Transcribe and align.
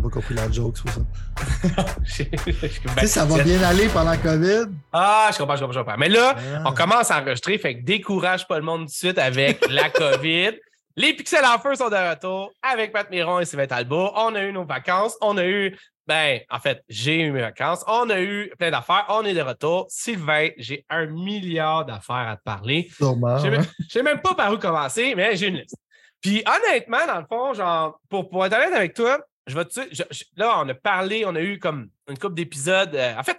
t'as 0.00 0.08
pas 0.08 0.14
compris 0.14 0.34
la 0.34 0.50
joke, 0.50 0.76
c'est 0.78 0.90
ça. 0.92 1.84
Je- 2.04 2.22
je- 2.24 2.52
je- 2.52 2.66
Tu 2.66 2.88
sais, 3.00 3.06
ça 3.06 3.24
va 3.24 3.42
bien 3.42 3.62
aller 3.62 3.88
pendant 3.88 4.10
la 4.10 4.16
COVID. 4.16 4.66
Ah, 4.92 5.30
je 5.32 5.38
comprends, 5.38 5.56
je 5.56 5.60
comprends, 5.60 5.72
je 5.72 5.78
comprends. 5.80 5.98
Mais 5.98 6.08
là, 6.08 6.34
Ah. 6.56 6.62
on 6.66 6.72
commence 6.72 7.10
à 7.10 7.20
enregistrer, 7.20 7.58
fait 7.58 7.76
que 7.78 7.84
décourage 7.84 8.46
pas 8.46 8.58
le 8.58 8.64
monde 8.64 8.80
tout 8.80 8.86
de 8.86 8.90
suite 8.90 9.18
avec 9.18 9.66
la 9.68 9.90
COVID. 9.90 10.52
Les 10.96 11.14
pixels 11.14 11.44
en 11.44 11.58
feu 11.58 11.74
sont 11.74 11.88
de 11.88 11.94
retour 12.10 12.52
avec 12.62 12.92
Pat 12.92 13.08
Miron 13.10 13.38
et 13.40 13.44
Sylvain 13.44 13.66
Talbot. 13.66 14.10
On 14.16 14.34
a 14.34 14.42
eu 14.42 14.52
nos 14.52 14.64
vacances. 14.64 15.16
On 15.22 15.38
a 15.38 15.44
eu, 15.46 15.76
ben, 16.06 16.40
en 16.50 16.58
fait, 16.58 16.82
j'ai 16.88 17.20
eu 17.20 17.30
mes 17.30 17.40
vacances. 17.40 17.84
On 17.86 18.10
a 18.10 18.20
eu 18.20 18.52
plein 18.58 18.70
d'affaires. 18.70 19.06
On 19.08 19.24
est 19.24 19.32
de 19.32 19.40
retour. 19.40 19.86
Sylvain, 19.88 20.48
j'ai 20.58 20.84
un 20.90 21.06
milliard 21.06 21.84
d'affaires 21.86 22.28
à 22.28 22.36
te 22.36 22.42
parler. 22.42 22.90
Sûrement. 22.94 23.38
Je 23.38 23.48
je 23.50 23.88
sais 23.88 24.02
même 24.02 24.20
pas 24.20 24.34
par 24.34 24.52
où 24.52 24.58
commencer, 24.58 25.14
mais 25.16 25.36
j'ai 25.36 25.46
une 25.46 25.56
liste. 25.58 25.76
Puis 26.20 26.42
honnêtement, 26.44 27.06
dans 27.06 27.20
le 27.20 27.26
fond, 27.26 27.54
genre, 27.54 27.98
pour, 28.10 28.28
pour 28.28 28.44
être 28.44 28.52
honnête 28.54 28.74
avec 28.74 28.92
toi, 28.92 29.20
je 29.50 29.56
vais 29.56 30.26
là, 30.36 30.60
on 30.62 30.68
a 30.68 30.74
parlé, 30.74 31.24
on 31.26 31.34
a 31.34 31.42
eu 31.42 31.58
comme 31.58 31.90
une 32.08 32.18
couple 32.18 32.34
d'épisodes. 32.34 32.94
euh, 32.94 33.16
en 33.16 33.22
fait, 33.22 33.38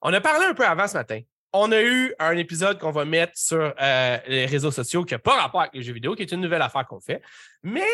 on 0.00 0.12
a 0.12 0.20
parlé 0.20 0.46
un 0.46 0.54
peu 0.54 0.64
avant 0.64 0.86
ce 0.86 0.94
matin. 0.94 1.20
On 1.52 1.72
a 1.72 1.82
eu 1.82 2.14
un 2.18 2.36
épisode 2.36 2.78
qu'on 2.78 2.90
va 2.90 3.04
mettre 3.04 3.32
sur 3.36 3.74
euh, 3.80 4.18
les 4.26 4.46
réseaux 4.46 4.70
sociaux 4.70 5.04
qui 5.04 5.14
n'a 5.14 5.18
pas 5.18 5.40
rapport 5.40 5.62
avec 5.62 5.74
les 5.74 5.82
jeux 5.82 5.94
vidéo, 5.94 6.14
qui 6.14 6.22
est 6.22 6.32
une 6.32 6.42
nouvelle 6.42 6.62
affaire 6.62 6.86
qu'on 6.86 7.00
fait. 7.00 7.22
Mais 7.62 7.88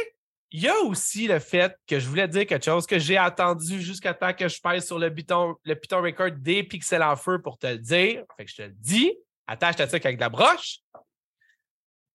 il 0.50 0.60
y 0.60 0.68
a 0.68 0.76
aussi 0.82 1.26
le 1.26 1.38
fait 1.38 1.76
que 1.86 1.98
je 1.98 2.08
voulais 2.08 2.28
dire 2.28 2.46
quelque 2.46 2.64
chose 2.64 2.86
que 2.86 2.98
j'ai 2.98 3.16
attendu 3.16 3.80
jusqu'à 3.80 4.14
temps 4.14 4.32
que 4.32 4.48
je 4.48 4.60
pèse 4.60 4.86
sur 4.86 4.98
le 4.98 5.12
piton, 5.12 5.56
le 5.64 5.74
record 6.00 6.30
des 6.32 6.62
pixels 6.62 7.02
en 7.02 7.16
feu 7.16 7.40
pour 7.40 7.58
te 7.58 7.66
le 7.66 7.78
dire. 7.78 8.24
Fait 8.36 8.44
que 8.44 8.50
je 8.50 8.56
te 8.56 8.62
le 8.62 8.74
dis. 8.76 9.12
Attache 9.46 9.76
ta 9.76 9.86
truc 9.86 10.04
avec 10.06 10.16
de 10.16 10.22
la 10.22 10.28
broche. 10.28 10.78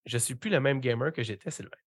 Je 0.06 0.18
suis 0.18 0.36
plus 0.36 0.50
le 0.50 0.60
même 0.60 0.80
gamer 0.80 1.12
que 1.12 1.22
j'étais, 1.22 1.52
Sylvain. 1.52 1.78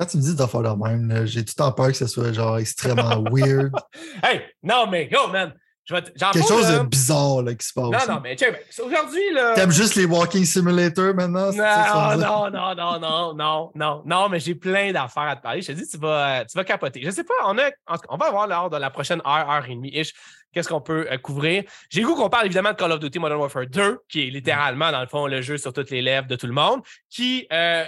Quand 0.00 0.06
tu 0.06 0.16
me 0.16 0.22
dis 0.22 0.34
d'affaires 0.34 0.62
de 0.62 0.68
même, 0.70 1.26
j'ai 1.26 1.44
tout 1.44 1.52
le 1.58 1.62
temps 1.62 1.72
peur 1.72 1.88
que 1.88 1.92
ce 1.92 2.06
soit 2.06 2.32
genre 2.32 2.56
extrêmement 2.56 3.22
weird. 3.30 3.70
Hey, 4.22 4.40
non, 4.62 4.86
mais 4.90 5.06
go, 5.08 5.28
man. 5.28 5.52
Je 5.84 5.94
vais 5.94 6.02
Quelque 6.02 6.48
chose 6.48 6.70
là. 6.70 6.78
de 6.78 6.84
bizarre 6.84 7.42
là, 7.42 7.54
qui 7.54 7.66
se 7.66 7.72
passe. 7.74 8.08
Non, 8.08 8.14
non, 8.14 8.20
mais 8.22 8.34
check, 8.34 8.64
aujourd'hui, 8.82 9.30
là. 9.34 9.52
T'aimes 9.54 9.72
juste 9.72 9.96
les 9.96 10.06
Walking 10.06 10.46
Simulator 10.46 11.14
maintenant? 11.14 11.52
Non, 11.52 12.16
non, 12.16 12.50
non, 12.50 12.74
non, 12.74 12.98
non, 12.98 13.34
non, 13.34 13.70
non, 13.74 14.02
non, 14.06 14.28
mais 14.30 14.40
j'ai 14.40 14.54
plein 14.54 14.90
d'affaires 14.90 15.24
à 15.24 15.36
te 15.36 15.42
parler. 15.42 15.60
Je 15.60 15.66
te 15.66 15.72
dis, 15.72 15.86
tu 15.86 15.98
vas, 15.98 16.40
euh, 16.40 16.44
tu 16.50 16.56
vas 16.56 16.64
capoter. 16.64 17.02
Je 17.04 17.10
sais 17.10 17.24
pas, 17.24 17.34
on, 17.44 17.58
a, 17.58 17.68
en 17.86 17.96
on 18.08 18.16
va 18.16 18.30
voir 18.30 18.46
lors 18.46 18.70
de 18.70 18.78
la 18.78 18.88
prochaine 18.88 19.20
heure, 19.26 19.50
heure 19.50 19.66
et 19.68 19.74
demie-ish, 19.74 20.14
qu'est-ce 20.54 20.68
qu'on 20.68 20.80
peut 20.80 21.08
euh, 21.10 21.18
couvrir. 21.18 21.64
J'ai 21.90 22.02
goût 22.02 22.14
qu'on 22.14 22.30
parle 22.30 22.46
évidemment 22.46 22.70
de 22.70 22.76
Call 22.76 22.92
of 22.92 23.00
Duty 23.00 23.18
Modern 23.18 23.38
Warfare 23.38 23.66
2, 23.66 23.98
qui 24.08 24.28
est 24.28 24.30
littéralement, 24.30 24.90
dans 24.92 25.00
le 25.00 25.08
fond, 25.08 25.26
le 25.26 25.42
jeu 25.42 25.58
sur 25.58 25.74
toutes 25.74 25.90
les 25.90 26.00
lèvres 26.00 26.26
de 26.26 26.36
tout 26.36 26.46
le 26.46 26.54
monde, 26.54 26.80
qui, 27.10 27.46
euh, 27.52 27.84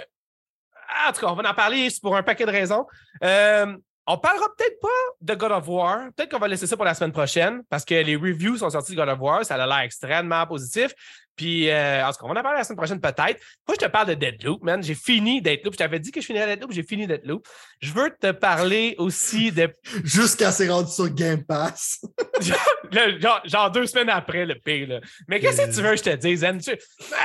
en 1.07 1.11
tout 1.11 1.21
cas, 1.21 1.27
on 1.27 1.35
va 1.35 1.49
en 1.49 1.53
parler 1.53 1.89
pour 2.01 2.15
un 2.15 2.23
paquet 2.23 2.45
de 2.45 2.51
raisons. 2.51 2.85
Euh, 3.23 3.75
on 4.05 4.17
parlera 4.17 4.47
peut-être 4.57 4.79
pas 4.81 4.87
de 5.21 5.33
God 5.33 5.51
of 5.51 5.67
War. 5.67 6.09
Peut-être 6.15 6.31
qu'on 6.31 6.39
va 6.39 6.47
laisser 6.47 6.67
ça 6.67 6.75
pour 6.75 6.85
la 6.85 6.93
semaine 6.93 7.13
prochaine 7.13 7.63
parce 7.69 7.85
que 7.85 7.95
les 7.95 8.15
reviews 8.15 8.57
sont 8.57 8.69
sortis 8.69 8.91
de 8.91 8.97
God 8.97 9.09
of 9.09 9.19
War. 9.19 9.45
Ça 9.45 9.55
a 9.55 9.65
l'air 9.65 9.79
extrêmement 9.79 10.45
positif. 10.45 10.93
Puis, 11.35 11.69
euh, 11.69 12.05
en 12.05 12.11
tout 12.11 12.17
cas, 12.19 12.25
on 12.25 12.33
va 12.33 12.39
en 12.39 12.43
parler 12.43 12.59
la 12.59 12.63
semaine 12.63 12.77
prochaine 12.77 13.01
peut-être. 13.01 13.41
Moi, 13.67 13.75
je 13.79 13.85
te 13.85 13.89
parle 13.91 14.07
de 14.09 14.13
Deadloop, 14.13 14.63
man. 14.63 14.83
J'ai 14.83 14.93
fini 14.95 15.41
Deadloop. 15.41 15.73
Je 15.73 15.77
t'avais 15.79 15.99
dit 15.99 16.11
que 16.11 16.21
je 16.21 16.25
finirais 16.25 16.45
Deadloop. 16.45 16.71
J'ai 16.71 16.83
fini 16.83 17.07
Deadloop. 17.07 17.47
Je 17.81 17.91
veux 17.91 18.09
te 18.19 18.31
parler 18.31 18.95
aussi 18.97 19.51
de. 19.51 19.67
Jusqu'à 20.03 20.51
c'est 20.51 20.69
rendu 20.69 20.91
sur 20.91 21.09
Game 21.09 21.43
Pass. 21.43 21.99
le- 22.91 23.19
genre, 23.19 23.41
genre 23.45 23.71
deux 23.71 23.85
semaines 23.87 24.09
après, 24.09 24.45
le 24.45 24.55
pire. 24.55 24.87
là. 24.87 24.99
Mais 25.27 25.39
qu'est-ce 25.39 25.61
que 25.61 25.73
tu 25.75 25.81
veux 25.81 25.91
que 25.91 25.97
je 25.97 26.03
te 26.03 26.15
dise, 26.15 26.43
Anne? 26.43 26.59
Tu- 26.59 26.77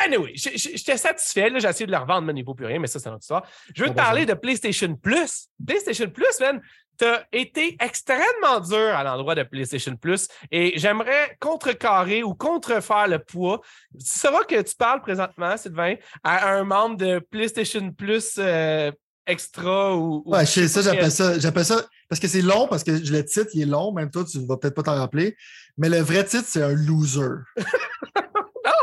Anyway, 0.05 0.33
j'étais 0.35 0.97
satisfait. 0.97 1.51
là. 1.51 1.59
J'ai 1.59 1.69
essayé 1.69 1.87
de 1.87 1.93
le 1.93 1.99
revendre, 1.99 2.23
mais 2.23 2.33
il 2.33 2.41
ne 2.41 2.45
vaut 2.47 2.55
plus 2.55 2.67
rien, 2.67 2.79
mais 2.79 2.87
ça, 2.87 2.99
c'est 2.99 3.09
une 3.09 3.15
autre 3.15 3.23
histoire. 3.25 3.47
Je 3.75 3.83
veux 3.83 3.91
te 3.91 3.95
parler 3.95 4.25
de 4.27 4.35
PlayStation 4.35 4.95
Plus. 4.97 5.49
PlayStation 5.67 6.09
Plus, 6.09 6.41
man, 6.41 6.61
t'as 6.99 7.23
été 7.33 7.77
extrêmement 7.81 8.61
dur 8.61 8.77
à 8.77 9.05
l'endroit 9.05 9.35
de 9.35 9.45
PlayStation 9.45 9.97
Plus 9.97 10.29
et 10.51 10.73
j'aimerais 10.77 11.37
contrecarrer 11.41 12.23
ou 12.23 12.35
contrefaire 12.35 13.09
le 13.09 13.19
poids. 13.19 13.61
Tu 13.99 14.07
sauras 14.07 14.45
que 14.45 14.61
tu 14.61 14.75
parles 14.77 15.01
présentement, 15.01 15.57
Sylvain, 15.57 15.95
à 16.23 16.53
un 16.53 16.65
membre 16.65 16.97
de 16.97 17.19
PlayStation 17.21 17.93
Plus 17.93 18.35
euh, 18.39 18.91
extra 19.27 19.97
ou. 19.97 20.23
ou 20.27 20.33
Ouais, 20.33 20.45
je 20.45 20.51
sais 20.51 20.69
ça, 20.69 20.83
j'appelle 20.83 21.13
ça. 21.13 21.39
J'appelle 21.39 21.65
ça. 21.65 21.87
Parce 22.09 22.21
que 22.21 22.29
c'est 22.29 22.43
long, 22.43 22.67
parce 22.69 22.83
que 22.83 22.91
le 22.91 23.25
titre, 23.25 23.51
il 23.55 23.63
est 23.63 23.67
long, 23.67 23.93
même 23.93 24.11
toi, 24.11 24.25
tu 24.25 24.45
vas 24.47 24.57
peut-être 24.57 24.75
pas 24.75 24.83
t'en 24.83 24.97
rappeler. 24.97 25.37
Mais 25.77 25.89
le 25.89 25.99
vrai 25.99 26.25
titre, 26.25 26.47
c'est 26.47 26.63
un 26.63 26.75
loser. 26.75 27.45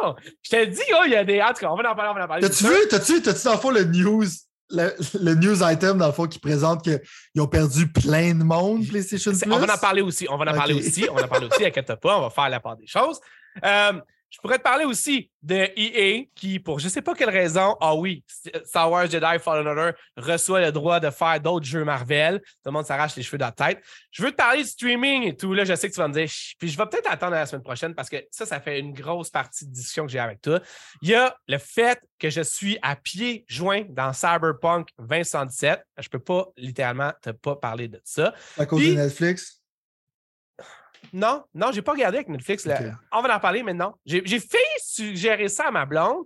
Non, 0.01 0.15
je 0.41 0.49
t'ai 0.49 0.67
dit, 0.67 0.81
oh, 0.93 1.03
il 1.05 1.11
y 1.11 1.15
a 1.15 1.23
des. 1.23 1.41
En 1.41 1.49
tout 1.49 1.59
cas, 1.59 1.69
on 1.69 1.75
va 1.75 1.91
en 1.91 1.95
parler, 1.95 2.11
on 2.11 2.15
va 2.15 2.23
en 2.23 2.27
parler. 2.27 2.41
T'as-tu 2.41 2.63
vu, 2.63 2.87
t'as-tu, 2.89 3.21
t'as-tu 3.21 3.43
dans 3.43 3.53
le 3.53 3.57
fond 3.59 3.69
le 3.69 3.83
news, 3.83 4.25
le, 4.69 4.93
le 5.21 5.35
news 5.35 5.57
item 5.63 5.97
dans 5.97 6.07
le 6.07 6.11
fond 6.13 6.27
qui 6.27 6.39
présente 6.39 6.83
qu'ils 6.83 7.01
ont 7.41 7.47
perdu 7.47 7.87
plein 7.91 8.33
de 8.33 8.43
monde, 8.43 8.87
PlayStation 8.87 9.31
C'est- 9.33 9.45
Plus? 9.45 9.53
On 9.53 9.59
va 9.59 9.73
en 9.73 9.77
parler 9.77 10.01
aussi. 10.01 10.27
On 10.29 10.37
va 10.37 10.51
en 10.51 10.55
parler 10.55 10.73
aussi. 10.73 11.07
On 11.11 11.15
va 11.15 11.23
en 11.23 11.27
parler 11.27 11.47
aussi. 11.51 11.65
Inquiète 11.65 11.93
pas, 11.95 12.17
on 12.17 12.21
va 12.21 12.29
faire 12.29 12.49
la 12.49 12.59
part 12.59 12.75
des 12.75 12.87
choses. 12.87 13.19
Euh, 13.63 13.93
je 14.35 14.41
pourrais 14.41 14.57
te 14.57 14.63
parler 14.63 14.84
aussi 14.84 15.31
de 15.41 15.69
EA 15.78 16.25
qui, 16.35 16.59
pour 16.59 16.79
je 16.79 16.85
ne 16.85 16.90
sais 16.90 17.01
pas 17.01 17.13
quelle 17.16 17.29
raison, 17.29 17.78
ah 17.79 17.96
oui, 17.96 18.22
Star 18.66 18.91
Wars 18.91 19.09
Jedi 19.09 19.40
Fallen 19.40 19.66
Order 19.66 19.91
reçoit 20.18 20.59
le 20.59 20.73
droit 20.73 21.00
de 21.00 21.09
faire 21.09 21.40
d'autres 21.40 21.66
jeux 21.66 21.85
Marvel. 21.85 22.41
Tout 22.41 22.45
le 22.66 22.72
monde 22.72 22.85
s'arrache 22.85 23.16
les 23.16 23.24
cheveux 23.24 23.38
de 23.38 23.44
la 23.44 23.53
tête. 23.53 23.81
Je 24.12 24.24
veux 24.24 24.31
te 24.31 24.35
parler 24.35 24.63
de 24.63 24.68
streaming 24.68 25.24
et 25.24 25.38
tout. 25.38 25.53
Là, 25.53 25.63
je 25.63 25.74
sais 25.74 25.88
que 25.90 25.94
tu 25.94 26.01
vas 26.01 26.09
me 26.09 26.13
dire, 26.13 26.29
puis 26.59 26.68
je 26.68 26.78
vais 26.78 26.85
peut-être 26.85 27.09
attendre 27.09 27.35
à 27.35 27.40
la 27.40 27.45
semaine 27.45 27.63
prochaine 27.63 27.95
parce 27.95 28.09
que 28.09 28.18
ça, 28.29 28.45
ça 28.45 28.59
fait 28.59 28.79
une 28.79 28.91
grosse 28.94 29.29
partie 29.29 29.66
de 29.66 29.72
discussion 29.72 30.06
que 30.06 30.12
j'ai 30.12 30.19
avec 30.19 30.41
toi. 30.41 30.59
Il 31.01 31.09
y 31.09 31.16
a 31.16 31.34
le 31.47 31.57
fait 31.57 32.01
que 32.19 32.29
je 32.29 32.41
suis 32.41 32.78
à 32.81 32.97
pied 32.97 33.45
joint 33.47 33.84
dans 33.88 34.12
Cyberpunk 34.12 34.90
2077. 35.00 35.81
Je 35.97 36.03
ne 36.03 36.09
peux 36.09 36.19
pas 36.19 36.47
littéralement 36.57 37.13
te 37.22 37.29
pas 37.29 37.56
parler 37.56 37.88
de 37.88 38.01
ça. 38.03 38.34
À 38.57 38.66
cause 38.66 38.81
Puis- 38.81 38.95
de 38.95 39.01
Netflix? 39.01 39.62
Non, 41.13 41.43
non, 41.53 41.71
j'ai 41.71 41.81
pas 41.81 41.93
regardé 41.93 42.17
avec 42.17 42.29
Netflix. 42.29 42.67
On 43.11 43.21
va 43.21 43.35
en 43.35 43.39
parler 43.39 43.63
maintenant. 43.63 43.97
J'ai 44.05 44.21
j'ai 44.25 44.39
failli 44.39 44.63
suggérer 44.79 45.47
ça 45.47 45.67
à 45.67 45.71
ma 45.71 45.85
blonde, 45.85 46.25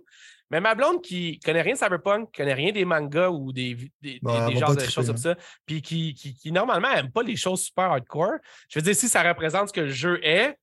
mais 0.50 0.60
ma 0.60 0.74
blonde 0.74 1.02
qui 1.02 1.38
connaît 1.40 1.62
rien 1.62 1.74
de 1.74 1.78
Cyberpunk, 1.78 2.34
connaît 2.36 2.54
rien 2.54 2.72
des 2.72 2.84
mangas 2.84 3.30
ou 3.30 3.52
des, 3.52 3.76
des, 4.02 4.20
genres 4.22 4.74
de 4.74 4.80
choses 4.80 5.06
comme 5.06 5.16
ça, 5.16 5.36
puis 5.64 5.80
qui, 5.80 6.14
qui, 6.14 6.34
qui, 6.34 6.50
normalement 6.50 6.92
n'aime 6.92 7.12
pas 7.12 7.22
les 7.22 7.36
choses 7.36 7.62
super 7.62 7.84
hardcore. 7.84 8.38
Je 8.68 8.78
veux 8.78 8.82
dire, 8.82 8.94
si 8.94 9.08
ça 9.08 9.22
représente 9.22 9.68
ce 9.68 9.72
que 9.72 9.80
le 9.82 9.90
jeu 9.90 10.18
est, 10.24 10.58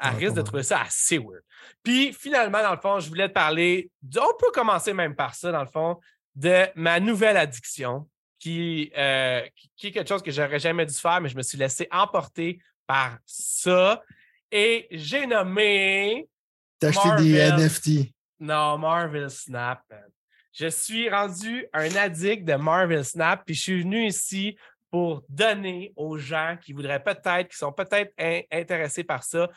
elle 0.00 0.10
Ouais, 0.14 0.18
risque 0.18 0.34
de 0.34 0.42
trouver 0.42 0.64
ça 0.64 0.82
assez 0.82 1.18
weird. 1.18 1.42
Puis 1.82 2.12
finalement, 2.12 2.62
dans 2.62 2.72
le 2.74 2.80
fond, 2.80 2.98
je 2.98 3.08
voulais 3.08 3.28
te 3.28 3.32
parler, 3.32 3.90
on 4.16 4.36
peut 4.38 4.50
commencer 4.52 4.92
même 4.92 5.14
par 5.14 5.34
ça, 5.34 5.52
dans 5.52 5.62
le 5.62 5.68
fond, 5.68 5.98
de 6.34 6.66
ma 6.74 6.98
nouvelle 6.98 7.36
addiction, 7.36 8.08
qui, 8.38 8.92
euh, 8.96 9.40
qui, 9.54 9.70
qui 9.76 9.86
est 9.86 9.90
quelque 9.92 10.08
chose 10.08 10.22
que 10.22 10.30
j'aurais 10.30 10.58
jamais 10.58 10.84
dû 10.84 10.94
faire, 10.94 11.20
mais 11.20 11.28
je 11.28 11.36
me 11.36 11.42
suis 11.42 11.56
laissé 11.56 11.88
emporter 11.90 12.58
par 12.86 13.18
ça. 13.24 14.02
Et 14.50 14.86
j'ai 14.90 15.26
nommé. 15.26 16.28
T'as 16.78 16.88
acheté 16.88 17.22
des. 17.22 17.50
NFT. 17.50 18.12
Non, 18.40 18.78
Marvel 18.78 19.30
Snap. 19.30 19.82
man. 19.90 20.04
Je 20.52 20.68
suis 20.68 21.10
rendu 21.10 21.66
un 21.72 21.94
addict 21.96 22.44
de 22.44 22.54
Marvel 22.54 23.04
Snap, 23.04 23.44
puis 23.44 23.54
je 23.54 23.60
suis 23.62 23.82
venu 23.82 24.06
ici 24.06 24.56
pour 24.90 25.24
donner 25.28 25.92
aux 25.96 26.16
gens 26.16 26.56
qui 26.60 26.72
voudraient 26.72 27.02
peut-être, 27.02 27.48
qui 27.50 27.56
sont 27.56 27.72
peut-être 27.72 28.12
in- 28.16 28.42
intéressés 28.52 29.02
par 29.02 29.24
ça, 29.24 29.48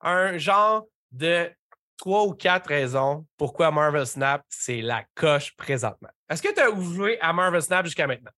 un 0.00 0.38
genre 0.38 0.86
de 1.10 1.50
trois 1.98 2.24
ou 2.24 2.32
quatre 2.32 2.68
raisons 2.68 3.26
pourquoi 3.36 3.70
Marvel 3.70 4.06
Snap, 4.06 4.42
c'est 4.48 4.80
la 4.80 5.04
coche 5.14 5.54
présentement. 5.56 6.08
Est-ce 6.30 6.42
que 6.42 6.52
tu 6.54 6.60
as 6.60 6.74
joué 6.82 7.20
à 7.20 7.32
Marvel 7.34 7.60
Snap 7.60 7.84
jusqu'à 7.84 8.06
maintenant? 8.06 8.30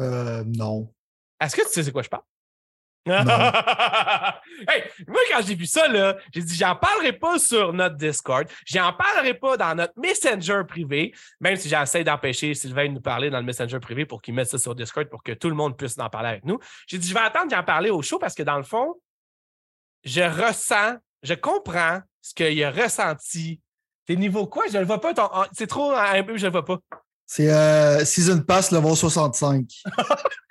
Euh, 0.00 0.44
non. 0.46 0.92
Est-ce 1.40 1.56
que 1.56 1.62
tu 1.62 1.68
sais 1.68 1.82
c'est 1.82 1.92
quoi 1.92 2.02
je 2.02 2.08
parle? 2.08 2.22
Hey, 4.68 4.82
moi, 5.06 5.20
quand 5.30 5.40
j'ai 5.46 5.54
vu 5.54 5.66
ça, 5.66 5.86
là, 5.88 6.16
j'ai 6.34 6.42
dit, 6.42 6.54
j'en 6.56 6.74
parlerai 6.74 7.12
pas 7.12 7.38
sur 7.38 7.72
notre 7.72 7.94
Discord, 7.96 8.46
j'en 8.66 8.92
parlerai 8.92 9.34
pas 9.34 9.56
dans 9.56 9.74
notre 9.76 9.92
Messenger 9.96 10.62
privé, 10.66 11.14
même 11.40 11.54
si 11.56 11.68
j'essaie 11.68 12.02
d'empêcher 12.02 12.54
Sylvain 12.54 12.86
de 12.88 12.94
nous 12.94 13.00
parler 13.00 13.30
dans 13.30 13.38
le 13.38 13.44
Messenger 13.44 13.78
privé 13.78 14.04
pour 14.04 14.20
qu'il 14.20 14.34
mette 14.34 14.48
ça 14.48 14.58
sur 14.58 14.74
Discord 14.74 15.08
pour 15.08 15.22
que 15.22 15.30
tout 15.32 15.48
le 15.48 15.54
monde 15.54 15.76
puisse 15.76 15.96
en 15.98 16.08
parler 16.10 16.30
avec 16.30 16.44
nous. 16.44 16.58
J'ai 16.88 16.98
dit, 16.98 17.06
je 17.08 17.14
vais 17.14 17.20
attendre 17.20 17.50
d'en 17.50 17.62
parler 17.62 17.90
au 17.90 18.02
show 18.02 18.18
parce 18.18 18.34
que 18.34 18.42
dans 18.42 18.56
le 18.56 18.64
fond, 18.64 18.94
je 20.04 20.22
ressens, 20.22 20.96
je 21.22 21.34
comprends 21.34 22.00
ce 22.20 22.34
qu'il 22.34 22.62
a 22.64 22.70
ressenti. 22.70 23.60
T'es 24.06 24.16
niveau 24.16 24.46
quoi? 24.48 24.64
Je 24.72 24.78
le 24.78 24.84
vois 24.86 25.00
pas. 25.00 25.14
ton- 25.14 25.30
C'est 25.52 25.66
trop 25.68 25.92
un 25.92 26.22
peu, 26.24 26.36
je 26.36 26.46
le 26.46 26.52
vois 26.52 26.64
pas. 26.64 26.78
C'est 27.26 27.48
euh, 27.52 28.04
Season 28.04 28.40
Pass 28.42 28.72
level 28.72 28.96
65. 28.96 29.64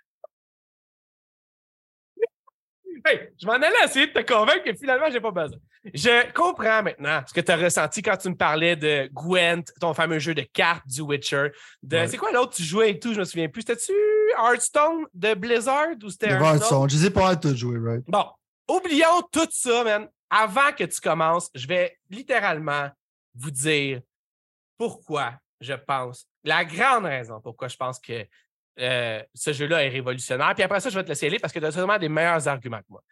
Hey, 3.08 3.30
je 3.42 3.46
m'en 3.46 3.54
allais 3.54 3.86
essayer 3.86 4.08
de 4.08 4.12
te 4.12 4.20
convaincre 4.34 4.64
que 4.64 4.74
finalement, 4.74 5.06
j'ai 5.12 5.22
pas 5.22 5.32
besoin. 5.32 5.60
Je 5.94 6.32
comprends 6.34 6.84
maintenant 6.84 7.22
ce 7.26 7.34
que 7.34 7.40
tu 7.40 7.52
as 7.52 7.56
ressenti 7.56 8.02
quand 8.02 8.18
tu 8.18 8.30
me 8.30 8.36
parlais 8.36 8.76
de 8.76 9.10
Gwent, 9.14 9.64
ton 9.80 9.94
fameux 9.94 10.20
jeu 10.20 10.34
de 10.34 10.42
cartes 10.42 10.88
du 10.88 11.02
Witcher. 11.02 11.52
De, 11.82 11.98
Ouais. 11.98 12.08
C'est 12.08 12.18
quoi 12.18 12.32
l'autre 12.32 12.56
tu 12.56 12.64
jouais 12.64 12.92
et 12.92 13.00
tout? 13.00 13.14
Je 13.14 13.20
me 13.20 13.26
souviens 13.26 13.48
plus. 13.48 13.62
C'était-tu 13.62 13.94
Hearthstone 14.38 15.06
de 15.14 15.34
Blizzard 15.34 15.96
ou 16.04 16.10
c'était? 16.10 16.32
Hearthstone. 16.32 16.90
Je 16.90 17.06
ai 17.06 17.10
pas 17.10 17.36
de 17.36 17.56
jouer, 17.56 17.80
right? 17.80 18.04
Bon, 18.08 18.26
oublions 18.68 19.22
tout 19.32 19.48
ça, 19.52 19.84
man. 19.84 20.08
Avant 20.30 20.74
que 20.78 20.84
tu 20.84 21.00
commences, 21.00 21.50
je 21.56 21.66
vais 21.68 21.98
littéralement 22.10 22.90
vous 23.34 23.52
dire 23.52 24.02
pourquoi 24.78 25.34
je 25.60 25.74
pense, 25.74 26.28
la 26.44 26.64
grande 26.66 27.06
raison 27.06 27.40
pourquoi 27.42 27.68
je 27.68 27.78
pense 27.78 28.00
que 28.00 28.26
euh, 28.80 29.22
ce 29.34 29.54
jeu-là 29.54 29.84
est 29.84 29.90
révolutionnaire. 29.90 30.54
Puis 30.54 30.64
après 30.64 30.80
ça, 30.80 30.90
je 30.90 30.96
vais 30.96 31.04
te 31.04 31.10
laisser 31.10 31.28
aller 31.28 31.40
parce 31.40 31.54
que 31.54 31.60
tu 31.60 31.66
as 31.66 31.72
sûrement 31.72 31.98
des 31.98 32.10
meilleurs 32.10 32.48
arguments 32.48 32.80
que 32.80 32.90
moi. 32.90 33.04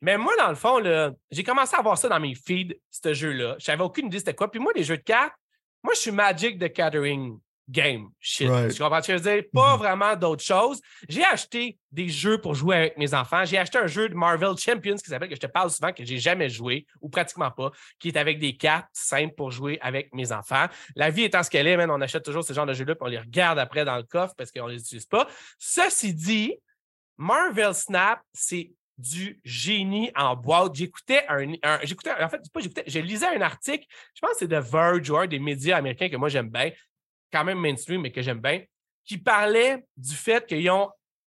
Mais 0.00 0.18
moi, 0.18 0.34
dans 0.36 0.50
le 0.50 0.54
fond, 0.54 0.82
j'ai 1.30 1.42
commencé 1.42 1.74
à 1.76 1.82
voir 1.82 1.96
ça 1.96 2.08
dans 2.08 2.20
mes 2.20 2.34
feeds, 2.34 2.74
ce 2.90 3.14
jeu-là. 3.14 3.56
Je 3.58 3.70
n'avais 3.70 3.82
aucune 3.82 4.06
idée 4.06 4.18
c'était 4.18 4.34
quoi. 4.34 4.50
Puis 4.50 4.60
moi, 4.60 4.72
les 4.74 4.84
jeux 4.84 4.98
de 4.98 5.02
cartes, 5.02 5.34
moi, 5.82 5.94
je 5.94 6.00
suis 6.00 6.10
Magic 6.10 6.58
de 6.58 6.66
Gathering 6.66 7.38
game 7.68 8.08
shit. 8.20 8.48
Tu 8.74 8.82
comprends 8.82 9.00
ce 9.02 9.08
que 9.08 9.16
je 9.16 9.22
veux 9.22 9.34
dire? 9.34 9.44
Pas 9.52 9.74
mm-hmm. 9.74 9.78
vraiment 9.78 10.16
d'autres 10.16 10.42
choses. 10.42 10.80
J'ai 11.08 11.24
acheté 11.24 11.78
des 11.90 12.08
jeux 12.08 12.38
pour 12.38 12.54
jouer 12.54 12.76
avec 12.76 12.98
mes 12.98 13.14
enfants. 13.14 13.44
J'ai 13.44 13.58
acheté 13.58 13.78
un 13.78 13.86
jeu 13.86 14.08
de 14.08 14.14
Marvel 14.14 14.56
Champions 14.58 14.96
qui 14.96 15.08
s'appelle, 15.10 15.28
que 15.28 15.34
je 15.34 15.40
te 15.40 15.46
parle 15.46 15.70
souvent, 15.70 15.92
que 15.92 16.04
j'ai 16.04 16.18
jamais 16.18 16.48
joué, 16.48 16.86
ou 17.00 17.08
pratiquement 17.08 17.50
pas, 17.50 17.70
qui 17.98 18.08
est 18.08 18.16
avec 18.16 18.38
des 18.38 18.56
cartes 18.56 18.88
simples 18.92 19.34
pour 19.34 19.50
jouer 19.50 19.78
avec 19.80 20.12
mes 20.12 20.32
enfants. 20.32 20.66
La 20.96 21.10
vie 21.10 21.24
étant 21.24 21.42
ce 21.42 21.50
qu'elle 21.50 21.66
est, 21.66 21.76
on 21.86 22.00
achète 22.00 22.24
toujours 22.24 22.44
ce 22.44 22.52
genre 22.52 22.66
de 22.66 22.74
jeux-là, 22.74 22.94
puis 22.94 23.04
on 23.04 23.10
les 23.10 23.18
regarde 23.18 23.58
après 23.58 23.84
dans 23.84 23.96
le 23.96 24.02
coffre 24.02 24.34
parce 24.36 24.50
qu'on 24.50 24.66
les 24.66 24.80
utilise 24.80 25.06
pas. 25.06 25.26
Ceci 25.58 26.14
dit, 26.14 26.54
Marvel 27.16 27.74
Snap, 27.74 28.20
c'est 28.32 28.72
du 28.98 29.40
génie 29.44 30.10
en 30.14 30.36
boîte. 30.36 30.74
J'écoutais 30.74 31.24
un, 31.28 31.78
j'écoutais, 31.82 32.12
en 32.12 32.28
fait, 32.28 32.40
pas 32.52 32.60
j'écoutais, 32.60 32.84
je 32.86 32.98
lisais 33.00 33.26
un 33.26 33.40
article, 33.40 33.86
je 34.14 34.20
pense 34.20 34.32
que 34.32 34.38
c'est 34.40 34.48
de 34.48 34.56
Verge 34.56 35.10
ou 35.10 35.16
un 35.16 35.26
des 35.26 35.38
médias 35.38 35.78
américains 35.78 36.08
que 36.08 36.16
moi 36.16 36.28
j'aime 36.28 36.48
bien, 36.48 36.70
quand 37.34 37.44
même 37.44 37.58
mainstream, 37.58 38.02
mais 38.02 38.12
que 38.12 38.22
j'aime 38.22 38.40
bien, 38.40 38.62
qui 39.04 39.18
parlait 39.18 39.84
du 39.96 40.14
fait 40.14 40.46
qu'ils 40.46 40.70
ont 40.70 40.88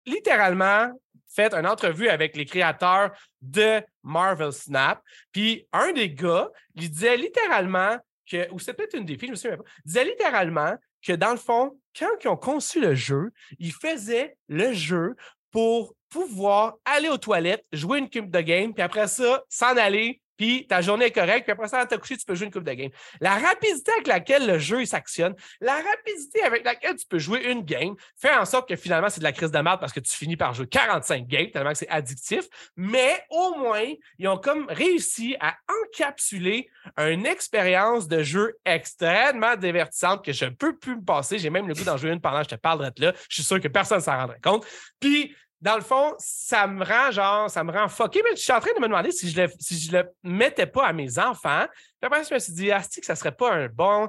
littéralement 0.07 0.91
fait 1.29 1.53
une 1.55 1.67
entrevue 1.67 2.09
avec 2.09 2.37
les 2.37 2.47
créateurs 2.47 3.13
de 3.43 3.83
Marvel 4.03 4.53
Snap. 4.53 5.01
Puis 5.31 5.67
un 5.73 5.93
des 5.93 6.11
gars, 6.11 6.49
il 6.75 6.91
disait 6.91 7.19
littéralement 7.19 7.99
que, 8.29 8.51
ou 8.51 8.59
c'était 8.59 8.75
peut-être 8.75 8.97
une 8.97 9.05
des 9.05 9.19
filles, 9.19 9.29
je 9.29 9.33
me 9.33 9.37
souviens 9.37 9.57
pas, 9.59 9.65
disait 9.85 10.05
littéralement 10.05 10.75
que 11.03 11.13
dans 11.13 11.33
le 11.33 11.37
fond, 11.37 11.79
quand 11.99 12.09
ils 12.25 12.29
ont 12.29 12.37
conçu 12.37 12.81
le 12.81 12.95
jeu, 12.95 13.31
ils 13.59 13.73
faisaient 13.73 14.37
le 14.49 14.73
jeu 14.73 15.15
pour 15.51 15.95
pouvoir 16.09 16.77
aller 16.85 17.09
aux 17.09 17.19
toilettes, 17.19 17.65
jouer 17.73 17.99
une 17.99 18.11
coupe 18.11 18.31
de 18.31 18.41
game, 18.41 18.73
puis 18.73 18.83
après 18.83 19.07
ça, 19.07 19.45
s'en 19.49 19.77
aller, 19.77 20.21
puis 20.41 20.67
ta 20.67 20.81
journée 20.81 21.05
est 21.05 21.11
correcte, 21.11 21.43
puis 21.43 21.53
après 21.53 21.69
ça, 21.69 21.85
tu 21.85 21.99
couché, 21.99 22.17
tu 22.17 22.25
peux 22.25 22.35
jouer 22.35 22.47
une 22.47 22.53
coupe 22.53 22.65
de 22.65 22.73
game. 22.73 22.91
La 23.21 23.35
rapidité 23.35 23.93
avec 23.93 24.07
laquelle 24.07 24.47
le 24.47 24.59
jeu 24.59 24.83
s'actionne, 24.87 25.35
la 25.61 25.75
rapidité 25.75 26.43
avec 26.43 26.65
laquelle 26.65 26.97
tu 26.97 27.05
peux 27.05 27.19
jouer 27.19 27.51
une 27.51 27.61
game, 27.61 27.95
fait 28.17 28.35
en 28.35 28.47
sorte 28.47 28.67
que 28.67 28.75
finalement, 28.75 29.11
c'est 29.11 29.21
de 29.21 29.25
la 29.25 29.33
crise 29.33 29.51
de 29.51 29.59
merde 29.59 29.79
parce 29.81 29.93
que 29.93 30.01
tu 30.01 30.17
finis 30.17 30.39
par 30.39 30.55
jouer 30.55 30.67
45 30.67 31.27
games, 31.27 31.51
tellement 31.51 31.73
que 31.73 31.77
c'est 31.77 31.91
addictif, 31.91 32.47
mais 32.75 33.23
au 33.29 33.57
moins, 33.59 33.85
ils 34.19 34.29
ont 34.29 34.39
comme 34.39 34.65
réussi 34.71 35.37
à 35.41 35.57
encapsuler 35.85 36.71
une 36.97 37.27
expérience 37.27 38.09
de 38.09 38.23
jeu 38.23 38.57
extrêmement 38.65 39.57
divertissante 39.57 40.25
que 40.25 40.33
je 40.33 40.47
ne 40.47 40.51
peux 40.51 40.75
plus 40.75 40.97
me 40.97 41.05
passer. 41.05 41.39
J'ai 41.39 41.51
même 41.51 41.69
le 41.69 41.75
goût 41.75 41.85
d'en 41.85 41.99
jouer 41.99 42.13
une 42.13 42.21
pendant 42.23 42.39
que 42.39 42.45
je 42.45 42.55
te 42.57 42.61
parlerai 42.61 42.93
de 42.93 43.05
là. 43.05 43.13
Je 43.29 43.35
suis 43.35 43.43
sûr 43.43 43.61
que 43.61 43.69
personne 43.69 43.99
ne 43.99 44.05
s'en 44.05 44.17
rendrait 44.17 44.41
compte. 44.43 44.65
Puis, 45.01 45.37
dans 45.61 45.77
le 45.77 45.83
fond, 45.83 46.15
ça 46.19 46.67
me 46.67 46.85
rend 46.85 47.11
genre, 47.11 47.51
ça 47.51 47.63
me 47.63 47.73
rend 47.73 47.89
fucké, 47.89 48.23
mais 48.25 48.37
je 48.37 48.43
suis 48.43 48.53
en 48.53 48.61
train 48.61 48.73
de 48.75 48.81
me 48.81 48.87
demander 48.87 49.11
si 49.13 49.29
je 49.31 49.43
le, 49.43 49.49
si 49.59 49.79
je 49.79 49.93
le 49.93 50.11
mettais 50.23 50.67
pas 50.67 50.87
à 50.87 50.93
mes 50.93 51.19
enfants. 51.19 51.67
Puis 51.69 52.07
après, 52.07 52.25
je 52.25 52.33
me 52.33 52.39
suis 52.39 52.53
dit, 52.53 52.73
Asti, 52.73 53.01
que 53.01 53.07
ça 53.07 53.15
serait 53.15 53.33
pas 53.33 53.53
un 53.53 53.69
bon 53.69 54.09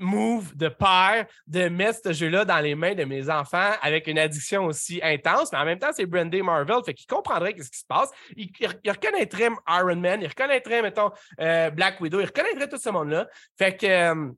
move 0.00 0.56
de 0.56 0.68
père 0.68 1.26
de 1.46 1.68
mettre 1.68 2.00
ce 2.04 2.12
jeu-là 2.12 2.44
dans 2.44 2.58
les 2.58 2.74
mains 2.74 2.94
de 2.94 3.04
mes 3.04 3.28
enfants 3.28 3.72
avec 3.82 4.06
une 4.06 4.18
addiction 4.18 4.64
aussi 4.64 4.98
intense, 5.02 5.52
mais 5.52 5.58
en 5.58 5.64
même 5.64 5.78
temps, 5.78 5.90
c'est 5.92 6.06
Brandy 6.06 6.42
Marvel, 6.42 6.82
fait 6.84 6.94
qu'il 6.94 7.06
comprendrait 7.06 7.54
ce 7.58 7.70
qui 7.70 7.78
se 7.78 7.86
passe. 7.86 8.10
Il, 8.36 8.50
reconnaîtrait 8.86 9.50
Iron 9.68 9.96
Man, 9.96 10.20
il 10.22 10.28
reconnaîtrait, 10.28 10.82
mettons, 10.82 11.10
euh, 11.40 11.70
Black 11.70 12.00
Widow, 12.00 12.20
il 12.20 12.26
reconnaîtrait 12.26 12.68
tout 12.68 12.78
ce 12.78 12.88
monde-là. 12.88 13.28
Fait 13.58 13.76
que 13.76 13.86
euh, 13.86 14.30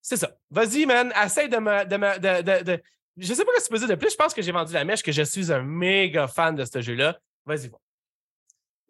c'est 0.00 0.16
ça. 0.16 0.30
Vas-y, 0.50 0.86
man, 0.86 1.12
essaye 1.24 1.48
de 1.48 1.56
me, 1.56 1.84
de, 1.84 2.62
de, 2.62 2.82
je 3.16 3.34
sais 3.34 3.44
pas 3.44 3.52
ce 3.58 3.60
que 3.60 3.66
tu 3.66 3.72
peux 3.72 3.78
dire 3.78 3.88
de 3.88 3.94
plus. 3.94 4.10
Je 4.10 4.16
pense 4.16 4.34
que 4.34 4.42
j'ai 4.42 4.52
vendu 4.52 4.72
la 4.72 4.84
mèche, 4.84 5.02
que 5.02 5.12
je 5.12 5.22
suis 5.22 5.52
un 5.52 5.62
méga 5.62 6.26
fan 6.26 6.54
de 6.54 6.64
ce 6.64 6.80
jeu-là. 6.80 7.18
Vas-y, 7.46 7.68
va. 7.68 7.78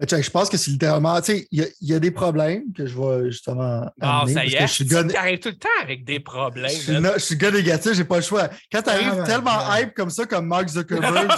Je 0.01 0.31
pense 0.31 0.49
que 0.49 0.57
c'est 0.57 0.71
littéralement. 0.73 1.21
Tu 1.21 1.33
sais, 1.33 1.49
il 1.51 1.73
y, 1.81 1.95
a 1.95 1.99
des 2.01 2.11
problèmes 2.11 2.73
que 2.77 2.85
je 2.87 2.99
vais 2.99 3.31
justement. 3.31 3.89
Ah, 4.01 4.25
ça 4.27 4.45
y 4.45 4.55
est. 4.55 4.67
Tu 4.67 5.17
arrives 5.17 5.39
tout 5.39 5.51
le 5.51 5.59
temps 5.59 5.69
avec 5.83 6.05
des 6.05 6.19
problèmes. 6.21 6.71
Je 6.71 7.19
suis, 7.19 7.37
gars 7.37 7.51
négatif, 7.51 7.93
j'ai 7.93 8.05
pas 8.05 8.17
le 8.17 8.23
choix. 8.23 8.49
Quand 8.73 8.83
tu 8.83 8.91
arrives 8.91 9.21
ah, 9.21 9.25
tellement 9.25 9.75
hype 9.75 9.95
comme 9.95 10.11
ça, 10.11 10.27
comme 10.27 10.47
Mark 10.47 10.69
Zuckerberg, 10.69 11.31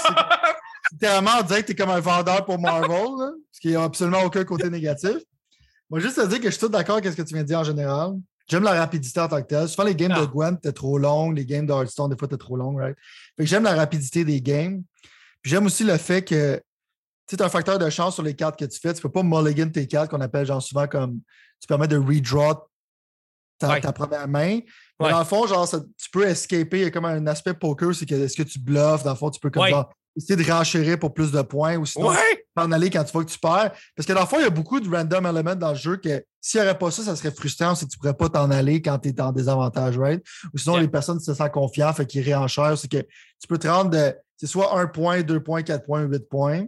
littéralement 0.93 1.33
on 1.41 1.43
dirait 1.43 1.63
que 1.63 1.67
tu 1.67 1.73
es 1.73 1.75
comme 1.75 1.91
un 1.91 2.01
vendeur 2.01 2.45
pour 2.47 2.59
Marvel, 2.59 2.91
là, 2.91 3.31
parce 3.51 3.61
qu'il 3.61 3.71
n'y 3.71 3.77
a 3.77 3.83
absolument 3.83 4.23
aucun 4.23 4.45
côté 4.45 4.71
négatif. 4.71 5.19
Moi, 5.91 6.01
juste 6.01 6.17
te 6.17 6.27
dire 6.27 6.39
que 6.39 6.47
je 6.47 6.51
suis 6.51 6.61
tout 6.61 6.69
d'accord 6.69 6.97
avec 6.97 7.13
ce 7.13 7.17
que 7.17 7.23
tu 7.23 7.35
viens 7.35 7.43
de 7.43 7.49
dire 7.49 7.59
en 7.59 7.65
général. 7.65 8.15
J'aime 8.49 8.63
la 8.63 8.75
rapidité 8.75 9.21
en 9.21 9.29
tant 9.29 9.43
que 9.43 9.47
tel. 9.47 9.69
Souvent, 9.69 9.85
les 9.85 9.95
games 9.95 10.13
de 10.13 10.23
ah. 10.23 10.27
Gwen 10.27 10.55
étaient 10.55 10.73
trop 10.73 10.99
longues, 10.99 11.37
les 11.37 11.45
games 11.45 11.67
de 11.67 11.73
Hearthstone, 11.73 12.11
des 12.11 12.17
fois, 12.17 12.27
étaient 12.27 12.37
trop 12.37 12.57
longues, 12.57 12.79
right? 12.79 12.97
Fait 13.37 13.45
que 13.45 13.49
j'aime 13.49 13.65
la 13.65 13.75
rapidité 13.75 14.25
des 14.25 14.41
games. 14.41 14.83
Puis 15.43 15.51
j'aime 15.51 15.67
aussi 15.67 15.85
le 15.85 15.97
fait 15.97 16.23
que 16.23 16.61
tu 17.27 17.37
un 17.41 17.49
facteur 17.49 17.79
de 17.79 17.91
chance 17.91 18.15
sur 18.15 18.23
les 18.23 18.35
cartes 18.35 18.59
que 18.59 18.65
tu 18.65 18.79
fais. 18.79 18.95
Tu 18.95 19.03
peux 19.03 19.11
pas 19.11 19.23
mulligan 19.25 19.69
tes 19.69 19.87
cartes 19.87 20.11
qu'on 20.11 20.21
appelle 20.21 20.47
genre 20.47 20.63
souvent 20.63 20.87
comme 20.87 21.21
tu 21.61 21.67
permets 21.67 21.89
de 21.89 21.97
redraw 21.97 22.69
ta, 23.59 23.81
ta 23.81 23.93
première 23.93 24.29
main. 24.29 24.61
Mais 25.01 25.11
dans 25.11 25.19
le 25.19 25.25
fond, 25.25 25.47
genre, 25.47 25.69
tu 25.69 26.11
peux 26.11 26.25
escaper. 26.25 26.79
Il 26.79 26.83
y 26.85 26.87
a 26.87 26.91
comme 26.91 27.05
un 27.05 27.27
aspect 27.27 27.55
poker, 27.55 27.95
c'est 27.95 28.07
que 28.07 28.15
est-ce 28.15 28.37
que 28.37 28.43
tu 28.43 28.59
bluffes? 28.59 29.03
Dans 29.03 29.11
le 29.11 29.17
fond, 29.17 29.31
tu 29.31 29.41
peux 29.41 29.51
comme 29.51 29.85
essayer 30.17 30.37
de 30.37 30.51
renchérir 30.51 30.99
pour 30.99 31.13
plus 31.13 31.31
de 31.31 31.43
points 31.43 31.77
ou 31.77 31.87
sinon 31.87 32.13
t'en 32.55 32.73
aller 32.73 32.89
quand 32.89 33.05
tu 33.05 33.13
vois 33.13 33.25
que 33.25 33.31
tu 33.31 33.39
perds. 33.39 33.73
Parce 33.95 34.07
que 34.07 34.13
dans 34.13 34.21
le 34.21 34.27
fond, 34.27 34.39
il 34.39 34.45
y 34.45 34.47
a 34.47 34.51
beaucoup 34.51 34.81
de 34.81 34.89
random 34.89 35.27
elements 35.27 35.55
dans 35.55 35.71
le 35.71 35.77
jeu 35.77 35.97
que 35.97 36.25
s'il 36.41 36.61
n'y 36.61 36.67
aurait 36.67 36.79
pas 36.79 36.91
ça, 36.91 37.03
ça 37.03 37.17
serait 37.17 37.31
frustrant 37.31 37.75
si 37.75 37.87
tu 37.87 37.97
ne 37.97 38.01
pourrais 38.01 38.17
pas 38.17 38.29
t'en 38.29 38.51
aller 38.51 38.81
quand 38.81 38.99
tu 38.99 39.11
es 39.11 39.21
en 39.21 39.33
désavantage, 39.33 39.99
right? 39.99 40.25
Ou 40.55 40.59
sinon, 40.59 40.77
les 40.79 40.89
personnes 40.89 41.21
se 41.21 41.35
sentent 41.35 41.53
confiantes, 41.53 41.97
fait 41.97 42.07
qu'ils 42.07 42.23
réenchèrent. 42.23 42.79
C'est 42.79 42.91
que 42.91 43.03
tu 43.41 43.47
peux 43.49 43.59
te 43.59 43.69
rendre 43.69 43.91
de 43.91 44.15
c'est 44.39 44.47
soit 44.47 44.79
un 44.79 44.87
point, 44.87 45.23
deux 45.23 45.43
points, 45.43 45.63
quatre 45.63 45.85
points, 45.85 46.03
huit 46.03 46.29
points. 46.29 46.67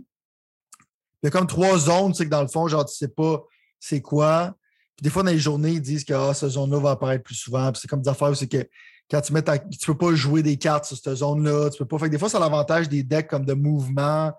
Il 1.22 1.24
y 1.24 1.26
a 1.26 1.30
comme 1.30 1.46
trois 1.46 1.78
zones, 1.78 2.12
tu 2.12 2.18
sais, 2.18 2.24
que 2.24 2.30
dans 2.30 2.42
le 2.42 2.48
fond, 2.48 2.68
genre, 2.68 2.84
tu 2.84 2.94
sais 2.94 3.08
pas 3.08 3.42
c'est 3.80 4.00
quoi. 4.00 4.54
Puis 4.96 5.04
des 5.04 5.10
fois, 5.10 5.22
dans 5.22 5.30
les 5.30 5.38
journées, 5.38 5.72
ils 5.72 5.82
disent 5.82 6.04
que 6.04 6.12
ah, 6.12 6.34
cette 6.34 6.50
zone-là 6.50 6.80
va 6.80 6.90
apparaître 6.92 7.22
plus 7.22 7.34
souvent. 7.34 7.70
Puis 7.70 7.80
c'est 7.82 7.88
comme 7.88 8.02
des 8.02 8.08
affaires, 8.08 8.36
c'est 8.36 8.48
que 8.48 8.68
quand 9.10 9.20
tu 9.20 9.32
mets 9.32 9.42
tu 9.42 9.86
peux 9.86 9.96
pas 9.96 10.14
jouer 10.14 10.42
des 10.42 10.56
cartes 10.56 10.84
sur 10.84 10.96
cette 10.96 11.14
zone-là. 11.14 11.70
Tu 11.70 11.78
peux 11.78 11.86
pas. 11.86 11.98
Fait 11.98 12.08
des 12.08 12.18
fois, 12.18 12.28
c'est 12.28 12.38
l'avantage 12.38 12.88
des 12.88 13.02
decks 13.02 13.28
comme 13.28 13.44
de 13.44 13.54
mouvement, 13.54 14.32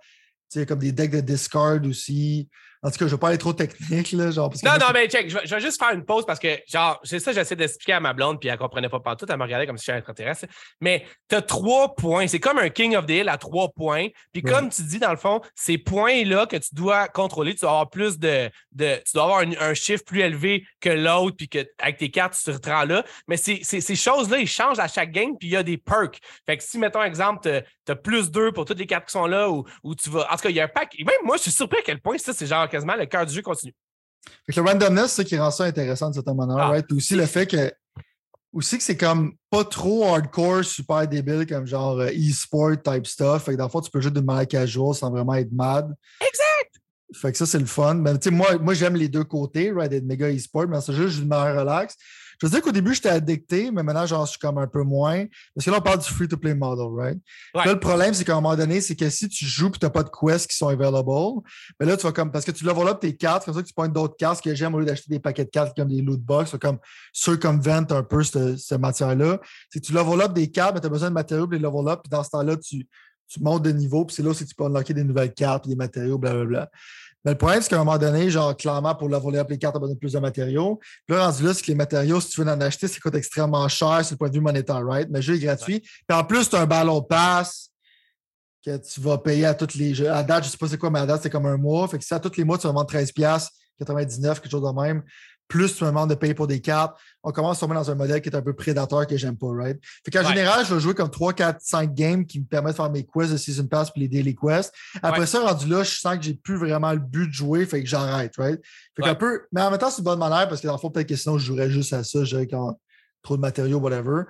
comme 0.68 0.80
des 0.80 0.92
decks 0.92 1.12
de 1.12 1.22
discard 1.22 1.80
aussi. 1.86 2.50
En 2.82 2.92
tout 2.92 2.98
cas, 2.98 3.00
je 3.00 3.06
ne 3.06 3.10
vais 3.12 3.18
pas 3.18 3.28
aller 3.28 3.38
trop 3.38 3.52
technique. 3.52 4.14
Là, 4.14 4.32
genre, 4.32 4.54
non, 4.64 4.72
non, 4.80 4.86
mais 4.94 5.10
check, 5.10 5.30
je 5.30 5.54
vais, 5.54 5.60
juste 5.60 5.78
faire 5.78 5.92
une 5.94 6.06
pause 6.06 6.26
parce 6.26 6.40
que, 6.40 6.60
genre, 6.66 6.98
c'est 7.04 7.20
ça, 7.20 7.34
j'essaie 7.34 7.58
d'expliquer 7.58 7.94
à 7.94 8.00
ma 8.00 8.14
blonde, 8.14 8.40
puis 8.40 8.48
elle 8.48 8.56
ne 8.56 8.60
comprenait 8.60 8.88
pas 8.88 9.02
partout. 9.02 9.26
Elle 9.28 9.38
me 9.38 9.44
regardait 9.44 9.68
comme 9.68 9.78
si 9.78 9.86
j'étais 9.86 9.98
extraterrestre. 9.98 10.46
Mais 10.80 11.06
tu 11.28 11.36
as 11.36 11.42
trois 11.42 11.94
points. 11.96 12.28
C'est 12.28 12.40
comme 12.40 12.58
un 12.58 12.70
King 12.70 12.96
of 12.96 13.06
the 13.06 13.12
Hill 13.12 13.28
à 13.28 13.38
trois 13.38 13.68
points. 13.70 14.08
Puis 14.32 14.42
comme 14.44 14.70
tu 14.70 14.82
dis, 14.84 14.98
dans 14.98 15.12
le 15.12 15.18
fond, 15.18 15.42
ces 15.56 15.78
points-là 15.78 16.46
que 16.46 16.56
tu 16.56 16.74
dois 16.74 17.10
contrôler, 17.10 17.54
tu 17.54 17.62
dois 17.62 17.72
avoir 17.72 17.90
plus 17.90 18.18
de. 18.18 18.50
de 18.72 18.96
tu 19.06 19.12
dois 19.14 19.24
avoir 19.24 19.40
un, 19.42 19.74
chiffre 19.74 20.04
plus 20.06 20.22
élevé 20.22 20.66
que 20.80 20.90
l'autre, 20.90 21.36
puis 21.36 21.50
que 21.50 21.60
avec 21.80 21.98
tes 21.98 22.10
cartes, 22.10 22.38
tu 22.42 22.58
te 22.58 22.70
rends 22.70 22.86
là. 22.86 23.04
Mais 23.28 23.36
ces, 23.36 23.62
ces 23.62 23.96
choses-là, 23.96 24.38
ils 24.38 24.48
changent 24.48 24.80
à 24.80 24.88
chaque 24.88 25.12
game, 25.12 25.38
puis 25.38 25.50
il 25.50 25.52
y 25.52 25.58
a 25.58 25.64
des 25.64 25.78
perks. 25.78 26.20
Fait 26.46 26.58
que 26.58 26.64
si, 26.64 26.78
mettons, 26.78 27.04
exemple, 27.04 27.42
tu 27.86 27.92
as, 27.92 27.96
plus 27.96 28.32
deux 28.32 28.52
pour 28.54 28.64
toutes 28.64 28.80
les 28.80 28.86
cartes 28.86 29.08
qui 29.08 29.12
sont 29.12 29.26
là, 29.26 29.50
ou, 29.50 29.66
ou 29.84 29.96
tu 29.96 30.10
vas. 30.10 30.32
En 30.32 30.36
tout 30.36 30.44
cas, 30.44 30.50
il 30.50 30.56
y 30.56 30.62
a 30.62 30.64
un 30.64 30.70
pack. 30.70 30.96
Même 31.00 31.16
moi, 31.26 31.36
je 31.36 31.44
suis 31.44 31.52
surpris 31.52 31.80
à 31.80 31.84
quel 31.84 32.00
point 32.00 32.18
ça, 32.18 32.34
c'est 32.34 32.46
genre 32.46 32.69
quasiment 32.70 32.96
le 32.96 33.06
cœur 33.06 33.26
du 33.26 33.34
jeu 33.34 33.42
continue. 33.42 33.74
le 34.48 34.62
randomness, 34.62 35.14
c'est 35.14 35.24
ce 35.24 35.28
qui 35.28 35.38
rend 35.38 35.52
ça 35.52 35.66
intéressant 35.66 36.10
de 36.10 36.16
cette 36.16 36.28
manière. 36.28 36.58
Ah, 36.58 36.70
right? 36.70 36.92
aussi 36.92 37.16
le 37.16 37.26
fait 37.26 37.46
que 37.46 37.72
aussi 38.52 38.78
que 38.78 38.84
c'est 38.84 38.98
comme 38.98 39.34
pas 39.50 39.64
trop 39.64 40.06
hardcore, 40.06 40.64
super 40.64 41.08
débile, 41.08 41.46
comme 41.46 41.68
genre 41.68 42.00
euh, 42.00 42.10
e-sport 42.10 42.82
type 42.84 43.06
stuff. 43.06 43.44
Fait 43.44 43.52
que 43.52 43.58
dans 43.58 43.66
le 43.66 43.70
fond, 43.70 43.82
tu 43.82 43.92
peux 43.92 44.02
jouer 44.02 44.12
d'une 44.12 44.26
manière 44.26 44.48
casual 44.48 44.96
sans 44.96 45.12
vraiment 45.12 45.36
être 45.36 45.52
mad. 45.52 45.94
Exact! 46.22 46.82
Fait 47.14 47.32
que 47.32 47.38
ça, 47.38 47.46
c'est 47.46 47.60
le 47.60 47.66
fun. 47.66 47.96
Mais 47.96 48.14
moi, 48.32 48.58
moi 48.58 48.74
j'aime 48.74 48.96
les 48.96 49.08
deux 49.08 49.24
côtés, 49.24 49.72
right? 49.72 49.92
Être 49.92 50.06
méga 50.06 50.32
e-sport, 50.32 50.68
mais 50.68 50.82
c'est 50.82 50.94
juste 50.94 51.20
d'une 51.20 51.28
manière 51.28 51.60
relax. 51.60 51.96
Je 52.40 52.48
veux 52.48 52.52
dire 52.52 52.62
qu'au 52.62 52.72
début, 52.72 52.94
j'étais 52.94 53.10
addicté, 53.10 53.70
mais 53.72 53.84
maintenant, 53.84 54.06
j'en 54.06 54.26
suis 54.26 54.40
comme 54.40 54.58
un 54.58 54.68
peu 54.68 54.84
moins. 54.84 55.26
Parce 55.54 55.66
que 55.66 55.72
là, 55.72 55.78
on 55.80 55.82
parle 55.82 56.00
du 56.00 56.10
free-to-play 56.10 56.56
model, 56.56 56.88
right? 56.96 57.20
Là, 57.54 57.74
le 57.74 57.80
problème, 57.80 58.14
c'est 58.14 58.24
qu'à 58.24 58.34
un 58.34 58.42
moment 58.42 58.56
donné, 58.56 58.80
c'est 58.82 58.96
que 58.96 59.10
si 59.10 59.28
tu 59.28 59.46
joues 59.46 59.68
et 59.68 59.72
tu 59.72 59.80
n'as 59.84 59.90
pas 59.90 60.04
de 60.04 60.10
quests 60.10 60.50
qui 60.50 60.56
sont 60.56 60.70
available, 60.70 61.42
mais 61.80 61.86
là, 61.86 61.98
tu 61.98 62.04
vas 62.04 62.12
comme. 62.12 62.32
Parce 62.32 62.46
que 62.46 62.52
tu 62.52 62.64
level 62.64 62.88
up 62.88 63.00
tes 63.00 63.16
cartes, 63.16 63.46
comme 63.46 63.54
ça 63.54 63.62
que 63.62 63.68
tu 63.68 63.74
prends 63.74 63.88
d'autres 63.88 64.16
cartes 64.16 64.42
que 64.42 64.56
j'aime 64.56 64.74
au 64.76 64.80
lieu 64.80 64.86
d'acheter 64.86 65.10
des 65.10 65.20
paquets 65.20 65.46
de 65.46 65.50
cartes 65.50 65.76
comme 65.76 65.90
des 65.90 66.02
loot 66.02 66.22
box, 66.22 66.56
comme 66.62 66.80
circumvent 67.12 67.86
un 67.90 68.04
peu 68.04 68.24
cette, 68.24 68.80
matière-là. 68.80 69.40
C'est 69.70 69.80
que 69.80 69.86
tu 69.86 69.94
level 69.94 70.22
up 70.22 70.34
des 70.34 70.50
cartes, 70.50 70.76
mais 70.76 70.82
tu 70.82 70.88
as 70.88 70.90
besoin 70.90 71.10
de 71.10 71.14
matériaux 71.14 71.46
pour 71.46 71.54
les 71.54 71.60
level 71.60 71.88
up, 71.88 72.02
puis 72.04 72.10
dans 72.10 72.24
ce 72.24 72.30
temps-là, 72.30 72.56
tu, 72.58 72.88
tu 73.28 73.44
montes 73.44 73.64
de 73.64 73.72
niveau, 73.72 74.06
puis 74.06 74.16
c'est 74.16 74.24
là 74.24 74.34
que 74.34 74.44
tu 74.44 74.56
peux 74.56 74.66
unlocker 74.66 74.94
des 74.94 75.04
nouvelles 75.04 75.34
cartes, 75.34 75.68
des 75.68 75.76
matériaux, 75.76 76.18
blablabla. 76.18 76.70
Mais 77.26 77.32
le 77.32 77.38
problème, 77.38 77.62
c'est 77.62 77.70
qu'à 77.70 77.76
un 77.76 77.84
moment 77.84 77.98
donné, 77.98 78.30
genre, 78.30 78.56
clairement, 78.56 78.96
pour 78.96 79.10
la 79.10 79.20
voler 79.20 79.42
les 79.50 79.58
cartes, 79.58 79.74
tu 79.74 79.78
as 79.78 79.80
besoin 79.80 79.96
de 79.96 80.00
plus 80.00 80.14
de 80.14 80.20
matériaux. 80.20 80.80
Puis 81.06 81.16
là, 81.16 81.26
rendu 81.26 81.44
là, 81.44 81.54
c'est 81.54 81.62
que 81.62 81.68
les 81.68 81.76
matériaux, 81.76 82.22
si 82.22 82.30
tu 82.30 82.42
veux 82.42 82.50
en 82.50 82.62
acheter, 82.62 82.88
ça 82.88 83.00
coûte 83.00 83.16
extrêmement 83.16 83.68
cher 83.68 84.06
sur 84.06 84.14
le 84.14 84.18
point 84.18 84.30
de 84.30 84.36
vue 84.36 84.42
monétaire, 84.42 84.86
right? 84.86 85.10
Mais 85.10 85.20
le 85.20 85.24
jeu 85.24 85.36
est 85.36 85.40
gratuit. 85.40 85.82
Puis 85.82 86.18
en 86.18 86.24
plus, 86.24 86.50
tu 86.50 86.56
as 86.56 86.62
un 86.62 86.66
ballon 86.66 87.02
pass 87.02 87.72
que 88.66 88.78
tu 88.78 89.02
vas 89.02 89.18
payer 89.18 89.46
à 89.46 89.54
tous 89.54 89.78
les 89.78 89.94
jeux. 89.94 90.10
À 90.10 90.24
date, 90.24 90.44
je 90.44 90.48
ne 90.48 90.52
sais 90.52 90.58
pas 90.58 90.68
c'est 90.68 90.78
quoi, 90.78 90.90
mais 90.90 91.00
à 91.00 91.06
date, 91.06 91.24
c'est 91.24 91.30
comme 91.30 91.46
un 91.46 91.58
mois. 91.58 91.88
Fait 91.88 91.98
que 91.98 92.06
si 92.06 92.14
à 92.14 92.20
tous 92.20 92.38
les 92.38 92.44
mois, 92.44 92.58
tu 92.58 92.68
vas 92.68 92.74
vendre 92.74 92.90
13$, 92.90 93.48
99, 93.80 94.42
quelque 94.42 94.52
chose 94.52 94.64
de 94.64 94.82
même, 94.82 95.04
plus 95.50 95.76
tu 95.76 95.84
me 95.84 95.90
demandes 95.90 96.10
de 96.10 96.16
payer 96.16 96.34
pour 96.34 96.48
des 96.48 96.62
cartes, 96.62 96.98
on 97.24 97.32
commence 97.32 97.58
à 97.58 97.60
tomber 97.62 97.74
dans 97.74 97.92
un 97.92 97.96
modèle 97.96 98.22
qui 98.22 98.30
est 98.30 98.36
un 98.36 98.42
peu 98.42 98.54
prédateur 98.54 99.06
que 99.06 99.18
j'aime 99.18 99.36
pas, 99.36 99.52
right? 99.52 99.78
Fait 100.06 100.12
qu'en 100.12 100.26
général, 100.26 100.64
je 100.66 100.74
vais 100.74 100.80
jouer 100.80 100.94
comme 100.94 101.10
3, 101.10 101.34
4, 101.34 101.58
5 101.60 101.94
games 101.94 102.26
qui 102.26 102.40
me 102.40 102.46
permettent 102.46 102.74
de 102.74 102.78
faire 102.78 102.92
mes 102.92 103.04
quests 103.04 103.34
de 103.34 103.38
Season 103.38 103.66
Pass 103.68 103.92
puis 103.92 104.04
les 104.04 104.08
Daily 104.08 104.36
Quests. 104.36 104.72
Après 105.02 105.26
ça, 105.26 105.42
rendu 105.42 105.68
là, 105.68 105.84
je 105.84 106.00
sens 106.00 106.16
que 106.18 106.22
j'ai 106.22 106.36
plus 106.36 106.56
vraiment 106.56 106.94
le 106.94 107.00
but 107.00 107.28
de 107.28 107.34
jouer, 107.34 107.66
fait 107.66 107.84
que 107.84 107.90
j'arrête, 107.90 108.34
right? 108.38 108.62
Fait 108.96 109.02
qu'un 109.02 109.16
peu, 109.16 109.42
mais 109.52 109.62
en 109.62 109.72
même 109.72 109.80
temps, 109.80 109.90
c'est 109.90 109.98
une 109.98 110.06
bonne 110.06 110.20
manière 110.20 110.48
parce 110.48 110.62
que 110.62 110.68
dans 110.68 110.74
le 110.74 110.80
fond, 110.80 110.92
peut-être 110.92 111.10
que 111.10 111.16
sinon, 111.16 111.38
je 111.38 111.46
jouerais 111.46 111.70
juste 111.70 111.92
à 111.92 112.04
ça, 112.04 112.20
quand 112.50 112.80
trop 113.22 113.36
de 113.36 113.42
matériaux, 113.42 113.80
whatever. 113.80 114.24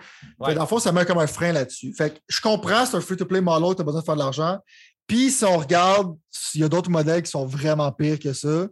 Fait 0.43 0.55
dans 0.55 0.61
le 0.61 0.67
fond, 0.67 0.79
ça 0.79 0.91
met 0.91 1.05
comme 1.05 1.19
un 1.19 1.27
frein 1.27 1.51
là-dessus. 1.51 1.93
Fait 1.93 2.11
que 2.11 2.19
je 2.27 2.41
comprends, 2.41 2.85
c'est 2.85 2.97
un 2.97 3.01
free-to-play 3.01 3.41
model, 3.41 3.75
tu 3.75 3.81
as 3.81 3.85
besoin 3.85 4.01
de 4.01 4.05
faire 4.05 4.15
de 4.15 4.19
l'argent. 4.19 4.57
Puis 5.05 5.31
si 5.31 5.43
on 5.43 5.57
regarde, 5.57 6.15
il 6.55 6.61
y 6.61 6.63
a 6.63 6.69
d'autres 6.69 6.89
modèles 6.89 7.23
qui 7.23 7.31
sont 7.31 7.45
vraiment 7.45 7.91
pires 7.91 8.19
que 8.19 8.33
ça. 8.33 8.67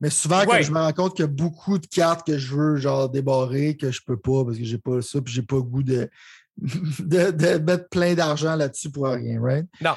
Mais 0.00 0.10
souvent, 0.10 0.44
quand 0.44 0.60
je 0.60 0.70
me 0.70 0.78
rends 0.78 0.92
compte 0.92 1.16
qu'il 1.16 1.24
y 1.24 1.28
a 1.28 1.30
beaucoup 1.30 1.78
de 1.78 1.86
cartes 1.86 2.26
que 2.26 2.36
je 2.36 2.54
veux 2.54 2.76
genre 2.76 3.08
débarrer, 3.08 3.76
que 3.76 3.90
je 3.90 4.00
peux 4.04 4.18
pas 4.18 4.44
parce 4.44 4.58
que 4.58 4.64
j'ai 4.64 4.78
pas 4.78 5.00
ça, 5.00 5.20
puis 5.22 5.32
j'ai 5.32 5.42
pas 5.42 5.56
le 5.56 5.62
goût 5.62 5.82
de, 5.82 6.10
de, 6.58 7.58
mettre 7.58 7.88
plein 7.88 8.14
d'argent 8.14 8.54
là-dessus 8.56 8.90
pour 8.90 9.06
rien, 9.06 9.40
right? 9.40 9.66
Non. 9.80 9.94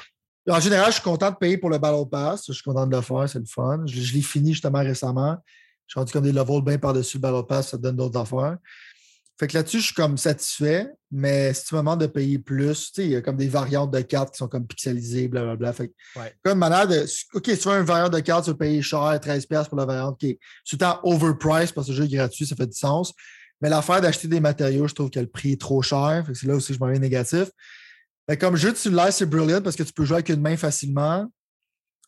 En 0.48 0.58
général, 0.58 0.86
je 0.86 0.94
suis 0.94 1.02
content 1.02 1.30
de 1.30 1.36
payer 1.36 1.58
pour 1.58 1.70
le 1.70 1.78
Battle 1.78 2.08
Pass. 2.10 2.44
Je 2.48 2.52
suis 2.52 2.62
content 2.62 2.86
de 2.86 2.96
le 2.96 3.02
faire, 3.02 3.28
c'est 3.28 3.38
le 3.38 3.44
fun. 3.44 3.82
Je, 3.86 4.14
l'ai 4.14 4.22
fini 4.22 4.52
justement 4.52 4.80
récemment. 4.80 5.36
Je 5.86 5.92
suis 5.92 6.00
rendu 6.00 6.12
comme 6.12 6.24
des 6.24 6.32
levels 6.32 6.62
bien 6.62 6.78
par-dessus 6.78 7.18
le 7.18 7.22
Battle 7.22 7.46
Pass, 7.46 7.68
ça 7.68 7.76
donne 7.76 7.96
d'autres 7.96 8.18
affaires. 8.18 8.56
Fait 9.40 9.46
que 9.46 9.56
là-dessus, 9.56 9.78
je 9.80 9.84
suis 9.86 9.94
comme 9.94 10.18
satisfait, 10.18 10.86
mais 11.10 11.54
si 11.54 11.64
tu 11.64 11.74
me 11.74 11.80
demandes 11.80 12.02
de 12.02 12.06
payer 12.06 12.38
plus, 12.38 12.92
il 12.98 13.06
y 13.06 13.16
a 13.16 13.22
comme 13.22 13.38
des 13.38 13.48
variantes 13.48 13.90
de 13.90 14.02
cartes 14.02 14.32
qui 14.32 14.36
sont 14.36 14.48
comme 14.48 14.66
pixelisées, 14.66 15.28
blablabla. 15.28 15.72
Fait 15.72 15.88
que, 15.88 15.94
comme 16.42 16.58
manière 16.58 16.86
de. 16.86 17.06
OK, 17.32 17.46
si 17.46 17.58
tu 17.58 17.68
veux 17.70 17.78
une 17.78 17.86
variante 17.86 18.12
de 18.12 18.20
carte, 18.20 18.44
tu 18.44 18.50
vas 18.50 18.56
payer 18.58 18.82
cher, 18.82 18.98
13$ 18.98 19.66
pour 19.70 19.78
la 19.78 19.86
variante 19.86 20.20
qui 20.20 20.32
est 20.32 20.38
tout 20.68 20.76
le 20.76 20.78
temps 20.80 21.00
overpriced 21.04 21.72
parce 21.74 21.86
que 21.86 21.92
le 21.92 21.96
jeu 21.96 22.04
est 22.04 22.16
gratuit, 22.16 22.44
ça 22.44 22.54
fait 22.54 22.66
du 22.66 22.76
sens. 22.76 23.14
Mais 23.62 23.70
l'affaire 23.70 24.02
d'acheter 24.02 24.28
des 24.28 24.40
matériaux, 24.40 24.86
je 24.86 24.94
trouve 24.94 25.08
que 25.08 25.20
le 25.20 25.26
prix 25.26 25.52
est 25.52 25.60
trop 25.60 25.80
cher. 25.80 26.26
C'est 26.34 26.46
là 26.46 26.56
aussi 26.56 26.68
que 26.68 26.74
je 26.74 26.78
m'en 26.78 26.90
viens 26.90 27.00
négatif. 27.00 27.48
Mais 28.28 28.36
comme 28.36 28.56
jeu 28.56 28.74
tu 28.74 28.74
titulaire, 28.74 29.10
c'est 29.10 29.24
brilliant 29.24 29.62
parce 29.62 29.74
que 29.74 29.84
tu 29.84 29.94
peux 29.94 30.04
jouer 30.04 30.16
avec 30.16 30.28
une 30.28 30.42
main 30.42 30.58
facilement. 30.58 31.26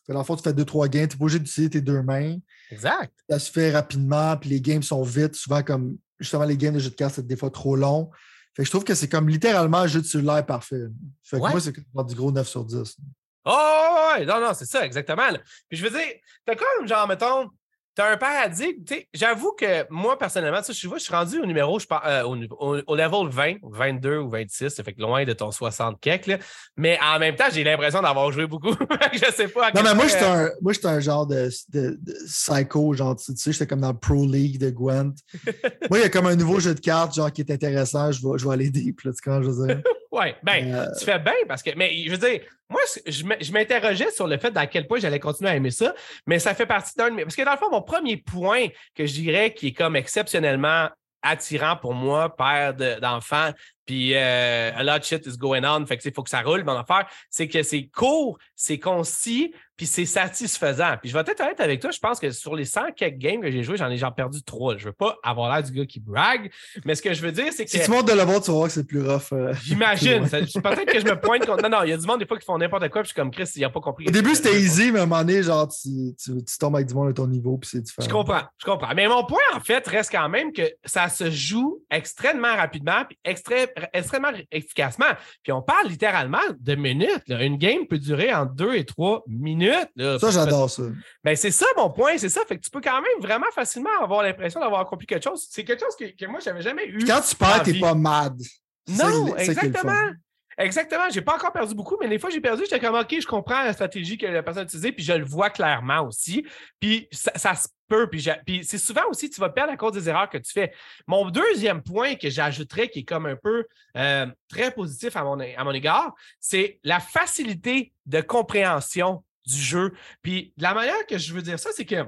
Dans 0.07 0.19
le 0.19 0.23
fond, 0.23 0.35
tu 0.35 0.43
fais 0.43 0.53
deux, 0.53 0.65
trois 0.65 0.87
games, 0.87 1.07
tu 1.07 1.15
n'es 1.15 1.17
pas 1.17 1.23
obligé 1.23 1.39
d'utiliser 1.39 1.69
tes 1.71 1.81
deux 1.81 2.03
mains. 2.03 2.37
Exact. 2.69 3.11
Ça 3.27 3.39
se 3.39 3.51
fait 3.51 3.71
rapidement, 3.71 4.37
puis 4.37 4.51
les 4.51 4.61
games 4.61 4.83
sont 4.83 5.01
vite, 5.01 5.33
souvent 5.33 5.63
comme 5.63 5.97
justement, 6.19 6.43
les 6.43 6.57
games 6.57 6.73
de 6.73 6.79
jeux 6.79 6.89
de 6.89 6.95
cartes, 6.95 7.15
c'est 7.15 7.27
des 7.27 7.35
fois 7.35 7.49
trop 7.49 7.75
long. 7.75 8.09
Fait 8.55 8.63
que 8.63 8.65
je 8.65 8.71
trouve 8.71 8.83
que 8.83 8.93
c'est 8.93 9.09
comme 9.09 9.29
littéralement 9.29 9.79
un 9.79 9.87
jeu 9.87 10.01
de 10.01 10.05
cellulaire 10.05 10.45
parfait. 10.45 10.83
Fait 11.23 11.37
que 11.37 11.41
moi, 11.41 11.59
c'est 11.59 11.73
du 11.73 12.15
gros 12.15 12.31
9 12.31 12.47
sur 12.47 12.63
10. 12.63 12.97
Oh, 13.45 14.13
ouais, 14.15 14.25
non, 14.25 14.39
non, 14.39 14.53
c'est 14.53 14.65
ça, 14.65 14.85
exactement. 14.85 15.27
Puis 15.67 15.77
je 15.77 15.83
veux 15.83 15.89
dire, 15.89 16.13
t'as 16.45 16.55
comme, 16.55 16.87
genre, 16.87 17.07
mettons, 17.07 17.49
T'as 17.95 18.13
un 18.13 18.17
paradigme. 18.17 18.81
J'avoue 19.13 19.51
que 19.51 19.85
moi, 19.91 20.17
personnellement, 20.17 20.61
je, 20.67 20.73
je 20.73 20.97
suis 20.97 21.13
rendu 21.13 21.39
au 21.39 21.45
numéro, 21.45 21.77
je 21.77 21.85
euh, 22.05 22.23
au, 22.23 22.77
au, 22.87 22.95
level 22.95 23.29
20, 23.29 23.57
22 23.61 24.17
ou 24.17 24.29
26, 24.29 24.69
ça 24.69 24.83
fait 24.83 24.93
que 24.93 25.01
loin 25.01 25.23
de 25.25 25.33
ton 25.33 25.51
60 25.51 25.99
kek. 26.01 26.31
Mais 26.75 26.97
en 27.03 27.19
même 27.19 27.35
temps, 27.35 27.45
j'ai 27.51 27.63
l'impression 27.63 28.01
d'avoir 28.01 28.31
joué 28.31 28.47
beaucoup. 28.47 28.71
je 29.13 29.31
sais 29.35 29.47
pas. 29.47 29.71
non, 29.73 29.83
mais 29.83 29.93
moi, 29.93 30.07
j'étais 30.07 30.25
un, 30.25 30.49
moi, 30.61 30.73
un 30.85 30.99
genre 30.99 31.27
de, 31.27 31.49
de, 31.69 31.99
psycho, 32.25 32.93
genre, 32.93 33.15
tu 33.15 33.35
sais, 33.35 33.51
j'étais 33.51 33.67
comme 33.67 33.81
dans 33.81 33.91
le 33.91 33.97
Pro 33.97 34.25
League 34.25 34.59
de 34.59 34.71
Gwent. 34.71 35.13
moi, 35.89 35.99
il 35.99 36.01
y 36.01 36.05
a 36.05 36.09
comme 36.09 36.25
un 36.25 36.35
nouveau 36.35 36.59
jeu 36.59 36.73
de 36.73 36.79
cartes, 36.79 37.13
genre, 37.13 37.31
qui 37.31 37.41
est 37.41 37.51
intéressant, 37.51 38.11
je 38.11 38.21
vais, 38.21 38.37
je 38.37 38.47
vais 38.47 38.53
aller 38.53 38.69
deep, 38.71 39.01
là, 39.01 39.11
tu 39.11 39.29
vois, 39.29 39.41
je 39.43 39.49
veux 39.49 39.67
dire? 39.67 39.83
Oui, 40.13 40.25
ben, 40.43 40.71
euh, 40.71 40.85
tu 40.99 41.05
fais 41.05 41.17
bien 41.17 41.33
parce 41.47 41.63
que, 41.63 41.71
mais 41.75 41.91
je 42.05 42.11
veux 42.11 42.19
dire, 42.19 42.41
moi, 42.69 42.81
je 43.07 43.51
m'interrogeais 43.51 44.11
sur 44.11 44.27
le 44.27 44.37
fait 44.37 44.55
à 44.55 44.67
quel 44.67 44.85
point 44.85 44.99
j'allais 44.99 45.19
continuer 45.19 45.49
à 45.49 45.55
aimer 45.55 45.71
ça, 45.71 45.95
mais 46.27 46.37
ça 46.37 46.53
fait 46.53 46.67
partie 46.67 46.93
d'un 46.95 47.09
de 47.09 47.15
mes. 47.15 47.23
Parce 47.23 47.35
que 47.35 47.41
dans 47.41 47.53
le 47.53 47.57
fond, 47.57 47.71
mon 47.71 47.81
premier 47.81 48.17
point 48.17 48.67
que 48.93 49.07
je 49.07 49.13
dirais 49.13 49.55
qui 49.55 49.69
est 49.69 49.73
comme 49.73 49.95
exceptionnellement 49.95 50.87
attirant 51.23 51.77
pour 51.77 51.95
moi, 51.95 52.35
père 52.35 52.75
d'enfants, 52.75 53.53
puis 53.87 54.13
euh, 54.13 54.71
a 54.75 54.83
lot 54.83 54.97
of 54.97 55.03
shit 55.03 55.25
is 55.25 55.35
going 55.35 55.63
on, 55.65 55.83
fait 55.87 55.97
que 55.97 56.07
il 56.07 56.13
faut 56.13 56.21
que 56.21 56.29
ça 56.29 56.41
roule, 56.41 56.63
mon 56.63 56.77
affaire, 56.77 57.07
c'est 57.31 57.47
que 57.47 57.63
c'est 57.63 57.87
court, 57.87 58.37
c'est 58.55 58.77
concis, 58.77 59.51
puis 59.75 59.85
c'est 59.87 60.05
satisfaisant. 60.05 60.95
Puis 61.01 61.09
je 61.09 61.15
vais 61.15 61.21
être 61.21 61.41
honnête 61.41 61.59
avec 61.59 61.81
toi, 61.81 61.91
je 61.91 61.99
pense 61.99 62.19
que 62.19 62.29
sur 62.31 62.55
les 62.55 62.65
100 62.65 62.91
quelques 62.95 63.17
games 63.17 63.41
que 63.41 63.49
j'ai 63.49 63.63
joué, 63.63 63.77
j'en 63.77 63.89
ai 63.89 63.97
genre 63.97 64.13
perdu 64.13 64.43
trois. 64.43 64.77
Je 64.77 64.85
veux 64.85 64.93
pas 64.93 65.17
avoir 65.23 65.51
l'air 65.51 65.63
du 65.63 65.71
gars 65.71 65.85
qui 65.85 65.99
brague, 65.99 66.51
mais 66.85 66.95
ce 66.95 67.01
que 67.01 67.13
je 67.13 67.21
veux 67.21 67.31
dire, 67.31 67.51
c'est 67.51 67.65
que. 67.65 67.71
Si 67.71 67.81
tu 67.81 67.89
montes 67.91 68.07
de 68.07 68.13
la 68.13 68.25
tu 68.25 68.51
vas 68.51 68.57
voir 68.57 68.67
que 68.67 68.73
c'est 68.73 68.87
plus 68.87 69.01
rough. 69.01 69.31
Euh, 69.33 69.53
J'imagine. 69.63 70.27
Peut-être 70.29 70.85
que 70.85 70.99
je 70.99 71.05
me 71.05 71.19
pointe 71.19 71.45
contre. 71.45 71.63
Non, 71.63 71.69
non, 71.69 71.83
il 71.83 71.89
y 71.89 71.93
a 71.93 71.97
du 71.97 72.05
monde 72.05 72.19
des 72.19 72.25
fois 72.25 72.37
qui 72.37 72.45
font 72.45 72.57
n'importe 72.57 72.89
quoi, 72.89 73.01
puis 73.01 73.09
je 73.09 73.13
suis 73.13 73.15
comme 73.15 73.31
Chris, 73.31 73.49
il 73.55 73.63
a 73.63 73.69
pas 73.69 73.81
compris. 73.81 74.07
Au 74.07 74.11
début, 74.11 74.35
c'était 74.35 74.59
easy, 74.59 74.91
mais 74.91 74.99
à 74.99 75.03
un 75.03 75.05
moment 75.05 75.21
donné, 75.21 75.43
genre, 75.43 75.67
tu, 75.67 76.13
tu, 76.15 76.57
tombes 76.59 76.75
avec 76.75 76.87
du 76.87 76.93
monde 76.93 77.09
à 77.09 77.13
ton 77.13 77.27
niveau, 77.27 77.57
puis 77.57 77.69
c'est 77.71 77.81
différent. 77.81 78.07
Je 78.07 78.11
comprends, 78.11 78.41
je 78.57 78.65
comprends. 78.65 78.93
Mais 78.95 79.07
mon 79.07 79.25
point, 79.25 79.41
en 79.55 79.59
fait, 79.59 79.85
reste 79.87 80.11
quand 80.11 80.29
même 80.29 80.53
que 80.53 80.63
ça 80.85 81.09
se 81.09 81.31
joue 81.31 81.81
extrêmement 81.89 82.55
rapidement, 82.55 83.05
puis 83.07 83.17
extrêmement 83.23 84.31
efficacement. 84.51 85.05
Puis 85.41 85.51
on 85.51 85.61
parle 85.61 85.87
littéralement 85.87 86.37
de 86.59 86.75
minutes. 86.75 87.23
Une 87.27 87.57
game 87.57 87.87
peut 87.87 87.99
durer 87.99 88.33
entre 88.33 88.53
deux 88.53 88.75
et 88.75 88.85
trois 88.85 89.23
minutes. 89.27 89.72
Ça, 90.19 90.31
j'adore 90.31 90.69
ça. 90.69 90.83
Ben, 91.23 91.35
c'est 91.35 91.51
ça 91.51 91.65
mon 91.77 91.89
point, 91.89 92.17
c'est 92.17 92.29
ça. 92.29 92.41
Fait 92.47 92.57
que 92.57 92.61
tu 92.61 92.69
peux 92.69 92.81
quand 92.81 93.01
même 93.01 93.21
vraiment 93.21 93.51
facilement 93.53 93.89
avoir 94.01 94.23
l'impression 94.23 94.59
d'avoir 94.59 94.81
accompli 94.81 95.07
quelque 95.07 95.23
chose. 95.23 95.47
C'est 95.49 95.63
quelque 95.63 95.83
chose 95.83 95.95
que, 95.95 96.05
que 96.05 96.25
moi, 96.29 96.39
j'avais 96.39 96.61
jamais 96.61 96.85
eu. 96.87 97.05
quand 97.05 97.21
tu 97.21 97.35
perds, 97.35 97.63
t'es 97.63 97.79
pas 97.79 97.93
mad. 97.93 98.39
Non, 98.87 99.35
exactement. 99.37 100.11
Exactement. 100.57 101.09
J'ai 101.11 101.21
pas 101.21 101.35
encore 101.35 101.51
perdu 101.51 101.73
beaucoup, 101.73 101.97
mais 101.99 102.07
des 102.07 102.19
fois, 102.19 102.29
j'ai 102.29 102.41
perdu. 102.41 102.63
J'étais 102.63 102.79
comme, 102.79 102.95
OK, 102.95 103.15
je 103.19 103.25
comprends 103.25 103.63
la 103.63 103.73
stratégie 103.73 104.17
que 104.17 104.25
la 104.25 104.43
personne 104.43 104.63
a 104.63 104.65
utilisée, 104.65 104.91
puis 104.91 105.03
je 105.03 105.13
le 105.13 105.25
vois 105.25 105.49
clairement 105.49 106.01
aussi. 106.01 106.45
Puis 106.79 107.07
ça, 107.11 107.55
se 107.55 107.67
peut. 107.87 108.07
Puis, 108.09 108.27
puis 108.45 108.63
c'est 108.63 108.77
souvent 108.77 109.03
aussi, 109.09 109.29
tu 109.29 109.41
vas 109.41 109.49
perdre 109.49 109.73
à 109.73 109.77
cause 109.77 109.93
des 109.93 110.09
erreurs 110.09 110.29
que 110.29 110.37
tu 110.37 110.51
fais. 110.51 110.73
Mon 111.07 111.29
deuxième 111.29 111.81
point 111.81 112.15
que 112.15 112.29
j'ajouterais, 112.29 112.89
qui 112.89 112.99
est 112.99 113.03
comme 113.03 113.25
un 113.25 113.35
peu 113.35 113.65
euh, 113.97 114.27
très 114.47 114.71
positif 114.71 115.15
à 115.15 115.23
mon, 115.23 115.39
à 115.39 115.63
mon 115.63 115.71
égard, 115.71 116.13
c'est 116.39 116.79
la 116.83 116.99
facilité 116.99 117.93
de 118.05 118.21
compréhension 118.21 119.23
du 119.45 119.59
jeu. 119.59 119.93
Puis 120.21 120.53
la 120.57 120.73
manière 120.73 121.05
que 121.07 121.17
je 121.17 121.33
veux 121.33 121.41
dire 121.41 121.59
ça, 121.59 121.69
c'est 121.75 121.85
que 121.85 122.05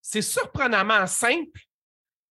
c'est 0.00 0.22
surprenamment 0.22 1.06
simple, 1.06 1.60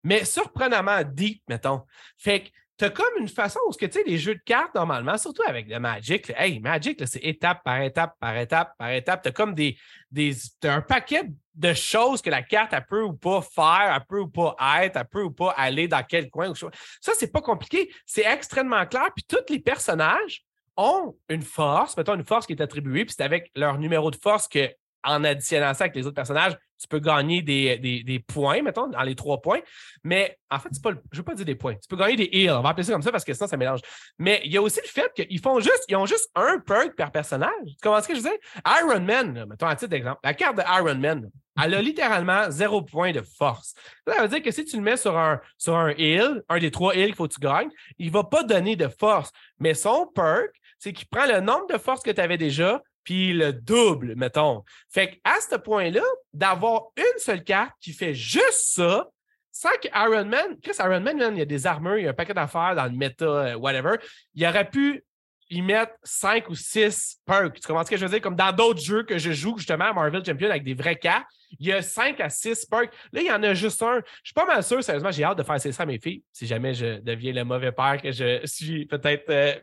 mais 0.03 0.25
surprenamment 0.25 1.03
deep, 1.03 1.43
mettons. 1.47 1.83
Fait 2.17 2.43
que 2.43 2.49
tu 2.77 2.85
as 2.85 2.89
comme 2.91 3.17
une 3.17 3.27
façon 3.27 3.59
où, 3.67 3.73
tu 3.73 3.91
sais, 3.91 4.03
les 4.05 4.19
jeux 4.19 4.35
de 4.35 4.41
cartes, 4.45 4.75
normalement, 4.75 5.17
surtout 5.17 5.41
avec 5.47 5.67
le 5.67 5.79
Magic, 5.79 6.31
hey, 6.37 6.59
Magic, 6.59 7.01
c'est 7.07 7.23
étape 7.23 7.63
par 7.63 7.81
étape, 7.81 8.15
par 8.19 8.37
étape, 8.37 8.73
par 8.77 8.91
étape. 8.91 9.23
Tu 9.23 9.29
as 9.29 9.31
comme 9.31 9.55
des, 9.55 9.77
des 10.11 10.35
un 10.63 10.81
paquet 10.81 11.23
de 11.55 11.73
choses 11.73 12.21
que 12.21 12.29
la 12.29 12.43
carte, 12.43 12.73
elle 12.73 12.85
peut 12.85 13.01
ou 13.01 13.13
pas 13.13 13.41
faire, 13.41 13.93
elle 13.95 14.05
peut 14.07 14.19
ou 14.21 14.29
pas 14.29 14.55
être, 14.83 14.95
elle 14.95 15.07
peut 15.07 15.23
ou 15.23 15.31
pas 15.31 15.51
aller 15.57 15.87
dans 15.87 16.03
quel 16.03 16.29
coin. 16.29 16.53
Ça, 17.01 17.13
c'est 17.17 17.31
pas 17.31 17.41
compliqué. 17.41 17.91
C'est 18.05 18.25
extrêmement 18.25 18.85
clair. 18.85 19.09
Puis 19.15 19.25
tous 19.27 19.51
les 19.51 19.59
personnages 19.59 20.45
ont 20.77 21.15
une 21.29 21.41
force, 21.41 21.97
mettons 21.97 22.15
une 22.15 22.23
force 22.23 22.45
qui 22.45 22.53
est 22.53 22.61
attribuée, 22.61 23.05
puis 23.05 23.15
c'est 23.17 23.23
avec 23.23 23.51
leur 23.55 23.77
numéro 23.77 24.11
de 24.11 24.15
force 24.15 24.47
que, 24.47 24.69
en 25.03 25.23
additionnant 25.23 25.73
ça 25.73 25.85
avec 25.85 25.95
les 25.95 26.05
autres 26.05 26.15
personnages, 26.15 26.57
tu 26.79 26.87
peux 26.87 26.99
gagner 26.99 27.41
des, 27.41 28.03
des, 28.03 28.19
points, 28.19 28.61
mettons, 28.61 28.87
dans 28.87 29.01
les 29.01 29.15
trois 29.15 29.41
points. 29.41 29.59
Mais 30.03 30.37
en 30.49 30.59
fait, 30.59 30.69
pas 30.81 30.91
je 30.91 30.95
ne 30.95 31.17
veux 31.17 31.23
pas 31.23 31.33
dire 31.33 31.45
des 31.45 31.55
points. 31.55 31.75
Tu 31.75 31.87
peux 31.89 31.95
gagner 31.95 32.15
des 32.15 32.29
heals. 32.31 32.51
On 32.51 32.61
va 32.61 32.69
appeler 32.69 32.83
ça 32.83 32.93
comme 32.93 33.01
ça 33.01 33.11
parce 33.11 33.25
que 33.25 33.33
sinon, 33.33 33.47
ça 33.47 33.57
mélange. 33.57 33.81
Mais 34.19 34.41
il 34.45 34.51
y 34.51 34.57
a 34.57 34.61
aussi 34.61 34.79
le 34.83 34.89
fait 34.89 35.11
qu'ils 35.15 35.39
font 35.39 35.59
juste, 35.59 35.85
ils 35.87 35.95
ont 35.95 36.05
juste 36.05 36.29
un 36.35 36.59
perk 36.59 36.95
par 36.95 37.11
personnage. 37.11 37.51
Tu 37.65 37.75
comprends 37.81 38.01
ce 38.01 38.07
que 38.07 38.13
je 38.13 38.19
disais? 38.19 38.39
Iron 38.79 39.01
Man, 39.01 39.45
mettons 39.49 39.67
un 39.67 39.75
titre 39.75 39.89
d'exemple. 39.89 40.19
La 40.23 40.33
carte 40.33 40.57
de 40.57 40.61
Iron 40.61 40.95
Man, 40.95 41.29
elle 41.61 41.73
a 41.73 41.81
littéralement 41.81 42.51
zéro 42.51 42.83
point 42.83 43.11
de 43.11 43.21
force. 43.21 43.73
Ça 44.07 44.21
veut 44.21 44.27
dire 44.27 44.43
que 44.43 44.51
si 44.51 44.63
tu 44.63 44.77
le 44.77 44.83
mets 44.83 44.97
sur 44.97 45.17
un, 45.17 45.41
sur 45.57 45.75
un 45.75 45.89
heal, 45.89 46.43
un 46.49 46.59
des 46.59 46.69
trois 46.69 46.95
heals 46.95 47.07
qu'il 47.07 47.15
faut 47.15 47.27
que 47.27 47.33
tu 47.33 47.39
gagnes, 47.39 47.69
il 47.97 48.07
ne 48.07 48.11
va 48.11 48.23
pas 48.23 48.43
donner 48.43 48.75
de 48.75 48.87
force. 48.87 49.31
Mais 49.59 49.73
son 49.73 50.05
perk, 50.13 50.51
c'est 50.79 50.93
qu'il 50.93 51.07
prend 51.07 51.25
le 51.25 51.39
nombre 51.39 51.67
de 51.67 51.77
forces 51.77 52.03
que 52.03 52.11
tu 52.11 52.21
avais 52.21 52.37
déjà, 52.37 52.81
puis 53.03 53.33
le 53.33 53.53
double, 53.53 54.15
mettons. 54.15 54.63
Fait 54.89 55.11
qu'à 55.11 55.39
ce 55.39 55.55
point-là, 55.55 56.03
d'avoir 56.33 56.87
une 56.97 57.19
seule 57.19 57.43
carte 57.43 57.71
qui 57.79 57.93
fait 57.93 58.13
juste 58.13 58.75
ça, 58.75 59.07
sans 59.51 59.71
que 59.81 59.87
Iron 59.95 60.25
Man, 60.25 60.57
Chris 60.61 60.75
Iron 60.79 60.99
Man, 60.99 61.17
il 61.33 61.39
y 61.39 61.41
a 61.41 61.45
des 61.45 61.65
armures, 61.65 61.97
il 61.97 62.03
y 62.03 62.07
a 62.07 62.11
un 62.11 62.13
paquet 62.13 62.33
d'affaires 62.33 62.75
dans 62.75 62.85
le 62.85 62.91
méta, 62.91 63.25
euh, 63.25 63.55
whatever, 63.55 63.95
il 64.35 64.45
aurait 64.45 64.69
pu 64.69 65.03
y 65.49 65.61
mettre 65.61 65.93
cinq 66.03 66.49
ou 66.49 66.55
six 66.55 67.19
perks. 67.25 67.59
Tu 67.59 67.67
comprends 67.67 67.83
ce 67.83 67.89
que 67.89 67.97
je 67.97 68.05
veux 68.05 68.11
dire? 68.11 68.21
Comme 68.21 68.35
dans 68.35 68.51
d'autres 68.51 68.81
jeux 68.81 69.03
que 69.03 69.17
je 69.17 69.31
joue, 69.31 69.57
justement, 69.57 69.85
à 69.85 69.93
Marvel 69.93 70.23
Champion 70.23 70.49
avec 70.49 70.63
des 70.63 70.73
vrais 70.73 70.97
cartes, 70.97 71.25
il 71.59 71.67
y 71.67 71.73
a 71.73 71.81
5 71.81 72.19
à 72.19 72.29
6 72.29 72.65
perks. 72.65 72.91
Là, 73.11 73.21
il 73.21 73.27
y 73.27 73.31
en 73.31 73.41
a 73.43 73.53
juste 73.53 73.81
un. 73.81 73.97
Je 74.23 74.29
suis 74.29 74.33
pas 74.33 74.45
mal 74.45 74.63
sûr, 74.63 74.83
sérieusement, 74.83 75.11
j'ai 75.11 75.23
hâte 75.23 75.37
de 75.37 75.43
faire 75.43 75.59
ça 75.59 75.83
à 75.83 75.85
mes 75.85 75.99
filles, 75.99 76.23
si 76.31 76.45
jamais 76.47 76.73
je 76.73 76.99
deviens 76.99 77.33
le 77.33 77.43
mauvais 77.43 77.71
père 77.71 77.99
que 78.01 78.11
je 78.11 78.41
suis 78.45 78.85
peut-être. 78.85 79.29
Euh... 79.29 79.53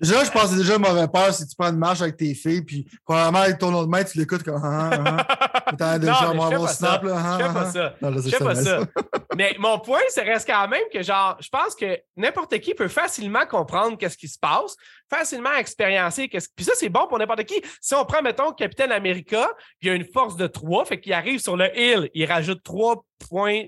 Déjà, 0.00 0.24
je 0.24 0.30
pense 0.30 0.50
que 0.50 0.56
déjà 0.56 0.78
mauvais 0.78 1.08
père 1.08 1.32
si 1.32 1.46
tu 1.46 1.54
prends 1.56 1.70
une 1.70 1.78
marche 1.78 2.00
avec 2.00 2.16
tes 2.16 2.34
filles, 2.34 2.62
puis 2.62 2.86
probablement 3.04 3.44
avec 3.44 3.58
ton 3.58 3.72
autre 3.74 3.88
main, 3.88 4.04
tu 4.04 4.18
l'écoutes 4.18 4.42
comme. 4.42 4.60
Ah, 4.62 4.90
ah, 4.92 5.26
ah. 5.66 5.98
déjà, 5.98 6.32
non, 6.34 6.50
je 6.50 6.56
fais 6.56 6.62
pas 6.62 6.68
snap, 6.68 7.02
ça. 7.02 7.08
Là, 7.08 7.38
je 7.38 7.44
fais 7.44 7.52
pas 7.52 7.64
ça. 7.72 7.94
Non, 8.00 8.12
je 8.12 8.28
fais 8.28 8.44
pas 8.44 8.54
ça. 8.54 8.80
Mais 9.36 9.54
mon 9.58 9.78
point, 9.78 10.00
c'est 10.08 10.22
reste 10.22 10.48
quand 10.48 10.66
même 10.68 10.82
que, 10.92 11.02
genre, 11.02 11.36
je 11.40 11.48
pense 11.48 11.74
que 11.74 11.98
n'importe 12.16 12.58
qui 12.58 12.74
peut 12.74 12.88
facilement 12.88 13.46
comprendre 13.46 13.96
qu'est-ce 13.96 14.16
qui 14.16 14.28
se 14.28 14.38
passe, 14.38 14.74
facilement 15.08 15.54
expériencer. 15.54 16.28
Qu'est-ce... 16.28 16.48
Puis 16.54 16.64
ça, 16.64 16.72
c'est 16.74 16.88
bon 16.88 17.06
pour 17.06 17.18
n'importe 17.18 17.44
qui. 17.44 17.62
Si 17.80 17.94
on 17.94 18.04
prend, 18.04 18.22
mettons, 18.22 18.52
Capitaine 18.52 18.92
America, 18.92 19.48
il 19.80 19.90
a 19.90 19.94
une 19.94 20.04
force 20.04 20.36
de 20.36 20.46
3, 20.46 20.86
fait 20.86 21.00
qu'il 21.00 21.12
arrive 21.12 21.27
sur 21.36 21.56
le 21.56 21.68
hill, 21.78 22.10
il 22.14 22.24
rajoute 22.24 22.62
3 22.62 23.04
points 23.28 23.64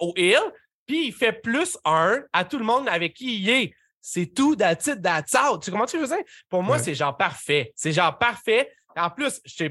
au 0.00 0.12
hill, 0.16 0.40
puis 0.86 1.08
il 1.08 1.12
fait 1.12 1.32
plus 1.32 1.78
1 1.84 2.22
à 2.32 2.44
tout 2.44 2.58
le 2.58 2.64
monde 2.64 2.88
avec 2.88 3.14
qui 3.14 3.40
il 3.40 3.48
est. 3.48 3.74
C'est 4.00 4.26
tout, 4.26 4.56
that's 4.56 4.86
it, 4.86 5.00
that's 5.00 5.34
out. 5.34 5.62
Tu 5.62 5.70
comprends 5.70 5.86
ce 5.86 5.92
que 5.92 5.98
je 5.98 6.04
veux 6.04 6.16
dire? 6.16 6.24
Pour 6.50 6.62
moi, 6.62 6.78
c'est 6.78 6.94
genre 6.94 7.16
parfait. 7.16 7.72
C'est 7.74 7.92
genre 7.92 8.18
parfait. 8.18 8.70
En 8.96 9.08
plus, 9.08 9.40
je, 9.46 9.66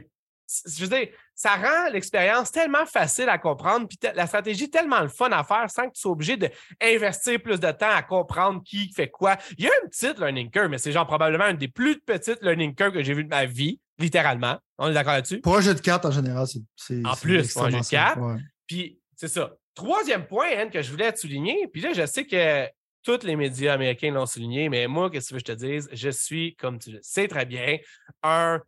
je 0.65 0.85
veux 0.85 0.87
dire, 0.87 1.07
ça 1.35 1.55
rend 1.55 1.89
l'expérience 1.91 2.51
tellement 2.51 2.85
facile 2.85 3.29
à 3.29 3.37
comprendre, 3.37 3.87
puis 3.87 3.97
la 4.15 4.27
stratégie 4.27 4.69
tellement 4.69 5.01
le 5.01 5.07
fun 5.07 5.31
à 5.31 5.43
faire 5.43 5.69
sans 5.69 5.87
que 5.87 5.93
tu 5.93 6.01
sois 6.01 6.11
obligé 6.11 6.37
d'investir 6.37 7.41
plus 7.41 7.59
de 7.59 7.71
temps 7.71 7.89
à 7.89 8.01
comprendre 8.03 8.61
qui 8.63 8.91
fait 8.91 9.09
quoi. 9.09 9.37
Il 9.57 9.65
y 9.65 9.67
a 9.67 9.71
une 9.83 9.89
petite 9.89 10.19
learning 10.19 10.49
curve, 10.49 10.69
mais 10.69 10.77
c'est 10.77 10.91
genre 10.91 11.07
probablement 11.07 11.47
une 11.47 11.57
des 11.57 11.67
plus 11.67 11.99
petites 11.99 12.41
learning 12.41 12.75
curves 12.75 12.93
que 12.93 13.03
j'ai 13.03 13.13
vues 13.13 13.23
de 13.23 13.29
ma 13.29 13.45
vie, 13.45 13.79
littéralement. 13.97 14.57
On 14.77 14.89
est 14.89 14.93
d'accord 14.93 15.13
là-dessus? 15.13 15.41
Pour 15.41 15.57
un 15.57 15.61
jeu 15.61 15.73
de 15.73 15.79
cartes 15.81 16.05
en 16.05 16.11
général, 16.11 16.47
c'est. 16.75 17.05
En 17.05 17.15
plus, 17.15 17.53
pour 17.53 17.65
un 17.65 17.69
jeu 17.69 17.79
de 17.79 17.89
cartes. 17.89 18.19
Puis 18.67 18.99
c'est 19.15 19.27
ça. 19.27 19.53
Troisième 19.75 20.27
point, 20.27 20.49
Anne, 20.55 20.69
que 20.69 20.81
je 20.81 20.91
voulais 20.91 21.11
te 21.11 21.19
souligner, 21.19 21.67
puis 21.67 21.81
là, 21.81 21.93
je 21.93 22.05
sais 22.05 22.25
que 22.25 22.67
tous 23.01 23.23
les 23.23 23.35
médias 23.35 23.73
américains 23.73 24.11
l'ont 24.11 24.25
souligné, 24.25 24.69
mais 24.69 24.87
moi, 24.87 25.09
qu'est-ce 25.09 25.25
que 25.25 25.29
tu 25.29 25.33
veux 25.33 25.41
que 25.41 25.47
je 25.47 25.53
te 25.53 25.73
dise? 25.73 25.89
Je 25.91 26.09
suis, 26.09 26.55
comme 26.55 26.77
tu 26.79 26.91
le 26.91 26.99
sais 27.01 27.27
très 27.27 27.45
bien, 27.45 27.77
un, 28.21 28.61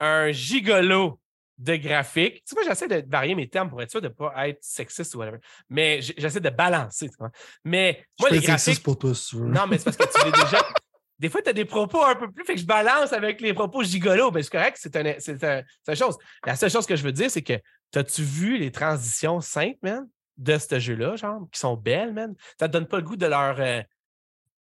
un 0.00 0.30
gigolo 0.30 1.20
de 1.58 1.74
graphique. 1.76 2.44
Tu 2.46 2.54
vois, 2.54 2.64
j'essaie 2.64 2.88
de 2.88 3.04
varier 3.08 3.34
mes 3.34 3.48
termes 3.48 3.68
pour 3.68 3.82
être 3.82 3.90
sûr 3.90 4.00
de 4.00 4.08
ne 4.08 4.12
pas 4.12 4.48
être 4.48 4.62
sexiste 4.62 5.14
ou 5.14 5.18
whatever. 5.18 5.38
Mais 5.68 6.00
j'essaie 6.00 6.40
de 6.40 6.50
balancer. 6.50 7.08
Tu 7.08 7.16
vois. 7.18 7.30
Mais 7.64 8.04
moi, 8.20 8.30
les 8.30 8.40
graphiques. 8.40 8.82
pour 8.82 8.96
toi, 8.96 9.12
Non, 9.34 9.66
mais 9.66 9.78
c'est 9.78 9.84
parce 9.84 9.96
que 9.96 10.18
tu 10.20 10.24
l'es 10.24 10.32
déjà. 10.44 10.58
Des 11.18 11.28
fois, 11.28 11.42
tu 11.42 11.50
as 11.50 11.52
des 11.52 11.64
propos 11.64 12.04
un 12.04 12.14
peu 12.14 12.30
plus, 12.30 12.44
fait 12.44 12.54
que 12.54 12.60
je 12.60 12.66
balance 12.66 13.12
avec 13.12 13.40
les 13.40 13.52
propos 13.52 13.82
gigolos. 13.82 14.30
Mais 14.30 14.42
c'est 14.42 14.52
correct, 14.52 14.78
c'est 14.78 14.96
une 14.96 15.96
chose. 15.96 16.16
La 16.46 16.54
seule 16.54 16.70
chose 16.70 16.86
que 16.86 16.94
je 16.94 17.02
veux 17.02 17.12
dire, 17.12 17.30
c'est 17.30 17.42
que 17.42 17.54
as-tu 17.96 18.22
vu 18.22 18.58
les 18.58 18.70
transitions 18.70 19.40
simples, 19.40 19.78
man? 19.82 20.06
de 20.38 20.56
ce 20.56 20.78
jeu-là, 20.78 21.16
genre, 21.16 21.48
qui 21.52 21.58
sont 21.58 21.76
belles, 21.76 22.14
man? 22.14 22.34
Ça 22.58 22.68
te 22.68 22.72
donne 22.72 22.86
pas 22.86 22.98
le 22.98 23.02
goût 23.02 23.16
de 23.16 23.26
leur. 23.26 23.60
Euh, 23.60 23.82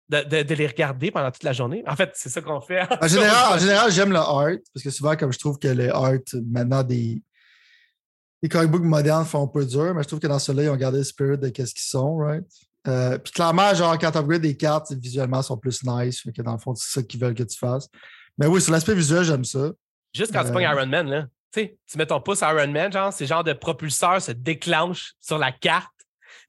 de, 0.10 0.54
les 0.54 0.68
regarder 0.68 1.12
pendant 1.12 1.32
toute 1.32 1.44
la 1.44 1.54
journée? 1.54 1.84
En 1.86 1.96
fait, 1.96 2.12
c'est 2.16 2.30
ça 2.30 2.42
qu'on 2.42 2.62
fait. 2.62 2.82
En 3.02 3.08
général, 3.08 3.54
en 3.54 3.60
général 3.60 3.92
j'aime 3.92 4.12
le 4.12 4.18
art, 4.18 4.58
parce 4.74 4.84
que 4.84 4.90
souvent, 4.90 5.16
comme 5.16 5.34
je 5.34 5.40
trouve 5.40 5.60
que 5.60 5.68
les 5.68 5.90
art, 5.90 6.14
maintenant, 6.50 6.82
des, 6.82 7.22
les 8.42 8.50
comic 8.50 8.72
books 8.72 8.84
modernes 8.84 9.26
font 9.26 9.44
un 9.44 9.48
peu 9.48 9.66
dur, 9.66 9.94
mais 9.94 10.04
je 10.04 10.08
trouve 10.08 10.20
que 10.20 10.28
dans 10.28 10.40
ceux-là, 10.40 10.64
ils 10.64 10.70
ont 10.70 10.76
gardé 10.76 11.00
le 11.00 11.04
spirit 11.04 11.38
de 11.38 11.50
qu'est-ce 11.50 11.74
qu'ils 11.74 11.90
sont, 11.90 12.18
right? 12.18 12.46
Euh, 12.88 13.17
puis 13.17 13.34
clairement, 13.34 13.74
genre, 13.74 13.98
quand 13.98 14.12
tu 14.12 14.17
upgrades 14.17 14.41
des 14.41 14.56
cartes, 14.56 14.91
visuellement, 14.94 15.41
sont 15.41 15.58
plus 15.58 15.84
nice. 15.84 16.22
que 16.36 16.41
dans 16.41 16.53
le 16.53 16.58
fond, 16.58 16.74
c'est 16.75 17.00
ça 17.00 17.03
qu'ils 17.03 17.20
veulent 17.20 17.36
que 17.36 17.44
tu 17.44 17.58
fasses. 17.58 17.89
Mais 18.38 18.48
oui, 18.48 18.62
sur 18.62 18.72
l'aspect 18.72 18.96
visuel, 18.96 19.24
j'aime 19.24 19.44
ça. 19.44 19.72
Juste 20.13 20.32
quand 20.32 20.44
tu 20.44 20.51
pognes 20.51 20.65
euh, 20.65 20.74
Iron 20.74 20.88
Man, 20.88 21.10
là 21.10 21.25
tu 21.65 21.98
mets 21.98 22.06
ton 22.06 22.22
pouce 22.22 22.44
à 22.44 22.53
Iron 22.53 22.72
Man, 22.72 22.91
genre, 22.91 23.12
ces 23.12 23.25
genres 23.25 23.44
de 23.44 23.53
propulseurs 23.53 24.22
se 24.22 24.32
déclenchent 24.32 25.13
sur 25.20 25.38
la 25.38 25.51
carte. 25.51 25.91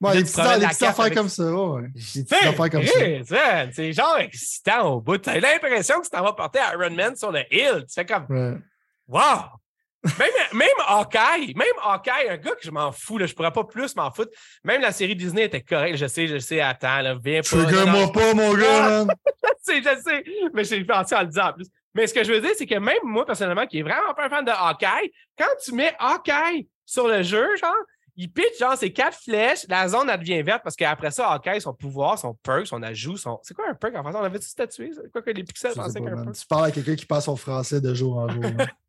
Ouais, 0.01 0.13
des 0.13 0.23
petites 0.23 0.39
affaires 0.39 1.11
comme 1.11 1.29
ça. 1.29 1.51
Ouais. 1.51 1.87
Des 1.93 2.23
petites 2.23 2.33
affaires 2.33 2.69
comme 2.69 2.85
ça. 2.85 3.71
C'est 3.73 3.93
genre 3.93 4.17
excitant 4.19 4.93
au 4.93 5.01
bout. 5.01 5.17
Tu 5.17 5.29
as 5.29 5.39
l'impression 5.39 5.99
que 5.99 6.05
tu 6.05 6.09
t'en 6.09 6.23
vas 6.23 6.33
porter 6.33 6.59
Iron 6.73 6.91
Man 6.91 7.15
sur 7.15 7.31
le 7.31 7.41
hill. 7.51 7.85
Tu 7.87 7.93
fais 7.93 8.05
comme 8.05 8.61
Wow! 9.07 9.59
Même, 10.03 10.29
même 10.53 10.67
Hawkeye, 10.87 11.53
même 11.55 11.67
Hawkeye, 11.83 12.29
un 12.29 12.37
gars 12.37 12.51
que 12.51 12.63
je 12.63 12.71
m'en 12.71 12.91
fous, 12.91 13.17
là, 13.17 13.25
je 13.25 13.33
pourrais 13.33 13.51
pas 13.51 13.63
plus 13.65 13.95
m'en 13.95 14.11
foutre. 14.11 14.31
Même 14.63 14.81
la 14.81 14.91
série 14.91 15.15
Disney 15.15 15.43
était 15.45 15.61
correcte, 15.61 15.97
je 15.97 16.07
sais, 16.07 16.27
je 16.27 16.37
sais, 16.37 16.61
attends, 16.61 17.01
là, 17.01 17.17
viens 17.21 17.41
pas. 17.41 17.69
Je 17.69 17.85
moi 17.85 18.11
pas, 18.11 18.33
mon 18.33 18.53
gars, 18.53 19.05
je 19.43 19.49
sais, 19.61 19.81
je 19.81 20.01
sais, 20.01 20.23
mais 20.53 20.63
j'ai 20.63 20.83
pensé 20.85 21.15
à 21.15 21.23
le 21.23 21.29
dire 21.29 21.45
en 21.45 21.53
plus. 21.53 21.67
Mais 21.93 22.07
ce 22.07 22.13
que 22.13 22.23
je 22.23 22.31
veux 22.31 22.39
dire, 22.39 22.51
c'est 22.57 22.67
que 22.67 22.79
même 22.79 22.99
moi, 23.03 23.25
personnellement, 23.25 23.65
qui 23.65 23.79
est 23.79 23.83
vraiment 23.83 24.13
pas 24.15 24.25
un 24.25 24.29
fan 24.29 24.45
de 24.45 24.51
Hawkeye, 24.51 25.11
quand 25.37 25.49
tu 25.63 25.73
mets 25.73 25.93
Hawkeye 25.99 26.67
sur 26.85 27.07
le 27.07 27.21
jeu, 27.23 27.55
genre, 27.57 27.75
il 28.15 28.31
pitch 28.31 28.59
genre 28.59 28.77
ses 28.77 28.93
quatre 28.93 29.17
flèches, 29.17 29.65
la 29.67 29.87
zone 29.87 30.09
elle 30.09 30.19
devient 30.19 30.41
verte 30.43 30.61
parce 30.63 30.75
qu'après 30.75 31.11
ça, 31.11 31.29
Hawkeye, 31.29 31.59
son 31.59 31.73
pouvoir, 31.73 32.19
son 32.19 32.33
perk, 32.35 32.67
son 32.67 32.83
ajout, 32.83 33.17
son. 33.17 33.39
C'est 33.43 33.53
quoi 33.53 33.65
un 33.69 33.73
perk 33.73 33.95
en 33.95 34.01
français? 34.01 34.17
On 34.21 34.23
avait-tu 34.23 34.47
statué? 34.47 34.91
C'est 34.93 35.11
quoi 35.11 35.21
que 35.21 35.31
les 35.31 35.43
pixels 35.43 35.73
pensaient 35.73 35.99
qu'un 35.99 36.23
perk? 36.23 36.35
Tu 36.35 36.45
parles 36.45 36.65
à 36.65 36.71
quelqu'un 36.71 36.95
qui 36.95 37.05
passe 37.05 37.25
son 37.25 37.35
français 37.35 37.81
de 37.81 37.93
jour 37.93 38.17
en 38.17 38.29
jour. 38.29 38.43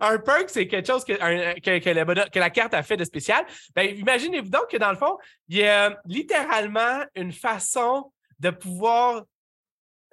Un 0.00 0.18
perk, 0.18 0.50
c'est 0.50 0.66
quelque 0.66 0.86
chose 0.86 1.04
que, 1.04 1.12
que, 1.12 2.38
la 2.38 2.50
carte 2.50 2.74
a 2.74 2.82
fait 2.82 2.96
de 2.96 3.04
spécial. 3.04 3.44
Ben, 3.74 3.96
imaginez-vous 3.96 4.50
donc 4.50 4.68
que 4.70 4.76
dans 4.76 4.90
le 4.90 4.96
fond, 4.96 5.16
il 5.48 5.58
y 5.58 5.64
a 5.64 5.98
littéralement 6.04 7.04
une 7.14 7.32
façon 7.32 8.12
de 8.38 8.50
pouvoir. 8.50 9.24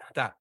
Attends, 0.10 0.32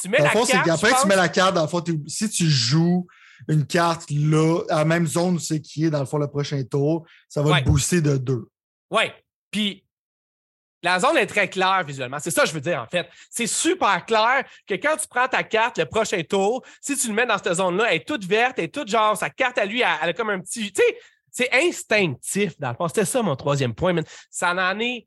tu 0.00 0.08
mets 0.08 0.18
la 0.18 0.30
fond, 0.30 0.44
carte. 0.44 0.68
Après, 0.68 0.92
tu 1.00 1.06
mets 1.06 1.16
la 1.16 1.28
carte, 1.28 1.54
dans 1.54 1.62
le 1.62 1.68
fond, 1.68 1.82
si 2.06 2.28
tu 2.28 2.46
joues 2.48 3.06
une 3.48 3.66
carte 3.66 4.10
là, 4.10 4.60
à 4.70 4.76
la 4.76 4.84
même 4.84 5.06
zone 5.06 5.36
où 5.36 5.38
c'est 5.38 5.60
qui 5.60 5.84
est, 5.84 5.90
dans 5.90 6.00
le 6.00 6.06
fond, 6.06 6.18
le 6.18 6.28
prochain 6.28 6.62
tour, 6.64 7.06
ça 7.28 7.42
va 7.42 7.60
te 7.60 7.66
booster 7.66 8.00
de 8.00 8.16
deux. 8.16 8.48
Oui. 8.90 9.04
Puis 9.50 9.85
la 10.86 11.00
zone 11.00 11.16
est 11.16 11.26
très 11.26 11.48
claire 11.48 11.82
visuellement. 11.84 12.18
C'est 12.20 12.30
ça 12.30 12.42
que 12.42 12.48
je 12.48 12.54
veux 12.54 12.60
dire, 12.60 12.80
en 12.80 12.86
fait. 12.86 13.08
C'est 13.28 13.46
super 13.46 14.04
clair 14.06 14.44
que 14.66 14.74
quand 14.74 14.96
tu 14.96 15.08
prends 15.08 15.26
ta 15.26 15.42
carte 15.42 15.78
le 15.78 15.86
prochain 15.86 16.22
tour, 16.22 16.64
si 16.80 16.96
tu 16.96 17.08
le 17.08 17.14
mets 17.14 17.26
dans 17.26 17.38
cette 17.38 17.54
zone-là, 17.54 17.86
elle 17.90 17.96
est 17.96 18.06
toute 18.06 18.24
verte, 18.24 18.58
elle 18.58 18.66
est 18.66 18.74
toute 18.74 18.88
genre, 18.88 19.16
sa 19.16 19.28
carte 19.28 19.58
à 19.58 19.64
lui, 19.64 19.82
elle, 19.82 20.08
a 20.08 20.12
comme 20.12 20.30
un 20.30 20.40
petit. 20.40 20.72
Tu 20.72 20.80
sais, 20.80 20.98
c'est 21.30 21.52
instinctif, 21.52 22.58
dans 22.60 22.70
le 22.70 22.76
fond. 22.76 22.86
C'était 22.86 23.04
ça 23.04 23.20
mon 23.20 23.34
troisième 23.34 23.74
point, 23.74 23.92
mais 23.92 24.04
ça 24.30 24.52
en 24.52 24.78
est 24.78 25.06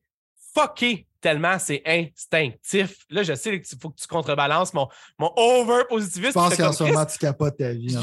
fucké 0.53 1.05
tellement 1.21 1.59
c'est 1.59 1.81
instinctif. 1.85 3.05
Là, 3.09 3.23
je 3.23 3.33
sais 3.33 3.59
qu'il 3.61 3.79
faut 3.79 3.89
que 3.89 3.99
tu 3.99 4.07
contrebalances 4.07 4.73
mon, 4.73 4.87
mon 5.17 5.31
over-positivisme. 5.35 6.31
Je 6.31 6.33
pense 6.33 6.55
qu'en 6.55 6.71
ce 6.71 6.83
moment, 6.83 7.05
tu 7.05 7.17
capotes 7.17 7.57
ta 7.57 7.71
vie. 7.73 7.97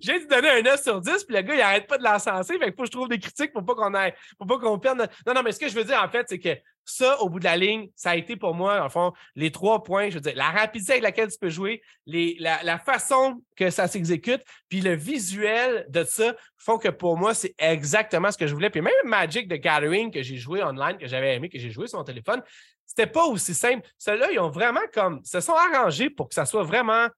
J'ai 0.00 0.20
dû 0.20 0.26
donner 0.26 0.48
un 0.50 0.62
9 0.62 0.82
sur 0.82 1.00
10, 1.00 1.24
puis 1.24 1.36
le 1.36 1.42
gars, 1.42 1.54
il 1.54 1.60
arrête 1.60 1.86
pas 1.86 1.98
de 1.98 2.04
l'encenser. 2.04 2.58
Fait 2.58 2.66
qu'il 2.66 2.74
faut 2.74 2.82
que 2.82 2.86
je 2.86 2.92
trouve 2.92 3.08
des 3.08 3.18
critiques 3.18 3.52
pour 3.52 3.64
pas 3.64 3.74
qu'on 3.74 3.94
aille, 3.94 4.14
pour 4.38 4.46
pas 4.46 4.58
qu'on 4.58 4.78
perde. 4.78 5.08
Non, 5.26 5.34
non, 5.34 5.42
mais 5.42 5.52
ce 5.52 5.58
que 5.58 5.68
je 5.68 5.74
veux 5.74 5.84
dire, 5.84 6.00
en 6.02 6.08
fait, 6.08 6.26
c'est 6.28 6.38
que 6.38 6.56
ça, 6.84 7.20
au 7.20 7.28
bout 7.28 7.38
de 7.38 7.44
la 7.44 7.56
ligne, 7.56 7.88
ça 7.94 8.10
a 8.10 8.16
été 8.16 8.36
pour 8.36 8.54
moi, 8.54 8.82
en 8.82 8.88
fond, 8.88 9.12
les 9.36 9.50
trois 9.50 9.82
points. 9.82 10.10
Je 10.10 10.14
veux 10.14 10.20
dire, 10.20 10.32
la 10.34 10.50
rapidité 10.50 10.92
avec 10.92 11.04
laquelle 11.04 11.30
tu 11.30 11.38
peux 11.38 11.48
jouer, 11.48 11.82
les, 12.06 12.36
la, 12.40 12.78
façon 12.78 13.42
que 13.56 13.70
ça 13.70 13.86
s'exécute, 13.86 14.42
puis 14.68 14.80
le 14.80 14.94
visuel 14.94 15.86
de 15.88 16.04
ça 16.04 16.34
font 16.58 16.78
que 16.78 16.88
pour 16.88 17.16
moi, 17.16 17.34
c'est 17.34 17.54
exactement 17.58 18.30
ce 18.30 18.38
que 18.38 18.46
je 18.46 18.54
voulais. 18.54 18.70
Puis 18.70 18.80
même 18.80 18.92
Magic 19.04 19.48
de 19.48 19.56
Gathering 19.56 20.10
que 20.10 20.22
j'ai 20.22 20.36
joué 20.36 20.62
online, 20.62 20.98
que 20.98 21.06
j'avais 21.06 21.34
aimé, 21.34 21.48
que 21.48 21.58
j'ai 21.58 21.70
joué 21.70 21.86
sur 21.86 21.98
mon 21.98 22.04
téléphone, 22.04 22.42
c'était 22.86 23.06
pas 23.06 23.24
aussi 23.24 23.54
simple. 23.54 23.88
Ceux-là, 23.98 24.32
ils 24.32 24.40
ont 24.40 24.50
vraiment 24.50 24.80
comme, 24.92 25.24
se 25.24 25.40
sont 25.40 25.54
arrangés 25.54 26.10
pour 26.10 26.28
que 26.28 26.34
ça 26.34 26.44
soit 26.44 26.64
vraiment 26.64 27.08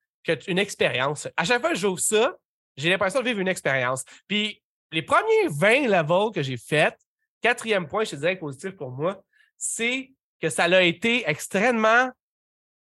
une 0.46 0.58
expérience. 0.58 1.28
À 1.36 1.44
chaque 1.44 1.60
fois 1.60 1.70
que 1.70 1.76
je 1.76 1.80
joue 1.80 1.96
ça, 1.96 2.36
j'ai 2.76 2.90
l'impression 2.90 3.20
de 3.20 3.26
vivre 3.26 3.40
une 3.40 3.48
expérience. 3.48 4.04
Puis 4.26 4.62
les 4.92 5.02
premiers 5.02 5.48
20 5.48 5.88
levels 5.88 6.32
que 6.34 6.42
j'ai 6.42 6.56
faits, 6.56 6.96
quatrième 7.40 7.88
point, 7.88 8.04
je 8.04 8.10
te 8.10 8.16
dirais 8.16 8.36
positif 8.36 8.76
pour 8.76 8.90
moi, 8.90 9.22
c'est 9.56 10.12
que 10.40 10.48
ça 10.48 10.64
a 10.64 10.82
été 10.82 11.28
extrêmement 11.28 12.10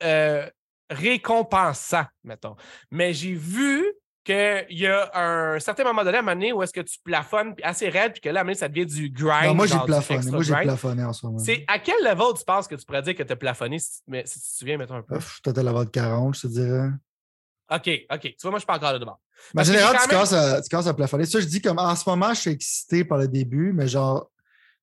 euh, 0.03 0.49
récompensant, 0.91 2.05
mettons. 2.25 2.57
Mais 2.91 3.13
j'ai 3.13 3.35
vu 3.35 3.85
qu'il 4.25 4.67
y 4.71 4.87
a 4.87 5.11
un 5.15 5.59
certain 5.59 5.85
moment 5.85 6.05
donné, 6.05 6.17
à 6.17 6.21
un 6.21 6.23
moment 6.23 6.37
donné, 6.37 6.53
où 6.53 6.63
est-ce 6.63 6.73
que 6.73 6.81
tu 6.81 6.99
plafonnes 7.03 7.55
assez 7.63 7.89
raide, 7.89 8.13
puis 8.13 8.21
que 8.21 8.29
là, 8.29 8.41
à 8.41 8.43
un 8.43 8.45
moment 8.45 8.57
ça 8.57 8.69
devient 8.69 8.87
du 8.87 9.11
grind. 9.11 9.57
moi, 9.57 9.67
j'ai 9.67 9.79
plafonné. 9.85 10.31
Moi, 10.31 10.43
j'ai 10.43 10.55
plafonné 10.55 11.05
en 11.05 11.13
ce 11.13 11.27
moment. 11.27 11.39
C'est 11.39 11.65
à 11.67 11.79
quel 11.79 12.03
level 12.05 12.39
tu 12.39 12.45
penses 12.45 12.69
que 12.69 12.77
tu 12.77 12.85
pourrais 12.85 13.03
dire 13.03 13.15
que 13.15 13.23
tu 13.23 13.33
as 13.33 13.37
plafonné, 13.37 13.79
si, 13.79 14.01
mais, 14.07 14.25
si 14.25 14.41
tu 14.41 14.49
te 14.49 14.57
souviens, 14.59 14.79
mettons 14.79 14.95
un 14.95 15.03
peu? 15.03 15.19
Peut-être 15.43 15.59
à 15.59 15.63
level 15.63 15.85
de 15.87 15.91
40, 15.91 16.37
je 16.37 16.41
te 16.43 16.47
dirais. 16.47 16.91
OK, 17.75 17.91
OK. 18.13 18.21
Tu 18.21 18.37
vois, 18.43 18.51
moi, 18.51 18.59
je 18.59 18.61
suis 18.61 18.67
pas 18.67 18.77
encore 18.77 18.93
là 18.93 18.99
devant. 18.99 19.19
en 19.57 19.63
général, 19.63 19.97
tu, 20.03 20.09
commences 20.09 20.33
à, 20.33 20.63
tu 20.63 20.69
commences 20.69 20.87
à 20.87 20.95
plafonner. 20.95 21.25
Ça, 21.27 21.41
je 21.41 21.47
dis 21.47 21.61
comme 21.61 21.79
en 21.79 21.97
ce 21.97 22.09
moment, 22.09 22.35
je 22.35 22.41
suis 22.41 22.51
excité 22.51 23.05
par 23.05 23.19
le 23.19 23.29
début, 23.29 23.73
mais 23.73 23.89
genre, 23.89 24.31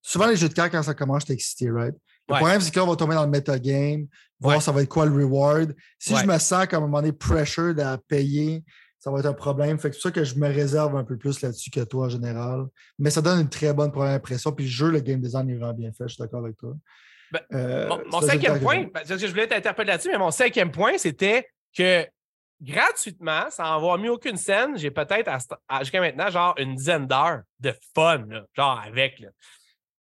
souvent 0.01 0.27
les 0.27 0.35
jeux 0.35 0.49
de 0.49 0.53
cartes, 0.53 0.71
quand 0.71 0.83
ça 0.83 0.93
commence, 0.93 1.21
je 1.21 1.25
suis 1.25 1.33
excité, 1.33 1.69
right? 1.69 1.95
Le 2.29 2.35
problème, 2.35 2.61
c'est 2.61 2.73
qu'on 2.73 2.85
va 2.85 2.95
tomber 2.95 3.15
dans 3.15 3.23
le 3.23 3.29
metagame, 3.29 4.05
voir 4.39 4.61
ça 4.61 4.71
va 4.71 4.83
être 4.83 4.89
quoi 4.89 5.05
le 5.05 5.15
reward. 5.15 5.75
Si 5.97 6.15
je 6.15 6.25
me 6.25 6.37
sens 6.37 6.67
comme 6.67 6.83
à 6.83 6.85
un 6.85 6.87
moment 6.87 7.01
donné 7.01 7.11
pressure 7.11 7.73
à 7.79 7.97
payer, 7.97 8.63
ça 8.99 9.09
va 9.09 9.19
être 9.19 9.25
un 9.25 9.33
problème. 9.33 9.79
Fait 9.79 9.89
que 9.89 9.95
c'est 9.95 10.01
pour 10.01 10.11
ça 10.11 10.11
que 10.11 10.23
je 10.23 10.35
me 10.35 10.47
réserve 10.47 10.95
un 10.95 11.03
peu 11.03 11.17
plus 11.17 11.41
là-dessus 11.41 11.71
que 11.71 11.79
toi 11.81 12.05
en 12.05 12.09
général. 12.09 12.65
Mais 12.99 13.09
ça 13.09 13.21
donne 13.21 13.39
une 13.39 13.49
très 13.49 13.73
bonne 13.73 13.91
première 13.91 14.13
impression. 14.13 14.51
Puis 14.51 14.65
le 14.65 14.71
jeu, 14.71 14.91
le 14.91 14.99
game 14.99 15.21
design 15.21 15.49
est 15.49 15.55
vraiment 15.55 15.73
bien 15.73 15.91
fait, 15.91 16.03
je 16.07 16.13
suis 16.15 16.21
d'accord 16.21 16.43
avec 16.43 16.57
toi. 16.57 16.73
Ben, 17.31 17.41
euh, 17.53 17.89
mon, 18.11 18.21
cinquième 18.21 18.59
point, 18.59 18.85
parce 18.93 19.07
que 19.07 19.17
je 19.17 19.27
voulais 19.27 19.47
t'interpeller 19.47 19.91
là-dessus, 19.91 20.09
mais 20.11 20.17
mon 20.17 20.31
cinquième 20.31 20.71
point, 20.71 20.97
c'était 20.97 21.47
que 21.77 22.05
gratuitement, 22.61 23.49
sans 23.49 23.75
avoir 23.75 23.97
mis 23.97 24.09
aucune 24.09 24.37
scène, 24.37 24.77
j'ai 24.77 24.91
peut-être 24.91 25.31
jusqu'à 25.81 26.01
maintenant 26.01 26.29
genre 26.29 26.53
une 26.57 26.75
dizaine 26.75 27.07
d'heures 27.07 27.41
de 27.59 27.73
fun, 27.95 28.25
genre 28.55 28.81
avec. 28.85 29.23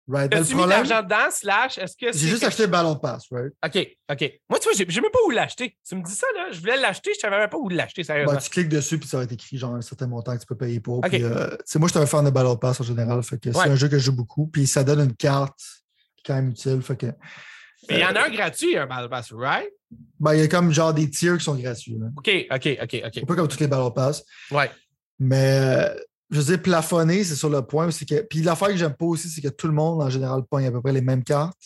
Right. 0.06 0.34
As-tu 0.34 0.54
mis 0.54 0.64
de 0.64 0.68
l'argent 0.68 1.02
dedans, 1.02 1.30
slash, 1.30 1.78
est-ce 1.78 1.96
que 1.96 2.12
J'ai 2.12 2.28
juste 2.28 2.44
acheté 2.44 2.64
le 2.64 2.68
Battle 2.68 3.00
Pass, 3.00 3.24
right? 3.30 3.52
OK, 3.64 3.96
OK. 4.12 4.32
Moi, 4.50 4.58
tu 4.58 4.68
vois, 4.68 4.84
j'ai 4.86 5.00
même 5.00 5.10
pas 5.10 5.18
où 5.26 5.30
l'acheter. 5.30 5.78
Tu 5.88 5.94
me 5.94 6.02
dis 6.02 6.12
ça, 6.12 6.26
là, 6.36 6.50
je 6.52 6.60
voulais 6.60 6.76
l'acheter, 6.76 7.12
je 7.14 7.20
savais 7.20 7.38
même 7.38 7.48
pas 7.48 7.56
où 7.56 7.70
l'acheter, 7.70 8.04
sérieusement. 8.04 8.34
Bah, 8.34 8.40
tu 8.40 8.50
cliques 8.50 8.68
dessus, 8.68 8.98
puis 8.98 9.08
ça 9.08 9.16
va 9.16 9.22
être 9.22 9.32
écrit 9.32 9.56
genre 9.56 9.74
un 9.74 9.80
certain 9.80 10.06
montant 10.06 10.34
que 10.34 10.40
tu 10.40 10.46
peux 10.46 10.56
payer 10.56 10.78
pour. 10.78 11.00
Puis, 11.00 11.24
euh, 11.24 11.56
moi, 11.76 11.88
je 11.88 11.92
suis 11.92 11.98
un 11.98 12.06
fan 12.06 12.22
de 12.22 12.30
Battle 12.30 12.58
Pass 12.60 12.82
en 12.82 12.84
général, 12.84 13.22
fait 13.22 13.38
que 13.38 13.50
c'est 13.50 13.68
un 13.68 13.76
jeu 13.76 13.88
que 13.88 13.98
je 13.98 14.04
joue 14.04 14.16
beaucoup, 14.16 14.46
puis 14.46 14.66
ça 14.66 14.84
donne 14.84 15.00
une 15.00 15.16
carte 15.16 15.58
qui 16.16 16.20
est 16.20 16.26
quand 16.26 16.34
même 16.34 16.50
utile, 16.50 16.82
fait 16.82 16.96
que... 16.96 17.06
Mais 17.88 17.96
il 17.96 18.00
y 18.00 18.04
en 18.04 18.14
a 18.14 18.26
un 18.26 18.30
gratuit, 18.30 18.76
un 18.76 18.86
Battle 18.86 19.08
Pass, 19.08 19.32
right? 19.32 19.70
Ben, 20.18 20.34
il 20.34 20.40
y 20.40 20.42
a 20.42 20.48
comme 20.48 20.72
genre 20.72 20.94
des 20.94 21.08
tiers 21.10 21.38
qui 21.38 21.44
sont 21.44 21.54
gratuits. 21.54 21.98
Là. 21.98 22.06
OK, 22.16 22.30
OK, 22.50 22.78
OK, 22.82 23.02
OK. 23.06 23.18
Un 23.22 23.26
peu 23.26 23.36
comme 23.36 23.48
tous 23.48 23.60
les 23.60 23.68
Battle 23.68 23.92
Pass. 23.94 24.24
Ouais. 24.50 24.70
Mais 25.18 25.90
je 26.30 26.40
veux 26.40 26.44
dire, 26.44 26.62
plafonner, 26.62 27.24
c'est 27.24 27.36
sur 27.36 27.50
le 27.50 27.62
point. 27.62 27.90
C'est 27.90 28.06
que... 28.06 28.22
Puis 28.22 28.42
l'affaire 28.42 28.68
que 28.68 28.76
j'aime 28.76 28.94
pas 28.94 29.06
aussi, 29.06 29.28
c'est 29.28 29.40
que 29.40 29.48
tout 29.48 29.66
le 29.66 29.74
monde, 29.74 30.02
en 30.02 30.10
général, 30.10 30.42
pogne 30.48 30.66
à 30.66 30.72
peu 30.72 30.80
près 30.80 30.92
les 30.92 31.02
mêmes 31.02 31.22
cartes. 31.22 31.56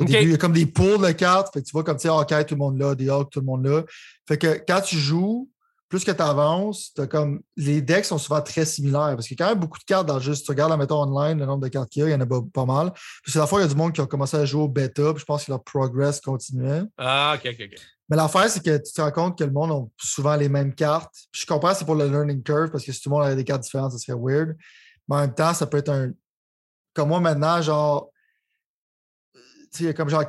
Au 0.00 0.04
début, 0.04 0.22
il 0.22 0.30
y 0.30 0.34
a 0.34 0.36
comme 0.36 0.52
des 0.52 0.66
pools 0.66 1.04
de 1.04 1.12
cartes. 1.12 1.52
Fait 1.52 1.60
que 1.60 1.66
tu 1.66 1.72
vois 1.72 1.82
comme, 1.82 1.96
tu 1.96 2.02
sais, 2.02 2.08
OK, 2.08 2.28
tout 2.46 2.54
le 2.54 2.58
monde 2.58 2.78
là, 2.78 2.94
des 2.94 3.08
Hawks, 3.08 3.30
tout 3.30 3.40
le 3.40 3.46
monde 3.46 3.66
là. 3.66 3.82
Fait 4.28 4.38
que 4.38 4.60
quand 4.66 4.80
tu 4.80 4.96
joues, 4.96 5.50
plus 5.88 6.04
que 6.04 6.10
tu 6.10 6.22
avances, 6.22 6.92
comme 7.10 7.40
les 7.56 7.80
decks 7.80 8.04
sont 8.04 8.18
souvent 8.18 8.42
très 8.42 8.66
similaires 8.66 9.14
parce 9.14 9.26
qu'il 9.26 9.38
y 9.38 9.42
a 9.42 9.46
quand 9.46 9.52
même 9.52 9.60
beaucoup 9.60 9.78
de 9.78 9.84
cartes 9.84 10.06
dans 10.06 10.16
le 10.16 10.20
jeu. 10.20 10.34
Si 10.34 10.42
tu 10.42 10.50
regardes, 10.50 10.78
mettons, 10.78 11.02
online, 11.02 11.38
le 11.38 11.46
nombre 11.46 11.62
de 11.62 11.68
cartes 11.68 11.88
qu'il 11.88 12.02
y 12.02 12.04
a, 12.04 12.08
il 12.08 12.12
y 12.12 12.14
en 12.14 12.20
a 12.20 12.26
pas, 12.26 12.66
mal. 12.66 12.92
Puis 13.22 13.32
c'est 13.32 13.38
la 13.38 13.46
fois, 13.46 13.60
il 13.60 13.62
y 13.62 13.66
a 13.66 13.68
du 13.68 13.74
monde 13.74 13.94
qui 13.94 14.00
a 14.00 14.06
commencé 14.06 14.36
à 14.36 14.44
jouer 14.44 14.62
au 14.62 14.68
bêta, 14.68 15.14
puis 15.14 15.20
je 15.20 15.24
pense 15.24 15.44
que 15.44 15.50
leur 15.50 15.64
progress 15.64 16.20
continuait. 16.20 16.82
Ah, 16.98 17.36
OK, 17.36 17.48
OK, 17.52 17.68
OK. 17.72 17.80
Mais 18.10 18.16
l'affaire, 18.16 18.48
c'est 18.48 18.62
que 18.62 18.76
tu 18.76 18.92
te 18.92 19.00
rends 19.00 19.10
compte 19.10 19.38
que 19.38 19.44
le 19.44 19.50
monde 19.50 19.70
a 19.70 19.86
souvent 19.98 20.36
les 20.36 20.48
mêmes 20.48 20.74
cartes. 20.74 21.14
Puis 21.30 21.42
je 21.42 21.46
comprends, 21.46 21.74
c'est 21.74 21.84
pour 21.84 21.94
le 21.94 22.06
learning 22.06 22.42
curve 22.42 22.70
parce 22.70 22.84
que 22.84 22.92
si 22.92 23.00
tout 23.00 23.10
le 23.10 23.16
monde 23.16 23.24
avait 23.24 23.36
des 23.36 23.44
cartes 23.44 23.62
différentes, 23.62 23.92
ça 23.92 23.98
serait 23.98 24.18
weird. 24.18 24.56
Mais 25.08 25.16
en 25.16 25.20
même 25.20 25.34
temps, 25.34 25.54
ça 25.54 25.66
peut 25.66 25.78
être 25.78 25.90
un. 25.90 26.12
Comme 26.94 27.08
moi 27.08 27.20
maintenant, 27.20 27.60
genre. 27.62 28.10
Tu 29.72 29.84
sais, 29.84 29.94
comme 29.94 30.08
genre 30.08 30.24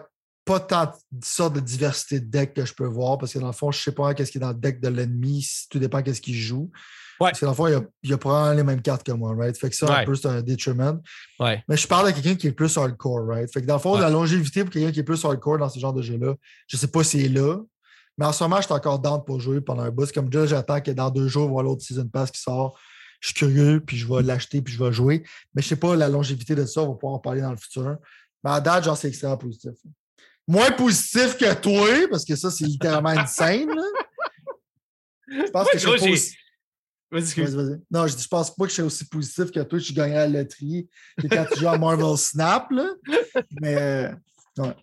pas 0.49 0.59
tant 0.59 0.85
de 1.11 1.23
sortes 1.23 1.53
de 1.53 1.59
diversité 1.59 2.19
de 2.19 2.25
decks 2.25 2.55
que 2.55 2.65
je 2.65 2.73
peux 2.73 2.87
voir 2.87 3.19
parce 3.19 3.33
que 3.33 3.37
dans 3.37 3.47
le 3.47 3.53
fond, 3.53 3.71
je 3.71 3.77
ne 3.77 3.83
sais 3.83 3.91
pas 3.91 4.15
qu'est-ce 4.15 4.31
qui 4.31 4.39
est 4.39 4.41
dans 4.41 4.49
le 4.49 4.55
deck 4.55 4.81
de 4.81 4.87
l'ennemi, 4.87 5.47
tout 5.69 5.77
dépend 5.77 6.01
qu'est-ce 6.01 6.21
qu'il 6.21 6.33
joue. 6.33 6.71
Ouais. 7.19 7.29
Parce 7.29 7.39
que 7.39 7.45
dans 7.45 7.51
le 7.51 7.55
fond, 7.55 7.67
il 7.67 7.73
y 7.73 7.75
a, 7.75 7.83
il 8.01 8.13
a 8.13 8.17
probablement 8.17 8.55
les 8.55 8.63
mêmes 8.63 8.81
cartes 8.81 9.03
que 9.03 9.11
moi, 9.11 9.35
right? 9.37 9.55
Fait 9.55 9.69
que 9.69 9.75
ça, 9.75 9.99
un 9.99 10.05
peu, 10.05 10.15
c'est 10.15 10.27
un 10.27 10.41
detriment. 10.41 10.97
Ouais. 11.39 11.63
Mais 11.69 11.77
je 11.77 11.85
parle 11.85 12.07
de 12.07 12.13
quelqu'un 12.13 12.33
qui 12.33 12.47
est 12.47 12.51
plus 12.51 12.75
hardcore, 12.75 13.27
right? 13.27 13.53
Fait 13.53 13.61
que 13.61 13.67
dans 13.67 13.75
le 13.75 13.79
fond, 13.79 13.99
la 13.99 14.09
longévité 14.09 14.63
pour 14.63 14.73
quelqu'un 14.73 14.91
qui 14.91 15.01
est 15.01 15.03
plus 15.03 15.23
hardcore 15.23 15.59
dans 15.59 15.69
ce 15.69 15.77
genre 15.77 15.93
de 15.93 16.01
jeu-là, 16.01 16.33
je 16.67 16.77
ne 16.77 16.79
sais 16.79 16.87
pas 16.87 17.03
si 17.03 17.21
c'est 17.21 17.27
là. 17.27 17.57
Mais 18.17 18.25
en 18.25 18.31
ce 18.31 18.43
moment, 18.43 18.57
je 18.57 18.63
suis 18.63 18.73
encore 18.73 18.97
down 18.97 19.23
pour 19.23 19.39
jouer 19.39 19.61
pendant 19.61 19.83
un 19.83 19.91
bout. 19.91 20.11
Comme 20.11 20.29
déjà, 20.29 20.47
j'attends 20.47 20.81
que 20.81 20.89
dans 20.89 21.11
deux 21.11 21.27
jours, 21.27 21.47
voir 21.47 21.63
l'autre 21.63 21.83
Season 21.83 22.07
Pass 22.07 22.31
qui 22.31 22.41
sort. 22.41 22.79
Je 23.19 23.27
suis 23.27 23.35
curieux, 23.35 23.83
puis 23.85 23.97
je 23.97 24.11
vais 24.11 24.23
l'acheter, 24.23 24.61
puis 24.63 24.73
je 24.73 24.83
vais 24.83 24.91
jouer. 24.91 25.23
Mais 25.53 25.61
je 25.61 25.67
ne 25.67 25.69
sais 25.69 25.75
pas 25.75 25.95
la 25.95 26.09
longévité 26.09 26.55
de 26.55 26.65
ça, 26.65 26.81
on 26.81 26.87
va 26.87 26.93
pouvoir 26.95 27.13
en 27.13 27.19
parler 27.19 27.41
dans 27.41 27.51
le 27.51 27.57
futur. 27.57 27.97
Mais 28.43 28.49
à 28.49 28.61
date, 28.61 28.85
genre, 28.85 28.97
c'est 28.97 29.09
extrêmement 29.09 29.37
positif 29.37 29.73
moins 30.49 30.71
positif 30.71 31.37
que 31.37 31.53
toi, 31.53 32.07
parce 32.09 32.25
que 32.25 32.35
ça, 32.35 32.49
c'est 32.49 32.65
littéralement 32.65 33.11
une 33.11 33.27
scène. 33.27 33.69
Je 35.27 35.49
pense 35.51 35.69
que 35.69 35.77
je 35.77 35.87
suis 35.87 36.11
aussi... 36.11 36.35
Vas-y, 37.11 37.41
vas-y. 37.41 37.79
Non, 37.89 38.05
je, 38.07 38.17
je 38.17 38.27
pense 38.27 38.53
pas 38.53 38.63
que 38.65 38.69
je 38.69 38.73
suis 38.73 38.83
aussi 38.83 39.05
positif 39.07 39.51
que 39.51 39.59
toi, 39.61 39.79
je 39.79 39.93
gagnerais 39.93 40.19
à 40.19 40.27
la 40.27 40.39
loterie 40.39 40.87
que 41.19 41.27
quand 41.27 41.45
tu 41.51 41.59
joues 41.59 41.67
à 41.67 41.77
Marvel 41.77 42.17
Snap. 42.17 42.69
Là. 42.71 42.89
Mais, 43.61 43.75
euh, 43.75 44.11
ouais. 44.57 44.75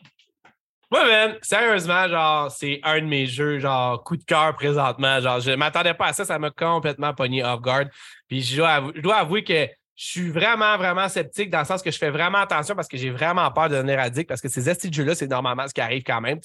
Ouais, 0.93 1.05
man, 1.05 1.37
sérieusement, 1.43 2.09
genre, 2.09 2.51
c'est 2.51 2.81
un 2.85 3.01
de 3.01 3.07
mes 3.07 3.27
jeux, 3.27 3.59
genre, 3.59 4.03
coup 4.05 4.17
de 4.17 4.25
cœur 4.25 4.55
présentement. 4.55 5.21
Genre, 5.21 5.41
je 5.41 5.53
m'attendais 5.53 5.95
pas 5.95 6.07
à 6.07 6.13
ça, 6.13 6.25
ça 6.25 6.39
m'a 6.39 6.51
complètement 6.51 7.13
pogné 7.13 7.45
off 7.45 7.61
guard. 7.61 7.87
Puis 8.29 8.43
je 8.43 8.57
je 8.57 9.01
dois 9.01 9.17
avouer 9.17 9.43
que 9.43 9.69
je 9.97 10.05
suis 10.05 10.31
vraiment, 10.31 10.77
vraiment 10.77 11.09
sceptique 11.09 11.51
dans 11.51 11.61
le 11.61 11.65
sens 11.65 11.81
que 11.81 11.91
je 11.91 11.97
fais 11.97 12.11
vraiment 12.11 12.39
attention 12.39 12.75
parce 12.75 12.87
que 12.87 12.99
j'ai 12.99 13.11
vraiment 13.11 13.51
peur 13.51 13.71
de 13.71 13.77
devenir 13.77 13.99
addict 13.99 14.29
parce 14.29 14.43
que 14.43 14.49
ces 14.49 14.63
de 14.63 14.93
jeux-là, 14.93 15.15
c'est 15.15 15.27
normalement 15.27 15.67
ce 15.67 15.73
qui 15.73 15.81
arrive 15.81 16.03
quand 16.03 16.21
même. 16.21 16.39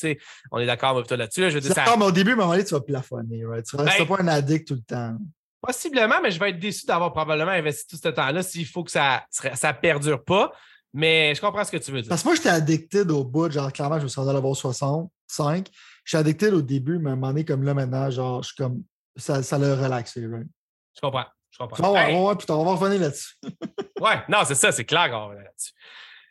On 0.51 0.59
est 0.59 0.65
d'accord 0.65 0.91
avec 0.91 1.07
toi 1.07 1.17
là-dessus. 1.17 1.51
Je 1.51 1.59
veux 1.59 1.97
mais 1.97 2.05
au 2.05 2.11
début, 2.11 2.31
à 2.31 2.33
un 2.33 2.37
moment 2.37 2.51
donné, 2.51 2.63
tu 2.63 2.73
vas 2.73 2.79
plafonner. 2.79 3.45
Right? 3.45 3.65
Tu 3.65 3.75
ne 3.75 3.83
ben, 3.83 4.05
pas 4.07 4.21
un 4.21 4.27
addict 4.29 4.69
tout 4.69 4.75
le 4.75 4.81
temps. 4.81 5.17
Possiblement, 5.61 6.15
mais 6.23 6.31
je 6.31 6.39
vais 6.39 6.51
être 6.51 6.59
déçu 6.59 6.85
d'avoir 6.85 7.11
probablement 7.11 7.51
investi 7.51 7.85
tout 7.87 8.01
ce 8.01 8.09
temps-là 8.09 8.41
s'il 8.41 8.65
faut 8.65 8.85
que 8.85 8.91
ça 8.91 9.25
ne 9.33 9.71
perdure 9.73 10.23
pas. 10.23 10.53
Mais 10.93 11.35
je 11.35 11.41
comprends 11.41 11.63
ce 11.63 11.71
que 11.71 11.77
tu 11.77 11.91
veux 11.91 12.01
dire. 12.01 12.09
Parce 12.09 12.23
que 12.23 12.27
moi, 12.29 12.35
j'étais 12.35 12.49
addicted 12.49 13.11
au 13.11 13.23
bout. 13.23 13.51
Genre, 13.51 13.71
clairement, 13.71 13.97
je 13.97 14.03
me 14.03 14.07
suis 14.07 14.19
rendu 14.19 14.29
à 14.29 14.33
l'avoir 14.33 14.55
65. 14.55 15.67
Je 16.03 16.09
suis 16.09 16.17
addicted 16.17 16.53
au 16.53 16.61
début, 16.61 16.99
mais 16.99 17.09
à 17.09 17.13
un 17.13 17.15
moment 17.15 17.27
donné, 17.27 17.45
comme 17.45 17.63
là, 17.63 17.73
maintenant, 17.73 18.09
genre, 18.09 18.43
je 18.43 18.47
suis 18.47 18.55
comme. 18.55 18.83
Ça, 19.17 19.43
ça 19.43 19.57
l'a 19.57 19.75
relaxé, 19.75 20.25
right? 20.25 20.47
Je 20.95 21.01
comprends. 21.01 21.25
Je 21.51 21.57
comprends. 21.57 21.93
ouais, 21.93 22.13
on 22.15 22.63
va 22.65 22.71
revenir 22.71 23.01
là-dessus. 23.01 23.35
ouais, 24.01 24.23
non, 24.29 24.39
c'est 24.45 24.55
ça, 24.55 24.71
c'est 24.71 24.85
clair 24.85 25.05
qu'on 25.05 25.17
va 25.17 25.25
revenir 25.25 25.43
là-dessus. 25.43 25.73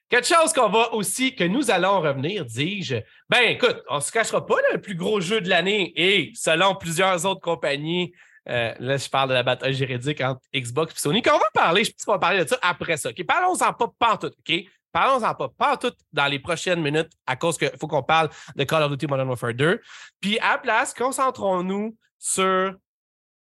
Quelque 0.09 0.26
chose 0.26 0.52
qu'on 0.52 0.68
va 0.68 0.92
aussi, 0.92 1.37
que 1.37 1.44
nous 1.44 1.70
allons 1.70 2.00
revenir, 2.00 2.44
dis-je. 2.44 2.96
Ben, 3.28 3.42
écoute, 3.42 3.80
on 3.88 3.96
ne 3.96 4.00
se 4.00 4.11
cachera 4.11 4.44
pas, 4.44 4.56
le 4.72 4.80
plus 4.80 4.96
gros 4.96 5.20
jeu 5.20 5.40
de 5.40 5.48
l'année 5.48 5.92
et 5.94 6.33
selon 6.35 6.74
plusieurs 6.74 7.24
autres 7.26 7.40
compagnies, 7.40 8.12
euh, 8.48 8.74
là, 8.80 8.96
je 8.96 9.09
parle 9.09 9.28
de 9.28 9.35
la 9.35 9.44
bataille 9.44 9.74
juridique 9.74 10.20
entre 10.20 10.40
Xbox 10.52 10.94
et 10.96 10.98
Sony. 10.98 11.22
Quand 11.22 11.37
on 11.37 11.38
va 11.38 11.50
parler, 11.54 11.85
je 11.85 11.92
pense 11.92 12.04
qu'on 12.04 12.12
va 12.12 12.18
parler 12.18 12.42
de 12.42 12.48
ça 12.48 12.59
après 12.62 12.96
ça. 12.96 13.11
OK? 13.11 13.24
Parlons-en 13.24 13.72
pas 13.72 13.88
partout, 13.98 14.26
OK? 14.26 14.64
Parlons-en 14.90 15.33
pas 15.35 15.48
partout 15.48 15.92
dans 16.12 16.26
les 16.26 16.40
prochaines 16.40 16.83
minutes 16.83 17.12
à 17.24 17.37
cause 17.37 17.56
qu'il 17.56 17.70
faut 17.78 17.87
qu'on 17.87 18.02
parle 18.02 18.30
de 18.56 18.64
Call 18.64 18.83
of 18.83 18.90
Duty 18.90 19.06
Modern 19.06 19.28
Warfare 19.28 19.54
2. 19.54 19.80
Puis 20.20 20.38
à 20.40 20.52
la 20.52 20.59
place, 20.59 20.92
concentrons-nous 20.92 21.96
sur 22.18 22.74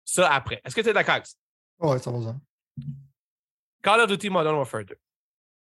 ça 0.04 0.32
après. 0.34 0.60
Est-ce 0.64 0.74
que 0.74 0.82
tu 0.82 0.88
es 0.90 0.92
d'accord 0.92 1.14
avec 1.14 1.26
ça? 1.26 1.34
Ouais, 1.80 1.98
ça 1.98 2.10
va. 2.10 2.34
Call 3.82 4.00
of 4.00 4.08
Duty 4.08 4.30
Modern 4.30 4.56
Warfare 4.56 4.84
2. 4.84 4.96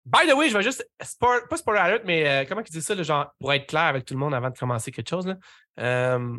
By 0.06 0.28
the 0.28 0.36
way, 0.36 0.50
je 0.50 0.58
vais 0.58 0.64
juste, 0.64 0.88
pas 1.20 1.58
spoiler 1.58 1.80
alert, 1.80 2.04
mais 2.06 2.28
euh, 2.28 2.46
comment 2.48 2.62
tu 2.62 2.72
dis 2.72 2.82
ça, 2.82 3.02
genre, 3.02 3.34
pour 3.40 3.52
être 3.54 3.66
clair 3.68 3.84
avec 3.84 4.06
tout 4.06 4.14
le 4.14 4.20
monde 4.20 4.36
avant 4.36 4.52
de 4.52 4.58
commencer 4.58 4.92
quelque 4.92 5.10
chose, 5.10 5.26
là? 5.26 5.36
Euh, 5.80 6.38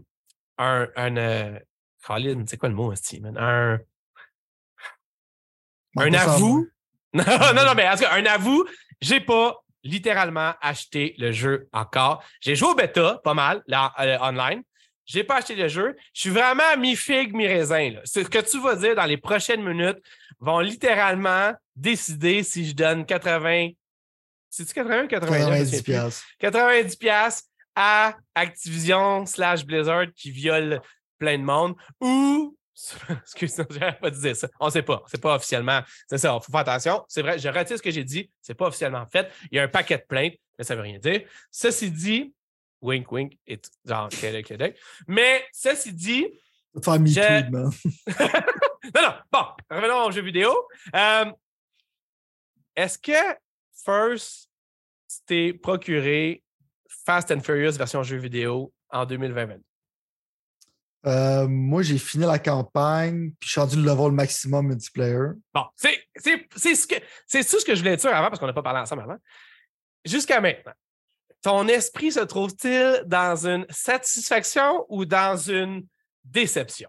un, 0.58 0.88
un 0.96 1.16
euh, 1.16 1.58
Colin, 2.04 2.44
c'est 2.46 2.58
quoi 2.58 2.68
le 2.68 2.76
mot, 2.76 2.94
Steven? 2.94 3.36
Un, 3.36 3.80
un 5.96 6.14
avou? 6.14 6.68
non, 7.12 7.24
non, 7.26 7.64
non, 7.64 7.74
mais 7.74 7.88
en 7.88 7.94
tout 7.94 8.02
cas, 8.02 8.14
un 8.14 8.24
avou, 8.26 8.64
j'ai 9.00 9.20
pas 9.20 9.56
littéralement 9.82 10.54
acheté 10.60 11.16
le 11.18 11.32
jeu 11.32 11.68
encore. 11.72 12.22
J'ai 12.40 12.54
joué 12.54 12.68
au 12.68 12.74
bêta, 12.74 13.20
pas 13.24 13.34
mal, 13.34 13.64
là, 13.66 13.92
online. 14.22 14.62
J'ai 15.06 15.24
pas 15.24 15.36
acheté 15.36 15.54
le 15.54 15.68
jeu. 15.68 15.96
Je 16.12 16.20
suis 16.20 16.30
vraiment 16.30 16.76
mi-figue, 16.76 17.34
mi-raisin. 17.34 17.92
Ce 18.04 18.20
que 18.20 18.38
tu 18.38 18.60
vas 18.60 18.74
dire 18.74 18.94
dans 18.94 19.04
les 19.04 19.16
prochaines 19.16 19.62
minutes 19.62 19.98
vont 20.40 20.60
littéralement 20.60 21.52
décider 21.74 22.42
si 22.42 22.68
je 22.68 22.74
donne 22.74 23.06
80. 23.06 23.70
C'est-tu 24.50 24.74
80 24.74 25.04
ou 25.04 25.08
90 25.08 25.82
pièces 25.82 26.24
90 26.38 26.96
pièces 26.96 27.44
à 27.74 28.16
Activision 28.34 29.26
slash 29.26 29.64
Blizzard 29.64 30.06
qui 30.14 30.30
viole 30.30 30.80
plein 31.18 31.38
de 31.38 31.44
monde 31.44 31.74
ou 32.00 32.56
Excuse-moi, 33.22 33.66
je 33.70 34.00
pas 34.00 34.10
dire 34.10 34.36
ça. 34.36 34.48
On 34.60 34.66
ne 34.66 34.70
sait 34.70 34.82
pas. 34.82 35.02
C'est 35.06 35.20
pas 35.20 35.36
officiellement. 35.36 35.80
C'est 36.08 36.18
ça, 36.18 36.36
il 36.38 36.44
faut 36.44 36.52
faire 36.52 36.60
attention. 36.60 37.04
C'est 37.08 37.22
vrai, 37.22 37.38
je 37.38 37.48
retire 37.48 37.78
ce 37.78 37.82
que 37.82 37.90
j'ai 37.90 38.04
dit. 38.04 38.30
C'est 38.42 38.54
pas 38.54 38.66
officiellement 38.66 39.06
fait. 39.06 39.30
Il 39.50 39.56
y 39.56 39.58
a 39.58 39.62
un 39.62 39.68
paquet 39.68 39.96
de 39.96 40.04
plaintes, 40.06 40.34
mais 40.58 40.64
ça 40.64 40.74
ne 40.74 40.80
veut 40.80 40.84
rien 40.84 40.98
dire. 40.98 41.22
Ceci 41.50 41.90
dit, 41.90 42.34
Wink, 42.86 43.10
wink. 43.10 43.38
Et 43.46 43.60
genre, 43.84 44.08
Mais 45.08 45.44
ceci 45.52 45.92
dit. 45.92 46.26
Faire 46.82 46.94
je... 47.06 47.50
non, 47.50 49.02
non. 49.02 49.14
Bon, 49.32 49.44
revenons 49.70 50.04
au 50.04 50.10
jeu 50.10 50.22
vidéo. 50.22 50.52
Euh, 50.94 51.32
est-ce 52.76 52.98
que 52.98 53.36
First 53.84 54.50
t'es 55.26 55.52
procuré 55.54 56.42
Fast 56.88 57.30
and 57.32 57.40
Furious 57.40 57.72
version 57.72 58.02
jeu 58.02 58.18
vidéo 58.18 58.72
en 58.90 59.04
2020? 59.06 59.56
Euh, 61.06 61.46
moi, 61.48 61.82
j'ai 61.82 61.98
fini 61.98 62.26
la 62.26 62.38
campagne, 62.38 63.30
puis 63.38 63.48
je 63.48 63.52
suis 63.52 63.60
rendu 63.60 63.76
le 63.76 63.82
level 63.82 64.12
maximum 64.12 64.66
multiplayer. 64.66 65.30
Bon, 65.54 65.64
c'est 65.76 66.08
ce 66.16 66.86
tout 67.48 67.60
ce 67.60 67.64
que 67.64 67.74
je 67.74 67.80
voulais 67.80 67.96
dire 67.96 68.14
avant 68.14 68.28
parce 68.28 68.38
qu'on 68.38 68.46
n'a 68.46 68.52
pas 68.52 68.62
parlé 68.62 68.80
ensemble 68.80 69.02
avant. 69.02 69.16
Jusqu'à 70.04 70.40
maintenant, 70.40 70.72
ton 71.46 71.68
esprit 71.68 72.10
se 72.10 72.18
trouve-t-il 72.18 73.04
dans 73.06 73.46
une 73.46 73.66
satisfaction 73.70 74.84
ou 74.88 75.04
dans 75.04 75.36
une 75.36 75.86
déception? 76.24 76.88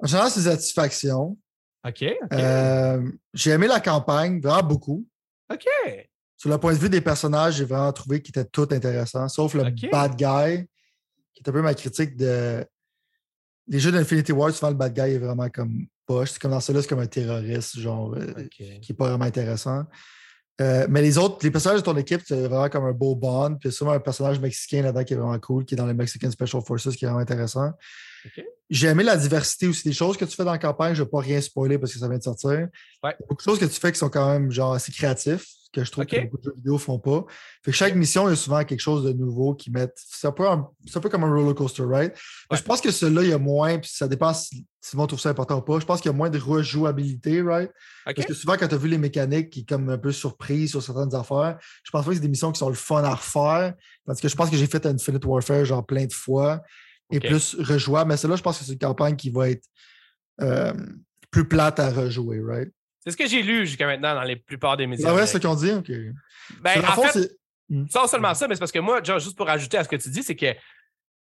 En 0.00 0.08
général, 0.08 0.28
c'est 0.32 0.40
satisfaction. 0.40 1.38
OK. 1.86 2.04
Euh, 2.32 3.12
j'ai 3.32 3.52
aimé 3.52 3.68
la 3.68 3.78
campagne, 3.78 4.40
vraiment 4.40 4.64
beaucoup. 4.64 5.06
OK. 5.52 5.66
Sur 6.36 6.50
le 6.50 6.58
point 6.58 6.72
de 6.72 6.78
vue 6.78 6.90
des 6.90 7.00
personnages, 7.00 7.58
j'ai 7.58 7.64
vraiment 7.64 7.92
trouvé 7.92 8.20
qu'ils 8.20 8.36
étaient 8.36 8.50
tous 8.50 8.74
intéressants, 8.74 9.28
sauf 9.28 9.54
le 9.54 9.70
bad 9.92 10.16
guy, 10.16 10.66
qui 11.32 11.42
est 11.44 11.48
un 11.48 11.52
peu 11.52 11.62
ma 11.62 11.74
critique 11.74 12.16
de. 12.16 12.66
Les 13.68 13.78
jeux 13.78 13.92
d'Infinity 13.92 14.32
Ward, 14.32 14.52
souvent 14.52 14.70
le 14.70 14.76
bad 14.76 14.92
guy 14.92 15.12
est 15.12 15.18
vraiment 15.18 15.48
comme 15.48 15.86
poche. 16.06 16.32
C'est 16.32 16.42
comme 16.42 16.50
dans 16.50 16.58
celui-là, 16.58 16.82
c'est 16.82 16.88
comme 16.88 16.98
un 16.98 17.06
terroriste, 17.06 17.78
genre, 17.78 18.16
euh, 18.16 18.48
qui 18.50 18.64
n'est 18.64 18.96
pas 18.96 19.10
vraiment 19.10 19.26
intéressant. 19.26 19.84
Euh, 20.60 20.86
mais 20.90 21.00
les 21.00 21.16
autres, 21.16 21.38
les 21.42 21.50
personnages 21.50 21.80
de 21.80 21.84
ton 21.84 21.96
équipe, 21.96 22.20
c'est 22.26 22.46
vraiment 22.46 22.68
comme 22.68 22.84
un 22.84 22.92
beau 22.92 23.14
bond. 23.14 23.56
Puis 23.58 23.72
souvent 23.72 23.92
un 23.92 24.00
personnage 24.00 24.38
mexicain 24.40 24.82
là-dedans 24.82 25.04
qui 25.04 25.14
est 25.14 25.16
vraiment 25.16 25.38
cool, 25.38 25.64
qui 25.64 25.74
est 25.74 25.76
dans 25.76 25.86
les 25.86 25.94
Mexican 25.94 26.30
Special 26.30 26.62
Forces, 26.62 26.94
qui 26.96 27.04
est 27.04 27.08
vraiment 27.08 27.20
intéressant. 27.20 27.72
j'ai 28.68 28.88
aimé 28.88 29.02
la 29.02 29.16
diversité 29.16 29.66
aussi 29.66 29.88
des 29.88 29.94
choses 29.94 30.16
que 30.16 30.24
tu 30.26 30.36
fais 30.36 30.44
dans 30.44 30.52
la 30.52 30.58
campagne. 30.58 30.94
Je 30.94 31.00
ne 31.00 31.04
vais 31.06 31.10
pas 31.10 31.20
rien 31.20 31.40
spoiler 31.40 31.78
parce 31.78 31.92
que 31.92 31.98
ça 31.98 32.08
vient 32.08 32.18
de 32.18 32.22
sortir. 32.22 32.68
Ouais. 33.02 33.16
Beaucoup 33.20 33.36
de 33.36 33.50
choses 33.50 33.58
que 33.58 33.64
tu 33.64 33.80
fais 33.80 33.90
qui 33.90 33.98
sont 33.98 34.10
quand 34.10 34.30
même 34.32 34.50
genre 34.50 34.74
assez 34.74 34.92
créatifs, 34.92 35.46
que 35.72 35.84
je 35.84 35.90
trouve 35.90 36.06
que 36.06 36.20
beaucoup 36.22 36.38
de 36.38 36.42
jeux 36.44 36.54
vidéo 36.56 36.74
ne 36.74 36.78
font 36.78 36.98
pas. 36.98 37.24
Fait 37.62 37.70
que 37.70 37.76
chaque 37.76 37.94
mission, 37.94 38.26
il 38.28 38.30
y 38.30 38.32
a 38.32 38.36
souvent 38.36 38.64
quelque 38.64 38.80
chose 38.80 39.04
de 39.04 39.12
nouveau 39.12 39.54
qui 39.54 39.70
met. 39.70 39.88
C'est 39.94 40.26
un, 40.26 40.32
peu 40.32 40.48
un 40.48 40.68
peu 41.00 41.08
comme 41.08 41.24
un 41.24 41.32
roller 41.32 41.54
coaster 41.54 41.84
ride. 41.86 42.12
Je 42.52 42.62
pense 42.62 42.80
que 42.80 42.90
celui-là, 42.90 43.22
il 43.22 43.28
y 43.30 43.32
a 43.32 43.38
moins, 43.38 43.78
puis 43.78 43.90
ça 43.92 44.08
dépend 44.08 44.34
si, 44.34 44.66
si 44.80 44.96
on 44.96 45.06
trouve 45.06 45.20
ça 45.20 45.30
important 45.30 45.58
ou 45.58 45.62
pas. 45.62 45.78
Je 45.78 45.86
pense 45.86 46.00
qu'il 46.00 46.10
y 46.10 46.14
a 46.14 46.16
moins 46.16 46.30
de 46.30 46.38
rejouabilité, 46.38 47.42
right? 47.42 47.70
Parce 48.04 48.26
que 48.26 48.34
souvent, 48.34 48.56
quand 48.56 48.68
tu 48.68 48.74
as 48.74 48.78
vu 48.78 48.88
les 48.88 48.98
mécaniques 48.98 49.50
qui 49.50 49.60
sont 49.60 49.66
comme 49.76 49.90
un 49.90 49.98
peu 49.98 50.12
surprise 50.12 50.70
sur 50.70 50.82
certaines 50.82 51.14
affaires, 51.14 51.58
je 51.84 51.90
pense 51.90 52.04
pas 52.04 52.10
que 52.10 52.16
c'est 52.16 52.22
des 52.22 52.28
missions 52.28 52.50
qui 52.50 52.58
sont 52.58 52.68
le 52.68 52.74
fun 52.74 53.04
à 53.04 53.14
refaire. 53.14 53.74
Parce 54.06 54.20
que 54.20 54.28
je 54.28 54.34
pense 54.34 54.50
que 54.50 54.56
j'ai 54.56 54.66
fait 54.66 54.84
Infinite 54.86 55.24
Warfare 55.24 55.64
genre 55.64 55.86
plein 55.86 56.06
de 56.06 56.12
fois 56.12 56.62
et 57.12 57.20
plus 57.20 57.56
rejouable. 57.60 58.08
Mais 58.08 58.16
celle-là, 58.16 58.36
je 58.36 58.42
pense 58.42 58.58
que 58.58 58.64
c'est 58.64 58.72
une 58.72 58.78
campagne 58.78 59.16
qui 59.16 59.30
va 59.30 59.50
être 59.50 59.66
euh, 60.40 60.72
plus 61.30 61.46
plate 61.46 61.78
à 61.78 61.90
rejouer, 61.90 62.40
right? 62.40 62.72
C'est 63.00 63.12
ce 63.12 63.16
que 63.16 63.26
j'ai 63.26 63.42
lu 63.42 63.66
jusqu'à 63.66 63.86
maintenant 63.86 64.14
dans 64.14 64.22
les 64.22 64.36
plupart 64.36 64.76
des 64.76 64.86
médias. 64.86 65.10
Ah 65.10 65.14
ouais, 65.14 65.26
c'est 65.26 65.38
ce 65.38 65.46
qu'on 65.46 65.54
dit? 65.54 65.72
OK. 65.72 65.90
Ben, 66.60 66.84
en 66.84 67.02
fait, 67.02 67.30
hmm. 67.68 67.86
sans 67.88 68.06
seulement 68.06 68.34
ça, 68.34 68.46
mais 68.46 68.54
c'est 68.54 68.60
parce 68.60 68.72
que 68.72 68.78
moi, 68.78 69.02
juste 69.02 69.36
pour 69.36 69.48
ajouter 69.48 69.78
à 69.78 69.84
ce 69.84 69.88
que 69.88 69.96
tu 69.96 70.10
dis, 70.10 70.22
c'est 70.22 70.36
que 70.36 70.54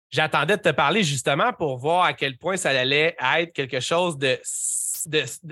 j'attendais 0.09 0.57
de 0.57 0.61
te 0.61 0.69
parler 0.69 1.03
justement 1.03 1.53
pour 1.53 1.77
voir 1.77 2.05
à 2.05 2.13
quel 2.13 2.37
point 2.37 2.57
ça 2.57 2.69
allait 2.69 3.15
être 3.37 3.53
quelque 3.53 3.79
chose 3.79 4.17
de. 4.17 4.39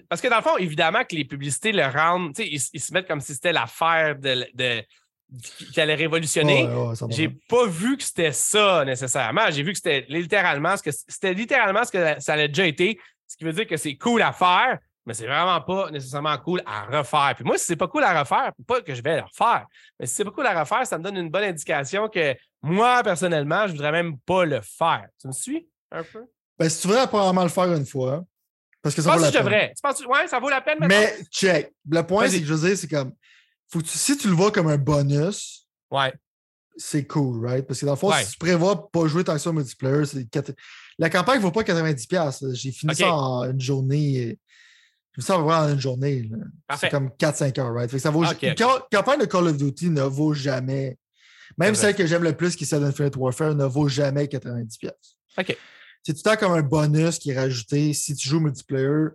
parce 0.09 0.21
que 0.21 0.27
dans 0.27 0.37
le 0.37 0.43
fond, 0.43 0.57
évidemment 0.57 1.03
que 1.03 1.15
les 1.15 1.25
publicités 1.25 1.71
le 1.71 1.85
rendent, 1.85 2.37
ils, 2.39 2.61
ils 2.73 2.81
se 2.81 2.93
mettent 2.93 3.07
comme 3.07 3.21
si 3.21 3.33
c'était 3.33 3.53
l'affaire 3.53 4.15
de, 4.17 4.83
qui 5.71 5.81
allait 5.81 5.95
révolutionner. 5.95 6.67
j'ai 7.09 7.29
pas 7.29 7.67
vu 7.67 7.97
que 7.97 8.03
c'était 8.03 8.31
ça 8.31 8.83
nécessairement. 8.85 9.49
J'ai 9.51 9.63
vu 9.63 9.71
que 9.71 9.77
c'était 9.77 10.05
littéralement 10.09 10.77
ce 10.77 10.83
que 10.83 10.91
c'était 10.91 11.33
littéralement 11.33 11.83
ce 11.83 11.91
que 11.91 12.21
ça 12.21 12.33
allait 12.33 12.47
déjà 12.47 12.65
été, 12.65 12.99
ce 13.27 13.37
qui 13.37 13.43
veut 13.43 13.53
dire 13.53 13.67
que 13.67 13.77
c'est 13.77 13.95
cool 13.95 14.21
à 14.21 14.31
faire, 14.31 14.79
mais 15.05 15.13
c'est 15.13 15.25
vraiment 15.25 15.61
pas 15.61 15.91
nécessairement 15.91 16.37
cool 16.37 16.61
à 16.65 16.85
refaire. 16.85 17.33
Puis 17.35 17.43
moi, 17.43 17.57
si 17.57 17.65
c'est 17.65 17.75
pas 17.75 17.87
cool 17.87 18.03
à 18.03 18.19
refaire, 18.19 18.51
pas 18.67 18.81
que 18.81 18.93
je 18.93 19.01
vais 19.01 19.17
le 19.17 19.23
refaire, 19.23 19.67
mais 19.99 20.05
si 20.05 20.15
c'est 20.15 20.25
pas 20.25 20.31
cool 20.31 20.45
à 20.47 20.59
refaire, 20.59 20.85
ça 20.87 20.97
me 20.97 21.03
donne 21.03 21.17
une 21.17 21.29
bonne 21.29 21.43
indication 21.43 22.09
que 22.09 22.35
moi, 22.61 23.03
personnellement, 23.03 23.67
je 23.67 23.73
voudrais 23.73 23.91
même 23.91 24.17
pas 24.19 24.45
le 24.45 24.61
faire. 24.61 25.07
Tu 25.19 25.27
me 25.27 25.33
suis? 25.33 25.67
Un 25.91 26.03
peu? 26.03 26.25
Ben, 26.57 26.69
si 26.69 26.81
tu 26.81 26.87
voudrais 26.87 27.07
probablement 27.07 27.43
le 27.43 27.49
faire 27.49 27.71
une 27.73 27.85
fois. 27.85 28.23
Parce 28.81 28.95
que 28.95 29.01
ça 29.01 29.15
vaut 29.15 29.21
la 29.21 29.31
peine. 29.31 29.43
devrais. 29.43 29.73
Tu 29.75 29.81
penses, 29.81 30.05
ouais, 30.05 30.27
ça 30.27 30.39
vaut 30.39 30.49
la 30.49 30.61
peine. 30.61 30.77
Mais 30.81 31.17
check. 31.31 31.73
Le 31.89 32.01
point, 32.03 32.27
c'est 32.29 32.39
que 32.39 32.45
je 32.45 32.53
veux 32.53 32.67
dire, 32.67 32.77
c'est 32.77 32.87
comme 32.87 33.13
si 33.83 34.17
tu 34.17 34.27
le 34.27 34.33
vois 34.33 34.51
comme 34.51 34.67
un 34.67 34.77
bonus, 34.77 35.67
ouais. 35.91 36.13
c'est 36.77 37.05
cool, 37.05 37.45
right? 37.45 37.65
Parce 37.65 37.79
que 37.79 37.85
dans 37.85 37.93
le 37.93 37.97
fond, 37.97 38.11
si 38.11 38.31
tu 38.31 38.37
prévois 38.37 38.89
pas 38.89 39.07
jouer 39.07 39.23
tant 39.23 39.33
que 39.33 39.39
ça 39.39 39.49
au 39.49 39.53
multiplayer, 39.53 40.05
c'est 40.05 40.27
la 40.97 41.09
campagne 41.09 41.37
ne 41.37 41.41
vaut 41.41 41.51
pas 41.51 41.63
90$. 41.63 42.53
J'ai 42.53 42.71
fini 42.71 42.95
ça 42.95 43.13
en 43.13 43.49
une 43.49 43.59
journée. 43.59 44.39
J'ai 45.17 45.23
fini 45.23 45.25
ça 45.25 45.37
en 45.37 45.69
une 45.69 45.79
journée. 45.79 46.29
C'est 46.77 46.89
comme 46.89 47.09
4-5 47.09 47.59
heures, 47.59 47.73
right? 47.73 47.97
ça 47.97 48.09
vaut... 48.09 48.23
Une 48.23 48.55
campagne 48.91 49.19
de 49.19 49.25
Call 49.25 49.47
of 49.47 49.57
Duty 49.57 49.89
ne 49.89 50.03
vaut 50.03 50.33
jamais. 50.33 50.97
Même 51.57 51.75
celle 51.75 51.95
que 51.95 52.05
j'aime 52.05 52.23
le 52.23 52.35
plus, 52.35 52.55
qui 52.55 52.63
est 52.63 52.67
celle 52.67 52.81
d'Infinite 52.81 53.15
Warfare, 53.15 53.55
ne 53.55 53.65
vaut 53.65 53.87
jamais 53.87 54.25
90$. 54.25 54.91
OK. 55.37 55.57
C'est 56.03 56.13
tout 56.13 56.21
le 56.25 56.31
temps 56.31 56.37
comme 56.37 56.51
un 56.51 56.61
bonus 56.61 57.17
qui 57.17 57.31
est 57.31 57.39
rajouté 57.39 57.93
si 57.93 58.15
tu 58.15 58.27
joues 58.27 58.39
multiplayer 58.39 59.09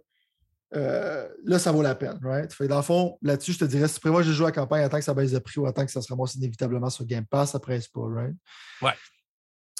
euh, 0.76 1.28
là, 1.44 1.58
ça 1.58 1.72
vaut 1.72 1.82
la 1.82 1.94
peine, 1.94 2.18
right? 2.22 2.52
Fait 2.52 2.68
dans 2.68 2.76
le 2.76 2.82
fond, 2.82 3.18
là-dessus, 3.22 3.54
je 3.54 3.58
te 3.58 3.64
dirais, 3.64 3.88
si 3.88 3.94
tu 3.94 4.00
prévois 4.00 4.22
de 4.22 4.32
jouer 4.32 4.48
à 4.48 4.52
campagne, 4.52 4.84
attends 4.84 4.98
que 4.98 5.04
ça 5.04 5.14
baisse 5.14 5.32
de 5.32 5.38
prix 5.40 5.60
ou 5.60 5.66
attends 5.66 5.84
que 5.84 5.90
ça 5.90 6.00
se 6.00 6.08
ramasse 6.08 6.36
inévitablement 6.36 6.90
sur 6.90 7.04
Game 7.04 7.26
Pass, 7.26 7.52
ça 7.52 7.58
presse 7.58 7.88
pas, 7.88 8.06
right? 8.08 8.34
Ouais. 8.80 8.92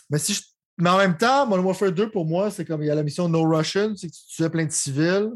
Mais 0.09 0.19
si 0.19 0.37
Mais 0.79 0.91
en 0.91 0.99
même 0.99 1.17
temps, 1.17 1.47
Modern 1.47 1.65
Warfare 1.67 1.93
2, 1.93 2.11
pour 2.11 2.27
moi, 2.27 2.51
c'est 2.51 2.65
comme 2.65 2.83
il 2.83 2.87
y 2.87 2.91
a 2.91 2.95
la 2.97 3.05
mission 3.05 3.29
No 3.29 3.45
Russian, 3.45 3.95
c'est 3.97 4.09
que 4.09 4.13
tu 4.13 4.43
tues 4.43 4.51
plein 4.51 4.67
de 4.67 4.73
civils. 4.73 5.31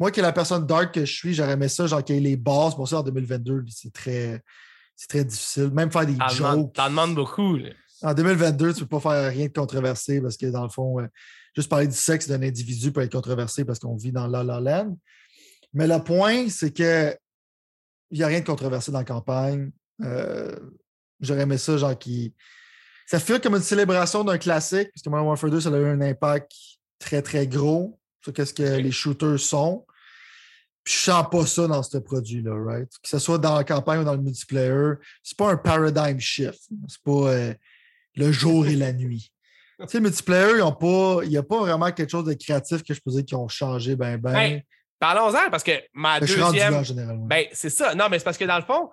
Moi, 0.00 0.10
qui 0.10 0.20
est 0.20 0.22
la 0.22 0.32
personne 0.32 0.66
dark 0.66 0.94
que 0.94 1.04
je 1.04 1.12
suis, 1.12 1.34
j'aurais 1.34 1.52
aimé 1.52 1.68
ça, 1.68 1.86
genre 1.86 2.02
qu'il 2.02 2.16
y 2.16 2.18
ait 2.18 2.22
les 2.22 2.36
bases. 2.36 2.74
Bon, 2.74 2.86
ça, 2.86 3.00
en 3.00 3.02
2022, 3.02 3.64
c'est 3.68 3.92
très, 3.92 4.42
c'est 4.96 5.08
très 5.08 5.24
difficile. 5.24 5.70
Même 5.74 5.92
faire 5.92 6.06
des 6.06 6.16
jokes. 6.30 6.72
T'en 6.72 6.88
demandes 6.88 7.14
beaucoup. 7.14 7.58
En 8.02 8.14
2022, 8.14 8.72
tu 8.72 8.80
ne 8.80 8.86
peux 8.86 8.98
pas 8.98 9.12
faire 9.12 9.30
rien 9.30 9.46
de 9.46 9.52
controversé 9.52 10.22
parce 10.22 10.38
que 10.38 10.46
dans 10.46 10.62
le 10.62 10.70
fond, 10.70 11.00
euh, 11.00 11.06
juste 11.54 11.68
parler 11.68 11.86
du 11.86 11.94
sexe 11.94 12.26
d'un 12.26 12.42
individu 12.42 12.90
peut 12.92 13.02
être 13.02 13.12
controversé 13.12 13.66
parce 13.66 13.78
qu'on 13.78 13.94
vit 13.94 14.10
dans 14.10 14.26
La 14.26 14.42
La 14.42 14.58
Land. 14.58 14.96
Mais 15.74 15.86
le 15.86 16.02
point, 16.02 16.48
c'est 16.48 16.74
que 16.74 17.14
il 18.10 18.18
n'y 18.18 18.24
a 18.24 18.26
rien 18.26 18.40
de 18.40 18.46
controversé 18.46 18.90
dans 18.90 19.00
la 19.00 19.04
campagne. 19.04 19.70
Euh, 20.02 20.56
j'aurais 21.20 21.42
aimé 21.42 21.58
ça, 21.58 21.76
genre 21.76 21.96
qui. 21.96 22.34
Ça 23.06 23.20
fait 23.20 23.42
comme 23.42 23.54
une 23.54 23.62
célébration 23.62 24.24
d'un 24.24 24.38
classique, 24.38 24.88
parce 24.94 25.02
que 25.04 25.10
Modern 25.10 25.26
Warfare 25.26 25.50
2, 25.50 25.60
ça 25.60 25.68
a 25.68 25.78
eu 25.78 25.84
un 25.84 26.00
impact 26.00 26.52
très, 26.98 27.20
très 27.20 27.46
gros 27.46 27.98
sur 28.22 28.34
ce 28.34 28.52
que 28.54 28.62
les 28.62 28.92
shooters 28.92 29.38
sont. 29.38 29.84
Je 30.90 30.96
sens 30.96 31.24
pas 31.30 31.46
ça 31.46 31.68
dans 31.68 31.82
ce 31.82 31.98
produit-là, 31.98 32.52
right? 32.64 32.88
Que 32.88 33.08
ce 33.08 33.18
soit 33.20 33.38
dans 33.38 33.54
la 33.54 33.64
campagne 33.64 34.00
ou 34.00 34.04
dans 34.04 34.14
le 34.14 34.22
multiplayer, 34.22 34.94
c'est 35.22 35.36
pas 35.36 35.52
un 35.52 35.56
paradigm 35.56 36.18
shift. 36.18 36.68
C'est 36.88 37.02
pas 37.04 37.30
euh, 37.30 37.54
le 38.16 38.32
jour 38.32 38.66
et 38.66 38.74
la 38.74 38.92
nuit. 38.92 39.32
Tu 39.78 39.86
sais, 39.86 39.98
le 39.98 40.04
multiplayer, 40.04 40.50
il 40.50 41.28
n'y 41.28 41.36
a 41.36 41.42
pas 41.42 41.58
vraiment 41.60 41.92
quelque 41.92 42.10
chose 42.10 42.24
de 42.24 42.34
créatif 42.34 42.82
que 42.82 42.92
je 42.92 43.00
peux 43.00 43.12
dire 43.12 43.24
qui 43.24 43.34
ont 43.36 43.48
changé 43.48 43.94
ben 43.94 44.18
ben. 44.18 44.60
Parlons-en 44.98 45.48
parce 45.50 45.62
que 45.62 45.72
ma 45.94 46.20
deuxième. 46.20 46.84
généralement. 46.84 47.26
Ben, 47.26 47.46
c'est 47.52 47.70
ça. 47.70 47.94
Non, 47.94 48.08
mais 48.10 48.18
c'est 48.18 48.24
parce 48.24 48.36
que 48.36 48.44
dans 48.44 48.58
le 48.58 48.64
fond, 48.64 48.90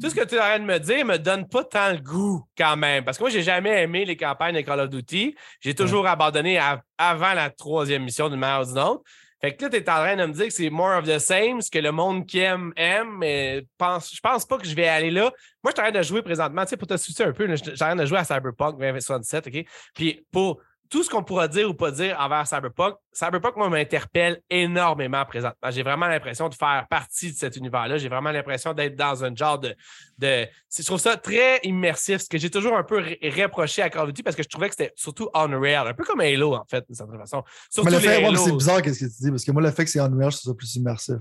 tout 0.00 0.10
ce 0.10 0.14
que 0.14 0.24
tu 0.24 0.34
es 0.34 0.38
en 0.38 0.42
train 0.42 0.58
de 0.58 0.64
me 0.64 0.78
dire 0.78 1.06
me 1.06 1.16
donne 1.16 1.48
pas 1.48 1.64
tant 1.64 1.92
le 1.92 1.98
goût 1.98 2.44
quand 2.58 2.76
même. 2.76 3.04
Parce 3.04 3.16
que 3.16 3.22
moi, 3.22 3.30
j'ai 3.30 3.42
jamais 3.42 3.82
aimé 3.82 4.04
les 4.04 4.16
campagnes 4.16 4.54
de 4.54 4.60
Call 4.60 4.80
of 4.80 4.90
Duty. 4.90 5.34
J'ai 5.60 5.74
toujours 5.74 6.06
abandonné 6.06 6.58
avant 6.98 7.32
la 7.32 7.50
troisième 7.50 8.04
mission 8.04 8.28
d'une 8.28 8.40
manière 8.40 8.62
ou 8.62 8.66
d'une 8.66 8.82
autre. 8.82 9.02
Fait 9.40 9.56
que 9.56 9.64
là, 9.64 9.70
tu 9.70 9.76
es 9.76 9.88
en 9.88 9.94
train 9.94 10.16
de 10.16 10.26
me 10.26 10.32
dire 10.32 10.46
que 10.46 10.52
c'est 10.52 10.68
more 10.68 10.98
of 10.98 11.06
the 11.06 11.18
same, 11.18 11.62
ce 11.62 11.70
que 11.70 11.78
le 11.78 11.92
monde 11.92 12.26
qui 12.26 12.40
aime 12.40 12.72
aime, 12.76 13.16
mais 13.18 13.64
pense, 13.78 14.14
je 14.14 14.20
pense 14.20 14.44
pas 14.44 14.58
que 14.58 14.66
je 14.66 14.74
vais 14.74 14.88
aller 14.88 15.10
là. 15.10 15.32
Moi, 15.62 15.70
je 15.70 15.70
suis 15.70 15.80
en 15.80 15.90
train 15.90 15.98
de 15.98 16.02
jouer 16.02 16.22
présentement, 16.22 16.62
tu 16.64 16.70
sais, 16.70 16.76
pour 16.76 16.88
te 16.88 16.96
soucier 16.96 17.24
un 17.24 17.32
peu, 17.32 17.46
je 17.46 17.70
en 17.70 17.74
train 17.74 17.96
de 17.96 18.04
jouer 18.04 18.18
à 18.18 18.24
Cyberpunk 18.24 18.78
2077, 18.78 19.46
OK? 19.46 19.64
Puis 19.94 20.26
pour 20.30 20.60
tout 20.90 21.04
ce 21.04 21.08
qu'on 21.08 21.22
pourra 21.22 21.46
dire 21.46 21.70
ou 21.70 21.74
pas 21.74 21.92
dire 21.92 22.16
envers 22.18 22.46
Cyberpunk, 22.48 22.96
Cyberpunk, 23.12 23.56
moi, 23.56 23.70
m'interpelle 23.70 24.42
énormément 24.50 25.24
présentement. 25.24 25.70
J'ai 25.70 25.84
vraiment 25.84 26.08
l'impression 26.08 26.48
de 26.48 26.54
faire 26.54 26.86
partie 26.90 27.30
de 27.32 27.36
cet 27.36 27.56
univers-là. 27.56 27.96
J'ai 27.96 28.08
vraiment 28.08 28.32
l'impression 28.32 28.74
d'être 28.74 28.96
dans 28.96 29.24
un 29.24 29.34
genre 29.34 29.60
de, 29.60 29.74
de. 30.18 30.46
Je 30.76 30.82
trouve 30.84 30.98
ça 30.98 31.16
très 31.16 31.60
immersif, 31.62 32.22
ce 32.22 32.28
que 32.28 32.38
j'ai 32.38 32.50
toujours 32.50 32.76
un 32.76 32.82
peu 32.82 32.96
reproché 33.22 33.82
à 33.82 33.88
Call 33.88 34.02
of 34.02 34.08
Duty 34.08 34.24
parce 34.24 34.34
que 34.34 34.42
je 34.42 34.48
trouvais 34.48 34.68
que 34.68 34.74
c'était 34.74 34.92
surtout 34.96 35.30
Unreal, 35.32 35.86
un 35.86 35.94
peu 35.94 36.04
comme 36.04 36.20
Halo, 36.20 36.54
en 36.54 36.64
fait, 36.68 36.84
d'une 36.86 36.96
certaine 36.96 37.20
façon. 37.20 37.44
mais 37.84 37.90
le 37.92 37.98
fait, 37.98 38.36
c'est 38.36 38.52
bizarre 38.52 38.82
qu'est-ce 38.82 38.98
que 38.98 39.04
tu 39.04 39.22
dis, 39.22 39.30
parce 39.30 39.44
que 39.44 39.52
moi, 39.52 39.62
le 39.62 39.70
fait 39.70 39.84
que 39.84 39.90
c'est 39.90 40.00
Unreal, 40.00 40.32
je 40.32 40.38
trouve 40.38 40.52
ça 40.52 40.56
plus 40.56 40.74
immersif. 40.74 41.18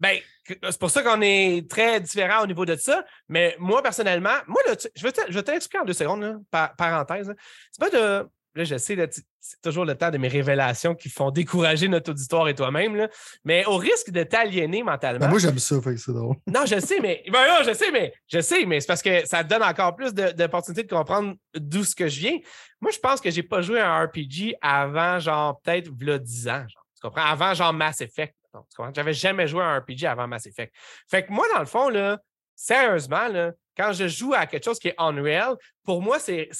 Ben, 0.00 0.18
c'est 0.46 0.78
pour 0.78 0.90
ça 0.90 1.02
qu'on 1.02 1.20
est 1.22 1.68
très 1.68 2.00
différents 2.00 2.44
au 2.44 2.46
niveau 2.46 2.64
de 2.64 2.76
ça. 2.76 3.04
Mais 3.28 3.56
moi, 3.58 3.82
personnellement, 3.82 4.36
moi, 4.46 4.60
je 4.94 5.02
vais 5.02 5.42
t'expliquer 5.42 5.78
en 5.80 5.84
deux 5.84 5.92
secondes, 5.94 6.42
parenthèse. 6.50 7.34
C'est 7.72 7.80
pas 7.80 7.90
de 7.90 8.28
Là, 8.54 8.64
je 8.64 8.76
sais, 8.76 8.96
c'est 9.40 9.60
toujours 9.62 9.84
le 9.84 9.94
temps 9.94 10.10
de 10.10 10.18
mes 10.18 10.28
révélations 10.28 10.94
qui 10.94 11.08
font 11.08 11.30
décourager 11.30 11.88
notre 11.88 12.10
auditoire 12.10 12.48
et 12.48 12.54
toi-même. 12.54 13.08
Mais 13.44 13.64
au 13.66 13.76
risque 13.76 14.10
de 14.10 14.22
t'aliéner 14.22 14.82
mentalement. 14.82 15.20
Ben, 15.20 15.28
moi, 15.28 15.38
j'aime 15.38 15.58
ça, 15.58 15.76
c'est 15.96 16.12
drôle. 16.12 16.36
Non, 16.46 16.66
je 16.66 16.80
sais, 16.80 17.00
mais. 17.00 17.22
Ben, 17.30 17.46
non, 17.46 17.64
je 17.64 17.72
sais, 17.72 17.90
mais 17.90 18.12
je 18.26 18.40
sais, 18.40 18.64
mais 18.66 18.80
c'est 18.80 18.86
parce 18.86 19.02
que 19.02 19.26
ça 19.26 19.44
te 19.44 19.48
donne 19.48 19.62
encore 19.62 19.94
plus 19.94 20.12
d'opportunités 20.12 20.82
de, 20.82 20.88
comprendre 20.88 21.34
d'où 21.54 21.84
ce 21.84 21.94
que 21.94 22.08
je 22.08 22.20
viens. 22.20 22.38
Moi, 22.80 22.90
je 22.90 22.98
pense 22.98 23.20
que 23.20 23.30
j'ai 23.30 23.42
pas 23.42 23.62
joué 23.62 23.80
à 23.80 23.90
un 23.90 24.04
RPG 24.06 24.56
avant, 24.60 25.18
genre, 25.18 25.60
peut-être, 25.60 25.90
10 25.90 26.48
ans. 26.48 26.64
tu 26.68 27.00
comprends? 27.02 27.24
Avant, 27.24 27.54
genre, 27.54 27.72
Mass 27.72 28.00
Effect. 28.00 28.34
J'avais 28.94 29.12
jamais 29.12 29.46
joué 29.46 29.62
à 29.62 29.66
un 29.66 29.78
RPG 29.78 30.06
avant 30.06 30.26
Mass 30.26 30.46
Effect. 30.46 30.74
Fait 31.08 31.24
que 31.24 31.32
moi, 31.32 31.46
dans 31.52 31.60
le 31.60 31.66
fond, 31.66 31.88
là, 31.88 32.18
sérieusement, 32.58 33.28
là, 33.28 33.52
quand 33.76 33.92
je 33.92 34.08
joue 34.08 34.34
à 34.34 34.46
quelque 34.46 34.64
chose 34.64 34.80
qui 34.80 34.88
est 34.88 34.94
Unreal, 34.98 35.54
pour 35.84 36.02
moi, 36.02 36.18
c'est 36.18 36.50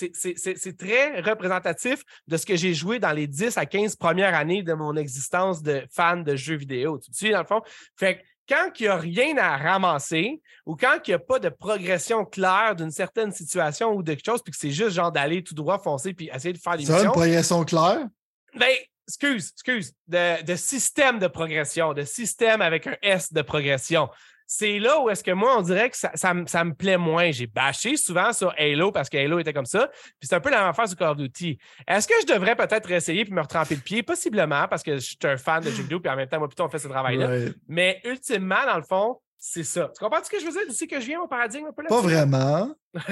très 0.79 1.21
représentatif 1.21 2.05
de 2.29 2.37
ce 2.37 2.47
que 2.47 2.55
j'ai 2.55 2.73
joué 2.73 3.01
dans 3.01 3.11
les 3.11 3.27
10 3.27 3.59
à 3.59 3.67
15 3.67 3.97
premières 3.97 4.35
années 4.35 4.63
de 4.63 4.73
mon 4.73 4.95
existence 4.95 5.61
de 5.61 5.85
fan 5.91 6.23
de 6.23 6.37
jeux 6.37 6.57
vidéo. 6.57 6.99
Tu 6.99 7.13
sais, 7.13 7.31
dans 7.31 7.41
le 7.41 7.47
fond? 7.47 7.61
Fait 7.97 8.19
que 8.19 8.23
quand 8.49 8.71
il 8.79 8.83
n'y 8.85 8.89
a 8.89 8.97
rien 8.97 9.37
à 9.37 9.57
ramasser 9.57 10.41
ou 10.65 10.77
quand 10.77 10.97
il 11.05 11.11
n'y 11.11 11.15
a 11.15 11.19
pas 11.19 11.41
de 11.41 11.49
progression 11.49 12.25
claire 12.25 12.77
d'une 12.77 12.93
certaine 12.93 13.33
situation 13.33 13.93
ou 13.93 14.05
de 14.05 14.15
quelque 14.15 14.25
chose, 14.25 14.41
puis 14.43 14.53
que 14.53 14.59
c'est 14.59 14.71
juste 14.71 14.91
genre 14.91 15.11
d'aller 15.11 15.43
tout 15.43 15.55
droit, 15.55 15.81
foncer, 15.81 16.15
puis 16.15 16.31
essayer 16.33 16.53
de 16.53 16.59
faire 16.59 16.75
des 16.75 16.85
missions. 16.85 17.03
une 17.03 17.11
progression 17.11 17.65
claire? 17.65 18.07
Ben, 18.55 18.71
excuse, 19.09 19.51
excuse, 19.53 19.93
de, 20.07 20.45
de, 20.45 20.55
système 20.55 21.19
de 21.19 21.27
progression, 21.27 21.93
de 21.93 22.05
système 22.05 22.63
avec 22.63 22.87
un 22.87 22.97
S 23.03 23.33
de 23.33 23.43
progression 23.43 24.09
c'est 24.51 24.79
là 24.79 24.99
où 24.99 25.11
est-ce 25.11 25.23
que 25.23 25.31
moi, 25.31 25.59
on 25.59 25.61
dirait 25.61 25.91
que 25.91 25.97
ça, 25.97 26.11
ça, 26.15 26.33
me 26.33 26.73
plaît 26.73 26.97
moins. 26.97 27.31
J'ai 27.31 27.47
bâché 27.47 27.99
souvent 27.99 28.33
sur 28.33 28.55
Halo 28.57 28.91
parce 28.91 29.11
que 29.11 29.19
Halo 29.19 29.39
était 29.39 29.53
comme 29.53 29.67
ça. 29.67 29.91
Puis 30.19 30.27
c'est 30.27 30.35
un 30.35 30.41
peu 30.41 30.49
la 30.49 30.61
même 30.61 30.71
affaire 30.71 30.89
sur 30.89 30.97
Call 30.97 31.11
of 31.11 31.19
Duty. 31.19 31.59
Est-ce 31.87 32.09
que 32.09 32.15
je 32.23 32.33
devrais 32.33 32.57
peut-être 32.57 32.91
essayer 32.91 33.27
puis 33.27 33.35
me 33.35 33.43
retremper 33.43 33.75
le 33.75 33.83
pied? 33.83 34.03
Possiblement, 34.03 34.67
parce 34.67 34.83
que 34.83 34.95
je 34.95 35.01
suis 35.01 35.19
un 35.25 35.37
fan 35.37 35.63
de 35.63 35.71
jeux 35.71 35.83
vidéo, 35.83 36.01
puis 36.01 36.11
en 36.11 36.17
même 36.17 36.31
temps, 36.31 36.39
moi, 36.39 36.49
plutôt, 36.49 36.65
on 36.65 36.71
fait 36.71 36.79
ce 36.79 36.89
travail-là. 36.89 37.51
Mais 37.69 38.01
ultimement, 38.05 38.65
dans 38.65 38.79
le 38.79 38.85
fond, 38.85 39.21
c'est 39.37 39.65
ça. 39.65 39.93
Tu 39.95 40.03
comprends 40.03 40.25
ce 40.25 40.31
que 40.31 40.41
je 40.41 40.47
veux 40.47 40.53
dire? 40.53 40.63
sais 40.73 40.87
que 40.87 40.99
je 40.99 41.07
viens, 41.07 41.21
mon 41.21 41.29
paradigme 41.29 41.67
un 41.67 41.73
peu 41.73 41.83
là 41.83 41.89
Pas 41.91 42.01
vraiment. 42.01 42.75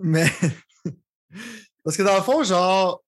mais. 0.00 0.26
parce 1.84 1.96
que 1.96 2.02
dans 2.02 2.16
le 2.16 2.22
fond, 2.22 2.42
genre, 2.42 3.04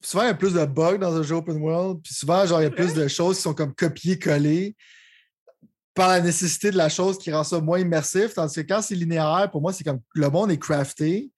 souvent, 0.00 0.24
il 0.24 0.26
y 0.26 0.30
a 0.30 0.34
plus 0.34 0.54
de 0.54 0.64
bugs 0.64 0.98
dans 0.98 1.14
un 1.14 1.22
jeu 1.22 1.36
open 1.36 1.58
world. 1.58 2.00
Puis 2.02 2.14
souvent, 2.14 2.44
genre, 2.46 2.60
il 2.60 2.64
y 2.64 2.66
a 2.66 2.72
plus 2.72 2.94
de 2.94 3.06
choses 3.06 3.36
qui 3.36 3.42
sont 3.42 3.54
comme 3.54 3.76
copiées-collées 3.76 4.74
par 5.94 6.08
la 6.08 6.20
nécessité 6.20 6.70
de 6.70 6.76
la 6.76 6.88
chose 6.88 7.18
qui 7.18 7.32
rend 7.32 7.44
ça 7.44 7.60
moins 7.60 7.78
immersif. 7.78 8.34
Tandis 8.34 8.54
que 8.54 8.60
quand 8.60 8.82
c'est 8.82 8.94
linéaire, 8.94 9.48
pour 9.50 9.60
moi, 9.60 9.72
c'est 9.72 9.84
comme 9.84 10.00
le 10.14 10.28
monde 10.28 10.50
est 10.50 10.58
crafté. 10.58 11.30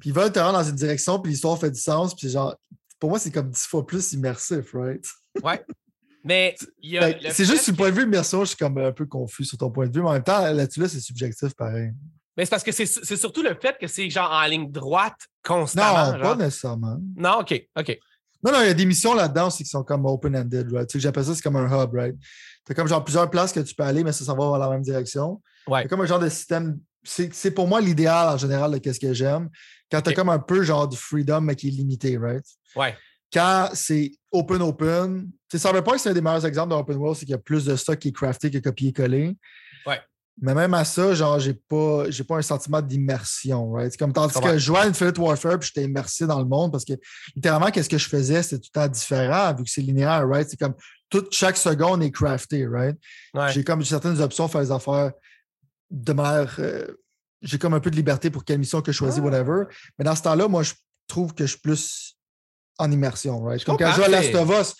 Puis 0.00 0.10
ils 0.10 0.12
veulent 0.12 0.32
te 0.32 0.38
rendre 0.38 0.58
dans 0.58 0.64
une 0.64 0.76
direction, 0.76 1.18
puis 1.20 1.32
l'histoire 1.32 1.58
fait 1.58 1.70
du 1.70 1.80
sens. 1.80 2.14
Puis 2.14 2.30
genre, 2.30 2.54
pour 2.98 3.10
moi, 3.10 3.18
c'est 3.18 3.30
comme 3.30 3.50
dix 3.50 3.66
fois 3.66 3.86
plus 3.86 4.12
immersif, 4.12 4.72
right? 4.74 5.04
Ouais. 5.42 5.62
Mais 6.24 6.56
c'est 7.30 7.44
juste 7.44 7.68
du 7.68 7.76
point 7.76 7.90
de 7.90 7.96
vue 7.96 8.04
immersion, 8.04 8.40
je 8.40 8.50
suis 8.50 8.56
comme 8.56 8.78
un 8.78 8.92
peu 8.92 9.04
confus 9.04 9.44
sur 9.44 9.58
ton 9.58 9.70
point 9.70 9.86
de 9.86 9.94
vue, 9.94 10.02
mais 10.02 10.08
en 10.08 10.12
même 10.14 10.24
temps, 10.24 10.40
là-dessus, 10.40 10.80
là, 10.80 10.88
c'est 10.88 11.00
subjectif 11.00 11.54
pareil. 11.54 11.92
Mais 12.36 12.44
c'est 12.44 12.50
parce 12.50 12.64
que 12.64 12.72
c'est 12.72 13.16
surtout 13.16 13.42
le 13.42 13.54
fait 13.60 13.76
que 13.78 13.86
c'est 13.86 14.10
genre 14.10 14.30
en 14.32 14.44
ligne 14.46 14.70
droite 14.70 15.28
constamment. 15.44 16.12
Non, 16.12 16.20
pas 16.20 16.36
nécessairement. 16.36 16.98
Non, 17.16 17.40
OK, 17.40 17.68
OK. 17.78 17.98
Non, 18.42 18.52
non, 18.52 18.60
il 18.62 18.66
y 18.66 18.70
a 18.70 18.74
des 18.74 18.86
missions 18.86 19.14
là-dedans 19.14 19.48
qui 19.50 19.64
sont 19.64 19.84
comme 19.84 20.04
open-ended, 20.04 20.72
right? 20.72 20.88
Tu 20.88 20.94
sais, 20.94 21.00
j'appelle 21.00 21.24
ça, 21.24 21.34
c'est 21.34 21.42
comme 21.42 21.56
un 21.56 21.66
hub, 21.66 21.94
right? 21.94 22.16
T'as 22.64 22.74
comme 22.74 22.88
genre 22.88 23.04
plusieurs 23.04 23.30
places 23.30 23.52
que 23.52 23.60
tu 23.60 23.74
peux 23.74 23.82
aller, 23.82 24.02
mais 24.04 24.12
ça 24.12 24.24
s'en 24.24 24.36
va 24.36 24.44
dans 24.44 24.58
la 24.58 24.70
même 24.70 24.82
direction. 24.82 25.42
Ouais. 25.66 25.82
C'est 25.82 25.88
comme 25.88 26.00
un 26.00 26.06
genre 26.06 26.18
de 26.18 26.28
système. 26.28 26.78
C'est 27.02 27.50
pour 27.50 27.68
moi 27.68 27.80
l'idéal 27.80 28.28
en 28.28 28.38
général 28.38 28.72
de 28.72 28.78
qu'est-ce 28.78 29.00
que 29.00 29.12
j'aime. 29.12 29.50
Quand 29.90 30.00
tu 30.00 30.10
as 30.10 30.12
comme 30.14 30.30
un 30.30 30.38
peu 30.38 30.62
genre 30.62 30.88
du 30.88 30.96
freedom, 30.96 31.42
mais 31.42 31.54
qui 31.54 31.68
est 31.68 31.70
limité, 31.70 32.16
right? 32.16 32.44
Ouais. 32.74 32.96
Quand 33.32 33.68
c'est 33.74 34.12
open-open, 34.32 35.24
tu 35.26 35.30
sais, 35.50 35.58
ça 35.58 35.72
veut 35.72 35.82
pas 35.82 35.92
que 35.92 35.98
c'est 35.98 36.10
un 36.10 36.14
des 36.14 36.22
meilleurs 36.22 36.46
exemples 36.46 36.70
d'open 36.70 36.96
world, 36.96 37.16
c'est 37.18 37.26
qu'il 37.26 37.32
y 37.32 37.34
a 37.34 37.38
plus 37.38 37.64
de 37.64 37.76
stock 37.76 37.98
qui 37.98 38.08
est 38.08 38.12
crafté 38.12 38.50
que 38.50 38.58
copié-collé. 38.58 39.36
Ouais. 39.86 40.00
Mais 40.40 40.54
même 40.54 40.74
à 40.74 40.84
ça, 40.84 41.14
genre, 41.14 41.38
j'ai 41.38 41.54
pas, 41.54 42.10
j'ai 42.10 42.24
pas 42.24 42.36
un 42.36 42.42
sentiment 42.42 42.80
d'immersion, 42.80 43.70
right? 43.72 43.92
C'est 43.92 43.98
comme 43.98 44.12
tandis 44.12 44.34
que 44.34 44.52
je 44.54 44.58
jouais 44.58 44.80
à 44.80 44.82
Infinite 44.82 45.18
Warfare 45.18 45.58
puis 45.58 45.70
j'étais 45.72 45.86
immersé 45.86 46.26
dans 46.26 46.38
le 46.38 46.44
monde 46.44 46.72
parce 46.72 46.84
que 46.84 46.94
littéralement, 47.36 47.70
qu'est-ce 47.70 47.88
que 47.88 47.98
je 47.98 48.08
faisais, 48.08 48.42
c'était 48.42 48.58
tout 48.58 48.70
le 48.74 48.80
temps 48.80 48.88
différent 48.88 49.54
vu 49.54 49.64
que 49.64 49.70
c'est 49.70 49.80
linéaire, 49.80 50.26
right? 50.28 50.48
C'est 50.48 50.58
comme 50.58 50.74
toute 51.14 51.32
chaque 51.32 51.56
seconde 51.56 52.02
est 52.02 52.10
crafté, 52.10 52.66
right? 52.66 52.98
J'ai 53.52 53.62
comme 53.62 53.84
certaines 53.84 54.20
options 54.20 54.48
faire 54.48 54.62
les 54.62 54.72
affaires 54.72 55.12
de 55.88 56.12
manière. 56.12 56.56
Euh, 56.58 56.86
j'ai 57.40 57.56
comme 57.56 57.74
un 57.74 57.78
peu 57.78 57.90
de 57.90 57.94
liberté 57.94 58.30
pour 58.30 58.44
quelle 58.44 58.58
mission 58.58 58.82
que 58.82 58.90
je 58.90 58.96
choisis, 58.96 59.20
ah. 59.22 59.24
whatever. 59.24 59.64
Mais 59.96 60.04
dans 60.04 60.16
ce 60.16 60.22
temps-là, 60.22 60.48
moi, 60.48 60.64
je 60.64 60.72
trouve 61.06 61.32
que 61.32 61.44
je 61.44 61.50
suis 61.50 61.60
plus 61.60 62.16
en 62.78 62.90
immersion, 62.90 63.40
right? 63.44 63.62
Comme 63.62 63.76
quand 63.76 63.92
je 63.92 63.96
joue 63.96 64.02
à 64.02 64.08
Last 64.08 64.34
of 64.34 64.50
Us, 64.60 64.74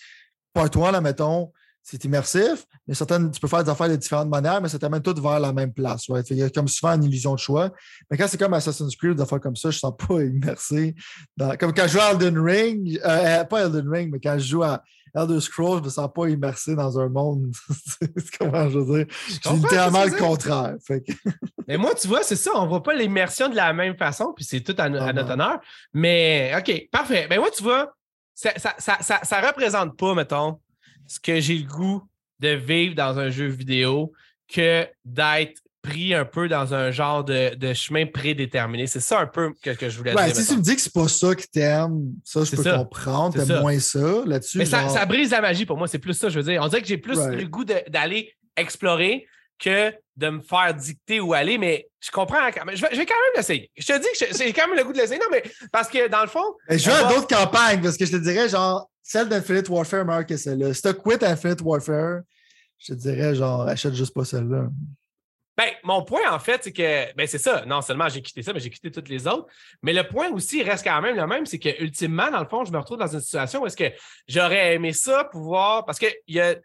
pas 0.52 0.68
toi, 0.68 0.90
là, 0.90 1.00
mettons, 1.00 1.52
c'est 1.84 2.04
immersif, 2.04 2.66
mais 2.88 2.94
certaines, 2.94 3.30
tu 3.30 3.38
peux 3.38 3.46
faire 3.46 3.62
des 3.62 3.70
affaires 3.70 3.88
de 3.88 3.94
différentes 3.94 4.30
manières, 4.30 4.60
mais 4.60 4.68
ça 4.68 4.78
t'amène 4.80 5.02
tout 5.02 5.14
vers 5.22 5.38
la 5.38 5.52
même 5.52 5.72
place. 5.72 6.06
Il 6.30 6.36
y 6.36 6.42
a 6.42 6.50
comme 6.50 6.66
souvent 6.66 6.94
une 6.94 7.04
illusion 7.04 7.34
de 7.34 7.38
choix. 7.38 7.70
Mais 8.10 8.16
quand 8.16 8.26
c'est 8.26 8.38
comme 8.38 8.54
Assassin's 8.54 8.96
Creed, 8.96 9.14
des 9.14 9.22
affaires 9.22 9.40
comme 9.40 9.54
ça, 9.54 9.70
je 9.70 9.76
ne 9.76 9.80
sens 9.80 9.94
pas 10.08 10.20
immersé. 10.20 10.96
comme 11.60 11.72
quand 11.72 11.86
je 11.86 11.92
joue 11.92 12.00
à 12.00 12.10
Elden 12.10 12.40
Ring, 12.40 12.98
euh, 13.04 13.08
euh, 13.08 13.44
pas 13.44 13.66
Elden 13.66 13.88
Ring, 13.88 14.10
mais 14.10 14.18
quand 14.18 14.36
je 14.36 14.48
joue 14.48 14.64
à 14.64 14.82
Elder 15.14 15.40
Scrolls, 15.40 15.76
je 15.76 15.80
ne 15.80 15.84
me 15.84 15.90
sens 15.90 16.10
pas 16.12 16.28
immersé 16.28 16.74
dans 16.74 16.98
un 16.98 17.08
monde. 17.08 17.52
comment 18.38 18.68
je 18.68 18.78
veux 18.78 18.98
dire? 18.98 19.16
C'est 19.42 19.52
littéralement 19.52 20.04
le 20.04 20.10
contraire. 20.10 20.74
mais 21.68 21.76
moi, 21.76 21.94
tu 21.94 22.08
vois, 22.08 22.22
c'est 22.22 22.36
ça, 22.36 22.50
on 22.54 22.64
ne 22.64 22.68
voit 22.68 22.82
pas 22.82 22.94
l'immersion 22.94 23.48
de 23.48 23.54
la 23.54 23.72
même 23.72 23.96
façon, 23.96 24.32
puis 24.34 24.44
c'est 24.44 24.60
tout 24.60 24.74
à, 24.78 24.88
notre 24.88 25.30
honneur. 25.30 25.60
Mais 25.92 26.52
OK, 26.58 26.88
parfait. 26.90 27.26
Mais 27.30 27.38
moi, 27.38 27.50
tu 27.56 27.62
vois, 27.62 27.94
ça 28.34 28.52
ne 28.52 29.46
représente 29.46 29.96
pas, 29.96 30.14
mettons, 30.14 30.60
ce 31.06 31.20
que 31.20 31.40
j'ai 31.40 31.58
le 31.58 31.66
goût 31.66 32.02
de 32.40 32.48
vivre 32.48 32.94
dans 32.94 33.18
un 33.18 33.30
jeu 33.30 33.46
vidéo 33.46 34.12
que 34.48 34.86
d'être 35.04 35.63
pris 35.84 36.14
un 36.14 36.24
peu 36.24 36.48
dans 36.48 36.72
un 36.72 36.90
genre 36.90 37.22
de, 37.24 37.72
chemin 37.74 38.06
prédéterminé. 38.06 38.86
C'est 38.86 39.00
ça 39.00 39.20
un 39.20 39.26
peu 39.26 39.52
que, 39.62 39.70
que 39.70 39.88
je 39.90 39.98
voulais 39.98 40.14
dire. 40.14 40.34
Si 40.34 40.46
tu 40.46 40.56
me 40.56 40.62
dis 40.62 40.74
que 40.74 40.80
c'est 40.80 40.92
pas 40.92 41.08
ça 41.08 41.34
que 41.34 41.44
t'aimes, 41.52 42.14
ça, 42.24 42.42
je 42.42 42.56
peux 42.56 42.62
comprendre. 42.62 43.34
T'aimes 43.34 43.60
moins 43.60 43.78
ça 43.78 44.22
là-dessus. 44.24 44.58
Mais 44.58 44.64
ça, 44.64 45.04
brise 45.06 45.30
la 45.30 45.40
magie 45.40 45.66
pour 45.66 45.76
moi. 45.76 45.86
C'est 45.86 45.98
plus 45.98 46.14
ça, 46.14 46.28
je 46.28 46.40
veux 46.40 46.50
dire. 46.50 46.62
On 46.62 46.68
dirait 46.68 46.82
que 46.82 46.88
j'ai 46.88 46.98
plus 46.98 47.18
le 47.18 47.44
goût 47.46 47.64
d'aller 47.64 48.32
explorer 48.56 49.26
que 49.58 49.92
de 50.16 50.30
me 50.30 50.40
faire 50.40 50.74
dicter 50.74 51.20
où 51.20 51.32
aller, 51.32 51.58
mais 51.58 51.88
je 52.00 52.10
comprends. 52.10 52.38
Je 52.48 52.80
vais, 52.80 52.88
je 52.92 52.96
vais 52.96 53.06
quand 53.06 53.14
même 53.14 53.36
l'essayer. 53.36 53.70
Je 53.76 53.86
te 53.86 53.98
dis 53.98 54.06
que 54.18 54.36
j'ai 54.36 54.52
quand 54.52 54.66
même 54.68 54.76
le 54.76 54.84
goût 54.84 54.92
de 54.92 54.98
l'essayer. 54.98 55.18
Non, 55.18 55.26
mais 55.30 55.42
parce 55.70 55.88
que 55.88 56.08
dans 56.08 56.22
le 56.22 56.28
fond. 56.28 56.44
je 56.68 56.90
veux 56.90 56.96
à 56.96 57.12
d'autres 57.12 57.28
campagnes 57.28 57.80
parce 57.82 57.96
que 57.96 58.06
je 58.06 58.12
te 58.12 58.16
dirais, 58.16 58.48
genre, 58.48 58.88
celle 59.02 59.28
d'Infinite 59.28 59.68
Warfare 59.68 60.04
meilleure 60.04 60.26
que 60.26 60.36
celle-là. 60.36 60.72
Si 60.74 60.82
tu 60.82 60.94
quit 60.94 61.24
Infinite 61.24 61.60
Warfare, 61.62 62.20
je 62.78 62.94
te 62.94 62.98
dirais, 62.98 63.34
genre, 63.34 63.62
achète 63.62 63.94
juste 63.94 64.14
pas 64.14 64.24
celle-là. 64.24 64.68
Ben, 65.56 65.70
mon 65.84 66.02
point, 66.02 66.32
en 66.32 66.38
fait, 66.38 66.64
c'est 66.64 66.72
que, 66.72 67.14
ben, 67.14 67.26
c'est 67.26 67.38
ça. 67.38 67.64
Non 67.64 67.80
seulement 67.80 68.08
j'ai 68.08 68.22
quitté 68.22 68.42
ça, 68.42 68.52
mais 68.52 68.60
j'ai 68.60 68.70
quitté 68.70 68.90
toutes 68.90 69.08
les 69.08 69.26
autres. 69.26 69.46
Mais 69.82 69.92
le 69.92 70.02
point 70.06 70.30
aussi 70.30 70.62
reste 70.62 70.84
quand 70.84 71.00
même 71.00 71.16
le 71.16 71.26
même, 71.26 71.46
c'est 71.46 71.60
que, 71.60 71.80
ultimement, 71.80 72.30
dans 72.30 72.40
le 72.40 72.48
fond, 72.48 72.64
je 72.64 72.72
me 72.72 72.78
retrouve 72.78 72.98
dans 72.98 73.12
une 73.12 73.20
situation 73.20 73.62
où 73.62 73.66
est-ce 73.66 73.76
que 73.76 73.92
j'aurais 74.26 74.74
aimé 74.74 74.92
ça 74.92 75.24
pouvoir, 75.24 75.84
parce 75.84 75.98
qu'il 75.98 76.14
y 76.26 76.40
a, 76.40 76.56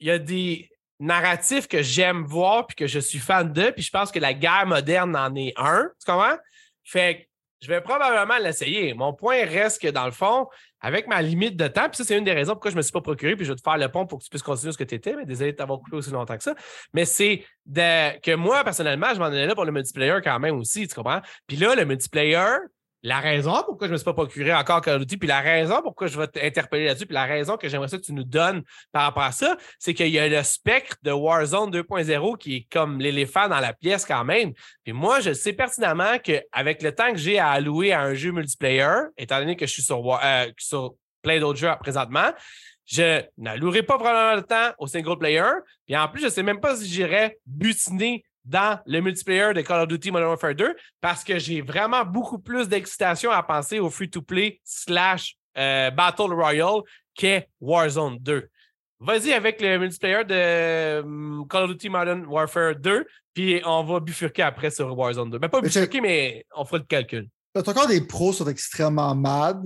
y 0.00 0.10
a 0.10 0.18
des 0.18 0.68
narratifs 0.98 1.68
que 1.68 1.82
j'aime 1.82 2.24
voir 2.24 2.66
puis 2.66 2.76
que 2.76 2.86
je 2.86 2.98
suis 2.98 3.18
fan 3.18 3.52
de, 3.52 3.70
puis 3.70 3.82
je 3.82 3.90
pense 3.90 4.10
que 4.10 4.18
la 4.18 4.34
guerre 4.34 4.66
moderne 4.66 5.16
en 5.16 5.34
est 5.34 5.52
un. 5.56 5.90
Tu 6.00 6.10
comprends? 6.10 6.36
Fait 6.84 7.28
je 7.62 7.68
vais 7.68 7.80
probablement 7.80 8.38
l'essayer. 8.38 8.92
Mon 8.92 9.12
point 9.14 9.44
reste 9.44 9.80
que, 9.80 9.88
dans 9.88 10.04
le 10.04 10.10
fond, 10.10 10.48
avec 10.80 11.06
ma 11.06 11.22
limite 11.22 11.56
de 11.56 11.68
temps, 11.68 11.88
puis 11.88 11.96
ça, 11.96 12.04
c'est 12.04 12.18
une 12.18 12.24
des 12.24 12.32
raisons 12.32 12.54
pourquoi 12.54 12.72
je 12.72 12.74
ne 12.74 12.78
me 12.78 12.82
suis 12.82 12.92
pas 12.92 13.00
procuré, 13.00 13.36
puis 13.36 13.44
je 13.44 13.52
vais 13.52 13.56
te 13.56 13.62
faire 13.62 13.78
le 13.78 13.88
pont 13.88 14.04
pour 14.04 14.18
que 14.18 14.24
tu 14.24 14.30
puisses 14.30 14.42
continuer 14.42 14.72
ce 14.72 14.78
que 14.78 14.84
tu 14.84 14.96
étais, 14.96 15.14
mais 15.14 15.24
désolé 15.24 15.52
de 15.52 15.56
t'avoir 15.56 15.78
coupé 15.78 15.96
aussi 15.96 16.10
longtemps 16.10 16.36
que 16.36 16.42
ça. 16.42 16.54
Mais 16.92 17.04
c'est 17.04 17.44
que 17.72 18.34
moi, 18.34 18.64
personnellement, 18.64 19.14
je 19.14 19.20
m'en 19.20 19.26
allais 19.26 19.46
là 19.46 19.54
pour 19.54 19.64
le 19.64 19.70
multiplayer 19.70 20.18
quand 20.24 20.40
même 20.40 20.58
aussi, 20.58 20.88
tu 20.88 20.94
comprends? 20.94 21.20
Puis 21.46 21.56
là, 21.56 21.76
le 21.76 21.84
multiplayer, 21.84 22.56
la 23.02 23.20
raison 23.20 23.62
pourquoi 23.66 23.86
je 23.86 23.90
ne 23.90 23.92
me 23.92 23.98
suis 23.98 24.04
pas 24.04 24.12
procuré 24.12 24.54
encore 24.54 24.80
Call 24.80 24.94
of 24.94 25.00
Duty, 25.00 25.16
puis 25.16 25.28
la 25.28 25.40
raison 25.40 25.82
pourquoi 25.82 26.06
je 26.06 26.18
vais 26.18 26.28
t'interpeller 26.28 26.86
là-dessus, 26.86 27.06
puis 27.06 27.14
la 27.14 27.24
raison 27.24 27.56
que 27.56 27.68
j'aimerais 27.68 27.88
ça 27.88 27.98
que 27.98 28.02
tu 28.02 28.12
nous 28.12 28.24
donnes 28.24 28.62
par 28.92 29.02
rapport 29.04 29.24
à 29.24 29.32
ça, 29.32 29.56
c'est 29.78 29.94
qu'il 29.94 30.08
y 30.08 30.18
a 30.18 30.28
le 30.28 30.42
spectre 30.42 30.96
de 31.02 31.10
Warzone 31.10 31.70
2.0 31.70 32.38
qui 32.38 32.56
est 32.56 32.66
comme 32.70 33.00
l'éléphant 33.00 33.48
dans 33.48 33.60
la 33.60 33.72
pièce 33.72 34.04
quand 34.04 34.24
même. 34.24 34.52
Puis 34.84 34.92
moi, 34.92 35.20
je 35.20 35.32
sais 35.32 35.52
pertinemment 35.52 36.18
qu'avec 36.22 36.82
le 36.82 36.94
temps 36.94 37.12
que 37.12 37.18
j'ai 37.18 37.38
à 37.38 37.50
allouer 37.50 37.92
à 37.92 38.02
un 38.02 38.14
jeu 38.14 38.30
multiplayer, 38.32 39.08
étant 39.16 39.40
donné 39.40 39.56
que 39.56 39.66
je 39.66 39.72
suis 39.72 39.82
sur, 39.82 40.18
euh, 40.22 40.46
sur 40.58 40.94
plein 41.22 41.40
d'autres 41.40 41.58
jeux 41.58 41.70
présentement, 41.80 42.32
je 42.86 43.22
n'allouerai 43.38 43.82
pas 43.82 43.96
probablement 43.96 44.36
le 44.36 44.42
temps 44.42 44.74
au 44.78 44.86
single 44.86 45.18
player. 45.18 45.50
Puis 45.86 45.96
en 45.96 46.08
plus, 46.08 46.20
je 46.20 46.26
ne 46.26 46.30
sais 46.30 46.42
même 46.42 46.60
pas 46.60 46.76
si 46.76 46.86
j'irais 46.86 47.38
butiner 47.46 48.24
dans 48.44 48.80
le 48.86 49.00
multiplayer 49.00 49.52
de 49.54 49.60
Call 49.60 49.82
of 49.82 49.88
Duty 49.88 50.10
Modern 50.10 50.30
Warfare 50.30 50.54
2 50.54 50.76
parce 51.00 51.22
que 51.24 51.38
j'ai 51.38 51.60
vraiment 51.60 52.04
beaucoup 52.04 52.38
plus 52.38 52.68
d'excitation 52.68 53.30
à 53.30 53.42
penser 53.42 53.78
au 53.78 53.90
free-to-play 53.90 54.60
slash 54.64 55.36
euh, 55.56 55.90
Battle 55.90 56.32
Royale 56.32 56.82
qu'est 57.14 57.48
Warzone 57.60 58.18
2. 58.20 58.48
Vas-y 59.00 59.32
avec 59.32 59.60
le 59.60 59.78
multiplayer 59.78 60.24
de 60.24 61.02
hum, 61.02 61.46
Call 61.48 61.64
of 61.64 61.70
Duty 61.70 61.88
Modern 61.88 62.24
Warfare 62.26 62.76
2, 62.76 63.06
puis 63.34 63.60
on 63.64 63.84
va 63.84 64.00
bifurquer 64.00 64.42
après 64.42 64.70
sur 64.70 64.96
Warzone 64.96 65.30
2. 65.30 65.38
Ben, 65.38 65.48
pas 65.48 65.60
bifurquer, 65.60 66.00
mais 66.00 66.44
on 66.56 66.64
fera 66.64 66.78
le 66.78 66.84
calcul. 66.84 67.28
T'as 67.52 67.68
encore 67.68 67.86
des 67.86 68.00
pros 68.00 68.30
qui 68.30 68.38
sont 68.38 68.48
extrêmement 68.48 69.14
mad. 69.14 69.64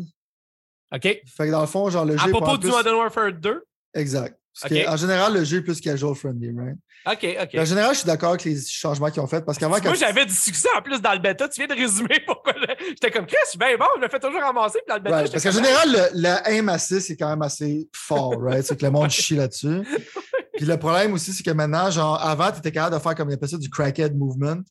OK. 0.93 1.03
Fait 1.03 1.23
que 1.39 1.51
dans 1.51 1.61
le 1.61 1.67
fond, 1.67 1.91
genre 1.91 2.05
le 2.05 2.17
jeu. 2.17 2.25
À 2.25 2.29
propos 2.29 2.57
du 2.57 2.69
Modern 2.69 2.97
Warfare 2.97 3.33
2? 3.33 3.65
Exact. 3.95 4.39
En 4.65 4.97
général, 4.97 5.35
le 5.35 5.45
jeu 5.45 5.59
est 5.59 5.63
plus 5.63 5.81
casual 5.81 6.15
friendly, 6.15 6.51
right? 6.57 6.77
OK, 7.07 7.37
OK. 7.43 7.61
En 7.61 7.65
général, 7.65 7.93
je 7.93 7.99
suis 7.99 8.07
d'accord 8.07 8.31
avec 8.31 8.45
les 8.45 8.59
changements 8.67 9.11
qu'ils 9.11 9.21
ont 9.21 9.27
fait 9.27 9.45
parce 9.45 9.59
qu'avant. 9.59 9.77
Moi, 9.83 9.95
j'avais 9.95 10.25
du 10.25 10.33
succès 10.33 10.69
en 10.77 10.83
plus 10.83 11.01
dans 11.01 11.13
le 11.13 11.19
bêta. 11.19 11.49
Tu 11.49 11.61
viens 11.61 11.75
de 11.75 11.81
résumer 11.81 12.21
pourquoi. 12.27 12.55
J'étais 12.89 13.11
comme 13.11 13.27
Chris, 13.27 13.37
bien 13.59 13.77
bon, 13.77 13.87
je 13.97 14.01
me 14.03 14.09
fais 14.09 14.19
toujours 14.19 14.41
ramasser. 14.41 14.79
Puis 14.79 14.89
dans 14.89 14.97
le 14.97 15.01
bêta, 15.03 15.17
right, 15.17 15.31
parce 15.31 15.45
qu'en 15.45 15.51
général, 15.51 15.93
le, 15.93 16.23
le, 16.23 16.51
aim 16.51 16.69
assist 16.69 17.11
est 17.11 17.17
quand 17.17 17.29
même 17.29 17.43
assez 17.43 17.89
fort, 17.93 18.41
right? 18.41 18.65
C'est 18.65 18.77
que 18.77 18.85
le 18.85 18.91
monde 18.91 19.11
chie 19.11 19.37
là-dessus. 19.37 19.83
Puis 20.57 20.65
le 20.65 20.79
problème 20.79 21.13
aussi, 21.13 21.33
c'est 21.33 21.43
que 21.43 21.51
maintenant, 21.51 21.91
genre, 21.91 22.21
avant, 22.21 22.51
tu 22.51 22.59
étais 22.59 22.73
capable 22.73 22.97
de 22.97 23.01
faire 23.01 23.15
comme 23.15 23.31
il 23.31 23.35
appelle 23.35 23.49
ça 23.49 23.59
du 23.59 23.69
crackhead 23.69 24.17
movement. 24.17 24.63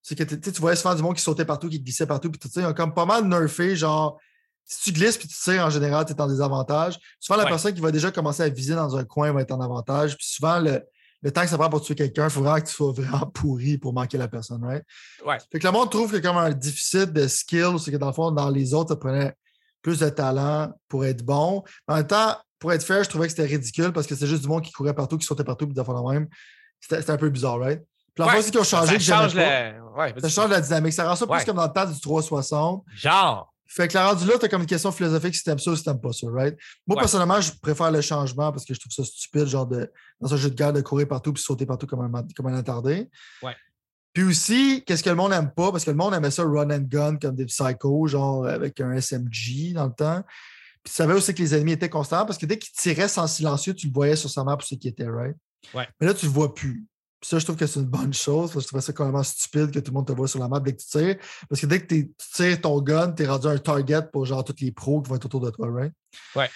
C'est 0.00 0.16
que 0.16 0.22
tu 0.22 0.60
voyais 0.60 0.76
souvent 0.76 0.94
du 0.94 1.02
monde 1.02 1.16
qui 1.16 1.22
sautait 1.22 1.44
partout, 1.44 1.68
qui 1.68 1.80
glissait 1.80 2.06
partout. 2.06 2.30
Puis 2.30 2.38
tu 2.38 2.48
sais, 2.48 2.60
ils 2.60 2.66
ont 2.66 2.74
comme 2.74 2.94
pas 2.94 3.06
mal 3.06 3.24
nerfé, 3.24 3.74
genre 3.74 4.18
si 4.72 4.80
tu 4.84 4.92
glisses 4.92 5.18
puis 5.18 5.28
tu 5.28 5.36
tires, 5.36 5.64
en 5.64 5.70
général, 5.70 6.06
tu 6.06 6.12
es 6.12 6.20
en 6.20 6.26
désavantage. 6.26 6.98
Souvent, 7.20 7.38
la 7.38 7.46
personne 7.46 7.74
qui 7.74 7.80
va 7.80 7.90
déjà 7.90 8.10
commencer 8.10 8.42
à 8.42 8.48
viser 8.48 8.74
dans 8.74 8.96
un 8.96 9.04
coin 9.04 9.30
va 9.32 9.42
être 9.42 9.52
en 9.52 9.60
avantage. 9.60 10.16
Puis 10.16 10.26
souvent, 10.26 10.60
le, 10.60 11.30
temps 11.30 11.42
que 11.42 11.48
ça 11.48 11.58
prend 11.58 11.68
pour 11.68 11.82
tuer 11.82 11.94
quelqu'un, 11.94 12.24
il 12.24 12.30
faut 12.30 12.40
vraiment 12.40 12.60
que 12.60 12.66
tu 12.66 12.74
sois 12.74 12.92
vraiment 12.92 13.26
pourri 13.34 13.76
pour 13.76 13.92
manquer 13.92 14.16
la 14.16 14.28
personne, 14.28 14.64
right? 14.64 14.82
Ouais. 15.26 15.36
Fait 15.50 15.58
que 15.58 15.66
le 15.66 15.72
monde 15.72 15.90
trouve 15.90 16.10
que 16.10 16.16
comme 16.16 16.38
un 16.38 16.50
déficit 16.50 17.12
de 17.12 17.28
skill, 17.28 17.78
c'est 17.78 17.92
que 17.92 17.98
dans 17.98 18.06
le 18.06 18.12
fond, 18.12 18.30
dans 18.30 18.48
les 18.48 18.72
autres, 18.72 18.90
ça 18.90 18.96
prenait 18.96 19.34
plus 19.82 19.98
de 19.98 20.08
talent 20.08 20.72
pour 20.88 21.04
être 21.04 21.22
bon. 21.22 21.62
En 21.86 21.96
même 21.96 22.06
temps, 22.06 22.36
pour 22.58 22.72
être 22.72 22.84
fair, 22.84 23.04
je 23.04 23.10
trouvais 23.10 23.26
que 23.26 23.32
c'était 23.32 23.46
ridicule 23.46 23.92
parce 23.92 24.06
que 24.06 24.14
c'est 24.14 24.26
juste 24.26 24.42
du 24.42 24.48
monde 24.48 24.62
qui 24.62 24.72
courait 24.72 24.94
partout, 24.94 25.18
qui 25.18 25.26
sautait 25.26 25.44
partout, 25.44 25.66
puis 25.66 25.74
de 25.74 25.82
la 25.82 26.12
même. 26.12 26.28
C'était 26.80 27.10
un 27.10 27.16
peu 27.16 27.28
bizarre, 27.28 27.58
right? 27.58 27.82
Puis 28.14 28.24
la 28.24 28.30
fois, 28.30 28.60
ont 28.60 28.64
changé, 28.64 28.98
ça 28.98 29.22
change, 29.22 29.34
la... 29.34 29.72
ça 30.20 30.28
change 30.28 30.50
la 30.50 30.60
dynamique. 30.60 30.92
Ça 30.92 31.08
rend 31.08 31.16
ça 31.16 31.26
plus 31.26 31.44
comme 31.44 31.56
dans 31.56 31.66
le 31.66 31.72
temps 31.72 31.86
du 31.86 31.98
360. 31.98 32.84
Genre. 32.94 33.51
Fait 33.74 33.88
que 33.88 33.94
la 33.94 34.10
rendu 34.10 34.26
là, 34.26 34.36
tu 34.38 34.44
as 34.44 34.48
comme 34.50 34.60
une 34.60 34.66
question 34.66 34.92
philosophique 34.92 35.34
si 35.34 35.42
t'aimes 35.44 35.58
ça 35.58 35.70
ou 35.70 35.76
si 35.76 35.82
t'aimes 35.82 36.00
pas 36.00 36.12
ça, 36.12 36.26
right? 36.30 36.54
Moi, 36.86 36.98
personnellement, 36.98 37.40
je 37.40 37.52
préfère 37.52 37.90
le 37.90 38.02
changement 38.02 38.52
parce 38.52 38.66
que 38.66 38.74
je 38.74 38.80
trouve 38.80 38.92
ça 38.92 39.02
stupide, 39.02 39.46
genre 39.46 39.66
de, 39.66 39.90
dans 40.20 40.34
un 40.34 40.36
jeu 40.36 40.50
de 40.50 40.54
guerre, 40.54 40.74
de 40.74 40.82
courir 40.82 41.08
partout 41.08 41.32
puis 41.32 41.42
sauter 41.42 41.64
partout 41.64 41.86
comme 41.86 42.02
un, 42.02 42.26
comme 42.36 42.48
un 42.48 42.54
attardé. 42.54 43.08
Ouais. 43.42 43.56
Puis 44.12 44.24
aussi, 44.24 44.84
qu'est-ce 44.86 45.02
que 45.02 45.08
le 45.08 45.16
monde 45.16 45.30
n'aime 45.30 45.50
pas? 45.50 45.72
Parce 45.72 45.86
que 45.86 45.90
le 45.90 45.96
monde 45.96 46.12
aimait 46.12 46.30
ça 46.30 46.44
run 46.44 46.70
and 46.70 46.84
gun 46.86 47.16
comme 47.16 47.34
des 47.34 47.46
psychos, 47.46 48.08
genre 48.08 48.46
avec 48.46 48.78
un 48.82 48.92
SMG 48.92 49.72
dans 49.72 49.86
le 49.86 49.94
temps. 49.94 50.22
Puis 50.84 50.90
tu 50.90 50.92
savais 50.92 51.14
aussi 51.14 51.32
que 51.32 51.40
les 51.40 51.54
ennemis 51.54 51.72
étaient 51.72 51.88
constants 51.88 52.26
parce 52.26 52.36
que 52.36 52.44
dès 52.44 52.58
qu'ils 52.58 52.74
tiraient 52.74 53.08
sans 53.08 53.26
silencieux, 53.26 53.72
tu 53.72 53.86
le 53.86 53.92
voyais 53.94 54.16
sur 54.16 54.28
sa 54.28 54.44
map 54.44 54.58
pour 54.58 54.68
ce 54.68 54.74
qui 54.74 54.88
était, 54.88 55.08
right? 55.08 55.36
Ouais. 55.72 55.88
Mais 55.98 56.08
là, 56.08 56.12
tu 56.12 56.26
le 56.26 56.32
vois 56.32 56.54
plus. 56.54 56.84
Puis 57.22 57.28
ça, 57.28 57.38
je 57.38 57.44
trouve 57.44 57.56
que 57.56 57.66
c'est 57.68 57.78
une 57.78 57.86
bonne 57.86 58.12
chose. 58.12 58.50
Parce 58.50 58.54
que 58.54 58.60
je 58.62 58.66
trouvais 58.66 58.82
ça 58.82 58.92
complètement 58.92 59.22
stupide 59.22 59.70
que 59.70 59.78
tout 59.78 59.92
le 59.92 59.94
monde 59.94 60.06
te 60.08 60.12
voit 60.12 60.26
sur 60.26 60.40
la 60.40 60.48
map 60.48 60.58
dès 60.58 60.72
que 60.74 60.80
tu 60.82 60.88
tires. 60.88 61.16
Parce 61.48 61.60
que 61.60 61.66
dès 61.66 61.80
que 61.80 61.86
tu 61.86 62.12
tires 62.34 62.60
ton 62.60 62.80
gun, 62.80 63.12
tu 63.12 63.22
es 63.22 63.26
rendu 63.26 63.46
un 63.46 63.56
target 63.58 64.02
pour 64.12 64.26
genre 64.26 64.42
tous 64.44 64.56
les 64.60 64.72
pros 64.72 65.00
qui 65.00 65.08
vont 65.08 65.14
être 65.16 65.24
autour 65.26 65.40
de 65.40 65.50
toi, 65.50 65.68
right? 65.72 65.92
Ouais. 66.34 66.50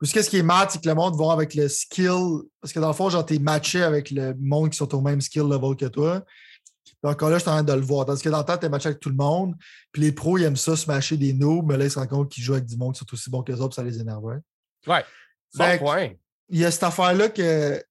Puis 0.00 0.08
ce 0.22 0.30
qui 0.30 0.38
est 0.38 0.42
mad, 0.44 0.70
c'est 0.70 0.80
que 0.80 0.88
le 0.88 0.94
monde 0.94 1.16
va 1.16 1.32
avec 1.32 1.54
le 1.54 1.66
skill. 1.68 2.42
Parce 2.60 2.72
que 2.72 2.78
dans 2.78 2.86
le 2.88 2.94
fond, 2.94 3.10
genre, 3.10 3.26
t'es 3.26 3.40
matché 3.40 3.82
avec 3.82 4.12
le 4.12 4.34
monde 4.38 4.70
qui 4.70 4.76
sont 4.76 4.94
au 4.94 5.00
même 5.00 5.20
skill 5.20 5.42
level 5.42 5.74
que 5.76 5.86
toi. 5.86 6.22
Puis 6.84 6.94
encore 7.02 7.30
là, 7.30 7.38
je 7.38 7.42
suis 7.42 7.50
en 7.50 7.54
train 7.54 7.62
de 7.64 7.72
le 7.72 7.80
voir. 7.80 8.06
Tandis 8.06 8.22
que 8.22 8.28
dans 8.28 8.38
le 8.38 8.44
temps, 8.44 8.56
t'es 8.56 8.68
matché 8.68 8.88
avec 8.90 9.00
tout 9.00 9.08
le 9.10 9.16
monde. 9.16 9.54
Puis 9.90 10.02
les 10.02 10.12
pros, 10.12 10.38
ils 10.38 10.44
aiment 10.44 10.56
ça, 10.56 10.76
se 10.76 10.86
matcher 10.86 11.16
des 11.16 11.32
noobs, 11.32 11.66
mais 11.66 11.76
là, 11.76 11.84
ils 11.84 11.90
se 11.90 11.98
rendent 11.98 12.08
compte 12.08 12.30
qu'ils 12.30 12.44
jouent 12.44 12.54
avec 12.54 12.66
du 12.66 12.76
monde 12.76 12.94
qui 12.94 13.00
sont 13.00 13.12
aussi 13.12 13.28
bons 13.28 13.42
que 13.42 13.50
les 13.50 13.60
autres, 13.60 13.74
ça 13.74 13.82
les 13.82 13.98
énerve. 13.98 14.22
Ouais. 14.24 14.38
Ouais. 14.86 15.04
Bon 15.56 15.64
Fait 15.64 15.78
que- 15.78 15.82
point. 15.82 16.08
Il 16.48 16.58
y 16.58 16.64
a 16.64 16.70
cette 16.70 16.82
affaire-là 16.84 17.28
que, 17.30 17.82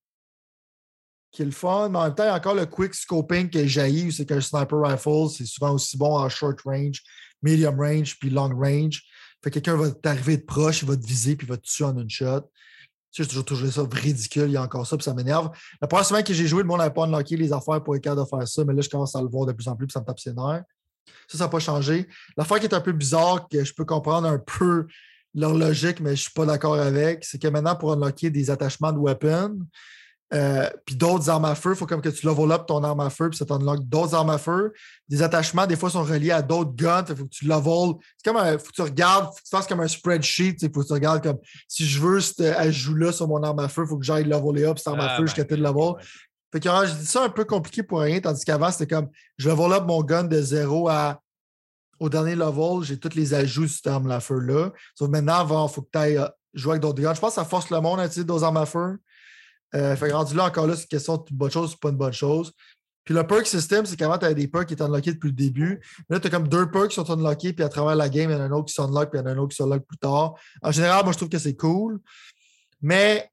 qui 1.31 1.41
est 1.41 1.45
le 1.45 1.51
fun, 1.51 1.89
mais 1.89 1.97
en 1.97 2.03
même 2.03 2.15
temps, 2.15 2.23
il 2.23 2.27
y 2.27 2.29
a 2.29 2.35
encore 2.35 2.55
le 2.55 2.65
quick 2.65 2.93
scoping 2.93 3.49
que 3.49 3.65
jaillit, 3.65 4.07
où 4.07 4.11
c'est 4.11 4.25
qu'un 4.25 4.41
sniper 4.41 4.81
rifle, 4.81 5.29
c'est 5.29 5.45
souvent 5.45 5.71
aussi 5.71 5.97
bon 5.97 6.17
en 6.17 6.27
short 6.27 6.59
range, 6.65 7.01
medium 7.41 7.79
range, 7.79 8.17
puis 8.19 8.29
long 8.29 8.49
range. 8.49 9.03
Fait 9.43 9.49
que 9.49 9.59
quelqu'un 9.59 9.75
va 9.75 9.91
t'arriver 9.91 10.37
de 10.37 10.43
proche, 10.43 10.81
il 10.81 10.87
va 10.87 10.97
te 10.97 11.05
viser, 11.05 11.35
puis 11.35 11.47
il 11.47 11.49
va 11.49 11.57
te 11.57 11.65
tuer 11.65 11.85
en 11.85 11.97
une 11.97 12.09
shot. 12.09 12.41
Tu 13.13 13.23
sais, 13.23 13.23
j'ai 13.23 13.29
toujours 13.29 13.45
trouvé 13.45 13.71
ça 13.71 13.83
ridicule, 13.89 14.45
il 14.47 14.51
y 14.51 14.57
a 14.57 14.61
encore 14.61 14.85
ça, 14.85 14.97
puis 14.97 15.03
ça 15.03 15.13
m'énerve. 15.13 15.49
La 15.81 15.87
première 15.87 16.05
semaine 16.05 16.23
que 16.23 16.33
j'ai 16.33 16.47
joué, 16.47 16.61
le 16.61 16.67
monde 16.67 16.79
n'avait 16.79 16.93
pas 16.93 17.05
unlocké 17.05 17.37
les 17.37 17.51
affaires 17.51 17.81
pour 17.83 17.95
être 17.95 18.03
capable 18.03 18.23
de 18.23 18.27
faire 18.27 18.47
ça, 18.47 18.63
mais 18.65 18.73
là, 18.73 18.81
je 18.81 18.89
commence 18.89 19.15
à 19.15 19.21
le 19.21 19.27
voir 19.27 19.45
de 19.45 19.53
plus 19.53 19.67
en 19.67 19.75
plus, 19.75 19.87
puis 19.87 19.93
ça 19.93 20.01
me 20.01 20.05
tape 20.05 20.19
ses 20.19 20.33
nerfs. 20.33 20.63
Ça, 21.27 21.37
ça 21.37 21.45
n'a 21.45 21.49
pas 21.49 21.59
changé. 21.59 22.07
L'affaire 22.37 22.59
qui 22.59 22.65
est 22.65 22.73
un 22.73 22.81
peu 22.81 22.91
bizarre, 22.91 23.47
que 23.49 23.63
je 23.63 23.73
peux 23.73 23.85
comprendre 23.85 24.27
un 24.27 24.37
peu 24.37 24.85
leur 25.33 25.53
logique, 25.53 25.99
mais 26.01 26.09
je 26.09 26.11
ne 26.11 26.23
suis 26.23 26.31
pas 26.31 26.45
d'accord 26.45 26.75
avec, 26.75 27.23
c'est 27.23 27.41
que 27.41 27.47
maintenant, 27.47 27.75
pour 27.75 27.93
unlocker 27.93 28.29
des 28.29 28.49
attachements 28.49 28.91
de 28.91 28.97
weapons, 28.97 29.59
euh, 30.33 30.69
puis 30.85 30.95
d'autres 30.95 31.29
armes 31.29 31.45
à 31.45 31.55
feu, 31.55 31.71
il 31.71 31.75
faut 31.75 31.85
comme 31.85 32.01
que 32.01 32.09
tu 32.09 32.25
level 32.25 32.51
up 32.51 32.65
ton 32.65 32.83
arme 32.83 33.01
à 33.01 33.09
feu, 33.09 33.29
puis 33.29 33.37
ça 33.37 33.45
t'unlock 33.45 33.83
d'autres 33.83 34.15
armes 34.15 34.29
à 34.29 34.37
feu. 34.37 34.73
Des 35.09 35.21
attachements, 35.21 35.67
des 35.67 35.75
fois, 35.75 35.89
sont 35.89 36.03
reliés 36.03 36.31
à 36.31 36.41
d'autres 36.41 36.73
guns. 36.73 37.03
Il 37.09 37.15
faut 37.15 37.25
que 37.25 37.29
tu 37.29 37.45
level. 37.45 37.95
C'est 38.17 38.31
comme 38.31 38.41
un. 38.41 38.57
faut 38.57 38.67
que 38.67 38.75
tu 38.75 38.81
regardes, 38.81 39.25
faut 39.25 39.31
que 39.31 39.43
tu 39.43 39.49
fasses 39.49 39.67
comme 39.67 39.81
un 39.81 39.87
spreadsheet. 39.87 40.55
Il 40.61 40.71
faut 40.73 40.81
que 40.81 40.87
tu 40.87 40.93
regardes 40.93 41.21
comme 41.21 41.37
si 41.67 41.85
je 41.85 41.99
veux 41.99 42.21
cet 42.21 42.41
ajout-là 42.41 43.11
sur 43.11 43.27
mon 43.27 43.43
arme 43.43 43.59
à 43.59 43.67
feu, 43.67 43.83
il 43.85 43.89
faut 43.89 43.97
que 43.97 44.05
j'aille 44.05 44.23
leveler 44.23 44.65
up 44.65 44.77
cette 44.77 44.87
arme 44.87 45.01
à 45.01 45.11
Ah, 45.11 45.15
feu 45.17 45.23
ben, 45.23 45.27
jusqu'à 45.27 45.45
tel 45.45 45.61
level. 45.61 45.75
ouais. 45.75 46.03
Fait 46.53 46.59
que 46.59 46.67
alors, 46.67 46.85
je 46.85 46.93
dis 46.93 47.05
ça 47.05 47.23
un 47.23 47.29
peu 47.29 47.45
compliqué 47.45 47.81
pour 47.81 47.99
rien, 48.01 48.19
tandis 48.19 48.43
qu'avant, 48.43 48.71
c'était 48.71 48.93
comme 48.93 49.09
je 49.37 49.49
level 49.49 49.71
up 49.71 49.83
mon 49.87 50.01
gun 50.03 50.25
de 50.25 50.41
0 50.41 50.89
à 50.89 51.21
au 51.99 52.09
dernier 52.09 52.35
level, 52.35 52.81
j'ai 52.83 52.97
tous 52.97 53.15
les 53.15 53.33
ajouts 53.35 53.63
de 53.63 53.67
cette 53.67 53.85
arme 53.85 54.09
à 54.09 54.19
feu-là. 54.19 54.71
Sauf 54.95 55.07
maintenant, 55.09 55.43
il 55.43 55.69
faut 55.71 55.83
que 55.83 55.89
tu 55.93 55.99
ailles 55.99 56.17
euh, 56.17 56.27
jouer 56.53 56.71
avec 56.71 56.81
d'autres 56.81 56.99
guns. 56.99 57.13
Je 57.13 57.19
pense 57.19 57.35
que 57.35 57.41
ça 57.41 57.45
force 57.45 57.69
le 57.69 57.79
monde 57.79 57.99
à 57.99 58.05
utiliser 58.05 58.23
d'autres 58.23 58.43
armes 58.43 58.57
à 58.57 58.65
feu. 58.65 58.97
Euh, 59.75 59.95
fait 59.95 60.09
que 60.09 60.13
rendu 60.13 60.35
là, 60.35 60.45
encore 60.45 60.67
là, 60.67 60.75
c'est 60.75 60.83
une 60.83 60.87
question 60.87 61.17
de 61.17 61.23
bonne 61.31 61.51
chose 61.51 61.73
ou 61.73 61.77
pas 61.77 61.89
une 61.89 61.97
bonne 61.97 62.13
chose. 62.13 62.53
Puis 63.03 63.15
le 63.15 63.25
perk 63.25 63.47
system, 63.47 63.85
c'est 63.85 63.95
qu'avant, 63.95 64.17
tu 64.17 64.25
avais 64.25 64.35
des 64.35 64.47
perks 64.47 64.67
qui 64.67 64.73
étaient 64.73 64.83
unlockés 64.83 65.13
depuis 65.13 65.29
le 65.29 65.35
début. 65.35 65.81
Là, 66.09 66.19
tu 66.19 66.27
as 66.27 66.29
comme 66.29 66.47
deux 66.47 66.69
perks 66.69 66.89
qui 66.89 66.95
sont 66.95 67.09
unlockés, 67.09 67.53
puis 67.53 67.63
à 67.63 67.69
travers 67.69 67.95
la 67.95 68.09
game, 68.09 68.29
il 68.29 68.33
y 68.33 68.35
en 68.35 68.41
a 68.41 68.43
un 68.43 68.51
autre 68.51 68.67
qui 68.67 68.73
s'unlock, 68.73 69.09
puis 69.09 69.19
il 69.19 69.23
y 69.23 69.25
en 69.25 69.27
a 69.27 69.33
un 69.33 69.37
autre 69.37 69.49
qui 69.49 69.55
s'unlock 69.55 69.85
plus 69.87 69.97
tard. 69.97 70.35
En 70.61 70.71
général, 70.71 71.03
moi, 71.03 71.13
je 71.13 71.17
trouve 71.17 71.29
que 71.29 71.39
c'est 71.39 71.55
cool. 71.55 71.99
Mais 72.81 73.29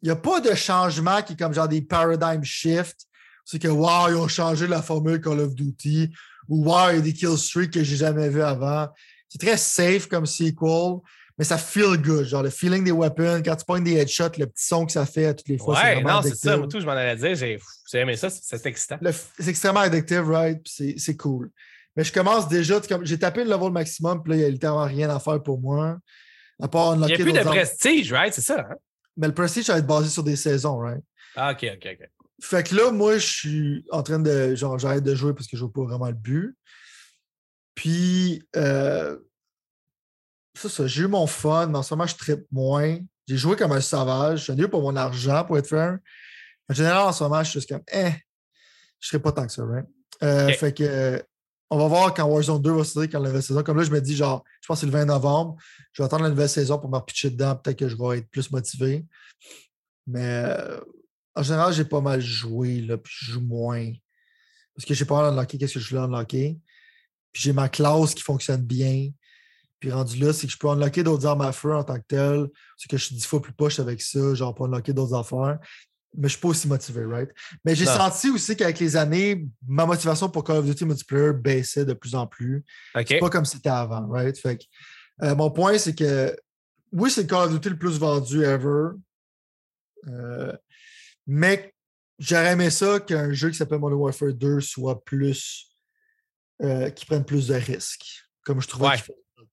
il 0.00 0.06
n'y 0.06 0.10
a 0.10 0.16
pas 0.16 0.40
de 0.40 0.54
changement 0.54 1.22
qui 1.22 1.34
est 1.34 1.36
comme 1.36 1.52
genre 1.52 1.68
des 1.68 1.82
paradigm 1.82 2.42
shift. 2.42 3.06
C'est 3.44 3.58
que, 3.58 3.68
wow, 3.68 4.08
ils 4.08 4.16
ont 4.16 4.28
changé 4.28 4.66
la 4.66 4.80
formule 4.80 5.20
Call 5.20 5.40
of 5.40 5.54
Duty. 5.54 6.10
Ou, 6.48 6.64
wow, 6.64 6.90
il 6.90 6.96
y 6.96 6.98
a 6.98 7.00
des 7.02 7.12
kill 7.12 7.36
streaks 7.36 7.72
que 7.72 7.84
j'ai 7.84 7.96
jamais 7.96 8.28
vu 8.28 8.42
avant. 8.42 8.88
C'est 9.28 9.38
très 9.38 9.56
safe 9.56 10.08
comme 10.08 10.26
sequel, 10.26 11.00
mais 11.38 11.44
ça 11.44 11.58
feel 11.58 11.96
good. 11.96 12.24
Genre, 12.24 12.42
le 12.42 12.50
feeling 12.50 12.84
des 12.84 12.92
weapons, 12.92 13.42
quand 13.44 13.56
tu 13.56 13.64
pognes 13.64 13.84
des 13.84 13.94
headshots, 13.96 14.38
le 14.38 14.46
petit 14.46 14.66
son 14.66 14.86
que 14.86 14.92
ça 14.92 15.06
fait 15.06 15.26
à 15.26 15.34
toutes 15.34 15.48
les 15.48 15.58
fois. 15.58 15.80
Ouais, 15.80 16.02
non, 16.02 16.20
c'est 16.22 16.36
ça. 16.36 16.56
Moi, 16.56 16.68
tout, 16.68 16.80
je 16.80 16.86
m'en 16.86 16.92
allais 16.92 17.16
dire. 17.16 17.34
J'ai 17.34 17.98
aimé 17.98 18.16
ça. 18.16 18.30
c'est- 18.30 18.66
excitant. 18.66 18.98
C'est 19.38 19.48
extrêmement 19.48 19.80
addictive, 19.80 20.28
right? 20.28 20.60
C'est- 20.66 21.16
cool. 21.16 21.50
Mais 21.96 22.04
je 22.04 22.12
commence 22.12 22.48
déjà, 22.48 22.80
j'ai 23.02 23.18
tapé 23.18 23.44
le 23.44 23.50
level 23.50 23.70
maximum, 23.70 24.22
puis 24.22 24.30
là, 24.30 24.36
il 24.36 24.40
n'y 24.40 24.44
a 24.46 24.48
littéralement 24.48 24.84
rien 24.86 25.10
à 25.10 25.18
faire 25.18 25.42
pour 25.42 25.60
moi. 25.60 25.98
À 26.60 26.68
part 26.68 26.94
Il 26.94 27.00
n'y 27.00 27.12
a 27.12 27.16
plus 27.16 27.32
de 27.32 27.40
prestige, 27.40 28.12
right? 28.12 28.32
C'est 28.32 28.40
ça. 28.40 28.66
Hein? 28.70 28.76
Mais 29.16 29.26
le 29.26 29.34
prestige, 29.34 29.64
ça 29.66 29.74
va 29.74 29.78
être 29.80 29.86
basé 29.86 30.08
sur 30.08 30.22
des 30.24 30.36
saisons, 30.36 30.78
right? 30.78 31.02
Ah, 31.36 31.52
OK, 31.52 31.66
OK, 31.74 31.88
OK. 31.92 32.08
Fait 32.40 32.62
que 32.62 32.74
là, 32.74 32.90
moi, 32.90 33.18
je 33.18 33.26
suis 33.26 33.84
en 33.90 34.02
train 34.02 34.18
de. 34.18 34.54
Genre, 34.54 34.78
j'arrête 34.78 35.04
de 35.04 35.14
jouer 35.14 35.34
parce 35.34 35.46
que 35.46 35.56
je 35.56 35.62
vois 35.64 35.72
pas 35.72 35.82
vraiment 35.84 36.08
le 36.08 36.14
but. 36.14 36.56
Puis, 37.74 38.42
euh, 38.56 39.18
ça, 40.54 40.68
ça, 40.68 40.86
j'ai 40.86 41.02
eu 41.02 41.08
mon 41.08 41.26
fun, 41.26 41.66
mais 41.66 41.78
en 41.78 41.82
ce 41.82 41.94
moment, 41.94 42.06
je 42.06 42.16
trippe 42.16 42.44
moins. 42.50 42.98
J'ai 43.26 43.36
joué 43.36 43.56
comme 43.56 43.72
un 43.72 43.80
sauvage. 43.80 44.40
Je 44.40 44.44
suis 44.44 44.52
venu 44.52 44.68
pour 44.68 44.82
mon 44.82 44.96
argent, 44.96 45.44
pour 45.44 45.58
être 45.58 45.68
fair. 45.68 45.98
En 46.68 46.74
général, 46.74 47.08
en 47.08 47.12
ce 47.12 47.22
moment, 47.24 47.42
je 47.42 47.50
suis 47.50 47.60
juste 47.60 47.70
comme, 47.70 47.82
eh, 47.92 48.12
je 49.00 49.08
serais 49.08 49.22
pas 49.22 49.32
tant 49.32 49.46
que 49.46 49.52
ça, 49.52 49.64
right? 49.64 49.86
Euh. 50.22 50.52
Fait 50.52 50.72
que, 50.72 50.84
euh, 50.84 51.18
on 51.70 51.78
va 51.78 51.88
voir 51.88 52.14
quand 52.14 52.24
Warzone 52.24 52.60
2 52.60 52.70
va 52.70 52.84
sortir, 52.84 53.10
quand 53.10 53.20
la 53.20 53.28
nouvelle 53.28 53.42
saison. 53.42 53.62
Comme 53.62 53.78
là, 53.78 53.84
je 53.84 53.90
me 53.90 54.00
dis, 54.00 54.14
genre, 54.14 54.44
je 54.60 54.66
pense 54.66 54.76
que 54.76 54.80
c'est 54.80 54.86
le 54.86 54.92
20 54.92 55.06
novembre. 55.06 55.56
Je 55.92 56.02
vais 56.02 56.06
attendre 56.06 56.24
la 56.24 56.28
nouvelle 56.28 56.48
saison 56.48 56.78
pour 56.78 56.90
me 56.90 56.96
repitcher 56.96 57.30
dedans. 57.30 57.56
Peut-être 57.56 57.78
que 57.78 57.88
je 57.88 57.96
vais 57.96 58.18
être 58.18 58.28
plus 58.28 58.50
motivé. 58.50 59.06
Mais 60.06 60.44
euh, 60.44 60.80
en 61.34 61.42
général, 61.42 61.72
j'ai 61.72 61.86
pas 61.86 62.02
mal 62.02 62.20
joué, 62.20 62.82
là, 62.82 62.98
puis 62.98 63.12
je 63.16 63.32
joue 63.32 63.40
moins. 63.40 63.90
Parce 64.74 64.84
que 64.84 64.92
j'ai 64.92 65.06
pas 65.06 65.28
unlocké 65.28 65.56
qu'est-ce 65.56 65.74
que 65.74 65.80
je 65.80 65.88
voulais 65.88 66.06
unlocker. 66.06 66.58
Puis 67.32 67.42
j'ai 67.42 67.54
ma 67.54 67.70
classe 67.70 68.14
qui 68.14 68.22
fonctionne 68.22 68.62
bien. 68.62 69.10
Puis 69.82 69.90
rendu 69.90 70.16
là, 70.20 70.32
c'est 70.32 70.46
que 70.46 70.52
je 70.52 70.56
peux 70.58 70.68
unlocker 70.68 71.02
d'autres 71.02 71.26
armes 71.26 71.40
à 71.40 71.50
feu 71.50 71.74
en 71.74 71.82
tant 71.82 71.96
que 71.98 72.04
tel. 72.06 72.46
C'est 72.76 72.88
que 72.88 72.96
je 72.96 73.04
suis 73.06 73.16
dix 73.16 73.26
fois 73.26 73.42
plus 73.42 73.52
poche 73.52 73.80
avec 73.80 74.00
ça, 74.00 74.32
genre 74.32 74.54
pour 74.54 74.66
unlocker 74.66 74.92
d'autres 74.92 75.14
affaires. 75.14 75.58
Mais 76.16 76.28
je 76.28 76.34
suis 76.34 76.40
pas 76.40 76.46
aussi 76.48 76.68
motivé, 76.68 77.04
right? 77.04 77.28
Mais 77.64 77.74
j'ai 77.74 77.84
senti 77.96 78.30
aussi 78.30 78.54
qu'avec 78.54 78.78
les 78.78 78.94
années, 78.94 79.44
ma 79.66 79.84
motivation 79.84 80.28
pour 80.30 80.44
Call 80.44 80.58
of 80.58 80.66
Duty 80.66 80.84
multiplayer 80.84 81.32
baissait 81.32 81.84
de 81.84 81.94
plus 81.94 82.14
en 82.14 82.28
plus. 82.28 82.64
OK. 82.94 83.06
C'est 83.08 83.18
pas 83.18 83.28
comme 83.28 83.44
c'était 83.44 83.70
avant, 83.70 84.06
right? 84.08 84.38
Fait 84.38 84.56
que, 84.58 84.62
euh, 85.24 85.34
mon 85.34 85.50
point, 85.50 85.76
c'est 85.78 85.96
que 85.96 86.36
oui, 86.92 87.10
c'est 87.10 87.22
le 87.22 87.26
Call 87.26 87.46
of 87.48 87.52
Duty 87.54 87.70
le 87.70 87.76
plus 87.78 87.98
vendu 87.98 88.44
ever. 88.44 88.90
Euh, 90.06 90.52
mais 91.26 91.74
j'aurais 92.20 92.52
aimé 92.52 92.70
ça 92.70 93.00
qu'un 93.00 93.32
jeu 93.32 93.50
qui 93.50 93.56
s'appelle 93.56 93.80
Modern 93.80 94.00
Warfare 94.00 94.32
2 94.32 94.60
soit 94.60 95.04
plus. 95.04 95.70
euh, 96.62 96.88
qui 96.90 97.04
prenne 97.04 97.24
plus 97.24 97.48
de 97.48 97.54
risques. 97.54 98.22
Comme 98.44 98.60
je 98.62 98.68
trouvais 98.68 98.90
Ouais. 98.90 98.96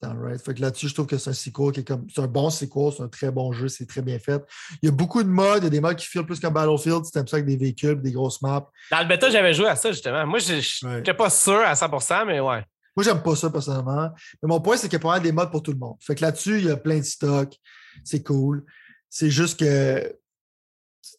Right? 0.01 0.41
Fait 0.43 0.53
que 0.53 0.61
là-dessus, 0.61 0.87
je 0.89 0.93
trouve 0.93 1.05
que 1.07 1.17
c'est 1.17 1.29
un 1.29 1.33
sequel 1.33 1.71
qui 1.71 1.79
est 1.81 1.83
comme. 1.83 2.07
C'est 2.13 2.21
un 2.21 2.27
bon 2.27 2.49
sequel, 2.49 2.91
c'est 2.95 3.03
un 3.03 3.07
très 3.07 3.31
bon 3.31 3.51
jeu, 3.51 3.67
c'est 3.67 3.85
très 3.85 4.01
bien 4.01 4.19
fait. 4.19 4.41
Il 4.81 4.85
y 4.85 4.89
a 4.89 4.91
beaucoup 4.91 5.21
de 5.23 5.29
modes, 5.29 5.59
il 5.59 5.63
y 5.65 5.67
a 5.67 5.69
des 5.69 5.81
modes 5.81 5.95
qui 5.95 6.05
filent 6.05 6.25
plus 6.25 6.39
comme 6.39 6.53
Battlefield, 6.53 7.03
t'aimes 7.11 7.27
ça 7.27 7.37
avec 7.37 7.45
des 7.47 7.57
véhicules, 7.57 8.01
des 8.01 8.11
grosses 8.11 8.41
maps. 8.41 8.69
Dans 8.91 8.99
le 8.99 9.07
bêta, 9.07 9.29
j'avais 9.29 9.53
joué 9.53 9.67
à 9.67 9.75
ça, 9.75 9.91
justement. 9.91 10.25
Moi, 10.25 10.39
je 10.39 10.85
Ouais. 10.85 10.95
n'étais 10.97 11.13
pas 11.13 11.29
sûr 11.29 11.59
à 11.59 11.73
100% 11.75 12.25
mais 12.25 12.39
ouais. 12.39 12.63
Moi, 12.95 13.03
j'aime 13.03 13.21
pas 13.21 13.35
ça 13.35 13.49
personnellement. 13.49 14.09
Mais 14.41 14.47
mon 14.47 14.59
point, 14.59 14.75
c'est 14.75 14.87
qu'il 14.89 14.97
y 14.97 15.01
a 15.01 15.03
pas 15.03 15.09
mal 15.13 15.21
des 15.21 15.31
modes 15.31 15.51
pour 15.51 15.63
tout 15.63 15.71
le 15.71 15.77
monde. 15.77 15.95
Fait 16.01 16.15
que 16.15 16.21
là-dessus, 16.21 16.57
il 16.59 16.65
y 16.65 16.69
a 16.71 16.75
plein 16.77 16.97
de 16.97 17.03
stocks. 17.03 17.55
C'est 18.03 18.23
cool. 18.23 18.65
C'est 19.09 19.29
juste 19.29 19.59
que. 19.59 20.15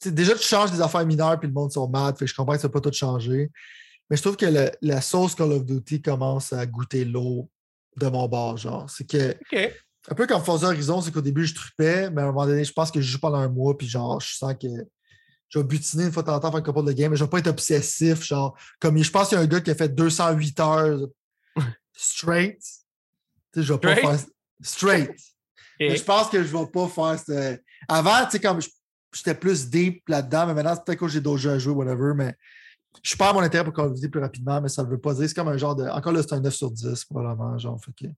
déjà, 0.04 0.34
tu 0.34 0.42
changes 0.42 0.70
des 0.72 0.80
affaires 0.80 1.06
mineures 1.06 1.38
puis 1.38 1.48
le 1.48 1.54
monde 1.54 1.72
sont 1.72 1.88
mad. 1.88 2.16
Fait 2.18 2.24
que 2.24 2.30
je 2.30 2.34
comprends 2.34 2.54
que 2.54 2.60
ça 2.60 2.68
peut 2.68 2.80
pas 2.80 2.90
tout 2.90 2.94
changer. 2.96 3.50
Mais 4.08 4.16
je 4.16 4.22
trouve 4.22 4.36
que 4.36 4.46
le- 4.46 4.70
la 4.82 5.00
sauce 5.00 5.34
Call 5.34 5.52
of 5.52 5.64
Duty 5.64 6.02
commence 6.02 6.52
à 6.52 6.66
goûter 6.66 7.04
l'eau 7.04 7.48
de 7.96 8.06
mon 8.08 8.28
bord. 8.28 8.56
Genre, 8.56 8.88
c'est 8.88 9.04
que. 9.08 9.36
Un 10.08 10.14
peu 10.14 10.26
comme 10.26 10.42
Forza 10.42 10.68
Horizon, 10.68 11.02
c'est 11.02 11.12
qu'au 11.12 11.20
début, 11.20 11.44
je 11.46 11.54
trupais, 11.54 12.10
mais 12.10 12.22
à 12.22 12.24
un 12.24 12.28
moment 12.28 12.46
donné, 12.46 12.64
je 12.64 12.72
pense 12.72 12.90
que 12.90 13.00
je 13.02 13.06
joue 13.12 13.18
pendant 13.18 13.36
un 13.38 13.48
mois, 13.48 13.76
puis 13.76 13.86
genre, 13.86 14.18
je 14.20 14.34
sens 14.34 14.54
que 14.60 14.66
je 15.50 15.58
vais 15.58 15.64
butiner 15.64 16.04
une 16.04 16.12
fois 16.12 16.22
de 16.22 16.28
temps 16.28 16.36
en 16.36 16.40
temps, 16.40 16.50
faire 16.52 16.82
de 16.82 16.92
game, 16.92 17.10
mais 17.10 17.16
je 17.18 17.24
vais 17.24 17.28
pas 17.30 17.38
être 17.38 17.48
obsessif. 17.48 18.22
Genre, 18.22 18.56
comme 18.80 18.96
je 18.96 19.10
pense 19.10 19.28
qu'il 19.28 19.36
y 19.36 19.40
a 19.40 19.44
un 19.44 19.46
gars 19.46 19.60
qui 19.60 19.70
a 19.70 19.74
fait 19.74 19.88
208 19.90 20.60
heures 20.60 21.00
straight. 21.92 22.58
Tu 23.52 23.60
sais, 23.60 23.62
je 23.66 23.72
vais 23.72 23.78
pas 23.78 23.94
Straight? 23.96 24.06
faire 24.20 24.26
straight. 24.62 25.10
Mais 25.78 25.96
je 25.96 26.04
pense 26.04 26.28
que 26.28 26.42
je 26.42 26.56
vais 26.56 26.66
pas 26.66 26.88
faire 26.88 27.18
ce- 27.18 27.58
Avant, 27.88 28.24
tu 28.26 28.32
sais, 28.32 28.40
comme 28.40 28.60
j'étais 29.12 29.34
plus 29.34 29.68
deep 29.68 30.08
là-dedans, 30.08 30.46
mais 30.46 30.54
maintenant, 30.54 30.74
c'est 30.76 30.84
peut-être 30.84 31.00
que 31.00 31.08
j'ai 31.08 31.20
d'autres 31.20 31.38
jeux 31.42 31.50
à 31.52 31.58
jouer, 31.58 31.72
whatever, 31.74 32.12
mais 32.14 32.34
je 33.02 33.16
perds 33.16 33.34
mon 33.34 33.40
intérêt 33.40 33.64
pour 33.64 33.72
Call 33.72 33.86
of 33.86 33.94
Duty 33.94 34.08
plus 34.08 34.20
rapidement, 34.20 34.60
mais 34.60 34.68
ça 34.68 34.82
ne 34.82 34.88
veut 34.88 34.98
pas 34.98 35.14
dire. 35.14 35.28
C'est 35.28 35.34
comme 35.34 35.48
un 35.48 35.56
genre 35.56 35.74
de. 35.74 35.84
Encore 35.84 36.12
là, 36.12 36.22
c'est 36.22 36.34
un 36.34 36.40
9 36.40 36.54
sur 36.54 36.70
10, 36.70 37.04
probablement. 37.04 37.56
Genre, 37.58 37.78
fait 37.82 37.92
que 37.92 38.12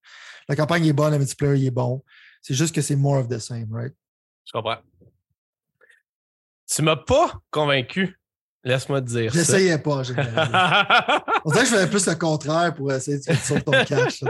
la 0.49 0.57
campagne 0.57 0.87
est 0.87 0.93
bonne, 0.93 1.13
le 1.13 1.19
multiplayer 1.19 1.63
il 1.63 1.67
est 1.67 1.71
bon. 1.71 2.03
C'est 2.41 2.55
juste 2.55 2.75
que 2.75 2.81
c'est 2.81 2.97
more 2.97 3.19
of 3.19 3.29
the 3.29 3.39
same, 3.39 3.69
right? 3.71 3.95
Je 4.45 4.53
comprends. 4.53 4.79
Tu 6.67 6.83
m'as 6.83 6.97
pas 6.97 7.35
convaincu. 7.51 8.19
Laisse-moi 8.65 9.01
te 9.01 9.07
dire. 9.07 9.33
J'essayais 9.33 9.79
pas, 9.79 9.97
en 9.97 10.03
général. 10.03 10.49
On 11.45 11.51
dirait 11.51 11.65
que 11.65 11.71
je 11.71 11.75
faisais 11.75 11.91
plus 11.91 12.07
le 12.07 12.15
contraire 12.15 12.75
pour 12.75 12.93
essayer 12.93 13.19
de 13.19 13.25
faire 13.25 13.39
sauver 13.39 13.63
ton 13.63 13.73
cash. 13.85 14.23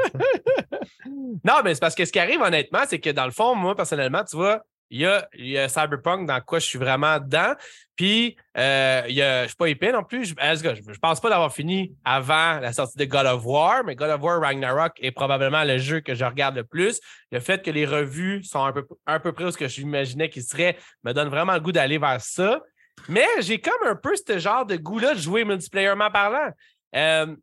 non, 1.45 1.61
mais 1.63 1.75
c'est 1.75 1.81
parce 1.81 1.95
que 1.95 2.05
ce 2.05 2.13
qui 2.13 2.19
arrive 2.19 2.41
honnêtement, 2.41 2.81
c'est 2.89 2.99
que 2.99 3.11
dans 3.11 3.27
le 3.27 3.31
fond, 3.31 3.55
moi, 3.55 3.77
personnellement, 3.77 4.25
tu 4.25 4.37
vois, 4.37 4.63
il 4.93 5.49
y 5.49 5.59
a, 5.59 5.69
Cyberpunk 5.69 6.27
dans 6.27 6.41
quoi 6.43 6.59
je 6.59 6.67
suis 6.67 6.79
vraiment 6.79 7.19
dedans. 7.19 7.55
Puis, 7.97 8.37
euh, 8.59 9.03
il 9.09 9.15
y 9.15 9.23
a, 9.23 9.39
je 9.39 9.43
ne 9.43 9.49
suis 9.49 9.57
pas 9.57 9.69
épais 9.69 9.93
non 9.93 10.05
plus. 10.05 10.27
Je 10.27 10.35
ne 10.35 10.99
pense 11.01 11.21
pas 11.21 11.31
d'avoir 11.31 11.53
fini 11.53 11.95
avant 12.05 12.61
la 12.61 12.73
sortie 12.73 12.99
de 12.99 13.05
God 13.07 13.27
of 13.27 13.45
War, 13.45 13.85
mais 13.85 13.95
God 13.95 14.11
of 14.11 14.21
War 14.21 14.41
Ragnarok 14.41 14.93
est 15.01 15.13
probablement 15.13 15.65
le 15.65 15.79
jeu 15.79 16.01
que 16.01 16.15
je 16.15 16.25
regarde 16.25 16.57
le 16.57 16.65
plus. 16.65 17.01
Le 17.31 17.41
fait 17.41 17.65
que 17.65 17.71
les 17.71 17.87
revues 17.87 18.45
sont 18.45 18.65
un 18.65 18.73
peu, 18.73 18.87
un 19.07 19.19
peu 19.19 19.33
près 19.33 19.45
où 19.45 19.51
ce 19.51 19.57
que 19.57 19.69
j'imaginais 19.69 20.29
qu'ils 20.29 20.45
seraient 20.45 20.77
me 21.05 21.13
donne 21.13 21.29
vraiment 21.29 21.55
le 21.55 21.61
goût 21.61 21.73
d'aller 21.73 21.99
vers 21.99 22.21
ça. 22.21 22.61
Mais 23.09 23.27
j'ai 23.41 23.61
comme 23.61 23.87
un 23.87 23.97
peu 23.97 24.15
ce 24.15 24.39
genre 24.39 24.67
de 24.67 24.77
goût-là 24.77 25.15
de 25.15 25.21
jouer 25.21 25.45
multiplayerment 25.45 26.11
parlant. 26.11 26.51
Euh, 26.95 27.35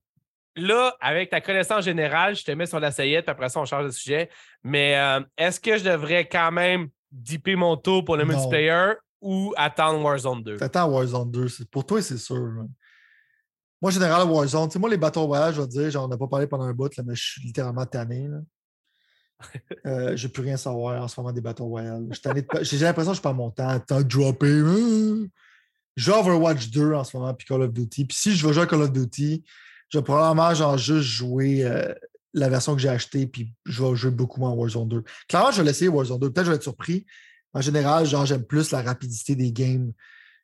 là, 0.56 0.96
avec 1.02 1.30
ta 1.30 1.42
connaissance 1.42 1.86
générale, 1.86 2.36
je 2.36 2.44
te 2.44 2.52
mets 2.52 2.66
sur 2.66 2.80
la 2.80 2.92
saillette, 2.92 3.26
puis 3.26 3.32
après 3.32 3.50
ça, 3.50 3.60
on 3.60 3.66
change 3.66 3.86
de 3.86 3.92
sujet. 3.92 4.30
Mais 4.64 4.98
euh, 4.98 5.22
est-ce 5.38 5.60
que 5.60 5.78
je 5.78 5.84
devrais 5.84 6.28
quand 6.28 6.52
même 6.52 6.90
dipper 7.12 7.56
mon 7.56 7.78
tour 7.78 8.06
pour 8.06 8.18
le 8.18 8.26
multiplayer 8.26 8.94
ou 9.22 9.54
attendre 9.58 10.02
Warzone 10.04 10.44
2? 10.44 10.58
Attends 10.62 10.90
Warzone 10.90 11.32
2. 11.32 11.48
Pour 11.72 11.86
toi, 11.86 12.02
c'est 12.02 12.18
sûr. 12.18 12.66
Moi, 13.82 13.92
général, 13.92 14.28
Warzone, 14.28 14.70
moi, 14.78 14.90
les 14.90 14.98
bateaux 14.98 15.26
voyage, 15.26 15.56
je 15.56 15.62
vais 15.62 15.68
te 15.68 15.72
dire, 15.72 15.90
j'en 15.90 16.12
ai 16.12 16.18
pas 16.18 16.28
parlé 16.28 16.48
pendant 16.48 16.66
un 16.66 16.74
bout, 16.74 16.96
là, 16.96 17.04
mais 17.06 17.16
je 17.16 17.24
suis 17.24 17.42
littéralement 17.42 17.86
tanné. 17.86 18.28
Là. 18.28 18.40
euh, 19.86 20.18
je 20.18 20.28
plus 20.28 20.44
rien 20.44 20.58
savoir 20.58 21.02
en 21.02 21.08
ce 21.08 21.20
moment 21.20 21.32
des 21.32 21.42
bateaux 21.42 21.66
royales. 21.66 22.08
J'ai 22.62 22.78
l'impression 22.80 23.12
que 23.12 23.18
je 23.18 23.22
perds 23.22 23.34
mon 23.34 23.52
temps. 23.52 23.80
Temps 23.80 24.02
droppé. 24.02 24.50
Hein. 24.50 25.28
Je 25.96 26.04
joue 26.04 26.14
Overwatch 26.14 26.70
2 26.70 26.94
en 26.94 27.04
ce 27.04 27.18
moment, 27.18 27.34
puis 27.34 27.48
Call 27.48 27.62
of 27.62 27.74
Duty. 27.74 28.06
Puis 28.06 28.18
si 28.18 28.36
je 28.36 28.46
veux 28.46 28.54
jouer 28.54 28.64
à 28.64 28.68
Call 28.68 28.82
of 28.82 28.92
Duty, 28.92 29.44
je 29.90 29.98
vais 29.98 30.04
probablement 30.04 30.54
genre 30.54 30.78
juste 30.78 31.08
jouer 31.08 31.64
euh, 31.64 31.94
la 32.34 32.50
version 32.50 32.76
que 32.76 32.82
j'ai 32.82 32.90
achetée, 32.90 33.28
puis 33.28 33.54
je 33.66 33.84
vais 33.84 33.96
jouer 33.96 34.12
beaucoup 34.12 34.40
moins 34.40 34.52
Warzone 34.52 34.88
2. 34.88 35.04
Clairement, 35.28 35.52
je 35.52 35.58
vais 35.58 35.68
l'essayer 35.68 35.90
Warzone 35.90 36.20
2. 36.20 36.32
Peut-être 36.32 36.36
que 36.36 36.46
je 36.46 36.50
vais 36.52 36.56
être 36.58 36.64
surpris. 36.64 37.06
En 37.54 37.62
général, 37.62 38.06
genre, 38.06 38.26
j'aime 38.26 38.46
plus 38.46 38.72
la 38.72 38.82
rapidité 38.82 39.36
des 39.36 39.52
games 39.52 39.92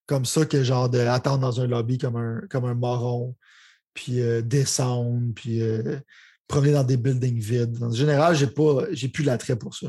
comme 0.08 0.26
ça 0.26 0.46
que 0.46 0.64
genre 0.64 0.90
d'attendre 0.90 1.40
dans 1.40 1.62
un 1.62 1.68
lobby 1.68 1.98
comme 1.98 2.16
un, 2.16 2.42
comme 2.50 2.66
un 2.66 2.74
moron, 2.74 3.36
puis 3.94 4.22
euh, 4.22 4.42
descendre, 4.42 5.34
puis 5.36 5.62
euh, 5.62 6.00
promener 6.48 6.74
dans 6.74 6.84
des 6.84 6.98
buildings 6.98 7.40
vides. 7.40 7.82
En 7.82 7.92
général, 7.92 8.36
j'ai 8.36 8.48
pas 8.48 8.86
j'ai 8.92 9.10
plus 9.10 9.24
l'attrait 9.24 9.56
pour 9.56 9.76
ça. 9.76 9.88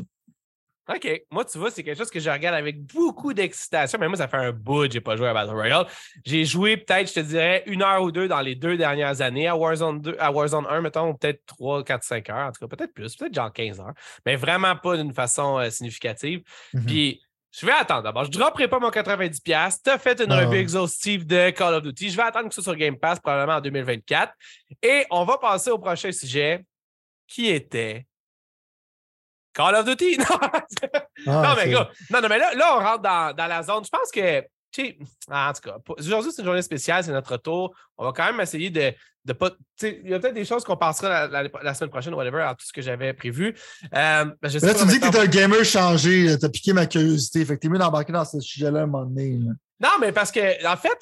OK. 0.89 1.23
Moi, 1.31 1.45
tu 1.45 1.59
vois, 1.59 1.71
c'est 1.71 1.83
quelque 1.83 1.99
chose 1.99 2.11
que 2.11 2.21
je 2.21 2.31
regarde 2.31 2.55
avec 2.55 2.81
beaucoup 2.81 3.33
d'excitation. 3.33 3.99
Mais 3.99 4.07
moi, 4.09 4.17
ça 4.17 4.29
fait 4.29 4.37
un 4.37 4.53
bout 4.53 4.87
que 4.87 4.93
je 4.93 4.95
n'ai 4.95 5.01
pas 5.01 5.17
joué 5.17 5.29
à 5.29 5.35
Battle 5.35 5.53
Royale. 5.53 5.87
J'ai 6.25 6.45
joué 6.45 6.77
peut-être, 6.77 7.09
je 7.09 7.15
te 7.15 7.21
dirais, 7.21 7.65
une 7.67 7.83
heure 7.83 8.03
ou 8.03 8.13
deux 8.13 8.29
dans 8.29 8.41
les 8.41 8.55
deux 8.55 8.77
dernières 8.77 9.21
années 9.21 9.49
à 9.49 9.57
Warzone 9.57 10.01
2, 10.01 10.17
à 10.19 10.31
Warzone 10.31 10.67
1, 10.69 10.81
mettons, 10.83 11.15
peut-être 11.15 11.43
3, 11.47 11.83
4, 11.83 12.05
5 12.05 12.31
heures. 12.31 12.49
En 12.49 12.53
tout 12.53 12.67
cas, 12.67 12.77
peut-être 12.77 12.95
plus, 12.95 13.17
peut-être 13.17 13.35
genre 13.35 13.53
15 13.53 13.81
heures. 13.81 13.95
Mais 14.25 14.37
vraiment 14.37 14.77
pas 14.77 14.97
d'une 14.97 15.13
façon 15.13 15.59
euh, 15.59 15.71
significative. 15.71 16.43
Mm-hmm. 16.73 16.87
Puis, 16.87 17.21
je 17.59 17.65
vais 17.65 17.73
attendre 17.73 18.03
d'abord. 18.03 18.25
Je 18.25 18.31
ne 18.31 18.35
dropperai 18.35 18.69
pas 18.69 18.79
mon 18.79 18.91
90$. 18.91 19.81
Tu 19.83 19.91
as 19.91 19.99
fait 19.99 20.21
une 20.21 20.33
revue 20.33 20.59
exhaustive 20.59 21.27
de 21.27 21.51
Call 21.51 21.75
of 21.75 21.83
Duty. 21.83 22.11
Je 22.11 22.17
vais 22.17 22.23
attendre 22.23 22.49
que 22.49 22.55
ça 22.55 22.61
soit 22.61 22.75
sur 22.75 22.79
Game 22.79 22.99
Pass, 22.99 23.19
probablement 23.19 23.59
en 23.59 23.61
2024. 23.63 24.33
Et 24.83 25.07
on 25.11 25.25
va 25.25 25.39
passer 25.39 25.71
au 25.71 25.79
prochain 25.79 26.13
sujet 26.13 26.65
qui 27.27 27.49
était 27.49 28.07
Call 29.57 29.75
of 29.75 29.87
Duty. 29.87 30.19
Non, 31.27 31.33
ah, 31.43 31.57
mais 31.57 31.71
gars, 31.71 31.89
non, 32.11 32.21
non, 32.21 32.29
mais 32.29 32.39
là, 32.39 32.55
là, 32.55 32.77
on 32.77 32.81
rentre 32.81 33.03
dans, 33.03 33.35
dans 33.35 33.47
la 33.47 33.63
zone. 33.63 33.83
Je 33.85 33.89
pense 33.89 34.11
que, 34.13 34.43
tu 34.71 34.97
en 35.31 35.53
tout 35.55 35.63
cas, 35.63 35.77
aujourd'hui, 35.99 36.31
c'est 36.31 36.43
une 36.43 36.47
journée 36.47 36.63
spéciale, 36.63 37.03
c'est 37.03 37.11
notre 37.11 37.39
tour. 37.39 37.75
On 37.97 38.05
va 38.05 38.13
quand 38.13 38.27
même 38.27 38.39
essayer 38.39 38.69
de, 38.69 38.93
de 39.25 39.33
pas. 39.33 39.51
Il 39.83 40.11
y 40.11 40.15
a 40.15 40.21
peut-être 40.21 40.35
des 40.35 40.45
choses 40.45 40.63
qu'on 40.63 40.77
passera 40.77 41.27
la, 41.27 41.75
semaine 41.75 41.91
prochaine, 41.91 42.15
whatever, 42.15 42.43
à 42.43 42.55
tout 42.55 42.67
ce 42.67 42.73
que 42.73 42.83
j'avais 42.83 43.15
prévu. 43.15 43.57
Euh, 43.85 44.25
ben, 44.25 44.35
là, 44.43 44.75
tu 44.75 44.87
dis 44.87 45.01
que 45.01 45.11
tu 45.11 45.17
es 45.17 45.21
un 45.21 45.27
gamer 45.27 45.65
changé, 45.65 46.37
tu 46.39 46.45
as 46.45 46.49
piqué 46.51 46.75
ma 46.75 46.85
curiosité. 46.87 47.45
Fait 47.45 47.57
que 47.57 47.61
tu 47.63 47.67
es 47.67 47.71
mieux 47.71 47.79
d'embarquer 47.79 48.13
dans 48.13 48.27
ce 48.27 48.39
sujet-là 48.39 48.83
un 48.83 48.87
moment 48.87 49.07
donné. 49.07 49.41
Non, 49.81 49.91
mais 50.01 50.13
parce 50.13 50.33
que, 50.33 50.67
en 50.67 50.77
fait, 50.77 50.99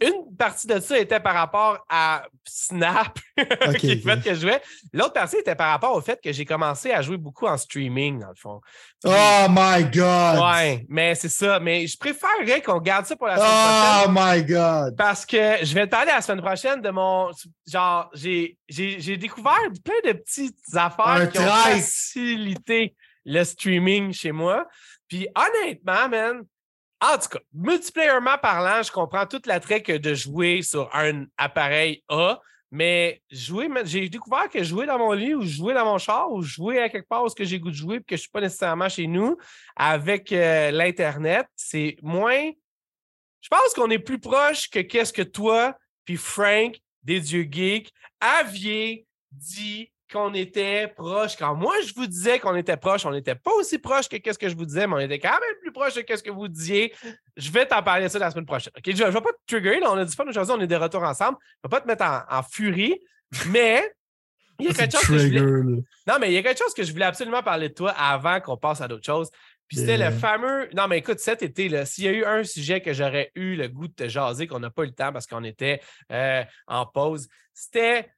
une 0.00 0.36
partie 0.36 0.66
de 0.66 0.80
ça 0.80 0.98
était 0.98 1.20
par 1.20 1.34
rapport 1.34 1.84
à 1.88 2.24
Snap, 2.44 3.18
qui 3.78 3.96
fait 4.00 4.22
que 4.22 4.34
je 4.34 4.40
jouais. 4.40 4.60
L'autre 4.92 5.12
partie 5.12 5.36
était 5.36 5.54
par 5.54 5.70
rapport 5.70 5.94
au 5.94 6.00
fait 6.00 6.20
que 6.20 6.32
j'ai 6.32 6.44
commencé 6.44 6.90
à 6.90 7.02
jouer 7.02 7.16
beaucoup 7.16 7.46
en 7.46 7.56
streaming, 7.56 8.18
dans 8.18 8.28
le 8.28 8.34
fond. 8.34 8.60
oh 9.04 9.46
my 9.48 9.84
God! 9.84 10.40
Ouais, 10.40 10.84
mais 10.88 11.14
c'est 11.14 11.28
ça. 11.28 11.60
Mais 11.60 11.86
je 11.86 11.96
préférerais 11.96 12.60
qu'on 12.60 12.80
garde 12.80 13.06
ça 13.06 13.16
pour 13.16 13.28
la 13.28 13.36
semaine 13.36 13.50
prochaine. 13.50 14.04
Oh 14.08 14.36
my 14.36 14.44
God! 14.44 14.96
Parce 14.96 15.24
que 15.24 15.64
je 15.64 15.74
vais 15.74 15.86
te 15.86 15.90
parler 15.90 16.10
la 16.10 16.20
semaine 16.20 16.42
prochaine 16.42 16.80
de 16.80 16.90
mon. 16.90 17.30
Genre, 17.66 18.10
j'ai 18.14 18.56
découvert 19.16 19.58
plein 19.84 20.12
de 20.12 20.18
petites 20.18 20.58
affaires 20.74 21.30
qui 21.30 21.38
ont 21.38 21.46
facilité 21.46 22.94
le 23.24 23.44
streaming 23.44 24.12
chez 24.12 24.32
moi. 24.32 24.66
Puis 25.08 25.28
honnêtement, 25.36 26.08
man, 26.08 26.42
en 27.02 27.18
tout 27.18 27.28
cas, 27.30 27.40
multiplayerment 27.52 28.38
parlant, 28.40 28.82
je 28.82 28.92
comprends 28.92 29.26
tout 29.26 29.42
l'attrait 29.46 29.82
que 29.82 29.92
de 29.92 30.14
jouer 30.14 30.62
sur 30.62 30.88
un 30.94 31.26
appareil 31.36 32.02
A, 32.08 32.40
mais 32.70 33.20
jouer, 33.30 33.68
j'ai 33.84 34.08
découvert 34.08 34.48
que 34.48 34.62
jouer 34.62 34.86
dans 34.86 34.98
mon 34.98 35.12
lit 35.12 35.34
ou 35.34 35.42
jouer 35.42 35.74
dans 35.74 35.84
mon 35.84 35.98
char 35.98 36.30
ou 36.30 36.42
jouer 36.42 36.80
à 36.80 36.88
quelque 36.88 37.08
part 37.08 37.24
où 37.24 37.28
j'ai 37.36 37.58
goût 37.58 37.70
de 37.70 37.76
jouer 37.76 37.96
et 37.96 37.98
que 37.98 38.04
je 38.10 38.14
ne 38.14 38.18
suis 38.18 38.30
pas 38.30 38.40
nécessairement 38.40 38.88
chez 38.88 39.06
nous 39.06 39.36
avec 39.76 40.32
euh, 40.32 40.70
l'Internet, 40.70 41.46
c'est 41.56 41.96
moins. 42.02 42.50
Je 43.40 43.48
pense 43.48 43.74
qu'on 43.74 43.90
est 43.90 43.98
plus 43.98 44.20
proche 44.20 44.70
que 44.70 44.78
qu'est-ce 44.78 45.12
que 45.12 45.22
toi 45.22 45.76
puis 46.04 46.16
Frank 46.16 46.78
des 47.02 47.20
dieux 47.20 47.46
geeks 47.50 47.92
aviez 48.20 49.06
dit 49.32 49.90
qu'on 50.12 50.34
était 50.34 50.88
proche. 50.88 51.36
Quand 51.36 51.54
moi, 51.54 51.74
je 51.86 51.94
vous 51.94 52.06
disais 52.06 52.38
qu'on 52.38 52.54
était 52.54 52.76
proche, 52.76 53.06
on 53.06 53.10
n'était 53.10 53.34
pas 53.34 53.52
aussi 53.52 53.78
proche 53.78 54.08
que 54.08 54.32
ce 54.32 54.38
que 54.38 54.48
je 54.48 54.56
vous 54.56 54.66
disais, 54.66 54.86
mais 54.86 54.94
on 54.94 54.98
était 54.98 55.18
quand 55.18 55.32
même 55.32 55.56
plus 55.60 55.72
proche 55.72 55.94
de 55.94 56.04
ce 56.08 56.22
que 56.22 56.30
vous 56.30 56.48
disiez. 56.48 56.94
Je 57.36 57.50
vais 57.50 57.66
t'en 57.66 57.82
parler 57.82 58.04
de 58.04 58.08
ça 58.08 58.18
la 58.18 58.30
semaine 58.30 58.46
prochaine. 58.46 58.72
je 58.84 58.90
ne 58.90 59.10
vais 59.10 59.20
pas 59.20 59.32
te 59.32 59.46
trigger. 59.46 59.80
on 59.84 59.96
a 59.96 60.04
dit 60.04 60.14
fun 60.14 60.26
aujourd'hui, 60.26 60.54
on 60.56 60.60
est 60.60 60.66
de 60.66 60.76
retour 60.76 61.02
ensemble. 61.02 61.38
Je 61.40 61.46
ne 61.46 61.68
vais 61.68 61.76
pas 61.76 61.80
te 61.80 61.86
mettre 61.86 62.04
en, 62.04 62.42
furie, 62.42 63.00
mais 63.48 63.82
il 64.60 64.66
y 64.66 64.70
a 64.70 64.74
quelque 64.74 64.92
chose 64.92 65.06
que 65.08 65.18
je 65.18 65.26
voulais... 65.26 65.82
Non, 66.06 66.14
mais 66.20 66.30
il 66.30 66.34
y 66.34 66.38
a 66.38 66.42
quelque 66.42 66.58
chose 66.58 66.74
que 66.74 66.82
je 66.82 66.92
voulais 66.92 67.06
absolument 67.06 67.42
parler 67.42 67.70
de 67.70 67.74
toi 67.74 67.90
avant 67.92 68.40
qu'on 68.40 68.56
passe 68.56 68.80
à 68.80 68.88
d'autres 68.88 69.06
choses. 69.06 69.30
Puis 69.66 69.78
c'était 69.78 69.96
le 69.96 70.10
fameux. 70.10 70.68
Non, 70.74 70.86
mais 70.86 70.98
écoute, 70.98 71.18
cet 71.18 71.42
été, 71.42 71.84
s'il 71.86 72.04
y 72.04 72.08
a 72.08 72.12
eu 72.12 72.24
un 72.24 72.44
sujet 72.44 72.82
que 72.82 72.92
j'aurais 72.92 73.32
eu 73.34 73.56
le 73.56 73.68
goût 73.68 73.88
de 73.88 73.94
te 73.94 74.06
jaser, 74.06 74.46
qu'on 74.46 74.60
n'a 74.60 74.68
pas 74.68 74.82
eu 74.82 74.88
le 74.88 74.92
temps 74.92 75.12
parce 75.12 75.26
qu'on 75.26 75.44
était 75.44 75.80
euh, 76.12 76.44
en 76.66 76.84
pause, 76.84 77.26
c'était 77.54 78.10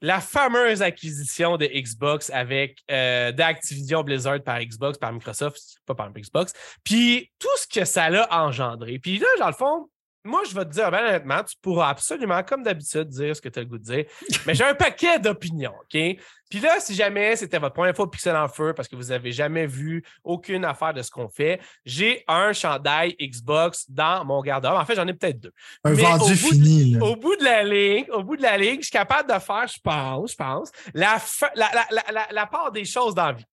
la 0.00 0.20
fameuse 0.20 0.82
acquisition 0.82 1.56
de 1.56 1.66
Xbox 1.66 2.30
avec 2.30 2.78
euh, 2.90 3.32
d'Activision 3.32 4.02
Blizzard 4.02 4.42
par 4.42 4.60
Xbox, 4.60 4.98
par 4.98 5.12
Microsoft, 5.12 5.60
pas 5.86 5.94
par 5.94 6.12
Xbox, 6.12 6.52
puis 6.82 7.30
tout 7.38 7.56
ce 7.56 7.66
que 7.66 7.84
ça 7.84 8.10
l'a 8.10 8.28
engendré. 8.30 8.98
Puis 8.98 9.18
là, 9.18 9.26
dans 9.38 9.46
le 9.48 9.54
fond, 9.54 9.88
moi, 10.24 10.40
je 10.48 10.54
vais 10.54 10.64
te 10.64 10.70
dire, 10.70 10.90
ben, 10.90 11.04
honnêtement, 11.04 11.42
tu 11.44 11.54
pourras 11.60 11.90
absolument, 11.90 12.42
comme 12.42 12.62
d'habitude, 12.62 13.08
dire 13.08 13.36
ce 13.36 13.42
que 13.42 13.50
tu 13.50 13.58
as 13.58 13.62
le 13.62 13.68
goût 13.68 13.78
de 13.78 13.84
dire. 13.84 14.04
Mais 14.46 14.54
j'ai 14.54 14.64
un 14.64 14.74
paquet 14.74 15.18
d'opinions, 15.18 15.74
OK? 15.82 16.18
Puis 16.50 16.60
là, 16.60 16.80
si 16.80 16.94
jamais 16.94 17.36
c'était 17.36 17.58
votre 17.58 17.74
première 17.74 17.94
fois 17.94 18.06
au 18.06 18.08
Pixel 18.08 18.34
en 18.34 18.48
feu 18.48 18.72
parce 18.74 18.88
que 18.88 18.96
vous 18.96 19.08
n'avez 19.08 19.32
jamais 19.32 19.66
vu 19.66 20.02
aucune 20.22 20.64
affaire 20.64 20.94
de 20.94 21.02
ce 21.02 21.10
qu'on 21.10 21.28
fait, 21.28 21.60
j'ai 21.84 22.24
un 22.26 22.52
chandail 22.52 23.14
Xbox 23.20 23.90
dans 23.90 24.24
mon 24.24 24.40
garde-robe. 24.40 24.78
En 24.78 24.84
fait, 24.86 24.94
j'en 24.94 25.06
ai 25.06 25.12
peut-être 25.12 25.40
deux. 25.40 25.52
Un 25.84 25.92
vendu 25.92 26.34
fini. 26.34 26.96
Au 27.00 27.16
bout 27.16 27.36
de 27.36 27.44
la 27.44 27.62
ligne, 27.62 28.06
au 28.10 28.22
bout 28.22 28.36
de 28.36 28.42
la 28.42 28.56
ligne, 28.56 28.78
je 28.78 28.86
suis 28.86 28.92
capable 28.92 29.28
de 29.28 29.38
faire, 29.38 29.66
je 29.66 29.80
pense, 29.82 30.30
je 30.30 30.36
pense, 30.36 30.70
la, 30.94 31.18
la, 32.30 32.46
part 32.46 32.72
des 32.72 32.84
choses 32.84 33.14
dans 33.14 33.26
la 33.26 33.32
vie. 33.32 33.44